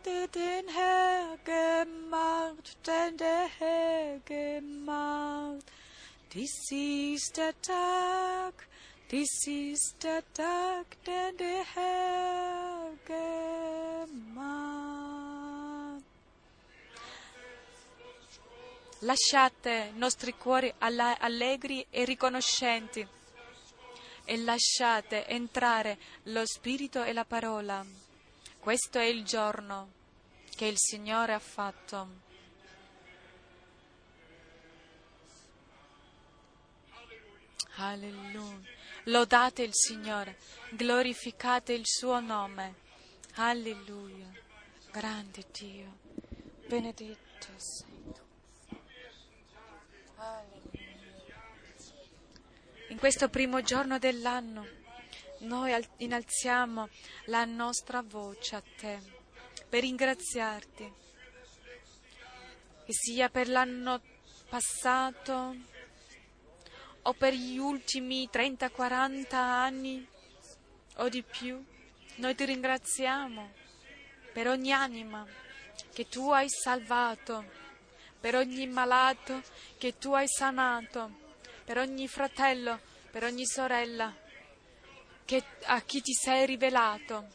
Hat 0.06 0.36
den 0.36 0.68
Herr 0.68 1.38
gemacht, 1.46 2.78
denn 2.86 3.18
der 3.18 3.48
Herr 3.60 4.20
gemacht. 4.26 5.64
Dies 6.34 6.72
ist 6.72 7.38
der 7.38 7.54
Tag, 7.62 8.54
dies 9.14 9.46
ist 9.46 10.02
der 10.02 10.24
Tag, 10.34 10.86
den 11.06 11.38
der 11.38 11.64
Herr. 11.76 12.64
Lasciate 19.02 19.92
i 19.94 19.98
nostri 19.98 20.34
cuori 20.38 20.74
allegri 20.78 21.86
e 21.90 22.06
riconoscenti 22.06 23.06
e 24.24 24.38
lasciate 24.38 25.28
entrare 25.28 25.98
lo 26.24 26.46
Spirito 26.46 27.04
e 27.04 27.12
la 27.12 27.26
parola. 27.26 27.86
Questo 28.58 28.98
è 28.98 29.04
il 29.04 29.26
giorno 29.26 29.92
che 30.56 30.66
il 30.66 30.78
Signore 30.78 31.34
ha 31.34 31.40
fatto. 31.40 32.08
Alleluia. 37.76 38.83
Lodate 39.08 39.64
il 39.64 39.74
Signore, 39.74 40.38
glorificate 40.72 41.74
il 41.74 41.86
suo 41.86 42.22
nome. 42.22 42.76
Alleluia. 43.36 44.32
Grande 44.92 45.44
Dio, 45.52 45.98
benedetto 46.68 47.48
sei 47.58 48.04
tu. 48.14 48.78
Alleluia. 50.16 51.42
In 52.90 52.98
questo 52.98 53.28
primo 53.28 53.62
giorno 53.62 54.00
dell'anno 54.00 54.66
noi 55.40 55.74
al- 55.74 55.88
innalziamo 55.98 56.88
la 57.26 57.44
nostra 57.44 58.02
voce 58.02 58.56
a 58.56 58.64
te 58.78 59.00
per 59.68 59.82
ringraziarti, 59.82 60.94
che 62.86 62.94
sia 62.94 63.30
per 63.30 63.50
l'anno 63.50 64.02
passato, 64.48 65.56
o 67.04 67.14
per 67.14 67.34
gli 67.34 67.58
ultimi 67.58 68.30
30-40 68.32 69.36
anni 69.36 70.08
o 70.98 71.10
di 71.10 71.24
più. 71.24 71.64
Noi 72.16 72.36
ti 72.36 72.46
ringraziamo 72.46 73.52
per 74.32 74.48
ogni 74.48 74.72
anima 74.72 75.26
che 75.94 76.08
tu 76.08 76.30
hai 76.32 76.50
salvato, 76.50 77.46
per 78.20 78.36
ogni 78.36 78.68
malato 78.68 79.42
che 79.78 79.98
tu 79.98 80.14
hai 80.14 80.28
sanato, 80.28 81.20
per 81.64 81.78
ogni 81.78 82.08
fratello, 82.08 82.80
per 83.12 83.24
ogni 83.24 83.46
sorella 83.46 84.14
che, 85.26 85.44
a 85.64 85.82
chi 85.82 86.02
ti 86.02 86.14
sei 86.14 86.46
rivelato. 86.46 87.28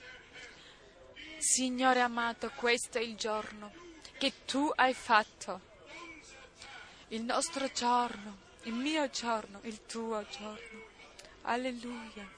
Signore 1.38 2.00
amato, 2.00 2.50
questo 2.56 2.98
è 2.98 3.00
il 3.00 3.14
giorno 3.14 3.72
che 4.18 4.44
tu 4.44 4.70
hai 4.74 4.92
fatto, 4.92 5.60
il 7.08 7.22
nostro 7.22 7.70
giorno, 7.72 8.47
il 8.68 8.74
mio 8.74 9.08
giorno, 9.08 9.60
il 9.62 9.86
tuo 9.86 10.26
giorno. 10.28 10.86
Alleluia. 11.42 12.30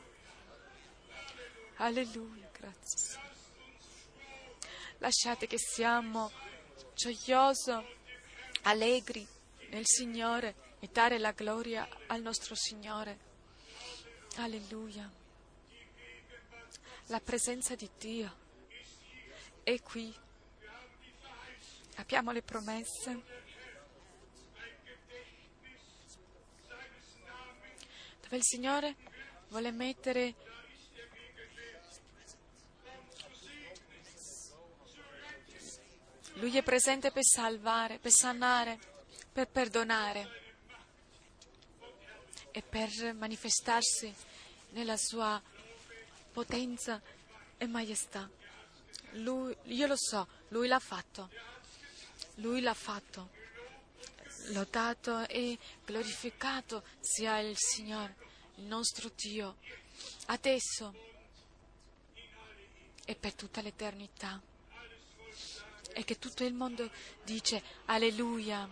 Alleluia, 1.77 2.49
grazie. 2.53 3.19
Lasciate 4.99 5.49
che 5.49 5.59
siamo 5.59 6.31
gioiosi, 6.95 7.73
allegri 8.63 9.27
nel 9.71 9.87
Signore 9.87 10.77
e 10.79 10.89
dare 10.93 11.19
la 11.19 11.33
gloria 11.33 11.89
al 12.07 12.23
nostro 12.23 12.55
Signore. 12.55 13.19
Alleluia. 14.37 15.11
La 17.07 17.19
presenza 17.19 17.75
di 17.75 17.91
Dio 17.99 18.37
è 19.65 19.83
qui. 19.83 20.15
Abbiamo 21.97 22.31
le 22.31 22.43
promesse. 22.43 23.40
Dove 28.31 28.43
il 28.43 28.49
Signore 28.49 28.95
vuole 29.49 29.73
mettere 29.73 30.35
Lui 36.35 36.57
è 36.57 36.63
presente 36.63 37.11
per 37.11 37.25
salvare, 37.25 37.99
per 37.99 38.13
sanare, 38.13 38.79
per 39.33 39.49
perdonare 39.49 40.29
e 42.53 42.63
per 42.63 43.15
manifestarsi 43.15 44.15
nella 44.71 44.97
sua 44.97 45.43
potenza 46.33 47.03
e 47.59 47.67
maestà. 47.67 48.31
Lui, 49.15 49.55
io 49.65 49.89
lo 49.89 49.97
so, 49.97 50.27
lui 50.51 50.69
l'ha 50.69 50.79
fatto. 50.79 51.29
Lui 52.37 52.61
l'ha 52.61 52.75
fatto. 52.75 53.40
Lodato 54.53 55.27
e 55.29 55.59
glorificato 55.85 56.83
sia 57.01 57.39
il 57.39 57.57
Signore, 57.57 58.17
il 58.57 58.65
nostro 58.65 59.11
Dio, 59.15 59.57
adesso 60.27 60.95
e 63.05 63.15
per 63.15 63.35
tutta 63.35 63.61
l'eternità. 63.61 64.41
E 65.93 66.05
che 66.05 66.19
tutto 66.19 66.45
il 66.45 66.55
mondo 66.55 66.89
dice 67.25 67.63
alleluia, 67.87 68.69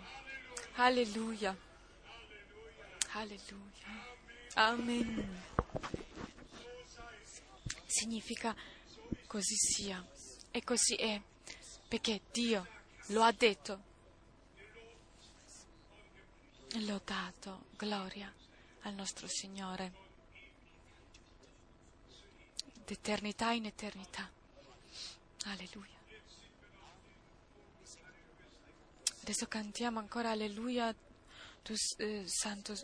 alleluia, 0.74 1.56
alleluia, 3.12 4.06
amen. 4.54 5.44
Significa 7.86 8.54
così 9.26 9.56
sia 9.56 10.06
e 10.52 10.62
così 10.62 10.94
è, 10.94 11.20
perché 11.88 12.20
Dio 12.30 12.66
lo 13.08 13.22
ha 13.22 13.32
detto. 13.32 13.87
Lodato, 16.74 17.64
gloria 17.76 18.32
al 18.82 18.94
nostro 18.94 19.26
Signore, 19.26 19.92
d'eternità 22.84 23.50
in 23.52 23.66
eternità. 23.66 24.30
Alleluia. 25.46 25.96
Adesso 29.22 29.46
cantiamo 29.46 29.98
ancora 29.98 30.30
Alleluia, 30.30 30.94
tu 31.62 31.74
eh, 31.98 32.24
santo, 32.26 32.74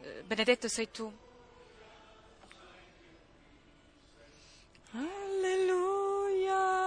eh, 0.00 0.22
benedetto 0.24 0.68
sei 0.68 0.90
tu. 0.90 1.12
Halleluja, 4.92 6.85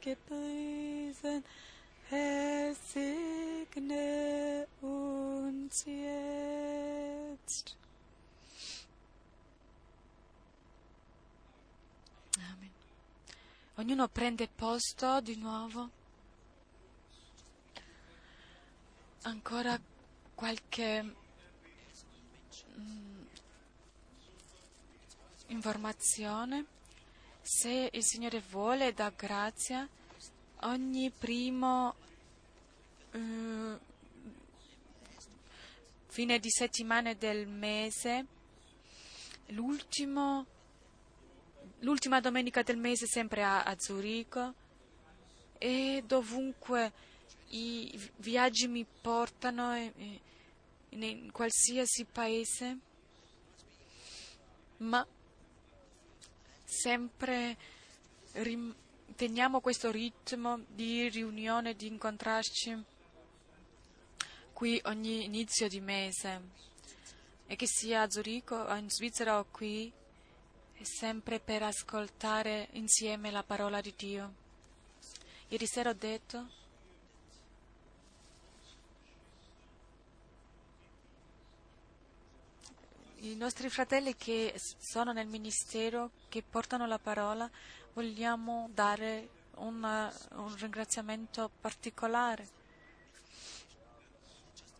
sei 0.00 0.14
gepriesen, 0.14 1.44
Herr, 2.08 2.74
segne 2.74 4.66
uns 4.80 5.84
jetzt. 5.84 7.76
Amen. 12.36 12.70
Ognuno 13.76 14.08
prende 14.08 14.48
posto 14.48 15.20
di 15.20 15.36
nuovo. 15.36 15.90
Ancora 19.22 19.78
qualche 20.34 21.02
mm, 22.78 23.22
informazione. 25.48 26.78
Se 27.52 27.90
il 27.92 28.04
Signore 28.04 28.40
vuole, 28.48 28.94
dà 28.94 29.10
grazia, 29.10 29.86
ogni 30.60 31.10
primo 31.10 31.96
eh, 33.10 33.78
fine 36.06 36.38
di 36.38 36.48
settimana 36.48 37.12
del 37.12 37.48
mese, 37.48 38.24
l'ultima 39.48 40.46
domenica 42.20 42.62
del 42.62 42.76
mese 42.76 43.06
sempre 43.08 43.42
a, 43.42 43.64
a 43.64 43.74
Zurigo. 43.76 44.54
E 45.58 46.04
dovunque 46.06 46.92
i 47.48 48.10
viaggi 48.18 48.68
mi 48.68 48.86
portano 48.86 49.74
in, 49.76 50.20
in 50.90 51.32
qualsiasi 51.32 52.04
paese, 52.04 52.78
ma 54.76 55.04
sempre 56.70 57.56
rim- 58.34 58.74
teniamo 59.16 59.60
questo 59.60 59.90
ritmo 59.90 60.60
di 60.68 61.08
riunione, 61.08 61.74
di 61.74 61.88
incontrarci 61.88 62.84
qui 64.52 64.80
ogni 64.84 65.24
inizio 65.24 65.68
di 65.68 65.80
mese 65.80 66.40
e 67.46 67.56
che 67.56 67.66
sia 67.66 68.02
a 68.02 68.10
Zurigo 68.10 68.56
o 68.56 68.74
in 68.76 68.88
Svizzera 68.88 69.40
o 69.40 69.46
qui 69.50 69.92
è 70.72 70.84
sempre 70.84 71.40
per 71.40 71.64
ascoltare 71.64 72.68
insieme 72.72 73.32
la 73.32 73.42
parola 73.42 73.80
di 73.80 73.92
Dio. 73.96 74.34
Ieri 75.48 75.66
sera 75.66 75.90
ho 75.90 75.94
detto 75.94 76.58
i 83.16 83.34
nostri 83.34 83.68
fratelli 83.68 84.14
che 84.16 84.54
sono 84.78 85.12
nel 85.12 85.26
ministero, 85.26 86.12
che 86.30 86.42
portano 86.42 86.86
la 86.86 86.98
parola, 86.98 87.50
vogliamo 87.92 88.70
dare 88.72 89.28
una, 89.56 90.10
un 90.36 90.56
ringraziamento 90.56 91.50
particolare. 91.60 92.48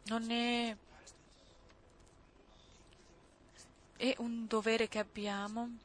Non 0.04 0.30
è, 0.30 0.74
è 3.96 4.14
un 4.18 4.46
dovere 4.46 4.88
che 4.88 4.98
abbiamo. 4.98 5.76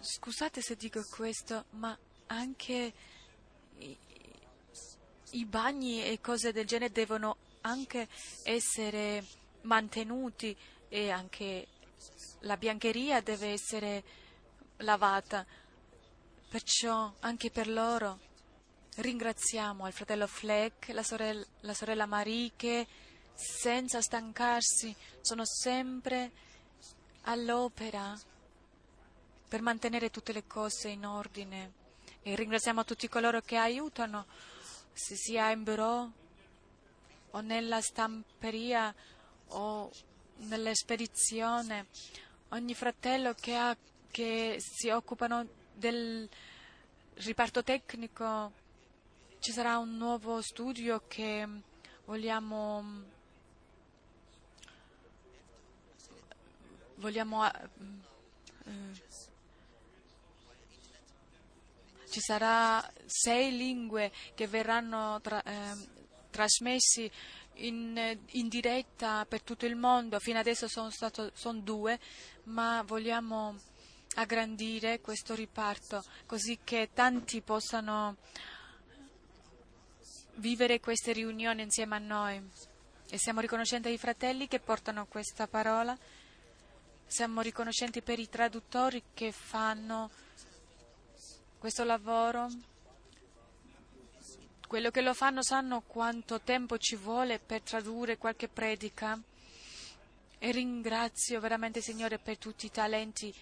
Scusate 0.00 0.62
se 0.62 0.76
dico 0.76 1.02
questo, 1.10 1.64
ma 1.70 1.96
anche 2.28 2.92
i, 3.78 3.98
i 5.30 5.44
bagni 5.44 6.04
e 6.04 6.20
cose 6.20 6.52
del 6.52 6.66
genere 6.66 6.92
devono 6.92 7.36
anche 7.62 8.08
essere 8.44 9.24
mantenuti 9.62 10.56
e 10.88 11.10
anche 11.10 11.66
la 12.40 12.56
biancheria 12.56 13.20
deve 13.20 13.48
essere 13.48 14.04
lavata. 14.78 15.44
Perciò 16.48 17.12
anche 17.20 17.50
per 17.50 17.68
loro 17.68 18.20
ringraziamo 18.96 19.86
il 19.86 19.92
fratello 19.92 20.26
Fleck, 20.26 20.88
la 20.88 21.02
sorella, 21.02 21.44
la 21.60 21.74
sorella 21.74 22.06
Marie 22.06 22.52
che 22.56 22.86
senza 23.34 24.00
stancarsi 24.00 24.94
sono 25.20 25.44
sempre 25.44 26.30
all'opera 27.22 28.18
per 29.48 29.60
mantenere 29.60 30.10
tutte 30.10 30.32
le 30.32 30.46
cose 30.46 30.88
in 30.88 31.04
ordine. 31.04 31.84
E 32.22 32.34
ringraziamo 32.34 32.84
tutti 32.84 33.08
coloro 33.08 33.40
che 33.40 33.56
aiutano, 33.56 34.26
sia 34.92 35.50
in 35.50 35.62
bureau 35.62 36.10
o 37.30 37.40
nella 37.40 37.80
stamperia 37.80 38.92
o 39.48 39.90
nella 40.38 40.74
spedizione, 40.74 41.86
ogni 42.50 42.74
fratello 42.74 43.34
che, 43.34 43.56
ha, 43.56 43.76
che 44.10 44.56
si 44.58 44.88
occupano 44.88 45.46
del, 45.74 46.28
riparto 47.16 47.62
tecnico 47.62 48.52
ci 49.38 49.52
sarà 49.52 49.78
un 49.78 49.96
nuovo 49.96 50.42
studio 50.42 51.04
che 51.06 51.46
vogliamo, 52.04 52.84
vogliamo 56.96 57.46
eh, 57.46 57.52
ci 62.10 62.20
sarà 62.20 62.86
sei 63.06 63.56
lingue 63.56 64.12
che 64.34 64.46
verranno 64.46 65.20
tra, 65.22 65.42
eh, 65.42 65.74
trasmessi 66.30 67.10
in, 67.56 68.18
in, 68.32 68.48
diretta 68.48 69.24
per 69.26 69.42
tutto 69.42 69.66
il 69.66 69.76
mondo. 69.76 70.18
Fino 70.18 70.38
adesso 70.38 70.68
sono, 70.68 70.90
stato, 70.90 71.30
sono 71.34 71.60
due, 71.60 71.98
ma 72.44 72.82
vogliamo 72.86 73.56
aggrandire 74.16 75.00
questo 75.00 75.34
riparto 75.34 76.02
così 76.24 76.58
che 76.64 76.90
tanti 76.94 77.40
possano 77.42 78.16
vivere 80.36 80.80
queste 80.80 81.12
riunioni 81.12 81.62
insieme 81.62 81.96
a 81.96 82.00
noi. 82.00 82.50
E 83.08 83.18
siamo 83.18 83.40
riconoscenti 83.40 83.88
ai 83.88 83.98
fratelli 83.98 84.48
che 84.48 84.58
portano 84.58 85.06
questa 85.06 85.46
parola, 85.46 85.96
siamo 87.06 87.40
riconoscenti 87.40 88.02
per 88.02 88.18
i 88.18 88.28
traduttori 88.28 89.02
che 89.14 89.30
fanno 89.30 90.10
questo 91.58 91.84
lavoro. 91.84 92.48
Quello 94.66 94.90
che 94.90 95.00
lo 95.00 95.14
fanno 95.14 95.42
sanno 95.42 95.82
quanto 95.82 96.40
tempo 96.40 96.76
ci 96.76 96.96
vuole 96.96 97.38
per 97.38 97.60
tradurre 97.60 98.18
qualche 98.18 98.48
predica. 98.48 99.16
E 100.38 100.50
ringrazio 100.50 101.38
veramente, 101.38 101.80
Signore, 101.80 102.18
per 102.18 102.36
tutti 102.36 102.66
i 102.66 102.70
talenti 102.70 103.32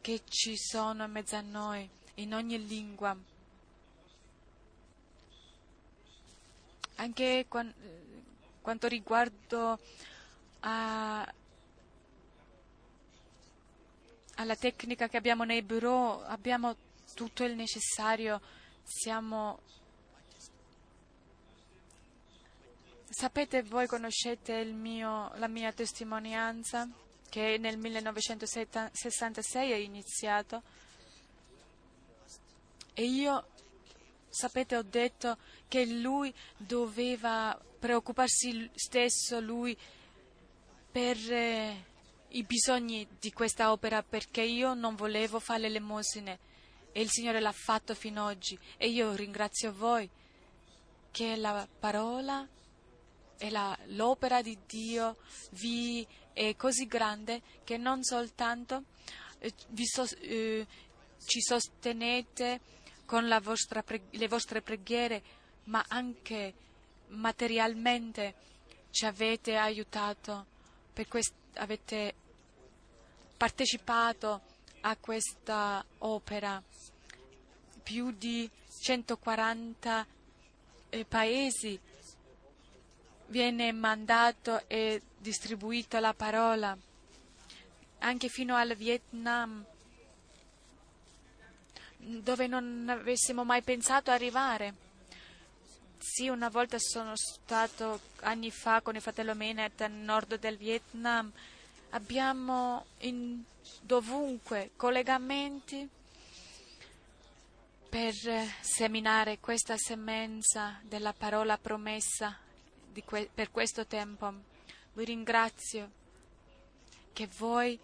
che 0.00 0.22
ci 0.28 0.56
sono 0.56 1.04
in 1.04 1.12
mezzo 1.12 1.36
a 1.36 1.40
noi, 1.40 1.88
in 2.14 2.34
ogni 2.34 2.66
lingua. 2.66 3.16
Anche 6.96 7.46
quanto 7.48 8.88
riguardo 8.88 9.78
a, 10.60 11.32
alla 14.34 14.56
tecnica 14.56 15.08
che 15.08 15.16
abbiamo 15.16 15.44
nei 15.44 15.62
bureau, 15.62 16.22
abbiamo 16.24 16.76
tutto 17.14 17.44
il 17.44 17.54
necessario, 17.54 18.40
siamo 18.82 19.60
Sapete, 23.16 23.62
voi 23.62 23.86
conoscete 23.86 24.64
mio, 24.64 25.30
la 25.36 25.46
mia 25.46 25.70
testimonianza 25.72 26.88
che 27.30 27.58
nel 27.60 27.78
1966 27.78 29.70
è 29.70 29.76
iniziato. 29.76 30.62
E 32.92 33.04
io, 33.04 33.46
sapete, 34.28 34.76
ho 34.76 34.82
detto 34.82 35.38
che 35.68 35.86
lui 35.86 36.34
doveva 36.56 37.56
preoccuparsi 37.78 38.68
stesso, 38.74 39.38
lui, 39.38 39.78
per 40.90 41.16
eh, 41.30 41.84
i 42.30 42.42
bisogni 42.42 43.06
di 43.20 43.32
questa 43.32 43.70
opera 43.70 44.02
perché 44.02 44.42
io 44.42 44.74
non 44.74 44.96
volevo 44.96 45.38
fare 45.38 45.60
le 45.60 45.66
elemosine 45.68 46.38
e 46.90 47.00
il 47.00 47.10
Signore 47.10 47.38
l'ha 47.38 47.52
fatto 47.52 47.94
fino 47.94 48.26
ad 48.26 48.34
oggi. 48.34 48.58
E 48.76 48.88
io 48.88 49.14
ringrazio 49.14 49.72
voi 49.72 50.10
che 51.12 51.36
la 51.36 51.68
parola 51.78 52.44
e 53.38 53.50
la, 53.50 53.76
l'opera 53.86 54.42
di 54.42 54.58
Dio 54.66 55.16
vi 55.52 56.06
è 56.32 56.56
così 56.56 56.86
grande 56.86 57.42
che 57.64 57.76
non 57.76 58.02
soltanto 58.02 58.84
eh, 59.38 59.52
so, 59.84 60.04
eh, 60.20 60.66
ci 61.24 61.40
sostenete 61.40 62.60
con 63.04 63.26
pre, 63.84 64.02
le 64.10 64.28
vostre 64.28 64.62
preghiere, 64.62 65.22
ma 65.64 65.84
anche 65.88 66.54
materialmente 67.08 68.34
ci 68.90 69.06
avete 69.06 69.56
aiutato, 69.56 70.46
quest, 71.08 71.34
avete 71.54 72.14
partecipato 73.36 74.40
a 74.80 74.96
questa 74.96 75.84
opera. 75.98 76.62
Più 77.82 78.12
di 78.12 78.48
140 78.80 80.06
eh, 80.88 81.04
paesi 81.04 81.78
viene 83.34 83.72
mandato 83.72 84.62
e 84.68 85.02
distribuito 85.18 85.98
la 85.98 86.14
parola, 86.14 86.78
anche 87.98 88.28
fino 88.28 88.54
al 88.54 88.76
Vietnam, 88.76 89.64
dove 91.96 92.46
non 92.46 92.86
avessimo 92.88 93.42
mai 93.42 93.62
pensato 93.62 94.12
arrivare. 94.12 94.74
Sì, 95.98 96.28
una 96.28 96.48
volta 96.48 96.76
sono 96.78 97.14
stato 97.16 97.98
anni 98.20 98.52
fa 98.52 98.82
con 98.82 98.94
il 98.94 99.00
fratello 99.00 99.34
Menet 99.34 99.80
nel 99.80 99.90
nord 99.90 100.38
del 100.38 100.56
Vietnam. 100.56 101.32
Abbiamo 101.90 102.86
in, 102.98 103.42
dovunque 103.80 104.70
collegamenti 104.76 105.88
per 107.88 108.14
seminare 108.60 109.40
questa 109.40 109.76
semenza 109.76 110.78
della 110.84 111.12
parola 111.12 111.58
promessa 111.58 112.38
que- 113.02 113.30
per 113.32 113.50
questo 113.50 113.86
tempo. 113.86 114.32
Vi 114.92 115.04
ringrazio 115.04 115.90
che 117.12 117.28
voi 117.38 117.78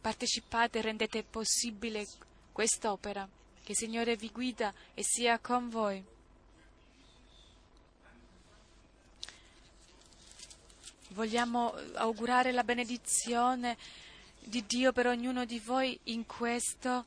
partecipate 0.00 0.78
e 0.78 0.82
rendete 0.82 1.22
possibile 1.22 2.06
quest'opera. 2.52 3.28
Che 3.62 3.70
il 3.70 3.76
Signore 3.76 4.16
vi 4.16 4.30
guida 4.30 4.74
e 4.92 5.02
sia 5.02 5.38
con 5.38 5.70
voi. 5.70 6.04
Vogliamo 11.08 11.72
augurare 11.94 12.52
la 12.52 12.64
benedizione 12.64 13.76
di 14.40 14.64
Dio 14.66 14.92
per 14.92 15.06
ognuno 15.06 15.44
di 15.44 15.58
voi 15.60 15.98
in 16.04 16.26
questo 16.26 17.06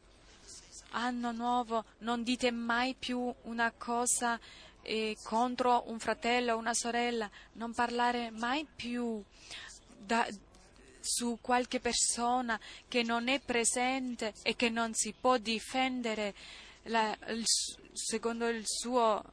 anno 0.92 1.32
nuovo. 1.32 1.84
Non 2.00 2.24
dite 2.24 2.50
mai 2.52 2.96
più 2.98 3.34
una 3.44 3.72
cosa 3.72 4.40
eh, 4.88 5.18
contro 5.22 5.84
un 5.88 6.00
fratello 6.00 6.54
o 6.54 6.58
una 6.58 6.74
sorella, 6.74 7.30
non 7.54 7.74
parlare 7.74 8.32
mai 8.32 8.66
più 8.66 9.22
da, 9.98 10.26
su 11.02 11.40
qualche 11.42 11.82
persona 11.82 12.58
che 12.88 13.04
non 13.04 13.28
è 13.28 13.42
presente 13.42 14.34
e 14.44 14.56
che 14.56 14.70
non 14.70 14.94
si 14.94 15.14
può 15.14 15.38
difendere 15.38 16.34
la, 16.84 17.16
il, 17.28 17.44
secondo 17.92 18.48
il 18.48 18.64
suo 18.66 19.24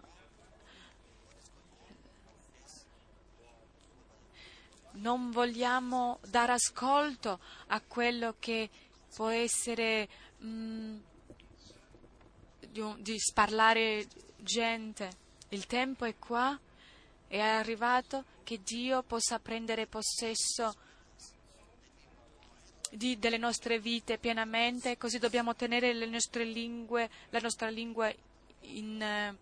non 4.95 5.31
vogliamo 5.31 6.19
dare 6.29 6.53
ascolto 6.53 7.39
a 7.69 7.81
quello 7.81 8.37
che 8.39 8.71
può 9.15 9.29
essere 9.29 10.09
mh, 10.39 10.47
mm, 10.47 10.99
di, 12.71 12.95
di 12.99 13.19
sparlare 13.19 14.07
gente. 14.39 15.23
Il 15.55 15.67
tempo 15.69 16.05
è 16.05 16.17
qua, 16.19 16.59
è 17.29 17.39
arrivato 17.39 18.25
che 18.43 18.61
Dio 18.61 19.05
possa 19.05 19.39
prendere 19.39 19.87
possesso 19.87 20.75
di, 22.91 23.21
delle 23.21 23.37
nostre 23.37 23.79
vite 23.79 24.19
pienamente, 24.19 24.99
così 24.99 25.21
dobbiamo 25.21 25.55
tenere 25.55 25.93
le 25.93 26.07
nostre 26.07 26.43
lingue, 26.43 27.09
la 27.31 27.39
nostra 27.39 27.69
lingua 27.69 28.13
in, 28.63 29.01
eh, 29.01 29.37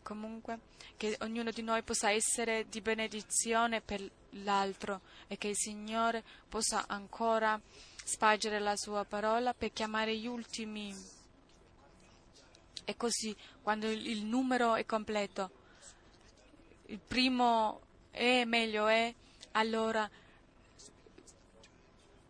comunque 0.00 0.60
che 0.96 1.16
ognuno 1.22 1.50
di 1.50 1.62
noi 1.62 1.82
possa 1.82 2.12
essere 2.12 2.68
di 2.68 2.80
benedizione 2.80 3.80
per 3.80 4.08
l'altro 4.44 5.00
e 5.26 5.36
che 5.36 5.48
il 5.48 5.56
Signore 5.56 6.22
possa 6.48 6.84
ancora 6.86 7.60
spargere 8.04 8.60
la 8.60 8.76
sua 8.76 9.04
parola 9.04 9.54
per 9.54 9.72
chiamare 9.72 10.16
gli 10.16 10.28
ultimi 10.28 11.18
è 12.90 12.96
così 12.96 13.34
quando 13.62 13.88
il, 13.90 14.24
numero 14.24 14.74
è 14.74 14.84
completo. 14.84 15.50
Il 16.86 16.98
primo 16.98 17.80
è 18.10 18.44
meglio 18.44 18.86
è, 18.86 19.14
allora 19.52 20.08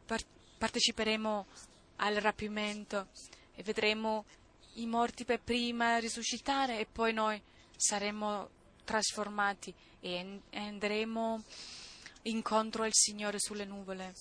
par- 0.06 0.24
parteciperemo 0.58 1.46
al 1.96 2.14
rapimento 2.16 3.08
e 3.54 3.62
vedremo 3.62 4.24
i 4.74 4.86
morti 4.86 5.24
per 5.24 5.40
prima 5.40 5.98
risuscitare 5.98 6.78
e 6.78 6.86
poi 6.86 7.12
noi 7.12 7.42
saremo 7.76 8.48
trasformati 8.84 9.74
e 10.00 10.40
andremo 10.52 11.42
incontro 12.22 12.84
al 12.84 12.92
Signore 12.92 13.38
sulle 13.38 13.64
nuvole. 13.64 14.14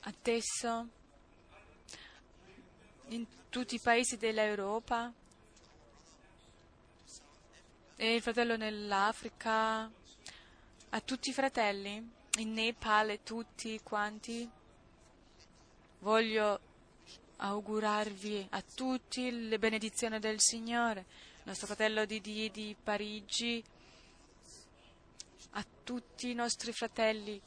Adesso 0.00 0.88
in 3.08 3.26
tutti 3.48 3.74
i 3.74 3.80
paesi 3.80 4.16
dell'Europa 4.16 5.12
e 8.02 8.16
il 8.16 8.20
fratello 8.20 8.56
nell'Africa, 8.56 9.88
a 10.88 11.00
tutti 11.02 11.28
i 11.28 11.32
fratelli, 11.32 12.04
in 12.38 12.52
Nepal 12.52 13.10
e 13.10 13.22
tutti 13.22 13.78
quanti. 13.80 14.50
Voglio 16.00 16.60
augurarvi 17.36 18.48
a 18.50 18.62
tutti 18.74 19.46
le 19.46 19.56
benedizioni 19.56 20.18
del 20.18 20.40
Signore, 20.40 21.04
il 21.36 21.42
nostro 21.44 21.68
fratello 21.68 22.04
Didi 22.04 22.50
di 22.50 22.74
Parigi, 22.82 23.62
a 25.50 25.64
tutti 25.84 26.28
i 26.28 26.34
nostri 26.34 26.72
fratelli 26.72 27.40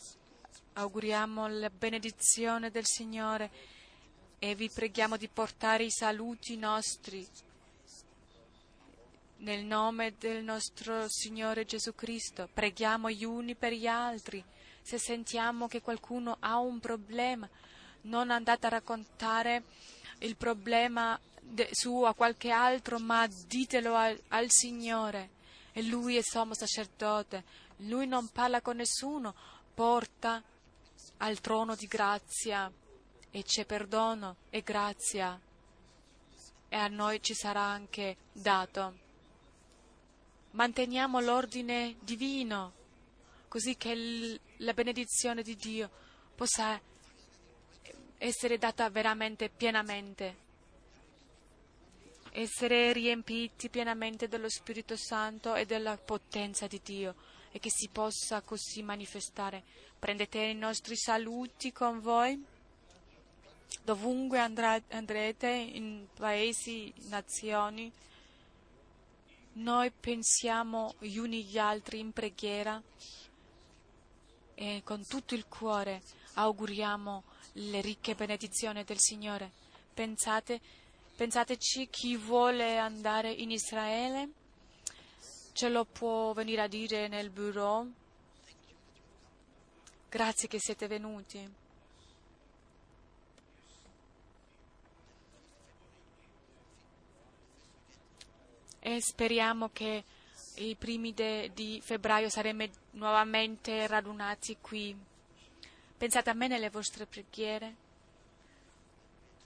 auguriamo 0.75 1.49
la 1.49 1.69
benedizione 1.69 2.71
del 2.71 2.85
Signore 2.85 3.51
e 4.39 4.55
vi 4.55 4.69
preghiamo 4.69 5.17
di 5.17 5.27
portare 5.27 5.83
i 5.83 5.91
saluti 5.91 6.55
nostri 6.55 7.27
nel 9.45 9.63
nome 9.63 10.15
del 10.17 10.43
nostro 10.43 11.05
Signore 11.07 11.65
Gesù 11.65 11.93
Cristo. 11.93 12.49
Preghiamo 12.51 13.11
gli 13.11 13.23
uni 13.23 13.53
per 13.53 13.73
gli 13.73 13.85
altri. 13.85 14.43
Se 14.81 14.97
sentiamo 14.97 15.67
che 15.67 15.81
qualcuno 15.81 16.37
ha 16.39 16.57
un 16.57 16.79
problema, 16.79 17.47
non 18.01 18.31
andate 18.31 18.65
a 18.65 18.69
raccontare 18.69 19.65
il 20.19 20.35
problema 20.35 21.19
suo 21.69 22.07
a 22.07 22.15
qualche 22.15 22.49
altro, 22.49 22.97
ma 22.97 23.27
ditelo 23.45 23.93
al, 23.93 24.19
al 24.29 24.47
Signore. 24.49 25.29
E 25.73 25.83
lui 25.83 26.15
è 26.15 26.21
sommo 26.23 26.55
sacerdote. 26.55 27.43
Lui 27.77 28.07
non 28.07 28.29
parla 28.29 28.61
con 28.61 28.77
nessuno, 28.77 29.35
porta 29.75 30.41
al 31.17 31.39
trono 31.39 31.75
di 31.75 31.85
grazia 31.85 32.71
e 33.29 33.43
c'è 33.43 33.63
perdono 33.63 34.37
e 34.49 34.61
grazia 34.63 35.39
e 36.67 36.75
a 36.75 36.87
noi 36.87 37.21
ci 37.21 37.35
sarà 37.35 37.61
anche 37.61 38.17
dato. 38.31 39.04
Manteniamo 40.55 41.19
l'ordine 41.19 41.97
divino 41.99 42.71
così 43.49 43.75
che 43.75 43.93
l- 43.93 44.39
la 44.59 44.73
benedizione 44.73 45.43
di 45.43 45.53
Dio 45.57 45.89
possa 46.33 46.79
essere 48.17 48.57
data 48.57 48.89
veramente 48.89 49.49
pienamente, 49.49 50.37
essere 52.31 52.93
riempiti 52.93 53.67
pienamente 53.67 54.29
dello 54.29 54.47
Spirito 54.47 54.95
Santo 54.95 55.55
e 55.55 55.65
della 55.65 55.97
potenza 55.97 56.67
di 56.67 56.79
Dio 56.81 57.15
e 57.51 57.59
che 57.59 57.69
si 57.69 57.89
possa 57.89 58.39
così 58.39 58.81
manifestare. 58.81 59.61
Prendete 59.99 60.39
i 60.39 60.55
nostri 60.55 60.95
saluti 60.95 61.73
con 61.73 61.99
voi. 61.99 62.41
Dovunque 63.83 64.39
andrete, 64.39 65.49
in 65.49 66.07
paesi, 66.15 66.93
nazioni, 67.09 67.91
noi 69.55 69.91
pensiamo 69.91 70.95
gli 70.99 71.17
uni 71.17 71.43
gli 71.43 71.57
altri 71.57 71.99
in 71.99 72.11
preghiera 72.11 72.81
e 74.53 74.81
con 74.83 75.05
tutto 75.05 75.35
il 75.35 75.47
cuore 75.47 76.01
auguriamo 76.33 77.23
le 77.53 77.81
ricche 77.81 78.15
benedizioni 78.15 78.83
del 78.83 78.99
Signore. 78.99 79.51
Pensate, 79.93 80.59
pensateci 81.15 81.87
chi 81.89 82.17
vuole 82.17 82.77
andare 82.77 83.31
in 83.31 83.51
Israele 83.51 84.29
ce 85.53 85.69
lo 85.69 85.85
può 85.85 86.33
venire 86.33 86.61
a 86.61 86.67
dire 86.67 87.07
nel 87.07 87.29
bureau. 87.29 87.89
Grazie 90.09 90.47
che 90.49 90.59
siete 90.59 90.87
venuti. 90.87 91.63
E 98.87 99.01
speriamo 99.01 99.71
che 99.73 100.03
i 100.57 100.75
primi 100.75 101.11
de, 101.11 101.49
di 101.55 101.81
febbraio 101.83 102.29
saremo 102.29 102.67
nuovamente 102.91 103.87
radunati 103.87 104.57
qui. 104.61 104.95
Pensate 105.97 106.29
a 106.29 106.33
me 106.33 106.47
nelle 106.47 106.69
vostre 106.69 107.07
preghiere. 107.07 107.75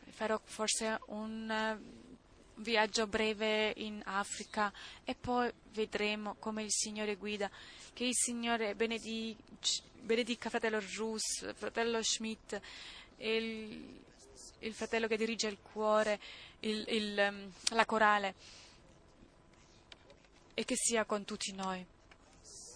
Farò 0.09 0.41
forse 0.43 0.99
un 1.05 1.79
viaggio 2.55 3.07
breve 3.07 3.71
in 3.77 4.01
Africa 4.03 4.73
e 5.05 5.15
poi 5.15 5.49
vedremo 5.71 6.35
come 6.37 6.63
il 6.63 6.71
Signore 6.73 7.15
guida. 7.15 7.49
Che 7.93 8.03
il 8.03 8.15
Signore 8.15 8.75
benedica, 8.75 9.41
benedica 10.01 10.49
fratello 10.49 10.81
Rus, 10.97 11.53
fratello 11.55 12.03
Schmidt, 12.03 12.59
il, 13.19 14.01
il, 14.59 14.73
fratello 14.73 15.07
che 15.07 15.15
dirige 15.15 15.47
il 15.47 15.59
cuore, 15.61 16.19
il, 16.59 16.83
il, 16.89 17.51
la 17.69 17.85
corale, 17.85 18.35
e 20.59 20.65
che 20.65 20.75
sia 20.75 21.05
con 21.05 21.23
tutti 21.23 21.53
noi. 21.53 21.85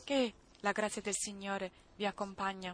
Che 0.06 0.34
la 0.62 0.72
grazia 0.72 1.02
del 1.02 1.14
Signore 1.14 1.70
vi 1.98 2.06
accompagna. 2.06 2.74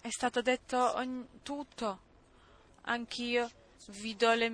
È 0.00 0.08
stato 0.08 0.40
detto 0.40 0.94
tutto. 1.42 2.00
Anch'io 2.84 3.50
vi, 3.88 4.16
le, 4.18 4.50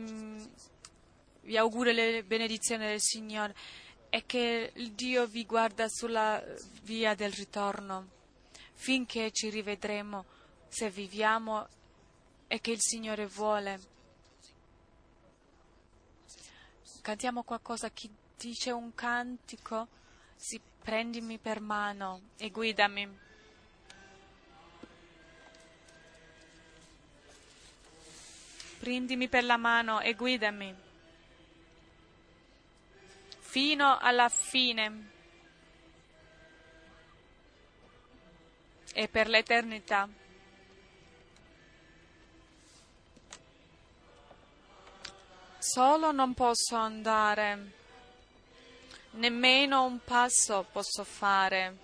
vi 1.42 1.56
auguro 1.56 1.92
le 1.92 2.24
benedizioni 2.24 2.86
del 2.86 3.00
Signore 3.00 3.54
e 4.10 4.26
che 4.26 4.72
Dio 4.90 5.24
vi 5.28 5.46
guarda 5.46 5.86
sulla 5.88 6.42
via 6.82 7.14
del 7.14 7.30
ritorno 7.30 8.08
finché 8.72 9.30
ci 9.30 9.50
rivedremo 9.50 10.24
se 10.66 10.90
viviamo 10.90 11.68
e 12.48 12.60
che 12.60 12.72
il 12.72 12.80
Signore 12.80 13.28
vuole. 13.28 13.93
Cantiamo 17.04 17.42
qualcosa, 17.42 17.90
chi 17.90 18.10
dice 18.34 18.70
un 18.70 18.94
cantico, 18.94 19.88
si 20.36 20.58
prendimi 20.82 21.36
per 21.36 21.60
mano 21.60 22.30
e 22.38 22.48
guidami. 22.48 23.18
prendimi 28.78 29.28
per 29.28 29.44
la 29.44 29.58
mano 29.58 30.00
e 30.00 30.14
guidami 30.14 30.74
fino 33.38 33.98
alla 33.98 34.30
fine 34.30 35.10
e 38.94 39.08
per 39.08 39.28
l'eternità. 39.28 40.23
Solo 45.74 46.12
non 46.12 46.34
posso 46.34 46.76
andare, 46.76 47.72
nemmeno 49.14 49.82
un 49.82 49.98
passo 50.04 50.64
posso 50.70 51.02
fare. 51.02 51.76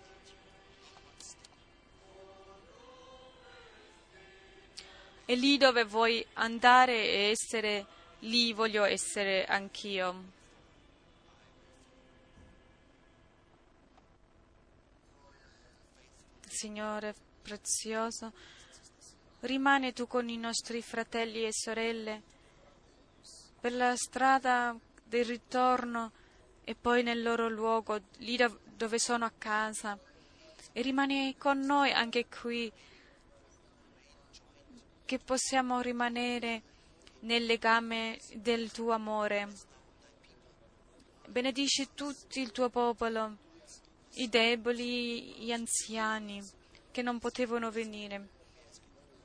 E 5.25 5.35
lì 5.35 5.57
dove 5.57 5.83
vuoi 5.83 6.25
andare 6.35 7.03
e 7.03 7.31
essere, 7.31 7.85
lì 8.21 8.53
voglio 8.53 8.85
essere 8.85 9.45
anch'io. 9.45 10.23
Signore 16.47 17.13
prezioso, 17.43 18.33
rimane 19.41 19.93
tu 19.93 20.07
con 20.07 20.29
i 20.29 20.37
nostri 20.37 20.81
fratelli 20.81 21.45
e 21.45 21.53
sorelle 21.53 22.39
per 23.61 23.75
la 23.75 23.95
strada 23.95 24.75
del 25.05 25.25
ritorno 25.25 26.13
e 26.65 26.75
poi 26.75 27.03
nel 27.03 27.23
loro 27.23 27.49
luogo, 27.49 28.01
lì 28.19 28.39
dove 28.77 28.99
sono 28.99 29.25
a 29.25 29.33
casa, 29.37 29.99
e 30.73 30.83
rimani 30.83 31.37
con 31.37 31.61
noi 31.61 31.93
anche 31.93 32.27
qui 32.27 32.73
che 35.05 35.19
possiamo 35.19 35.81
rimanere 35.81 36.63
nel 37.21 37.45
legame 37.45 38.19
del 38.35 38.71
tuo 38.71 38.93
amore. 38.93 39.49
Benedici 41.27 41.89
tutto 41.95 42.39
il 42.39 42.53
tuo 42.53 42.71
popolo, 42.71 43.37
i 44.15 44.29
deboli, 44.29 45.35
gli 45.35 45.53
anziani 45.53 46.43
che 46.91 47.03
non 47.03 47.19
potevano 47.19 47.71
venire. 47.71 48.29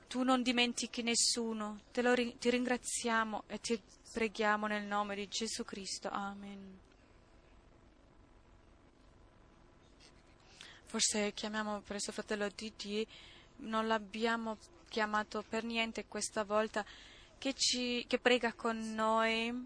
Tu 0.08 0.24
non 0.24 0.42
dimentichi 0.42 1.04
nessuno, 1.04 1.82
lo, 1.94 2.14
ti 2.16 2.50
ringraziamo 2.50 3.44
e 3.48 3.60
ti 3.60 3.82
preghiamo 4.16 4.66
nel 4.68 4.86
nome 4.86 5.14
di 5.14 5.28
Gesù 5.28 5.66
Cristo. 5.66 6.08
Amen. 6.08 6.80
Forse 10.86 11.34
chiamiamo 11.34 11.82
presso 11.82 12.14
fratello 12.14 12.48
Didi, 12.48 13.06
non 13.58 13.88
l'abbiamo 13.88 14.58
chiamato 14.88 15.44
per 15.44 15.66
niente 15.66 16.06
questa 16.06 16.46
volta, 16.46 16.86
che, 17.38 17.54
ci, 17.56 18.06
che 18.08 18.18
prega 18.18 18.54
con 18.54 18.94
noi 18.94 19.66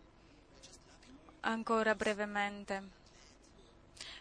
ancora 1.41 1.93
brevemente. 1.93 2.89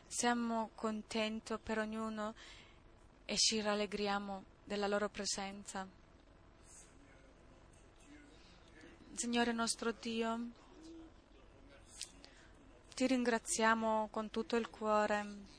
Siamo 0.07 0.73
contenti 0.75 1.55
per 1.57 1.79
ognuno 1.79 2.35
e 3.25 3.35
ci 3.39 3.63
rallegriamo 3.63 4.45
della 4.65 4.89
loro 4.89 5.09
presenza. 5.09 5.98
Signore 9.19 9.51
nostro 9.51 9.91
Dio, 9.91 10.39
ti 12.95 13.05
ringraziamo 13.05 14.07
con 14.13 14.31
tutto 14.31 14.55
il 14.55 14.71
cuore 14.71 15.57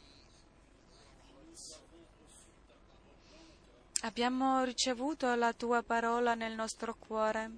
Abbiamo 4.03 4.63
ricevuto 4.63 5.35
la 5.35 5.51
tua 5.51 5.83
parola 5.83 6.35
nel 6.35 6.53
nostro 6.53 6.95
cuore 6.95 7.51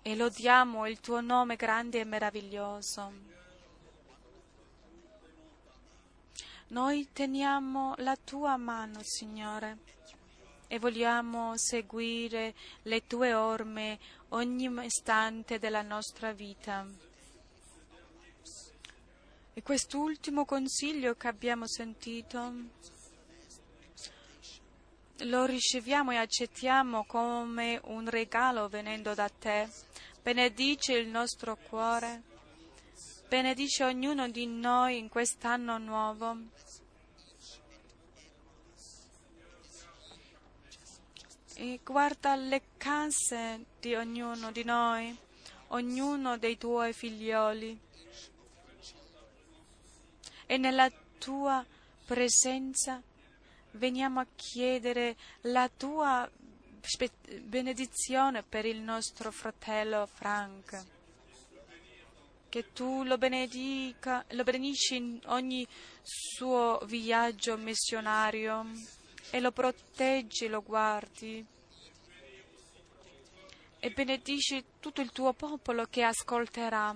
e 0.00 0.16
lodiamo 0.16 0.86
il 0.86 0.98
tuo 1.00 1.20
nome 1.20 1.56
grande 1.56 2.00
e 2.00 2.04
meraviglioso. 2.04 3.12
Noi 6.68 7.10
teniamo 7.12 7.92
la 7.98 8.16
tua 8.16 8.56
mano, 8.56 9.00
Signore, 9.02 9.76
e 10.74 10.80
vogliamo 10.80 11.56
seguire 11.56 12.52
le 12.82 13.06
tue 13.06 13.32
orme 13.32 13.96
ogni 14.30 14.68
istante 14.82 15.60
della 15.60 15.82
nostra 15.82 16.32
vita. 16.32 16.84
E 19.54 19.62
quest'ultimo 19.62 20.44
consiglio 20.44 21.14
che 21.14 21.28
abbiamo 21.28 21.68
sentito 21.68 22.52
lo 25.18 25.44
riceviamo 25.44 26.10
e 26.10 26.16
accettiamo 26.16 27.04
come 27.04 27.80
un 27.84 28.08
regalo 28.08 28.66
venendo 28.66 29.14
da 29.14 29.28
te. 29.28 29.68
Benedice 30.20 30.94
il 30.94 31.06
nostro 31.06 31.56
cuore, 31.56 32.22
benedice 33.28 33.84
ognuno 33.84 34.28
di 34.28 34.48
noi 34.48 34.98
in 34.98 35.08
quest'anno 35.08 35.78
nuovo. 35.78 36.36
Guarda 41.82 42.34
le 42.34 42.62
case 42.76 43.66
di 43.80 43.94
ognuno 43.94 44.50
di 44.50 44.64
noi, 44.64 45.16
ognuno 45.68 46.36
dei 46.36 46.58
tuoi 46.58 46.92
figlioli. 46.92 47.78
E 50.46 50.56
nella 50.58 50.90
tua 51.18 51.64
presenza 52.04 53.00
veniamo 53.72 54.20
a 54.20 54.26
chiedere 54.34 55.16
la 55.42 55.68
tua 55.68 56.28
benedizione 57.42 58.42
per 58.42 58.66
il 58.66 58.80
nostro 58.80 59.30
fratello 59.30 60.06
Frank. 60.06 60.84
Che 62.48 62.72
tu 62.72 63.02
lo, 63.04 63.16
benedica, 63.16 64.24
lo 64.30 64.44
benedici 64.44 64.96
in 64.96 65.20
ogni 65.26 65.66
suo 66.02 66.80
viaggio 66.84 67.56
missionario 67.56 68.66
e 69.30 69.40
lo 69.40 69.52
proteggi, 69.52 70.48
lo 70.48 70.62
guardi. 70.62 71.44
E 73.78 73.90
benedici 73.90 74.64
tutto 74.80 75.00
il 75.00 75.12
tuo 75.12 75.32
popolo 75.32 75.86
che 75.90 76.02
ascolterà. 76.02 76.94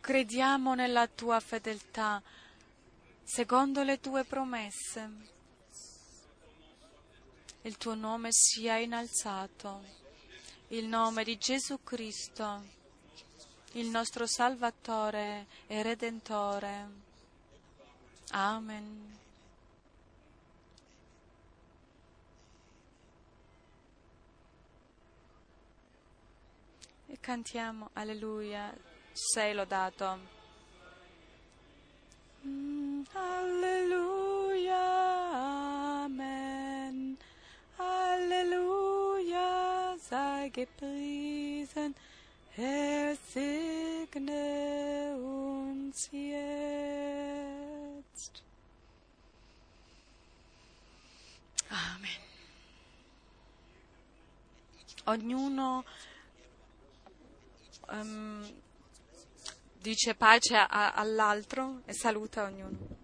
Crediamo 0.00 0.74
nella 0.74 1.06
tua 1.06 1.38
fedeltà 1.40 2.22
secondo 3.22 3.82
le 3.82 4.00
tue 4.00 4.24
promesse. 4.24 5.10
Il 7.62 7.76
tuo 7.76 7.94
nome 7.94 8.30
sia 8.32 8.78
innalzato, 8.78 9.84
il 10.68 10.86
nome 10.86 11.22
di 11.22 11.36
Gesù 11.36 11.78
Cristo, 11.84 12.64
il 13.72 13.86
nostro 13.86 14.26
Salvatore 14.26 15.46
e 15.66 15.82
Redentore. 15.82 16.88
Amen. 18.30 19.19
E 27.12 27.18
cantiamo 27.18 27.90
Alleluia, 27.94 28.72
sei 29.12 29.52
lodato. 29.52 30.20
Halleluja, 33.12 34.84
Amen. 36.04 37.18
Halleluja, 37.76 39.48
sei 39.98 40.50
gepriesen, 40.50 41.96
Herr, 42.54 43.16
segne 43.16 45.16
uns 45.16 46.08
jetzt. 46.12 47.24
Amen. 51.70 52.20
Ognuno 55.06 55.84
um, 57.90 58.60
dice 59.80 60.14
pace 60.14 60.56
a, 60.56 60.92
all'altro 60.92 61.82
e 61.84 61.92
saluta 61.92 62.44
ognuno. 62.44 62.99